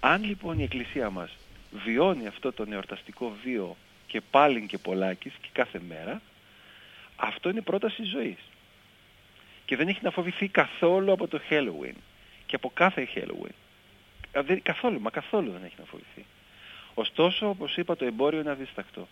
Αν 0.00 0.24
λοιπόν 0.24 0.58
η 0.58 0.62
Εκκλησία 0.62 1.10
μας 1.10 1.36
βιώνει 1.84 2.26
αυτό 2.26 2.52
το 2.52 2.64
νεορταστικό 2.64 3.36
βίο 3.42 3.76
και 4.06 4.20
πάλιν 4.20 4.66
και 4.66 4.78
πολλάκις 4.78 5.32
και 5.40 5.48
κάθε 5.52 5.80
μέρα, 5.88 6.22
αυτό 7.16 7.48
είναι 7.48 7.60
πρόταση 7.60 8.04
ζωής. 8.04 8.38
Και 9.64 9.76
δεν 9.76 9.88
έχει 9.88 10.00
να 10.02 10.10
φοβηθεί 10.10 10.48
καθόλου 10.48 11.12
από 11.12 11.28
το 11.28 11.40
Halloween 11.50 11.94
και 12.46 12.54
από 12.54 12.70
κάθε 12.74 13.08
Halloween. 13.14 13.54
Δεν, 14.44 14.62
καθόλου, 14.62 15.00
μα 15.00 15.10
καθόλου 15.10 15.50
δεν 15.50 15.64
έχει 15.64 15.74
να 15.78 15.84
φοβηθεί. 15.84 16.24
Ωστόσο, 16.94 17.48
όπως 17.48 17.76
είπα, 17.76 17.96
το 17.96 18.04
εμπόριο 18.04 18.40
είναι 18.40 18.50
αδίστακτο. 18.50 19.08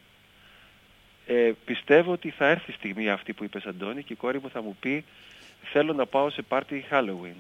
Ε, 1.27 1.53
πιστεύω 1.65 2.13
ότι 2.13 2.31
θα 2.31 2.47
έρθει 2.47 2.71
η 2.71 2.75
στιγμή 2.75 3.11
αυτή 3.11 3.33
που 3.33 3.45
είπες 3.45 3.65
Αντώνη 3.65 4.03
και 4.03 4.13
η 4.13 4.17
κόρη 4.17 4.41
μου 4.41 4.51
θα 4.51 4.63
μου 4.63 4.77
πει 4.81 5.05
θέλω 5.63 5.93
να 5.93 6.07
πάω 6.07 6.31
σε 6.31 6.43
πάρτι 6.43 6.85
Halloween. 6.91 7.37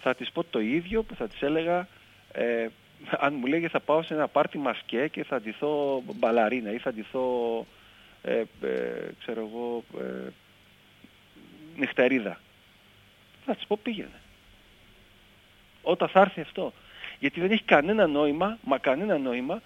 Θα 0.00 0.14
της 0.14 0.30
πω 0.30 0.44
το 0.44 0.60
ίδιο 0.60 1.02
που 1.02 1.14
θα 1.14 1.28
της 1.28 1.42
έλεγα 1.42 1.88
ε, 2.32 2.66
αν 3.18 3.34
μου 3.34 3.46
λέγε 3.46 3.68
θα 3.68 3.80
πάω 3.80 4.02
σε 4.02 4.14
ένα 4.14 4.28
πάρτι 4.28 4.58
μασκέ 4.58 5.08
και 5.08 5.24
θα 5.24 5.40
ντυθώ 5.40 6.02
μπαλαρίνα 6.14 6.72
ή 6.72 6.78
θα 6.78 6.92
ντυθώ 6.92 7.66
ε, 8.22 8.42
ε, 8.62 9.10
ξέρω 9.18 9.40
εγώ 9.40 9.84
ε, 10.00 10.28
νυχτερίδα. 11.76 12.40
Θα 13.44 13.54
της 13.54 13.66
πω 13.66 13.78
πήγαινε. 13.82 14.20
Όταν 15.82 16.08
θα 16.08 16.20
έρθει 16.20 16.40
αυτό. 16.40 16.72
Γιατί 17.18 17.40
δεν 17.40 17.50
έχει 17.50 17.62
κανένα 17.62 18.06
νόημα 18.06 18.58
μα 18.62 18.78
κανένα 18.78 19.18
νόημα 19.18 19.62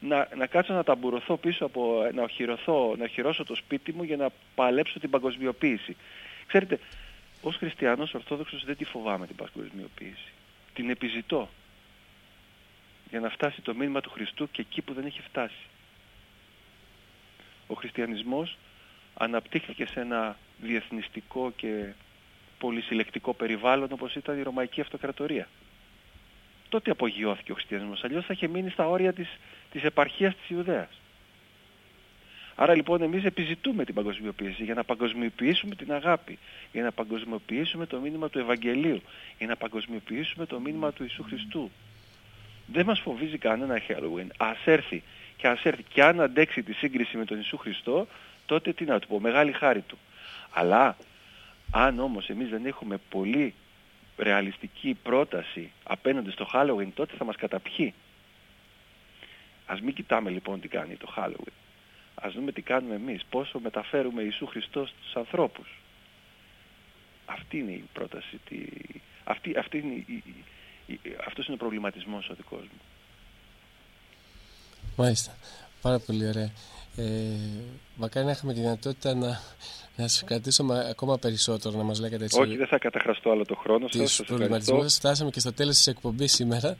να, 0.00 0.28
να 0.36 0.46
κάτσω 0.46 0.72
να 0.72 0.84
ταμπουρωθώ 0.84 1.36
πίσω 1.36 1.64
από 1.64 2.10
να 2.14 2.22
οχυρωθώ, 2.22 2.94
να 2.98 3.04
οχυρώσω 3.04 3.44
το 3.44 3.54
σπίτι 3.54 3.92
μου 3.92 4.02
για 4.02 4.16
να 4.16 4.28
παλέψω 4.54 4.98
την 4.98 5.10
παγκοσμιοποίηση. 5.10 5.96
Ξέρετε 6.46 6.78
ως 7.42 7.56
χριστιανός 7.56 8.14
ορθόδοξος 8.14 8.64
δεν 8.64 8.76
τη 8.76 8.84
φοβάμαι 8.84 9.26
την 9.26 9.36
παγκοσμιοποίηση. 9.36 10.32
Την 10.74 10.90
επιζητώ 10.90 11.48
για 13.10 13.20
να 13.20 13.28
φτάσει 13.28 13.60
το 13.60 13.74
μήνυμα 13.74 14.00
του 14.00 14.10
Χριστού 14.10 14.50
και 14.50 14.60
εκεί 14.60 14.82
που 14.82 14.92
δεν 14.92 15.04
έχει 15.04 15.20
φτάσει. 15.20 15.66
Ο 17.66 17.74
χριστιανισμός 17.74 18.56
αναπτύχθηκε 19.14 19.86
σε 19.86 20.00
ένα 20.00 20.36
διεθνιστικό 20.60 21.52
και 21.56 21.92
πολυσυλλεκτικό 22.58 23.34
περιβάλλον 23.34 23.92
όπως 23.92 24.14
ήταν 24.14 24.38
η 24.38 24.42
Ρωμαϊκή 24.42 24.80
Αυτοκρατορία. 24.80 25.48
Τότε 26.68 26.90
απογειώθηκε 26.90 27.52
ο 27.52 27.54
χριστιανισμός, 27.54 28.04
αλλιώς 28.04 28.24
θα 28.24 28.32
είχε 28.32 28.48
μείνει 28.48 28.70
στα 28.70 28.88
όρια 28.88 29.12
της, 29.12 29.28
της 29.70 29.82
επαρχίας 29.82 30.36
της 30.36 30.48
Ιουδαίας. 30.50 31.00
Άρα 32.54 32.74
λοιπόν 32.74 33.02
εμείς 33.02 33.24
επιζητούμε 33.24 33.84
την 33.84 33.94
παγκοσμιοποίηση 33.94 34.64
για 34.64 34.74
να 34.74 34.84
παγκοσμιοποιήσουμε 34.84 35.74
την 35.74 35.92
αγάπη, 35.92 36.38
για 36.72 36.82
να 36.82 36.92
παγκοσμιοποιήσουμε 36.92 37.86
το 37.86 38.00
μήνυμα 38.00 38.28
του 38.28 38.38
Ευαγγελίου, 38.38 39.02
για 39.38 39.46
να 39.46 39.56
παγκοσμιοποιήσουμε 39.56 40.46
το 40.46 40.60
μήνυμα 40.60 40.92
του 40.92 41.02
Ιησού 41.02 41.22
Χριστού 41.22 41.70
δεν 42.72 42.86
μας 42.86 43.00
φοβίζει 43.00 43.38
κανένα 43.38 43.80
Halloween. 43.88 44.26
Ας 44.36 44.58
έρθει 44.64 45.02
και 45.36 45.48
ας 45.48 45.64
έρθει 45.64 45.82
και 45.82 46.02
αν 46.02 46.20
αντέξει 46.20 46.62
τη 46.62 46.72
σύγκριση 46.72 47.16
με 47.16 47.24
τον 47.24 47.36
Ιησού 47.36 47.56
Χριστό, 47.56 48.06
τότε 48.46 48.72
τι 48.72 48.84
να 48.84 48.98
του 48.98 49.06
πω, 49.06 49.20
μεγάλη 49.20 49.52
χάρη 49.52 49.80
του. 49.80 49.98
Αλλά 50.50 50.96
αν 51.70 51.98
όμως 51.98 52.28
εμείς 52.28 52.48
δεν 52.48 52.66
έχουμε 52.66 52.98
πολύ 53.08 53.54
ρεαλιστική 54.16 54.98
πρόταση 55.02 55.72
απέναντι 55.82 56.30
στο 56.30 56.48
Halloween, 56.52 56.88
τότε 56.94 57.14
θα 57.16 57.24
μας 57.24 57.36
καταπιεί. 57.36 57.94
Ας 59.66 59.80
μην 59.80 59.94
κοιτάμε 59.94 60.30
λοιπόν 60.30 60.60
τι 60.60 60.68
κάνει 60.68 60.96
το 60.96 61.14
Halloween. 61.16 61.52
Ας 62.14 62.32
δούμε 62.32 62.52
τι 62.52 62.62
κάνουμε 62.62 62.94
εμείς, 62.94 63.24
πόσο 63.30 63.58
μεταφέρουμε 63.58 64.22
Ιησού 64.22 64.46
Χριστό 64.46 64.86
στους 64.86 65.16
ανθρώπους. 65.16 65.68
Αυτή 67.26 67.58
είναι 67.58 67.70
η 67.70 67.84
πρόταση, 67.92 68.40
αυτή, 69.24 69.58
αυτή 69.58 69.78
είναι 69.78 69.94
η, 69.94 70.22
αυτός 71.26 71.46
είναι 71.46 71.54
ο 71.54 71.58
προβληματισμός 71.58 72.28
ο 72.28 72.34
δικός 72.34 72.60
μου. 72.60 72.80
Μάλιστα. 74.96 75.36
Πάρα 75.82 75.98
πολύ 75.98 76.28
ωραία. 76.28 76.50
Ε, 76.96 77.04
μακάρι 77.96 78.26
να 78.26 78.32
είχαμε 78.32 78.52
τη 78.52 78.60
δυνατότητα 78.60 79.14
να, 79.14 79.40
να 79.96 80.08
σα 80.08 80.24
κρατήσω 80.24 80.64
ακόμα 80.90 81.18
περισσότερο, 81.18 81.76
να 81.76 81.82
μας 81.82 82.00
λέγατε 82.00 82.24
έτσι. 82.24 82.40
Όχι, 82.40 82.56
δεν 82.56 82.66
θα 82.66 82.78
καταχραστώ 82.78 83.30
άλλο 83.30 83.44
το 83.44 83.54
χρόνο 83.54 83.88
σας. 83.88 84.16
Του 84.16 84.24
προβληματισμούς 84.24 84.92
σα. 84.92 84.98
Φτάσαμε 84.98 85.30
και 85.30 85.40
στο 85.40 85.52
τέλος 85.52 85.76
της 85.76 85.86
εκπομπής 85.86 86.32
σήμερα. 86.32 86.78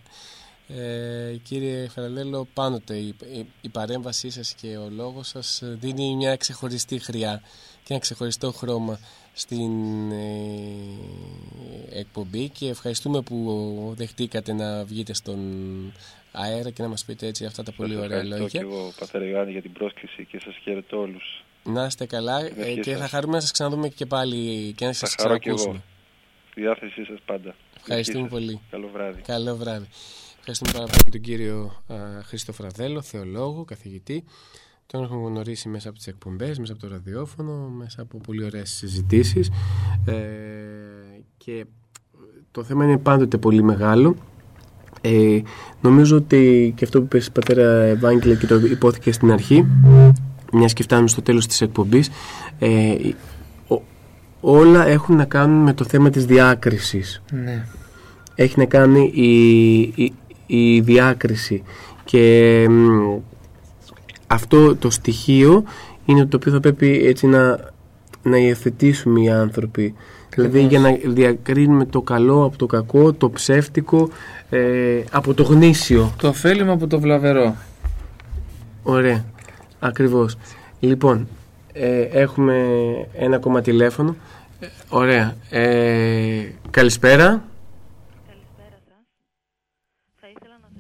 Ε, 0.69 1.37
κύριε 1.43 1.89
Φεραλέλο, 1.89 2.49
πάντοτε 2.55 2.97
η, 2.97 3.15
η, 3.33 3.47
η 3.61 3.69
παρέμβασή 3.69 4.31
σας 4.31 4.55
και 4.55 4.77
ο 4.77 4.89
λόγος 4.91 5.29
σας 5.29 5.63
δίνει 5.65 6.17
μια 6.17 6.37
ξεχωριστή 6.37 6.99
χρειά 6.99 7.43
και 7.83 7.93
ένα 7.93 7.99
ξεχωριστό 7.99 8.53
χρώμα 8.53 8.99
στην 9.39 10.11
ε, 10.11 11.99
εκπομπή 11.99 12.49
και 12.49 12.69
ευχαριστούμε 12.69 13.23
που 13.23 13.95
δεχτήκατε 13.97 14.53
να 14.53 14.85
βγείτε 14.85 15.15
στον 15.15 15.39
αέρα 16.33 16.71
και 16.71 16.83
να 16.83 16.89
μας 16.89 17.05
πείτε 17.05 17.27
έτσι 17.27 17.45
αυτά 17.45 17.63
τα 17.63 17.73
πολύ 17.73 17.97
ωραία 17.97 18.23
λόγια. 18.23 18.45
Ευχαριστώ 18.45 18.59
και 18.59 18.65
εγώ 18.65 18.93
Πατέρα 18.99 19.25
Ιωάννη 19.25 19.53
για 19.53 19.63
την 19.63 19.73
πρόσκληση 19.73 20.25
και 20.25 20.41
σας 20.41 20.57
χαιρετώ 20.63 21.01
όλους. 21.01 21.45
Να 21.65 21.85
είστε 21.85 22.07
καλά 22.07 22.41
ε, 22.57 22.75
και 22.75 22.97
θα 22.97 23.09
χαρούμε 23.09 23.35
να 23.35 23.41
σας 23.41 23.51
ξαναδούμε 23.51 23.89
και 23.89 24.07
πάλι 24.07 24.73
και 24.77 24.85
να 24.87 24.93
σας 24.93 25.15
ξανακούσουμε. 25.15 25.83
Στη 26.51 26.61
διάθεσή 26.61 27.05
σας 27.05 27.19
πάντα. 27.27 27.55
Ευχαριστούμε 27.77 28.29
πολύ. 28.29 28.61
Καλό 28.71 28.89
βράδυ. 28.93 29.21
Καλό 29.23 29.57
βράδυ. 29.57 29.87
Ευχαριστούμε 30.39 30.73
πάρα 30.73 30.87
πολύ 30.87 31.11
τον 31.11 31.21
κύριο 31.21 31.83
Χρήστο 32.25 32.53
Φραδέλο, 32.53 33.03
θεολόγο, 33.03 33.65
καθηγητή. 33.65 34.25
Τον 34.93 35.03
έχουμε 35.03 35.29
γνωρίσει 35.29 35.69
μέσα 35.69 35.89
από 35.89 35.99
τις 35.99 36.07
εκπομπές, 36.07 36.59
μέσα 36.59 36.73
από 36.73 36.83
το 36.83 36.89
ραδιόφωνο, 36.89 37.53
μέσα 37.53 38.03
από 38.03 38.19
πολύ 38.19 38.45
ωραίες 38.45 38.71
συζητήσεις 38.71 39.51
ε, 40.05 40.15
και 41.37 41.65
το 42.51 42.65
θέμα 42.65 42.85
είναι 42.85 42.99
πάντοτε 42.99 43.37
πολύ 43.37 43.63
μεγάλο. 43.63 44.17
Ε, 45.01 45.41
νομίζω 45.81 46.17
ότι 46.17 46.73
και 46.77 46.85
αυτό 46.85 46.99
που 46.99 47.05
είπες 47.05 47.31
πατέρα 47.31 47.83
Ευάγγελε 47.83 48.35
και 48.35 48.47
το 48.47 48.57
υπόθηκε 48.57 49.13
στην 49.13 49.33
αρχή 49.33 49.67
μιας 50.53 50.73
και 50.73 50.83
φτάνουμε 50.83 51.09
στο 51.09 51.23
τέλος 51.23 51.47
της 51.47 51.61
εκπομπής 51.61 52.11
ε, 52.59 52.97
όλα 54.41 54.87
έχουν 54.87 55.17
να 55.17 55.25
κάνουν 55.25 55.63
με 55.63 55.73
το 55.73 55.85
θέμα 55.85 56.11
της 56.11 56.27
διάκρισης 56.27 57.23
ναι. 57.31 57.67
έχει 58.35 58.59
να 58.59 58.65
κάνει 58.65 59.11
η, 59.15 59.81
η, 59.81 60.13
η 60.47 60.81
διάκριση 60.81 61.63
και 62.05 62.67
αυτό 64.29 64.77
το 64.77 64.91
στοιχείο 64.91 65.65
είναι 66.05 66.27
το 66.27 66.37
οποίο 66.37 66.53
θα 66.53 66.61
πρέπει 66.61 67.07
έτσι 67.07 67.27
να, 67.27 67.59
να 68.23 68.37
υιοθετήσουμε 68.37 69.21
οι 69.21 69.31
άνθρωποι. 69.31 69.95
Δηλαδή 70.35 70.63
για 70.67 70.81
να 70.81 70.91
διακρίνουμε 71.05 71.85
το 71.85 72.01
καλό 72.03 72.45
από 72.45 72.59
το 72.59 72.67
κακό, 72.67 73.13
το 73.13 73.31
ψεύτικο 73.31 74.09
ε, 74.51 75.03
από 75.11 75.35
το 75.35 75.43
γνήσιο. 75.43 76.13
Το 76.19 76.29
ωφέλιμο 76.29 76.73
από 76.73 76.87
το 76.87 77.01
βλαβερό. 77.01 77.57
Ωραία. 78.83 79.25
Ακριβώς. 79.79 80.37
Λοιπόν, 80.81 81.29
ε, 81.73 82.01
έχουμε 82.01 82.65
ένα 83.13 83.37
ακόμα 83.37 83.61
τηλέφωνο. 83.61 84.17
Ε, 84.61 84.67
ωραία. 84.89 85.35
Ε, 85.51 86.53
καλησπέρα. 86.71 87.43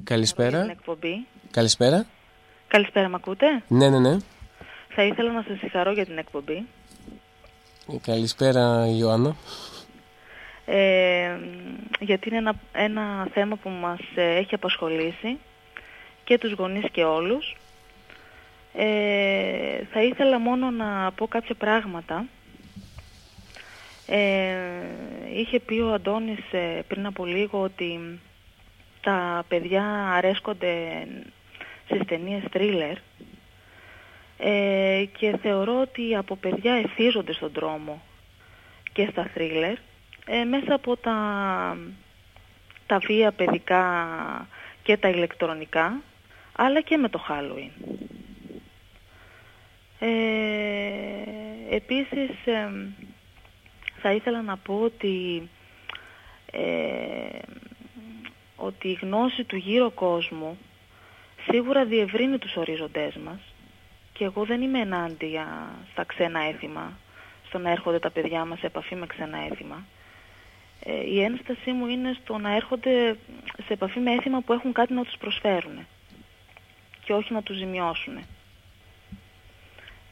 Καλησπέρα. 0.05 0.71
εκπομπή. 0.71 1.27
Καλησπέρα. 1.51 2.07
Καλησπέρα, 2.69 3.09
με 3.09 3.15
ακούτε; 3.15 3.63
Ναι, 3.69 3.89
ναι, 3.89 3.99
ναι. 3.99 4.17
Θα 4.89 5.03
ήθελα 5.03 5.33
να 5.33 5.45
σας 5.49 5.59
συγχαρώ 5.59 5.93
για 5.93 6.05
την 6.05 6.19
εκπομπή. 6.19 6.67
Καλησπέρα, 8.03 8.87
Ιωάννα. 8.99 9.37
Ε, 10.65 11.39
γιατί 12.01 12.29
είναι 12.29 12.39
ένα, 12.39 12.55
ένα 12.73 13.29
θέμα 13.33 13.57
που 13.57 13.69
μας 13.69 13.99
ε, 14.15 14.37
έχει 14.37 14.55
απασχολήσει 14.55 15.39
και 16.25 16.39
τους 16.39 16.53
γονείς 16.53 16.91
και 16.91 17.05
όλους. 17.05 17.57
Ε, 18.75 19.85
θα 19.93 20.03
ήθελα 20.03 20.39
μόνο 20.39 20.71
να 20.71 21.13
πω 21.13 21.27
κάποια 21.27 21.55
πράγματα. 21.55 22.25
Ε, 24.07 24.55
είχε 25.35 25.61
πει 25.61 25.75
ο 25.75 25.93
Αντώνης 25.93 26.39
πριν 26.89 27.07
από 27.07 27.25
λίγο 27.25 27.61
ότι 27.63 28.21
τα 29.01 29.45
παιδιά 29.49 29.85
αρέσκονται 30.17 31.07
στις 31.89 32.05
ταινίες 32.07 32.43
thriller 32.53 32.95
ε, 34.39 35.05
και 35.19 35.37
θεωρώ 35.43 35.81
ότι 35.81 36.17
από 36.17 36.37
παιδιά 36.37 36.75
εθίζονται 36.75 37.33
στον 37.33 37.51
δρόμο 37.55 38.03
και 38.93 39.09
στα 39.11 39.31
thriller 39.35 39.75
ε, 40.27 40.45
μέσα 40.45 40.75
από 40.75 40.97
τα, 40.97 41.17
τα 42.87 42.99
βία 42.99 43.33
παιδικά 43.33 44.49
και 44.83 44.97
τα 44.97 45.09
ηλεκτρονικά 45.09 46.03
αλλά 46.53 46.81
και 46.81 46.97
με 46.97 47.09
το 47.09 47.25
Halloween. 47.29 47.97
Ε, 49.99 50.09
επίσης 51.71 52.31
θα 54.01 54.13
ήθελα 54.13 54.43
να 54.43 54.57
πω 54.57 54.81
ότι 54.81 55.49
ε, 56.53 57.39
ότι 58.57 58.89
η 58.89 58.99
γνώση 59.03 59.45
του 59.45 59.57
γύρω 59.57 59.91
κόσμου 59.91 60.59
σίγουρα 61.51 61.85
διευρύνει 61.85 62.39
τους 62.39 62.57
ορίζοντές 62.57 63.17
μας 63.17 63.41
και 64.13 64.25
εγώ 64.25 64.45
δεν 64.45 64.63
είμαι 64.63 64.79
ενάντια 64.79 65.71
στα 65.93 66.05
ξένα 66.05 66.41
έθιμα, 66.41 66.93
στο 67.47 67.59
να 67.59 67.71
έρχονται 67.71 67.99
τα 67.99 68.11
παιδιά 68.11 68.45
μας 68.45 68.59
σε 68.59 68.67
επαφή 68.67 68.95
με 68.95 69.07
ξένα 69.07 69.39
έθιμα. 69.51 69.85
Ε, 70.85 71.11
η 71.11 71.23
ένστασή 71.23 71.73
μου 71.73 71.87
είναι 71.87 72.17
στο 72.23 72.39
να 72.39 72.55
έρχονται 72.55 73.17
σε 73.67 73.73
επαφή 73.73 74.01
με 74.01 74.13
έθιμα 74.13 74.41
που 74.41 74.53
έχουν 74.53 74.73
κάτι 74.73 74.93
να 74.93 75.05
τους 75.05 75.17
προσφέρουν 75.19 75.87
και 77.05 77.13
όχι 77.13 77.33
να 77.33 77.43
τους 77.43 77.57
ζημιώσουν. 77.57 78.19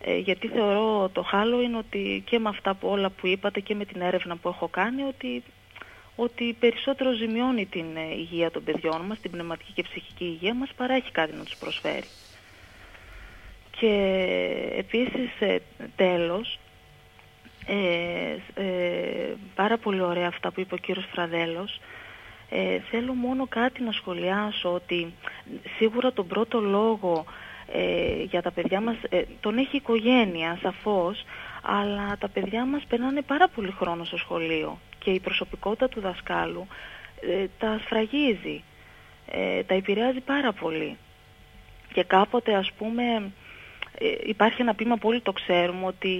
Ε, 0.00 0.16
γιατί 0.16 0.48
θεωρώ 0.48 1.08
το 1.08 1.26
Halloween 1.32 1.78
ότι 1.78 2.22
και 2.26 2.38
με 2.38 2.48
αυτά 2.48 2.74
που 2.74 2.88
όλα 2.88 3.10
που 3.10 3.26
είπατε 3.26 3.60
και 3.60 3.74
με 3.74 3.84
την 3.84 4.00
έρευνα 4.00 4.36
που 4.36 4.48
έχω 4.48 4.68
κάνει 4.68 5.02
ότι 5.02 5.42
ότι 6.16 6.56
περισσότερο 6.60 7.12
ζημιώνει 7.12 7.66
την 7.66 7.96
ε, 7.96 8.14
υγεία 8.14 8.50
των 8.50 8.64
παιδιών 8.64 9.00
μας, 9.00 9.20
την 9.20 9.30
πνευματική 9.30 9.72
και 9.72 9.82
ψυχική 9.82 10.24
υγεία 10.24 10.54
μας, 10.54 10.70
παρά 10.76 10.94
έχει 10.94 11.10
κάτι 11.10 11.32
να 11.32 11.44
τους 11.44 11.56
προσφέρει. 11.56 12.06
Και 13.70 13.92
επίσης, 14.76 15.40
ε, 15.40 15.58
τέλος, 15.96 16.58
ε, 17.66 18.36
ε, 18.54 19.34
πάρα 19.54 19.76
πολύ 19.78 20.00
ωραία 20.00 20.26
αυτά 20.26 20.50
που 20.50 20.60
είπε 20.60 20.74
ο 20.74 20.76
κύριος 20.76 21.06
Φραδέλος, 21.12 21.80
ε, 22.50 22.78
θέλω 22.90 23.12
μόνο 23.12 23.46
κάτι 23.48 23.82
να 23.82 23.92
σχολιάσω, 23.92 24.72
ότι 24.72 25.14
σίγουρα 25.78 26.12
τον 26.12 26.26
πρώτο 26.26 26.60
λόγο 26.60 27.24
για 28.30 28.42
τα 28.42 28.50
παιδιά 28.50 28.80
μας, 28.80 28.96
τον 29.40 29.58
έχει 29.58 29.76
η 29.76 29.76
οικογένεια 29.82 30.58
σαφώς, 30.62 31.24
αλλά 31.62 32.16
τα 32.18 32.28
παιδιά 32.28 32.64
μας 32.64 32.84
περνάνε 32.88 33.22
πάρα 33.22 33.48
πολύ 33.48 33.70
χρόνο 33.70 34.04
στο 34.04 34.16
σχολείο 34.16 34.78
και 35.06 35.12
η 35.12 35.20
προσωπικότητα 35.20 35.88
του 35.88 36.00
δασκάλου 36.00 36.66
ε, 37.20 37.46
τα 37.58 37.80
σφραγίζει, 37.84 38.62
ε, 39.26 39.62
τα 39.62 39.74
επηρεάζει 39.74 40.20
πάρα 40.20 40.52
πολύ. 40.52 40.96
Και 41.92 42.02
κάποτε 42.04 42.54
ας 42.54 42.72
πούμε 42.78 43.02
ε, 43.98 44.06
υπάρχει 44.26 44.62
ένα 44.62 44.74
πείμα 44.74 44.96
που 44.96 45.08
όλοι 45.08 45.20
το 45.20 45.32
ξέρουμε 45.32 45.86
ότι 45.86 46.12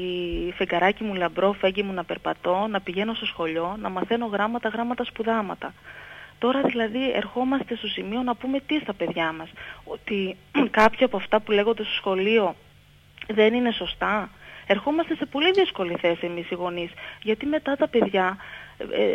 φεγγαράκι 0.56 1.04
μου 1.04 1.14
λαμπρό, 1.14 1.52
φέγγι 1.52 1.82
μου 1.82 1.92
να 1.92 2.04
περπατώ, 2.04 2.66
να 2.70 2.80
πηγαίνω 2.80 3.14
στο 3.14 3.26
σχολείο, 3.26 3.76
να 3.78 3.88
μαθαίνω 3.88 4.26
γράμματα, 4.26 4.68
γράμματα, 4.68 5.04
σπουδάματα. 5.04 5.74
Τώρα 6.38 6.60
δηλαδή 6.60 7.10
ερχόμαστε 7.10 7.76
στο 7.76 7.86
σημείο 7.86 8.22
να 8.22 8.34
πούμε 8.34 8.60
τι 8.60 8.78
στα 8.78 8.94
παιδιά 8.94 9.32
μας, 9.32 9.50
ότι 9.84 10.36
κάποια 10.80 11.06
από 11.06 11.16
αυτά 11.16 11.40
που 11.40 11.52
λέγονται 11.52 11.82
στο 11.82 11.94
σχολείο 11.94 12.54
δεν 13.26 13.54
είναι 13.54 13.70
σωστά. 13.70 14.30
Ερχόμαστε 14.66 15.14
σε 15.14 15.26
πολύ 15.26 15.50
δύσκολη 15.50 15.96
θέση 16.00 16.26
εμείς 16.26 16.50
οι 16.50 16.54
γονείς, 16.54 16.90
γιατί 17.22 17.46
μετά 17.46 17.76
τα 17.76 17.88
παιδιά 17.88 18.36
ε, 18.36 18.65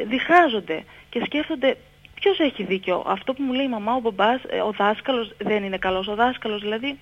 διχάζονται 0.08 0.84
και 1.10 1.22
σκέφτονται 1.26 1.78
ποιος 2.22 2.40
έχει 2.40 2.64
δίκιο. 2.64 3.04
Αυτό 3.08 3.34
που 3.34 3.44
μου 3.44 3.54
λέει 3.54 3.66
η 3.66 3.70
μαμά, 3.70 3.94
ο 3.94 4.00
μπαμπάς, 4.00 4.42
ε, 4.50 4.60
ο 4.60 4.72
δάσκαλος 4.78 5.36
δεν 5.38 5.64
είναι 5.64 5.78
καλός. 5.78 6.08
Ο 6.08 6.16
δάσκαλος 6.16 6.62
δηλαδή 6.62 7.00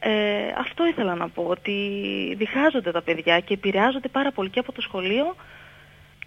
ε, 0.00 0.10
αυτό 0.58 0.86
ήθελα 0.86 1.14
να 1.14 1.28
πω, 1.28 1.42
ότι 1.42 1.74
διχάζονται 2.36 2.90
τα 2.90 3.02
παιδιά 3.02 3.40
και 3.40 3.54
επηρεάζονται 3.54 4.08
πάρα 4.08 4.32
πολύ 4.32 4.50
και 4.50 4.58
από 4.58 4.72
το 4.72 4.80
σχολείο 4.80 5.34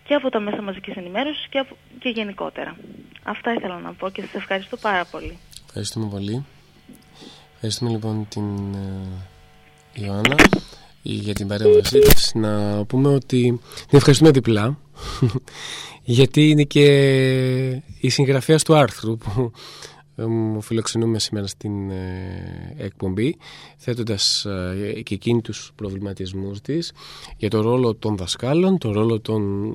και 0.04 0.14
από 0.14 0.30
τα 0.30 0.40
μέσα 0.40 0.62
μαζικής 0.62 0.96
ενημέρωσης 0.96 1.48
και, 1.50 1.66
και 2.00 2.10
γενικότερα. 2.10 2.76
Αυτά 3.24 3.54
ήθελα 3.54 3.80
να 3.80 3.94
πω 3.94 4.10
και 4.10 4.22
σας 4.22 4.34
ευχαριστώ 4.34 4.78
πάρα 4.78 5.06
πολύ. 5.06 5.38
Ευχαριστούμε 5.66 6.08
πολύ. 6.10 6.46
Ευχαριστούμε 7.54 7.92
λοιπόν 7.92 8.28
την 8.30 8.74
ε, 8.74 10.06
Ιωάννα 10.06 10.36
για 11.14 11.34
την 11.34 11.48
παρέμβασή 11.48 12.00
της. 12.00 12.32
Να 12.36 12.86
πούμε 12.86 13.10
ότι 13.10 13.60
την 13.88 13.98
ευχαριστούμε 13.98 14.32
διπλά 14.32 14.80
γιατί 16.04 16.50
είναι 16.50 16.64
και 16.64 16.86
η 18.00 18.10
συγγραφέας 18.10 18.64
του 18.64 18.76
άρθρου 18.76 19.18
που 19.18 19.52
μου 20.26 20.62
φιλοξενούμε 20.62 21.20
σήμερα 21.20 21.48
στην 21.48 21.92
εκπομπή 22.78 23.38
θέτοντας 23.78 24.46
και 25.04 25.14
εκείνη 25.14 25.42
τους 25.42 25.72
προβληματισμούς 25.76 26.62
της 26.62 26.92
για 27.38 27.50
το 27.50 27.62
ρόλο 27.62 27.96
των 27.96 28.18
δασκάλων, 28.18 28.78
το 28.78 28.92
ρόλο 28.92 29.20
των 29.20 29.72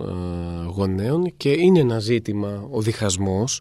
γονέων 0.75 1.33
και 1.37 1.51
είναι 1.51 1.81
ένα 1.81 1.99
ζήτημα 1.99 2.69
ο 2.71 2.81
διχασμός 2.81 3.61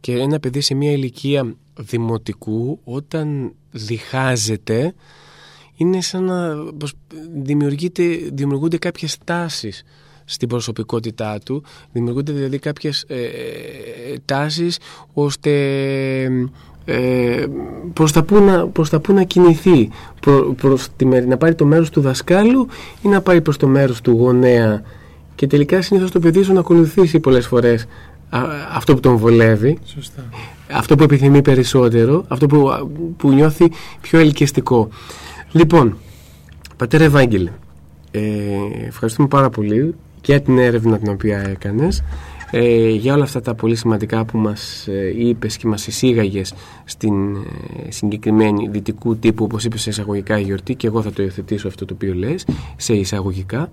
και 0.00 0.12
ένα 0.12 0.40
παιδί 0.40 0.60
σε 0.60 0.74
μια 0.74 0.92
ηλικία 0.92 1.56
δημοτικού 1.78 2.80
όταν 2.84 3.52
διχάζεται 3.70 4.94
είναι 5.78 6.00
σαν 6.00 6.24
να 6.24 6.54
δημιουργούνται 8.34 8.78
κάποιες 8.78 9.18
τάσεις 9.24 9.84
στην 10.24 10.48
προσωπικότητά 10.48 11.38
του 11.44 11.62
δημιουργούνται 11.92 12.32
δηλαδή 12.32 12.58
κάποιες 12.58 13.04
ε, 13.08 13.16
τάσεις 14.24 14.78
ώστε 15.12 15.50
ε, 16.84 17.44
προς, 17.92 18.12
τα 18.12 18.22
που 18.22 18.40
να, 18.40 18.66
προς 18.66 18.90
τα 18.90 19.00
που 19.00 19.12
να 19.12 19.22
κινηθεί 19.22 19.90
προ, 20.20 20.54
προς 20.54 20.88
τη, 20.96 21.04
να 21.04 21.36
πάρει 21.36 21.54
το 21.54 21.64
μέρος 21.64 21.90
του 21.90 22.00
δασκάλου 22.00 22.68
ή 23.02 23.08
να 23.08 23.20
πάρει 23.20 23.40
προς 23.40 23.56
το 23.56 23.66
μέρος 23.66 24.00
του 24.00 24.10
γονέα 24.10 24.82
και 25.34 25.46
τελικά 25.46 25.82
συνήθως 25.82 26.10
το 26.10 26.20
παιδί 26.20 26.42
σου 26.42 26.52
να 26.52 26.60
ακολουθήσει 26.60 27.20
πολλές 27.20 27.46
φορές 27.46 27.86
αυτό 28.74 28.94
που 28.94 29.00
τον 29.00 29.16
βολεύει, 29.16 29.78
Σωστά. 29.84 30.24
αυτό 30.72 30.94
που 30.94 31.02
επιθυμεί 31.02 31.42
περισσότερο, 31.42 32.24
αυτό 32.28 32.46
που, 32.46 32.70
που 33.16 33.30
νιώθει 33.32 33.70
πιο 34.00 34.18
ελκυστικό. 34.18 34.88
Λοιπόν, 35.52 35.96
πατέρα 36.76 37.04
Ευάγγελε, 37.04 37.50
ε, 38.10 38.20
ευχαριστούμε 38.86 39.28
πάρα 39.28 39.50
πολύ 39.50 39.94
για 40.24 40.40
την 40.40 40.58
έρευνα 40.58 40.98
την 40.98 41.08
οποία 41.08 41.38
έκανες, 41.38 42.02
ε, 42.50 42.88
για 42.88 43.14
όλα 43.14 43.24
αυτά 43.24 43.40
τα 43.40 43.54
πολύ 43.54 43.76
σημαντικά 43.76 44.24
που 44.24 44.38
μας 44.38 44.86
ε, 44.88 45.14
είπες 45.16 45.56
και 45.56 45.66
μας 45.66 45.86
εισήγαγες 45.86 46.54
στην 46.84 47.34
ε, 47.36 47.40
συγκεκριμένη 47.88 48.68
δυτικού 48.68 49.16
τύπου, 49.16 49.44
όπως 49.44 49.64
είπες, 49.64 49.80
σε 49.80 49.90
εισαγωγικά 49.90 50.38
γιορτή 50.38 50.74
και 50.74 50.86
εγώ 50.86 51.02
θα 51.02 51.12
το 51.12 51.22
υιοθετήσω 51.22 51.68
αυτό 51.68 51.84
το 51.84 51.94
οποίο 51.94 52.14
λες, 52.14 52.46
σε 52.76 52.94
εισαγωγικά. 52.94 53.70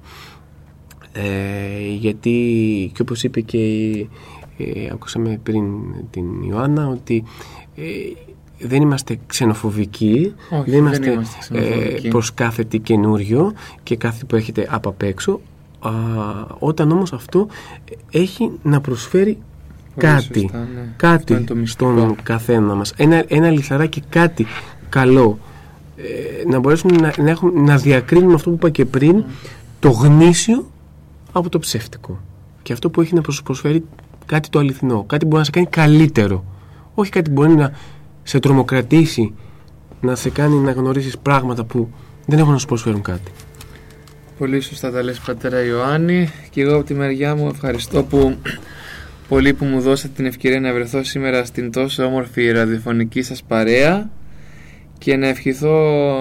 Ε, 1.11 1.95
γιατί 1.99 2.31
και 2.93 3.02
όπως 3.02 3.23
είπε 3.23 3.41
και 3.41 3.57
ε, 4.57 4.89
ακούσαμε 4.91 5.39
πριν 5.43 5.65
την 6.10 6.43
Ιωάννα 6.49 6.88
ότι 6.88 7.23
ε, 7.76 7.84
δεν 8.60 8.82
είμαστε 8.82 9.19
ξενοφοβικοί, 9.27 10.34
Όχι, 10.49 10.69
δεν 10.69 10.80
είμαστε, 10.80 10.99
δεν 10.99 11.14
είμαστε 11.14 11.38
ξενοφοβικοί. 11.40 12.07
ε, 12.07 12.10
προς 12.10 12.34
κάθε 12.34 12.64
τι 12.64 12.80
καινούριο 12.80 13.53
και 13.84 13.95
κάθε 13.95 14.26
που 14.26 14.36
έχετε 14.36 14.68
από 14.69 14.90
απ' 14.90 15.02
έξω, 15.02 15.41
α, 15.80 15.91
όταν 16.60 16.91
όμως 16.91 17.14
αυτό 17.14 17.48
έχει 18.11 18.52
να 18.64 18.82
προσφέρει 18.82 19.38
Πολύ 19.95 20.07
κάτι, 20.07 20.40
σωστά, 20.40 20.57
ναι. 20.57 20.64
Αυτό 20.65 20.73
είναι 20.80 20.94
κάτι 20.98 21.44
το 21.44 21.56
μυστικό. 21.56 21.91
στον 21.91 22.15
καθένα 22.23 22.76
μας, 22.76 22.94
ένα, 22.98 23.23
ένα 23.27 23.49
λιθαράκι 23.49 24.02
κάτι 24.10 24.45
καλό, 24.90 25.38
ε, 25.98 26.49
να 26.49 26.60
μπορέσουμε 26.60 26.95
να, 26.98 27.14
να, 27.23 27.30
έχουμε, 27.30 27.61
να 27.61 27.77
διακρίνουμε 27.77 28.34
αυτό 28.34 28.49
που 28.49 28.56
είπα 28.56 28.69
και 28.69 28.86
πριν, 28.86 29.23
το 29.80 29.90
γνήσιο 29.90 30.69
από 31.32 31.49
το 31.49 31.60
ψεύτικο. 31.60 32.19
Και 32.64 32.73
αυτό 32.73 32.90
που 32.90 33.02
έχει 33.02 33.14
να 33.14 33.22
προσ- 33.22 33.44
προσφέρει 33.44 33.84
κάτι 34.26 34.49
το 34.49 34.60
αληθινό, 34.60 35.03
κάτι 35.07 35.19
που 35.22 35.27
μπορεί 35.27 35.38
να 35.40 35.44
σε 35.45 35.52
κάνει 35.52 35.65
καλύτερο. 35.68 36.44
Όχι 36.94 37.11
κάτι 37.11 37.30
που 37.30 37.41
μπορεί 37.41 37.53
να 37.56 37.72
σε 38.27 38.39
τρομοκρατήσει, 38.39 39.34
να 40.02 40.15
σε 40.15 40.30
κάνει 40.30 40.56
να 40.56 40.72
γνωρίσεις 40.72 41.18
πράγματα 41.18 41.64
που 41.64 41.89
δεν 42.26 42.39
έχουν 42.39 42.52
να 42.52 42.57
σου 42.57 42.65
προσφέρουν 42.65 43.02
κάτι. 43.02 43.31
Πολύ 44.38 44.61
σωστά 44.61 44.91
τα 44.91 45.03
λες 45.03 45.19
πατέρα 45.19 45.64
Ιωάννη. 45.64 46.30
Και 46.49 46.61
εγώ 46.61 46.76
από 46.76 46.84
τη 46.84 46.93
μεριά 46.93 47.35
μου 47.35 47.47
ευχαριστώ 47.47 48.03
που 48.03 48.38
πολύ 49.30 49.53
που 49.53 49.65
μου 49.65 49.81
δώσατε 49.81 50.14
την 50.15 50.26
ευκαιρία 50.26 50.60
να 50.60 50.73
βρεθώ 50.73 51.03
σήμερα 51.03 51.45
στην 51.45 51.72
τόσο 51.72 52.06
όμορφη 52.06 52.52
ραδιοφωνική 52.52 53.22
σας 53.22 53.43
παρέα. 53.43 54.10
Και 54.97 55.15
να 55.15 55.27
ευχηθώ 55.27 56.15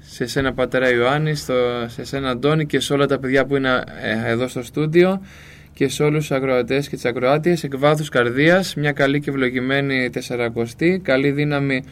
σε 0.00 0.26
σένα 0.26 0.52
πατέρα 0.52 0.92
Ιωάννη, 0.92 1.34
στο, 1.34 1.54
σε 1.86 2.04
σένα 2.04 2.30
Αντώνη 2.30 2.66
και 2.66 2.80
σε 2.80 2.92
όλα 2.92 3.06
τα 3.06 3.18
παιδιά 3.18 3.44
που 3.44 3.56
είναι 3.56 3.84
ε, 4.02 4.30
εδώ 4.30 4.48
στο 4.48 4.62
στούντιο 4.62 5.20
και 5.74 5.88
σε 5.88 6.02
όλους 6.02 6.18
τους 6.18 6.36
ακροατές 6.36 6.88
και 6.88 6.94
τις 6.94 7.04
ακροάτιες 7.04 7.64
εκ 7.64 7.76
βάθους 7.76 8.08
καρδίας 8.08 8.74
μια 8.74 8.92
καλή 8.92 9.20
και 9.20 9.30
ευλογημένη 9.30 10.10
τεσσαρακοστή 10.10 11.00
καλή 11.04 11.30
δύναμη 11.30 11.84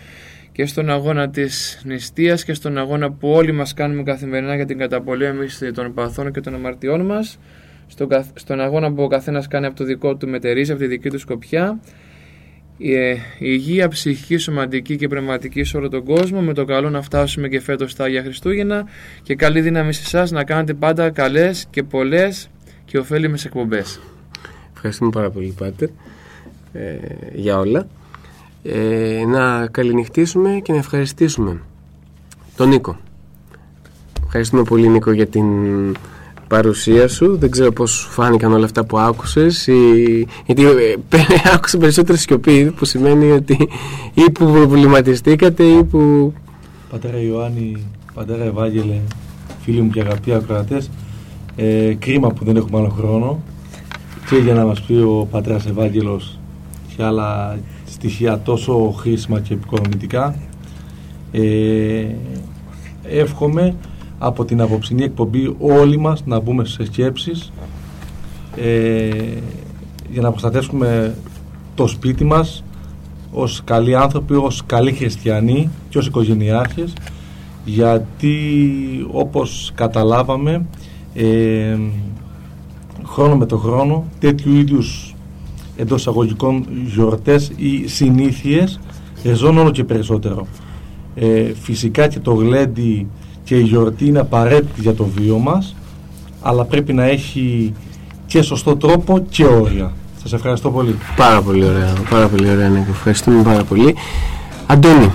και 0.52 0.66
στον 0.66 0.90
αγώνα 0.90 1.30
της 1.30 1.82
νηστείας 1.84 2.44
και 2.44 2.54
στον 2.54 2.78
αγώνα 2.78 3.10
που 3.12 3.30
όλοι 3.30 3.52
μας 3.52 3.74
κάνουμε 3.74 4.02
καθημερινά 4.02 4.54
για 4.54 4.66
την 4.66 4.78
καταπολέμηση 4.78 5.72
των 5.72 5.94
παθών 5.94 6.32
και 6.32 6.40
των 6.40 6.54
αμαρτιών 6.54 7.00
μας 7.00 7.38
στον, 7.86 8.08
καθ- 8.08 8.38
στον 8.38 8.60
αγώνα 8.60 8.92
που 8.92 9.02
ο 9.02 9.06
καθένας 9.06 9.48
κάνει 9.48 9.66
από 9.66 9.76
το 9.76 9.84
δικό 9.84 10.16
του 10.16 10.28
μετερίζει, 10.28 10.70
από 10.70 10.80
τη 10.80 10.86
δική 10.86 11.10
του 11.10 11.18
σκοπιά. 11.18 11.80
Η, 12.76 12.94
ε, 12.94 13.10
η 13.10 13.16
υγεία 13.38 13.88
ψυχική, 13.88 14.36
σωματική 14.36 14.96
και 14.96 15.08
πνευματική 15.08 15.64
σε 15.64 15.76
όλο 15.76 15.88
τον 15.88 16.04
κόσμο. 16.04 16.40
Με 16.40 16.52
το 16.52 16.64
καλό 16.64 16.90
να 16.90 17.02
φτάσουμε 17.02 17.48
και 17.48 17.60
φέτος 17.60 17.90
στα 17.90 18.04
Άγια 18.04 18.22
Χριστούγεννα 18.22 18.88
και 19.22 19.34
καλή 19.34 19.60
δύναμη 19.60 19.92
σε 19.92 20.02
εσάς 20.04 20.30
να 20.30 20.44
κάνετε 20.44 20.74
πάντα 20.74 21.10
καλές 21.10 21.66
και 21.70 21.82
πολλές 21.82 22.48
και 22.84 22.98
ωφέλιμες 22.98 23.44
εκπομπές. 23.44 24.00
Ευχαριστούμε 24.74 25.10
πάρα 25.10 25.30
πολύ 25.30 25.54
Πάτερ 25.58 25.88
ε, 26.72 26.98
για 27.34 27.58
όλα. 27.58 27.86
Ε, 28.62 29.24
να 29.26 29.66
καληνυχτήσουμε 29.66 30.60
και 30.62 30.72
να 30.72 30.78
ευχαριστήσουμε 30.78 31.60
τον 32.56 32.68
Νίκο. 32.68 32.96
Ευχαριστούμε 34.24 34.62
πολύ 34.62 34.88
Νίκο 34.88 35.12
για 35.12 35.26
την 35.26 35.46
παρουσία 36.48 37.08
σου. 37.08 37.36
Δεν 37.36 37.50
ξέρω 37.50 37.72
πώς 37.72 37.90
σου 37.90 38.10
φάνηκαν 38.10 38.52
όλα 38.52 38.64
αυτά 38.64 38.84
που 38.84 38.98
άκουσες 38.98 39.66
ή... 39.66 40.26
γιατί 40.46 40.64
ε, 40.64 40.96
άκουσα 41.54 41.78
περισσότερη 41.78 42.18
σιωπή 42.18 42.70
που 42.70 42.84
σημαίνει 42.84 43.30
ότι 43.30 43.68
ή 44.14 44.30
που 44.30 44.52
προβληματιστήκατε 44.52 45.64
ή 45.64 45.84
που... 45.84 46.32
Πατέρα 46.90 47.18
Ιωάννη, 47.20 47.86
πατέρα 48.14 48.44
Ευάγγελε, 48.44 49.00
φίλοι 49.60 49.80
μου 49.80 49.90
και 49.90 50.00
αγαπητοί 50.00 50.32
ακροατές, 50.32 50.90
ε, 51.56 51.94
κρίμα 51.98 52.28
που 52.28 52.44
δεν 52.44 52.56
έχουμε 52.56 52.78
άλλο 52.78 52.88
χρόνο 52.88 53.42
και 54.28 54.36
για 54.36 54.54
να 54.54 54.64
μας 54.64 54.80
πει 54.80 54.92
ο 54.92 55.26
πατέρας 55.30 55.66
Ευάγγελος 55.66 56.38
και 56.96 57.02
άλλα 57.02 57.58
στοιχεία 57.86 58.40
τόσο 58.40 58.94
χρήσιμα 58.98 59.40
και 59.40 59.54
επικοδομητικά. 59.54 60.34
Ε, 61.32 62.06
εύχομαι 63.02 63.74
από 64.18 64.44
την 64.44 64.60
απόψινή 64.60 65.02
εκπομπή 65.02 65.56
όλοι 65.58 65.98
μας 65.98 66.22
να 66.26 66.40
μπούμε 66.40 66.64
σε 66.64 66.84
σκέψεις 66.84 67.52
ε, 68.56 69.08
για 70.10 70.22
να 70.22 70.30
προστατεύσουμε 70.30 71.14
το 71.74 71.86
σπίτι 71.86 72.24
μας 72.24 72.64
ως 73.32 73.62
καλοί 73.64 73.96
άνθρωποι, 73.96 74.34
ως 74.34 74.62
καλοί 74.66 74.92
χριστιανοί 74.92 75.70
και 75.88 75.98
ως 75.98 76.06
οικογενειάρχες 76.06 76.92
γιατί 77.64 78.36
όπως 79.12 79.72
καταλάβαμε 79.74 80.66
ε, 81.14 81.76
χρόνο 83.04 83.36
με 83.36 83.46
το 83.46 83.56
χρόνο 83.56 84.04
τέτοιου 84.18 84.54
είδους 84.54 85.14
εντός 85.76 86.00
εισαγωγικών 86.00 86.66
γιορτές 86.84 87.52
ή 87.56 87.88
συνήθειες 87.88 88.80
εζώνουν 89.22 89.58
όλο 89.58 89.70
και 89.70 89.84
περισσότερο. 89.84 90.46
Ε, 91.14 91.52
φυσικά 91.54 92.08
και 92.08 92.20
το 92.20 92.32
γλέντι 92.32 93.06
και 93.44 93.58
η 93.58 93.62
γιορτή 93.62 94.06
είναι 94.06 94.18
απαραίτητη 94.18 94.80
για 94.80 94.94
το 94.94 95.04
βίο 95.04 95.38
μας 95.38 95.76
αλλά 96.42 96.64
πρέπει 96.64 96.92
να 96.92 97.04
έχει 97.04 97.74
και 98.26 98.42
σωστό 98.42 98.76
τρόπο 98.76 99.18
και 99.28 99.44
όρια. 99.44 99.92
Σας 100.22 100.32
ευχαριστώ 100.32 100.70
πολύ. 100.70 100.98
Πάρα 101.16 101.42
πολύ 101.42 101.64
ωραία, 101.64 101.92
πάρα 102.10 102.28
πολύ 102.28 102.50
ωραία 102.50 102.68
Νίκο. 102.68 102.90
Ευχαριστούμε 102.90 103.42
πάρα 103.42 103.64
πολύ. 103.64 103.94
Αντώνη, 104.66 105.10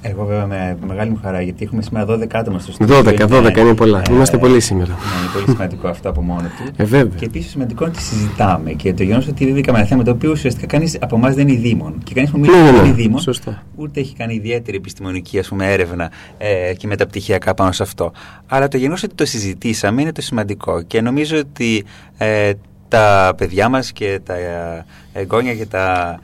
Εγώ 0.00 0.24
βέβαια 0.24 0.46
με 0.46 0.76
μεγάλη 0.98 1.16
μου 1.16 1.22
χαρά 1.22 1.42
γιατί 1.42 1.64
έχουμε 1.64 1.82
σήμερα 1.82 2.06
12 2.14 2.26
άτομα 2.32 2.58
στο 2.58 2.72
στούντιο. 2.72 2.98
12, 2.98 3.28
12 3.28 3.56
είναι 3.56 3.74
πολλά. 3.74 4.02
Είμαστε 4.10 4.38
πολλοί 4.38 4.60
σήμερα. 4.60 4.90
Ναι, 4.90 5.20
είναι 5.20 5.30
πολύ 5.32 5.44
σημαντικό 5.48 5.88
αυτό 5.88 6.08
από 6.08 6.22
μόνο 6.22 6.40
του. 6.40 6.72
Ε, 6.76 6.84
βέβαια. 6.84 7.18
Και 7.18 7.24
επίσης 7.24 7.50
σημαντικό 7.50 7.84
είναι 7.84 7.92
ότι 7.96 8.02
συζητάμε 8.02 8.70
και 8.72 8.94
το 8.94 9.02
γεγονός 9.02 9.28
ότι 9.28 9.52
βγήκαμε 9.52 9.78
ένα 9.78 9.86
θέμα 9.86 10.02
το 10.02 10.10
οποίο 10.10 10.30
ουσιαστικά 10.30 10.66
κανείς 10.66 10.98
από 11.00 11.16
εμάς 11.16 11.34
δεν 11.34 11.48
είναι 11.48 11.60
δήμον. 11.60 11.98
Και 12.04 12.14
κανείς 12.14 12.30
που 12.30 12.38
Ναι, 12.38 12.46
μιλάει 12.46 12.62
ναι, 12.62 12.70
δεν 12.70 12.80
ναι. 12.80 12.86
είναι 12.86 12.96
δήμον, 12.96 13.20
Σωστά. 13.20 13.62
ούτε 13.76 14.00
έχει 14.00 14.14
κάνει 14.14 14.34
ιδιαίτερη 14.34 14.76
επιστημονική 14.76 15.38
ας 15.38 15.48
πούμε, 15.48 15.72
έρευνα 15.72 16.10
ε, 16.38 16.74
και 16.74 16.86
μεταπτυχιακά 16.86 17.54
πάνω 17.54 17.72
σε 17.72 17.82
αυτό. 17.82 18.12
Αλλά 18.46 18.68
το 18.68 18.76
γεγονός 18.76 19.02
ότι 19.02 19.14
το 19.14 19.24
συζητήσαμε 19.24 20.02
είναι 20.02 20.12
το 20.12 20.22
σημαντικό. 20.22 20.82
Και 20.82 21.00
νομίζω 21.00 21.38
ότι 21.38 21.84
ε, 22.18 22.52
τα 22.88 23.34
παιδιά 23.36 23.68
μας 23.68 23.92
και 23.92 24.20
τα 24.24 24.34
ε, 24.34 24.84
εγγόνια 25.12 25.54
και 25.54 25.66
τα 25.66 26.18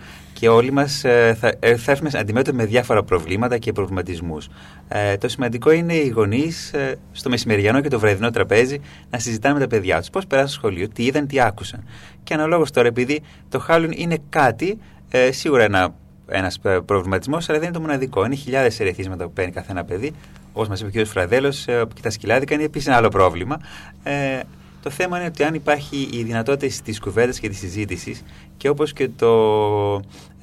και 0.45 0.51
όλοι 0.51 0.71
μας 0.71 1.05
ε, 1.05 1.37
θα, 1.41 1.53
ε, 1.61 1.77
θα 1.77 1.91
έρθουμε 1.91 2.11
αντιμέτωποι 2.15 2.57
με 2.57 2.65
διάφορα 2.65 3.03
προβλήματα 3.03 3.59
και 3.59 3.73
προβληματισμούς. 3.73 4.49
Ε, 4.89 5.17
το 5.17 5.29
σημαντικό 5.29 5.71
είναι 5.71 5.95
οι 5.95 6.09
γονείς 6.09 6.73
ε, 6.73 6.99
στο 7.13 7.29
μεσημεριανό 7.29 7.81
και 7.81 7.89
το 7.89 7.99
βραδινό 7.99 8.31
τραπέζι 8.31 8.81
να 9.11 9.19
συζητάνε 9.19 9.55
με 9.55 9.61
τα 9.61 9.67
παιδιά 9.67 9.99
τους 9.99 10.11
πώς 10.11 10.27
περάσαν 10.27 10.51
στο 10.51 10.59
σχολείο, 10.59 10.89
τι 10.89 11.05
είδαν, 11.05 11.27
τι 11.27 11.41
άκουσαν. 11.41 11.85
Και 12.23 12.35
αναλόγως 12.35 12.71
τώρα, 12.71 12.89
επειδή 12.89 13.23
το 13.49 13.67
Halloween 13.69 13.97
είναι 13.97 14.19
κάτι, 14.29 14.79
ε, 15.11 15.33
σίγουρα 15.33 15.63
ένα 15.63 15.95
ένας 16.29 16.59
προβληματισμός, 16.87 17.49
αλλά 17.49 17.59
δεν 17.59 17.69
είναι 17.69 17.77
το 17.77 17.83
μοναδικό. 17.83 18.25
Είναι 18.25 18.35
χιλιάδες 18.35 18.81
ερεθίσματα 18.81 19.25
που 19.25 19.33
παίρνει 19.33 19.53
καθένα 19.53 19.85
παιδί. 19.85 20.13
Όπως 20.53 20.69
μας 20.69 20.81
είπε 20.81 21.01
ο 21.01 21.03
κ. 21.03 21.07
Φραδέλος, 21.07 21.65
και 21.65 22.01
τα 22.03 22.11
σκυλάδικα 22.11 22.55
είναι 22.55 22.65
επίσης 22.65 22.89
ένα 22.89 22.97
άλλο 22.97 23.09
πρόβλημα. 23.09 23.61
Ε, 24.03 24.41
Το 24.83 24.91
θέμα 24.91 25.17
είναι 25.19 25.27
ότι 25.27 25.45
αν 25.45 25.55
υπάρχει 25.55 26.09
η 26.13 26.23
δυνατότητα 26.23 26.83
της 26.85 27.01
κουβέντας 27.01 27.39
και 27.39 27.49
της 27.49 27.59
συζήτησης 27.59 28.23
και 28.57 28.69
όπως 28.69 28.93
και 28.93 29.09
το 29.09 29.31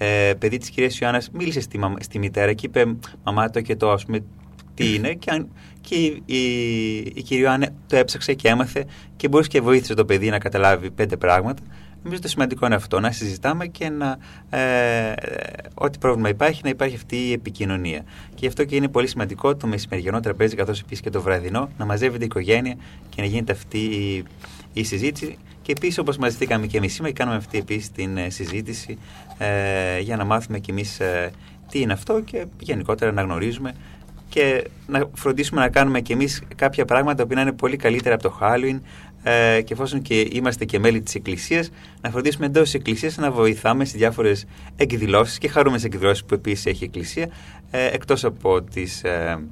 ε, 0.04 0.34
παιδί 0.34 0.58
της 0.58 0.70
κυρίας 0.70 1.00
Ιωάννας 1.00 1.30
μίλησε 1.32 1.62
στη, 1.62 1.80
στη 2.00 2.20
μητέρα 2.20 2.54
και 2.54 2.66
είπε 2.66 2.86
Μαμά 3.24 3.50
το 3.50 3.62
και 3.62 3.76
το, 3.76 3.92
ας 3.92 4.06
πούμε, 4.06 4.24
τι 4.74 4.96
είναι, 4.96 5.14
και, 5.14 5.32
αν, 5.32 5.48
και 5.82 5.96
η, 5.96 6.24
η, 6.26 6.96
η 6.98 7.22
κυρία 7.22 7.44
Ιωάννα 7.44 7.70
το 7.88 7.96
έψαξε 7.96 8.34
και 8.34 8.48
έμαθε 8.48 8.86
και 9.16 9.28
μπορούσε 9.28 9.50
και 9.50 9.62
βοήθησε 9.62 9.94
το 9.94 10.06
παιδί 10.06 10.30
να 10.30 10.40
καταλάβει 10.40 10.92
πέντε 10.92 11.18
πράγματα. 11.18 11.62
Νομίζω 12.04 12.22
το 12.22 12.28
σημαντικό 12.28 12.66
είναι 12.66 12.76
αυτό, 12.76 13.00
να 13.00 13.12
συζητάμε 13.12 13.68
και 13.68 13.90
να, 13.90 14.18
ε, 14.58 15.14
ό,τι 15.74 15.98
πρόβλημα 15.98 16.30
υπάρχει, 16.30 16.62
να 16.64 16.70
υπάρχει 16.70 16.96
αυτή 16.96 17.16
η 17.16 17.32
επικοινωνία. 17.32 18.00
Και 18.30 18.38
γι' 18.40 18.48
αυτό 18.48 18.64
και 18.64 18.76
είναι 18.76 18.88
πολύ 18.88 19.08
σημαντικό 19.08 19.56
το 19.56 19.68
μεσημεριανό 19.68 20.20
τραπέζι, 20.20 20.56
καθώς 20.56 20.80
επίσης 20.80 21.02
και 21.02 21.10
το 21.10 21.22
βραδινό, 21.22 21.70
να 21.78 21.86
μαζεύεται 21.86 22.24
η 22.24 22.26
οικογένεια 22.26 22.76
και 23.10 23.22
να 23.22 23.28
γίνεται 23.28 23.52
αυτή 23.52 23.80
η, 23.80 24.24
η 24.74 24.84
συζήτηση. 24.84 25.38
Και 25.62 25.72
επίσης, 25.72 25.98
όπως 25.98 26.18
μαζευτήκαμε 26.18 26.66
και 26.66 26.78
εμείς 26.78 26.94
σήμερα, 26.94 27.14
κάνουμε 27.14 27.38
αυτή 27.38 27.58
επίσης 27.58 27.92
την 27.92 28.18
ε, 28.18 28.30
συζήτηση 28.30 28.98
ε, 29.38 30.00
για 30.00 30.18
να 30.18 30.26
μάθουμε 30.26 30.60
κι 30.60 30.72
εμείς 30.72 31.00
ε, 31.00 31.32
τι 31.72 31.80
είναι 31.80 31.94
αυτό 31.94 32.22
και 32.22 32.46
γενικότερα 32.60 33.12
να 33.12 33.22
γνωρίζουμε 33.22 33.74
και 34.30 34.68
να 34.88 35.10
φροντίσουμε 35.14 35.62
να 35.62 35.70
κάνουμε 35.70 36.02
κι 36.02 36.12
εμείς 36.12 36.42
κάποια 36.56 36.86
πράγματα 36.86 37.26
που 37.26 37.34
είναι 37.34 37.52
πολύ 37.52 37.76
καλύτερα 37.76 38.16
από 38.16 38.24
το 38.24 38.38
Halloween 38.42 38.80
ε, 39.24 39.62
και 39.62 39.74
εφόσον 39.74 40.02
και 40.02 40.28
είμαστε 40.32 40.66
και 40.66 40.80
μέλη 40.80 41.02
της 41.02 41.16
Εκκλησίας 41.16 41.70
να 42.02 42.10
φροντίσουμε 42.10 42.46
εντός 42.46 42.64
της 42.64 42.74
Εκκλησίας 42.74 43.18
να 43.18 43.32
βοηθάμε 43.32 43.86
σε 43.86 43.98
διάφορες 43.98 44.46
εκδηλώσεις 44.76 45.38
και 45.38 45.48
χαρούμενες 45.48 45.84
εκδηλώσεις 45.84 46.26
που 46.26 46.34
επίσης 46.34 46.66
έχει 46.66 46.84
η 46.84 46.86
Εκκλησία 46.86 47.30
ε, 47.72 47.86
εκτός 47.86 48.24
από 48.24 48.62
τις 48.62 49.04
ε, 49.04 49.44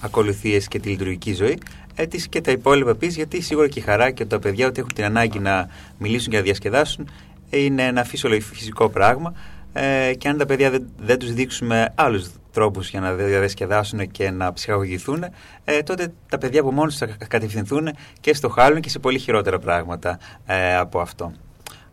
ακολουθίες 0.00 0.68
και 0.68 0.78
τη 0.78 0.88
λειτουργική 0.88 1.32
ζωή 1.34 1.58
ε, 1.98 2.06
και 2.28 2.40
τα 2.40 2.50
υπόλοιπα 2.50 2.90
επίσης 2.90 3.16
γιατί 3.16 3.40
σίγουρα 3.40 3.68
και 3.68 3.78
η 3.78 3.82
χαρά 3.82 4.10
και 4.10 4.24
τα 4.24 4.38
παιδιά 4.38 4.66
ότι 4.66 4.80
έχουν 4.80 4.92
την 4.94 5.04
ανάγκη 5.04 5.38
να 5.38 5.68
μιλήσουν 5.98 6.30
και 6.30 6.36
να 6.36 6.42
διασκεδάσουν 6.42 7.08
είναι 7.50 7.82
ένα 7.82 8.04
φυσικό 8.04 8.88
πράγμα 8.88 9.34
ε, 9.72 10.14
και 10.14 10.28
αν 10.28 10.38
τα 10.38 10.46
παιδιά 10.46 10.70
δεν, 10.70 10.88
δεν 10.98 11.18
τους 11.18 11.32
δείξουμε 11.32 11.92
άλλους 11.94 12.30
τρόπους 12.52 12.90
για 12.90 13.00
να 13.00 13.14
διασκεδάσουν 13.14 14.10
και 14.10 14.30
να 14.30 14.52
ψυχαγωγηθούν, 14.52 15.24
ε, 15.64 15.82
τότε 15.82 16.12
τα 16.28 16.38
παιδιά 16.38 16.60
από 16.60 16.72
μόνοι 16.72 16.92
θα 16.92 17.06
κατευθυνθούν 17.06 17.88
και 18.20 18.34
στο 18.34 18.48
χάλο 18.48 18.80
και 18.80 18.88
σε 18.88 18.98
πολύ 18.98 19.18
χειρότερα 19.18 19.58
πράγματα 19.58 20.18
ε, 20.46 20.76
από 20.76 21.00
αυτό. 21.00 21.32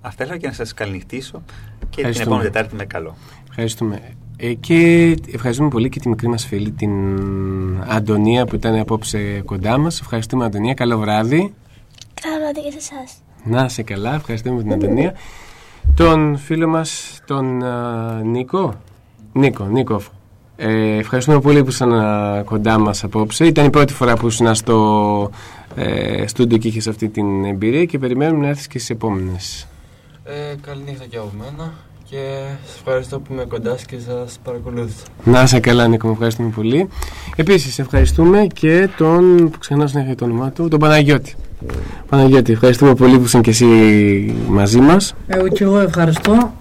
Αυτά 0.01 0.23
ήθελα 0.23 0.39
και 0.39 0.47
να 0.47 0.53
σας 0.53 0.73
καληνυχτήσω 0.73 1.43
και 1.89 2.01
την 2.01 2.21
επόμενη 2.21 2.43
Τετάρτη 2.43 2.75
με 2.75 2.85
καλό. 2.85 3.15
Ευχαριστούμε. 3.49 4.15
Ε, 4.37 4.53
και 4.53 5.15
ευχαριστούμε 5.31 5.69
πολύ 5.69 5.89
και 5.89 5.99
τη 5.99 6.09
μικρή 6.09 6.27
μας 6.27 6.45
φίλη 6.45 6.71
την 6.71 6.91
Αντωνία 7.87 8.45
που 8.45 8.55
ήταν 8.55 8.79
απόψε 8.79 9.41
κοντά 9.45 9.77
μας. 9.77 9.99
Ευχαριστούμε 9.99 10.45
Αντωνία, 10.45 10.73
καλό 10.73 10.97
βράδυ. 10.97 11.53
Καλό 12.21 12.35
βράδυ 12.39 12.61
και 12.61 12.71
σε 12.71 12.77
εσάς. 12.77 13.17
Να 13.43 13.69
σε 13.69 13.83
καλά, 13.83 14.15
ευχαριστούμε 14.15 14.61
την 14.61 14.73
Αντωνία. 14.73 15.13
Τον 15.95 16.37
φίλο 16.37 16.67
μας, 16.67 17.19
τον 17.25 17.63
Νίκο. 18.23 18.73
Νίκο, 19.33 19.65
Νίκο. 19.65 20.01
Ε, 20.55 20.97
ευχαριστούμε 20.97 21.39
πολύ 21.39 21.63
που 21.63 21.69
ήσαν 21.69 21.91
κοντά 22.43 22.79
μας 22.79 23.03
απόψε. 23.03 23.45
Ήταν 23.45 23.65
η 23.65 23.69
πρώτη 23.69 23.93
φορά 23.93 24.15
που 24.15 24.27
ήσουν 24.27 24.55
στο 24.55 25.29
ε, 25.75 26.27
στούντιο 26.27 26.57
και 26.57 26.67
είχες 26.67 26.87
αυτή 26.87 27.09
την 27.09 27.45
εμπειρία 27.45 27.85
και 27.85 27.99
περιμένουμε 27.99 28.41
να 28.41 28.47
έρθεις 28.47 28.67
και 28.67 28.77
στις 28.77 28.89
επόμενες. 28.89 29.67
Ε, 30.23 30.55
καληνύχτα 30.61 31.05
και 31.05 31.17
από 31.17 31.31
μένα 31.37 31.73
και 32.09 32.17
σας 32.65 32.77
ευχαριστώ 32.77 33.19
που 33.19 33.33
είμαι 33.33 33.45
κοντά 33.45 33.75
και 33.87 33.95
σας 34.07 34.39
παρακολούθησα. 34.43 35.03
Να 35.23 35.41
είσαι 35.41 35.59
καλά 35.59 35.87
Νίκο, 35.87 36.09
ευχαριστούμε 36.09 36.49
πολύ. 36.49 36.87
Επίσης 37.35 37.79
ευχαριστούμε 37.79 38.47
και 38.53 38.89
τον, 38.97 39.49
που 39.49 39.57
ξανά 39.59 39.87
συνέχεια 39.87 40.15
το 40.15 40.25
όνομά 40.25 40.51
του, 40.51 40.67
τον 40.67 40.79
Παναγιώτη. 40.79 41.35
Παναγιώτη, 42.09 42.51
ευχαριστούμε 42.51 42.93
πολύ 42.95 43.17
που 43.17 43.23
ήσαν 43.23 43.41
και 43.41 43.49
εσύ 43.49 43.65
μαζί 44.47 44.79
μας. 44.79 45.13
Εγώ 45.27 45.47
και 45.47 45.63
εγώ 45.63 45.79
ευχαριστώ. 45.79 46.53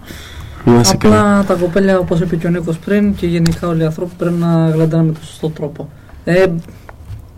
Απλά 0.91 1.43
τα 1.47 1.53
κοπέλια, 1.53 1.99
όπως 1.99 2.19
είπε 2.19 2.35
και 2.35 2.47
ο 2.47 2.49
Νίκος 2.49 2.77
πριν, 2.77 3.15
και 3.15 3.27
γενικά 3.27 3.67
όλοι 3.67 3.81
οι 3.81 3.85
άνθρωποι 3.85 4.11
πρέπει 4.17 4.35
να 4.35 4.69
γλαντάνε 4.69 5.03
με 5.03 5.11
τον 5.11 5.23
σωστό 5.23 5.49
τρόπο. 5.49 5.89
Ε, 6.23 6.45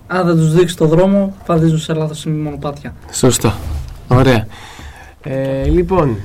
αν 0.07 0.25
δεν 0.25 0.35
τους 0.35 0.53
δείξεις 0.53 0.75
το 0.75 0.85
δρόμο, 0.85 1.35
θα 1.45 1.57
δείξουν 1.57 1.79
σε 1.79 1.93
λάθος 1.93 2.25
μονοπάτια. 2.25 2.93
Σωστό. 3.11 3.53
Ωραία. 4.07 4.47
Ε, 5.21 5.63
λοιπόν, 5.63 6.17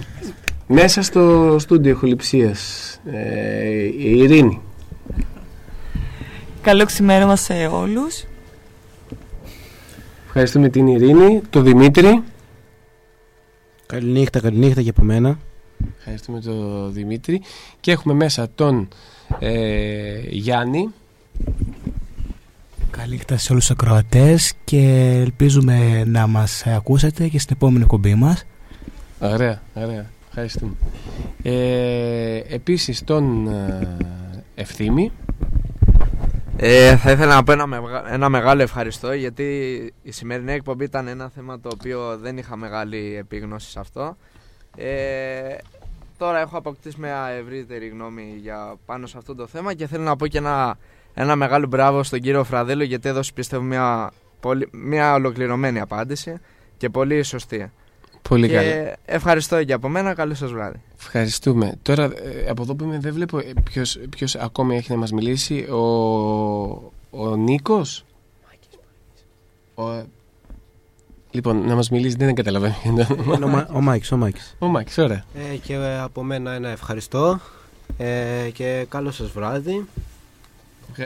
μέσα 0.66 1.02
στο 1.02 1.56
στούντιο 1.58 1.90
εχοληψία, 1.90 2.54
ε, 3.12 3.78
η 3.82 4.18
Ειρήνη. 4.18 4.60
Καλό 6.62 6.84
ξημέρωμα 6.84 7.36
σε 7.36 7.52
όλους. 7.52 8.24
Ευχαριστούμε 10.26 10.68
την 10.68 10.86
Ειρήνη, 10.86 11.40
το 11.50 11.60
Δημήτρη. 11.60 12.22
Καληνύχτα, 13.86 14.40
καληνύχτα 14.40 14.82
και 14.82 14.90
από 14.90 15.02
μένα. 15.02 15.38
Ευχαριστούμε 15.98 16.40
τον 16.40 16.92
Δημήτρη. 16.92 17.42
Και 17.80 17.90
έχουμε 17.90 18.14
μέσα 18.14 18.48
τον 18.54 18.88
ε, 19.38 20.20
Γιάννη. 20.28 20.88
Καληνύχτα 22.90 23.36
σε 23.36 23.52
όλους 23.52 23.66
τους 23.66 23.76
ακροατές 23.76 24.52
και 24.64 25.12
ελπίζουμε 25.22 26.04
να 26.04 26.26
μας 26.26 26.66
ακούσετε 26.66 27.28
και 27.28 27.38
στην 27.38 27.56
επόμενη 27.56 27.84
κομπή 27.84 28.14
μας. 28.14 28.44
Ωραία, 29.20 29.62
ωραία. 29.74 30.10
Ευχαριστούμε. 30.34 30.74
Ε, 31.42 32.42
επίσης 32.48 33.04
τον 33.04 33.48
ε, 33.48 33.96
Ευθύμη. 34.54 35.12
Ε, 36.56 36.96
θα 36.96 37.10
ήθελα 37.10 37.34
να 37.34 37.42
πω 37.42 37.52
ένα, 37.52 37.68
ένα 38.08 38.28
μεγάλο 38.28 38.62
ευχαριστώ 38.62 39.12
γιατί 39.12 39.44
η 40.02 40.10
σημερινή 40.10 40.52
εκπομπή 40.52 40.84
ήταν 40.84 41.06
ένα 41.06 41.28
θέμα 41.28 41.60
το 41.60 41.70
οποίο 41.72 42.18
δεν 42.18 42.38
είχα 42.38 42.56
μεγάλη 42.56 43.16
επίγνωση 43.16 43.70
σε 43.70 43.80
αυτό. 43.80 44.16
Ε, 44.76 45.56
τώρα 46.18 46.40
έχω 46.40 46.56
αποκτήσει 46.58 46.96
μια 47.00 47.26
ευρύτερη 47.28 47.88
γνώμη 47.88 48.38
για 48.40 48.74
πάνω 48.86 49.06
σε 49.06 49.18
αυτό 49.18 49.34
το 49.34 49.46
θέμα 49.46 49.74
και 49.74 49.86
θέλω 49.86 50.02
να 50.02 50.16
πω 50.16 50.26
και 50.26 50.38
ένα, 50.38 50.78
ένα 51.14 51.36
μεγάλο 51.36 51.66
μπράβο 51.66 52.02
στον 52.02 52.20
κύριο 52.20 52.44
Φραδέλο 52.44 52.82
γιατί 52.82 53.08
έδωσε 53.08 53.32
πιστεύω 53.32 53.62
μια, 53.62 54.12
πολύ, 54.40 54.68
μια 54.72 55.14
ολοκληρωμένη 55.14 55.80
απάντηση 55.80 56.40
και 56.76 56.88
πολύ 56.88 57.22
σωστή. 57.22 57.70
Πολύ 58.28 58.48
και 58.48 58.54
καλά. 58.54 58.96
Ευχαριστώ 59.04 59.64
και 59.64 59.72
από 59.72 59.88
μένα. 59.88 60.14
Καλό 60.14 60.34
σας 60.34 60.52
βράδυ. 60.52 60.80
Ευχαριστούμε. 60.98 61.74
Τώρα 61.82 62.04
ε, 62.04 62.48
από 62.48 62.62
εδώ 62.62 62.74
που 62.74 62.84
είμαι 62.84 62.98
δεν 62.98 63.12
βλέπω 63.12 63.38
ε, 63.38 63.52
ποιος, 63.64 63.98
ποιος 64.10 64.34
ακόμη 64.34 64.76
έχει 64.76 64.90
να 64.90 64.96
μας 64.96 65.12
μιλήσει. 65.12 65.58
Ο, 65.70 65.76
ο 67.10 67.36
Νίκος; 67.36 68.04
Ο, 69.74 69.82
Λοιπόν, 71.34 71.66
να 71.66 71.74
μας 71.74 71.90
μιλήσει 71.90 72.16
δεν 72.16 72.34
καταλαβαίνω. 72.34 73.06
ο, 73.72 73.76
ο 73.76 73.80
Μάκης, 73.80 74.12
ο 74.12 74.16
Μάκης. 74.16 74.56
Ο 74.58 74.66
Μάκης, 74.66 74.98
ωραία. 74.98 75.24
Ε, 75.52 75.56
και 75.56 75.76
από 76.00 76.22
μένα 76.22 76.52
ένα 76.52 76.68
ευχαριστώ 76.68 77.40
ε, 77.98 78.50
και 78.52 78.86
καλό 78.88 79.10
σας 79.10 79.30
βράδυ. 79.30 79.86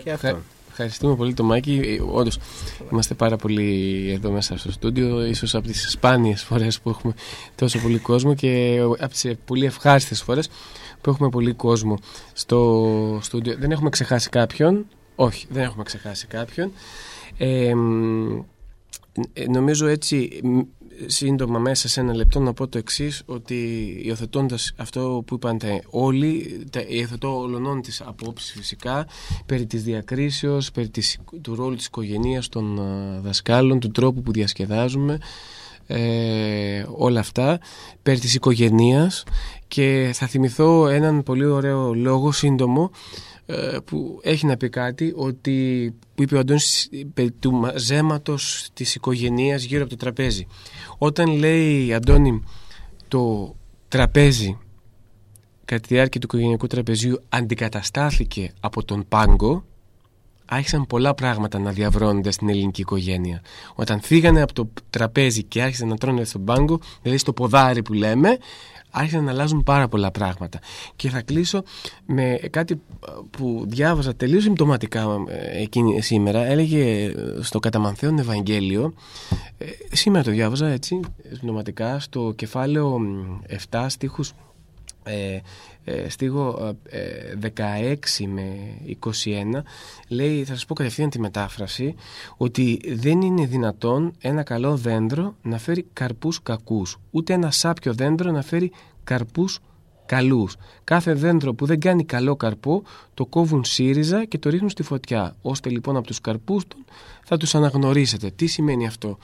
Και 0.02 0.10
αυτό. 0.10 0.38
Ευχαριστούμε 0.78 1.16
πολύ 1.16 1.34
τον 1.34 1.46
Μάκη. 1.46 1.80
Ε, 1.84 2.02
Όντως, 2.12 2.38
είμαστε 2.92 3.14
πάρα 3.14 3.36
πολύ 3.36 4.10
εδώ 4.10 4.30
μέσα 4.30 4.58
στο 4.58 4.72
στούντιο. 4.72 5.24
ίσως 5.26 5.54
από 5.54 5.66
τις 5.66 5.90
σπάνιες 5.90 6.42
φορές 6.42 6.80
που 6.80 6.88
έχουμε 6.88 7.14
τόσο 7.54 7.78
πολύ 7.78 7.98
κόσμο 7.98 8.34
και 8.34 8.78
από 8.98 9.08
τις 9.08 9.26
πολύ 9.44 9.64
ευχάριστες 9.64 10.22
φορές 10.22 10.48
που 11.00 11.10
έχουμε 11.10 11.28
πολύ 11.28 11.52
κόσμο 11.52 11.98
στο 12.32 13.18
στούντιο. 13.22 13.56
Δεν 13.58 13.70
έχουμε 13.70 13.90
ξεχάσει 13.90 14.28
κάποιον. 14.28 14.86
Όχι, 15.14 15.46
δεν 15.50 15.62
έχουμε 15.62 15.84
ξεχάσει 15.84 16.26
κάποιον. 16.26 16.72
Ε, 17.36 17.72
νομίζω 19.48 19.86
έτσι 19.86 20.40
σύντομα 21.06 21.58
μέσα 21.58 21.88
σε 21.88 22.00
ένα 22.00 22.14
λεπτό 22.14 22.40
να 22.40 22.52
πω 22.52 22.68
το 22.68 22.78
εξής 22.78 23.22
ότι 23.26 23.54
υιοθετώντας 24.04 24.72
αυτό 24.76 25.22
που 25.26 25.34
είπαν 25.34 25.58
όλοι, 25.90 26.60
υιοθετώ 26.86 27.38
ολονών 27.38 27.82
της 27.82 28.00
απόψη 28.00 28.56
φυσικά 28.56 29.06
περί 29.46 29.66
της 29.66 29.82
διακρίσεως, 29.82 30.70
περί 30.70 30.88
της, 30.88 31.18
του 31.40 31.54
ρόλου 31.54 31.76
της 31.76 31.86
οικογένειας 31.86 32.48
των 32.48 32.80
δασκάλων, 33.22 33.80
του 33.80 33.90
τρόπου 33.90 34.22
που 34.22 34.32
διασκεδάζουμε 34.32 35.18
ε, 35.86 36.84
όλα 36.96 37.20
αυτά 37.20 37.58
περί 38.02 38.18
της 38.18 38.34
οικογένειας 38.34 39.22
και 39.68 40.10
θα 40.14 40.26
θυμηθώ 40.26 40.88
έναν 40.88 41.22
πολύ 41.22 41.44
ωραίο 41.44 41.94
λόγο 41.94 42.32
σύντομο 42.32 42.90
ε, 43.46 43.76
που 43.84 44.20
έχει 44.22 44.46
να 44.46 44.56
πει 44.56 44.68
κάτι 44.68 45.12
ότι 45.16 45.94
που 46.14 46.22
είπε 46.22 46.36
ο 46.36 46.38
Αντώνης 46.38 46.88
του 47.38 47.52
μαζέματος 47.52 48.68
της 48.72 48.94
οικογενείας 48.94 49.64
γύρω 49.64 49.80
από 49.80 49.90
το 49.90 49.96
τραπέζι. 49.96 50.46
Όταν 50.98 51.36
λέει 51.36 51.94
Αντώνη 51.94 52.42
το 53.08 53.54
τραπέζι 53.88 54.58
κατά 55.64 55.80
τη 55.80 55.94
διάρκεια 55.94 56.20
του 56.20 56.26
οικογενειακού 56.26 56.66
τραπεζιού 56.66 57.22
αντικαταστάθηκε 57.28 58.52
από 58.60 58.84
τον 58.84 59.04
πάγκο 59.08 59.64
άρχισαν 60.46 60.86
πολλά 60.86 61.14
πράγματα 61.14 61.58
να 61.58 61.70
διαβρώνονται 61.70 62.30
στην 62.30 62.48
ελληνική 62.48 62.80
οικογένεια. 62.80 63.42
Όταν 63.74 64.00
φύγανε 64.00 64.42
από 64.42 64.52
το 64.52 64.68
τραπέζι 64.90 65.42
και 65.42 65.62
άρχισαν 65.62 65.88
να 65.88 65.96
τρώνε 65.96 66.24
στον 66.24 66.44
πάγκο, 66.44 66.80
δηλαδή 67.02 67.18
στο 67.18 67.32
ποδάρι 67.32 67.82
που 67.82 67.92
λέμε, 67.92 68.38
άρχισαν 68.98 69.24
να 69.24 69.30
αλλάζουν 69.30 69.62
πάρα 69.62 69.88
πολλά 69.88 70.10
πράγματα. 70.10 70.58
Και 70.96 71.08
θα 71.08 71.22
κλείσω 71.22 71.62
με 72.06 72.38
κάτι 72.50 72.80
που 73.30 73.64
διάβαζα 73.68 74.14
τελείως 74.14 74.42
συμπτωματικά 74.42 75.24
ε, 75.28 75.62
εκείνη, 75.62 76.02
σήμερα. 76.02 76.44
Έλεγε 76.44 77.12
στο 77.40 77.58
Καταμανθέον 77.58 78.18
Ευαγγέλιο, 78.18 78.94
ε, 79.58 79.66
σήμερα 79.92 80.24
το 80.24 80.30
διάβαζα 80.30 80.66
έτσι, 80.66 81.00
συμπτωματικά, 81.32 81.98
στο 82.00 82.32
κεφάλαιο 82.36 83.00
7 83.70 83.86
στίχους 83.88 84.32
ε, 85.88 85.92
ε, 85.92 86.08
στίγω 86.08 86.74
16 87.42 87.50
ε, 87.54 88.26
με 88.26 88.44
21 88.98 89.08
λέει, 90.08 90.44
θα 90.44 90.54
σας 90.54 90.66
πω 90.66 90.74
κατευθείαν 90.74 91.10
τη 91.10 91.20
μετάφραση 91.20 91.94
ότι 92.36 92.80
δεν 92.94 93.20
είναι 93.20 93.46
δυνατόν 93.46 94.12
ένα 94.20 94.42
καλό 94.42 94.76
δέντρο 94.76 95.34
να 95.42 95.58
φέρει 95.58 95.86
καρπούς 95.92 96.42
κακούς 96.42 96.96
ούτε 97.10 97.32
ένα 97.32 97.50
σάπιο 97.50 97.94
δέντρο 97.94 98.30
να 98.30 98.42
φέρει 98.42 98.72
καρπούς 99.04 99.60
καλούς. 100.06 100.56
Κάθε 100.84 101.14
δέντρο 101.14 101.54
που 101.54 101.66
δεν 101.66 101.80
κάνει 101.80 102.04
καλό 102.04 102.36
καρπό 102.36 102.82
το 103.14 103.26
κόβουν 103.26 103.64
σύριζα 103.64 104.24
και 104.24 104.38
το 104.38 104.50
ρίχνουν 104.50 104.70
στη 104.70 104.82
φωτιά. 104.82 105.36
Ώστε 105.42 105.70
λοιπόν 105.70 105.96
από 105.96 106.06
τους 106.06 106.20
καρπούς 106.20 106.66
του 106.66 106.84
θα 107.24 107.36
τους 107.36 107.54
αναγνωρίσετε. 107.54 108.30
Τι 108.30 108.46
σημαίνει 108.46 108.86
αυτό; 108.86 109.18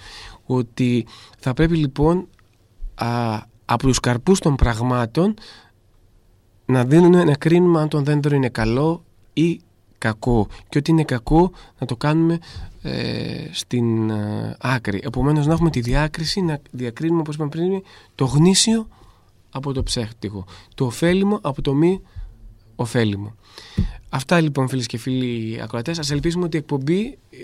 Ότι 0.47 1.07
θα 1.39 1.55
πρέπει 1.55 1.77
λοιπόν 1.77 2.29
α, 2.95 3.39
από 3.65 3.87
τους 3.87 4.01
καρπούς 4.01 4.39
των 4.39 4.55
πραγμάτων 4.55 5.35
να 6.73 6.85
δίνουμε 6.85 7.25
να 7.25 7.35
κρίνουμε 7.35 7.81
αν 7.81 7.89
το 7.89 8.01
δέντρο 8.01 8.37
είναι 8.37 8.49
καλό 8.49 9.05
ή 9.33 9.61
κακό 9.99 10.47
και 10.69 10.79
ότι 10.79 10.91
είναι 10.91 11.05
κακό 11.05 11.53
να 11.79 11.87
το 11.87 11.97
κάνουμε 11.97 12.39
ε, 12.83 13.49
στην 13.51 14.11
ε, 14.11 14.57
άκρη. 14.61 15.01
Επομένως 15.05 15.47
να 15.47 15.53
έχουμε 15.53 15.71
τη 15.71 15.81
διάκριση 15.81 16.41
να 16.41 16.61
διακρίνουμε 16.71 17.21
όπως 17.21 17.35
είπαμε 17.35 17.51
πριν 17.51 17.83
το 18.15 18.25
γνήσιο 18.25 18.89
από 19.51 19.73
το 19.73 19.83
ψεύτικο, 19.83 20.45
το 20.75 20.85
ωφέλιμο 20.85 21.39
από 21.43 21.63
το 21.63 21.75
μη 21.75 22.01
ωφέλιμο. 22.77 23.35
Αυτά 24.09 24.41
λοιπόν 24.41 24.69
φίλες 24.69 24.87
και 24.87 24.99
φίλοι 24.99 25.61
ακροατές. 25.63 25.99
Ας 25.99 26.11
ελπίσουμε 26.11 26.45
ότι 26.45 26.57
η 26.57 26.59
εκπομπή 26.59 27.19
ε, 27.31 27.37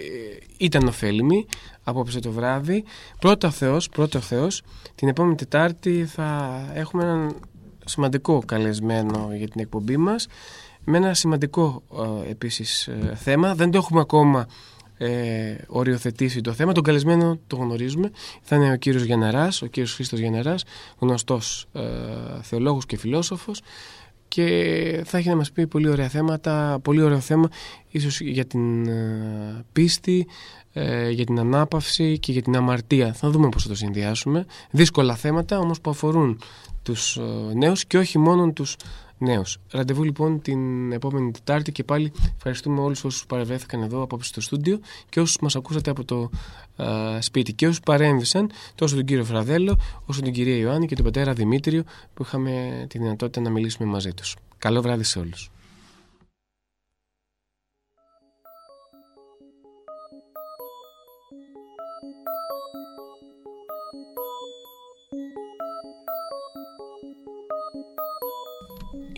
ήταν 0.57 0.87
ωφέλιμη 0.87 1.47
απόψε 1.83 2.21
το 2.21 2.31
βράδυ. 2.31 2.85
Πρώτα 3.19 3.51
Θεός, 3.51 3.89
πρώτα 3.89 4.21
Θεός, 4.21 4.63
την 4.95 5.09
επόμενη 5.09 5.35
Τετάρτη 5.35 6.05
θα 6.05 6.61
έχουμε 6.75 7.03
έναν 7.03 7.35
σημαντικό 7.89 8.43
καλεσμένο 8.47 9.31
για 9.37 9.49
την 9.49 9.61
εκπομπή 9.61 9.97
μας 9.97 10.27
με 10.85 10.97
ένα 10.97 11.15
σημαντικό 11.15 11.83
ε, 12.27 12.31
επίσης 12.31 12.87
ε, 12.87 13.15
θέμα. 13.15 13.55
Δεν 13.55 13.71
το 13.71 13.79
έχουμε 13.79 14.01
ακόμα 14.01 14.47
ε, 14.99 15.55
οριοθετήσει 15.67 16.41
το 16.41 16.53
θέμα. 16.53 16.73
Τον 16.73 16.83
καλεσμένο 16.83 17.39
το 17.47 17.57
γνωρίζουμε. 17.57 18.11
Θα 18.43 18.57
είναι 18.57 18.73
ο 18.73 18.77
κύριος 18.77 19.03
Γεναράς, 19.03 19.63
ο 19.63 19.67
κύριος 19.67 19.95
Χρήστος 19.95 20.19
Γεναράς, 20.19 20.65
γνωστός 20.99 21.67
ε, 21.73 21.81
θεολόγος 22.43 22.87
και 22.87 22.97
φιλόσοφος 22.97 23.61
και 24.29 25.03
θα 25.05 25.19
έχει 25.19 25.29
να 25.29 25.37
μας 25.37 25.53
πει 25.53 25.67
πολύ 25.67 25.89
ωραία 25.89 26.09
θέματα, 26.09 26.79
πολύ 26.83 27.03
ωραίο 27.03 27.21
θέμα 27.21 27.49
ίσως 27.91 28.21
για 28.21 28.45
την 28.45 28.87
ε, 28.89 29.65
πίστη, 29.73 30.27
για 31.11 31.25
την 31.25 31.39
ανάπαυση 31.39 32.19
και 32.19 32.33
για 32.33 32.43
την 32.43 32.57
αμαρτία. 32.57 33.13
Θα 33.13 33.31
δούμε 33.31 33.49
πώς 33.49 33.63
θα 33.63 33.69
το 33.69 33.75
συνδυάσουμε. 33.75 34.47
Δύσκολα 34.71 35.15
θέματα 35.15 35.59
όμως 35.59 35.81
που 35.81 35.91
αφορούν 35.91 36.39
τους 36.89 37.17
ε, 37.17 37.55
νέους 37.55 37.85
και 37.85 37.99
όχι 37.99 38.19
μόνο 38.19 38.53
τους 38.53 38.77
νέους. 39.19 39.59
Ραντεβού 39.71 40.05
λοιπόν 40.05 40.43
την 40.43 40.93
επόμενη 40.93 41.31
Τετάρτη 41.31 41.73
και 41.73 41.85
πάλι 41.85 42.13
ευχαριστούμε 42.37 42.81
όλους 42.81 43.05
όσους 43.05 43.27
παρευρέθηκαν 43.27 43.83
εδώ 43.83 44.03
απόψε 44.03 44.29
στο 44.29 44.41
στούντιο 44.41 44.81
και 45.09 45.21
όσους 45.21 45.39
μας 45.41 45.57
ακούσατε 45.57 45.91
από 45.91 46.05
το 46.05 46.31
ε, 46.77 47.21
σπίτι 47.21 47.53
και 47.53 47.67
όσους 47.67 47.81
παρέμβησαν 47.81 48.51
τόσο 48.75 48.95
τον 48.95 49.05
κύριο 49.05 49.25
Φραδέλο 49.25 49.79
όσο 50.07 50.21
την 50.23 50.33
κυρία 50.33 50.57
Ιωάννη 50.57 50.87
και 50.87 50.95
τον 50.95 51.05
πατέρα 51.05 51.33
Δημήτριο 51.33 51.83
που 52.15 52.23
είχαμε 52.23 52.85
τη 52.89 52.99
δυνατότητα 52.99 53.41
να 53.41 53.51
μιλήσουμε 53.51 53.89
μαζί 53.89 54.13
τους. 54.15 54.37
Καλό 54.59 54.83
βράδυ 54.83 55.03
σε 55.03 55.19
όλους. 55.19 55.51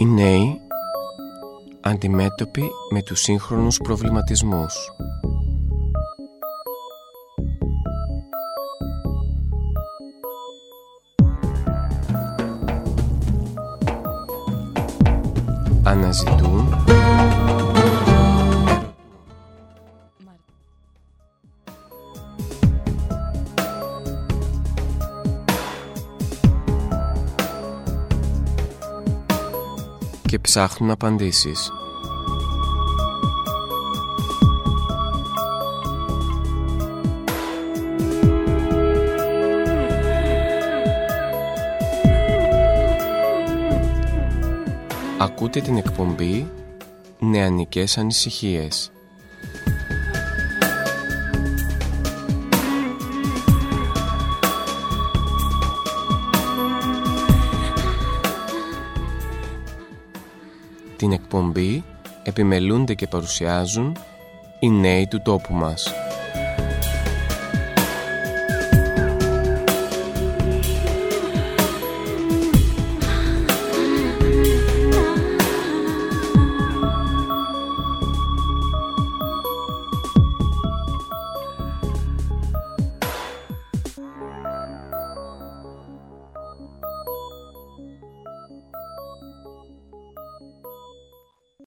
Οι 0.00 0.04
νέοι 0.04 0.60
αντιμέτωποι 1.80 2.70
με 2.92 3.02
τους 3.02 3.20
σύγχρονους 3.20 3.76
προβληματισμούς. 3.76 4.74
Αναζητούν 15.82 16.69
ψάχνουν 30.50 30.90
απαντήσεις. 30.90 31.72
Ακούτε 45.18 45.60
την 45.60 45.76
εκπομπή 45.76 46.50
«Νεανικές 47.18 47.98
ανησυχίες» 47.98 48.92
Την 61.00 61.12
εκπομπή 61.12 61.84
επιμελούνται 62.22 62.94
και 62.94 63.06
παρουσιάζουν 63.06 63.96
οι 64.58 64.70
νέοι 64.70 65.06
του 65.06 65.22
τόπου 65.22 65.54
μας. 65.54 65.92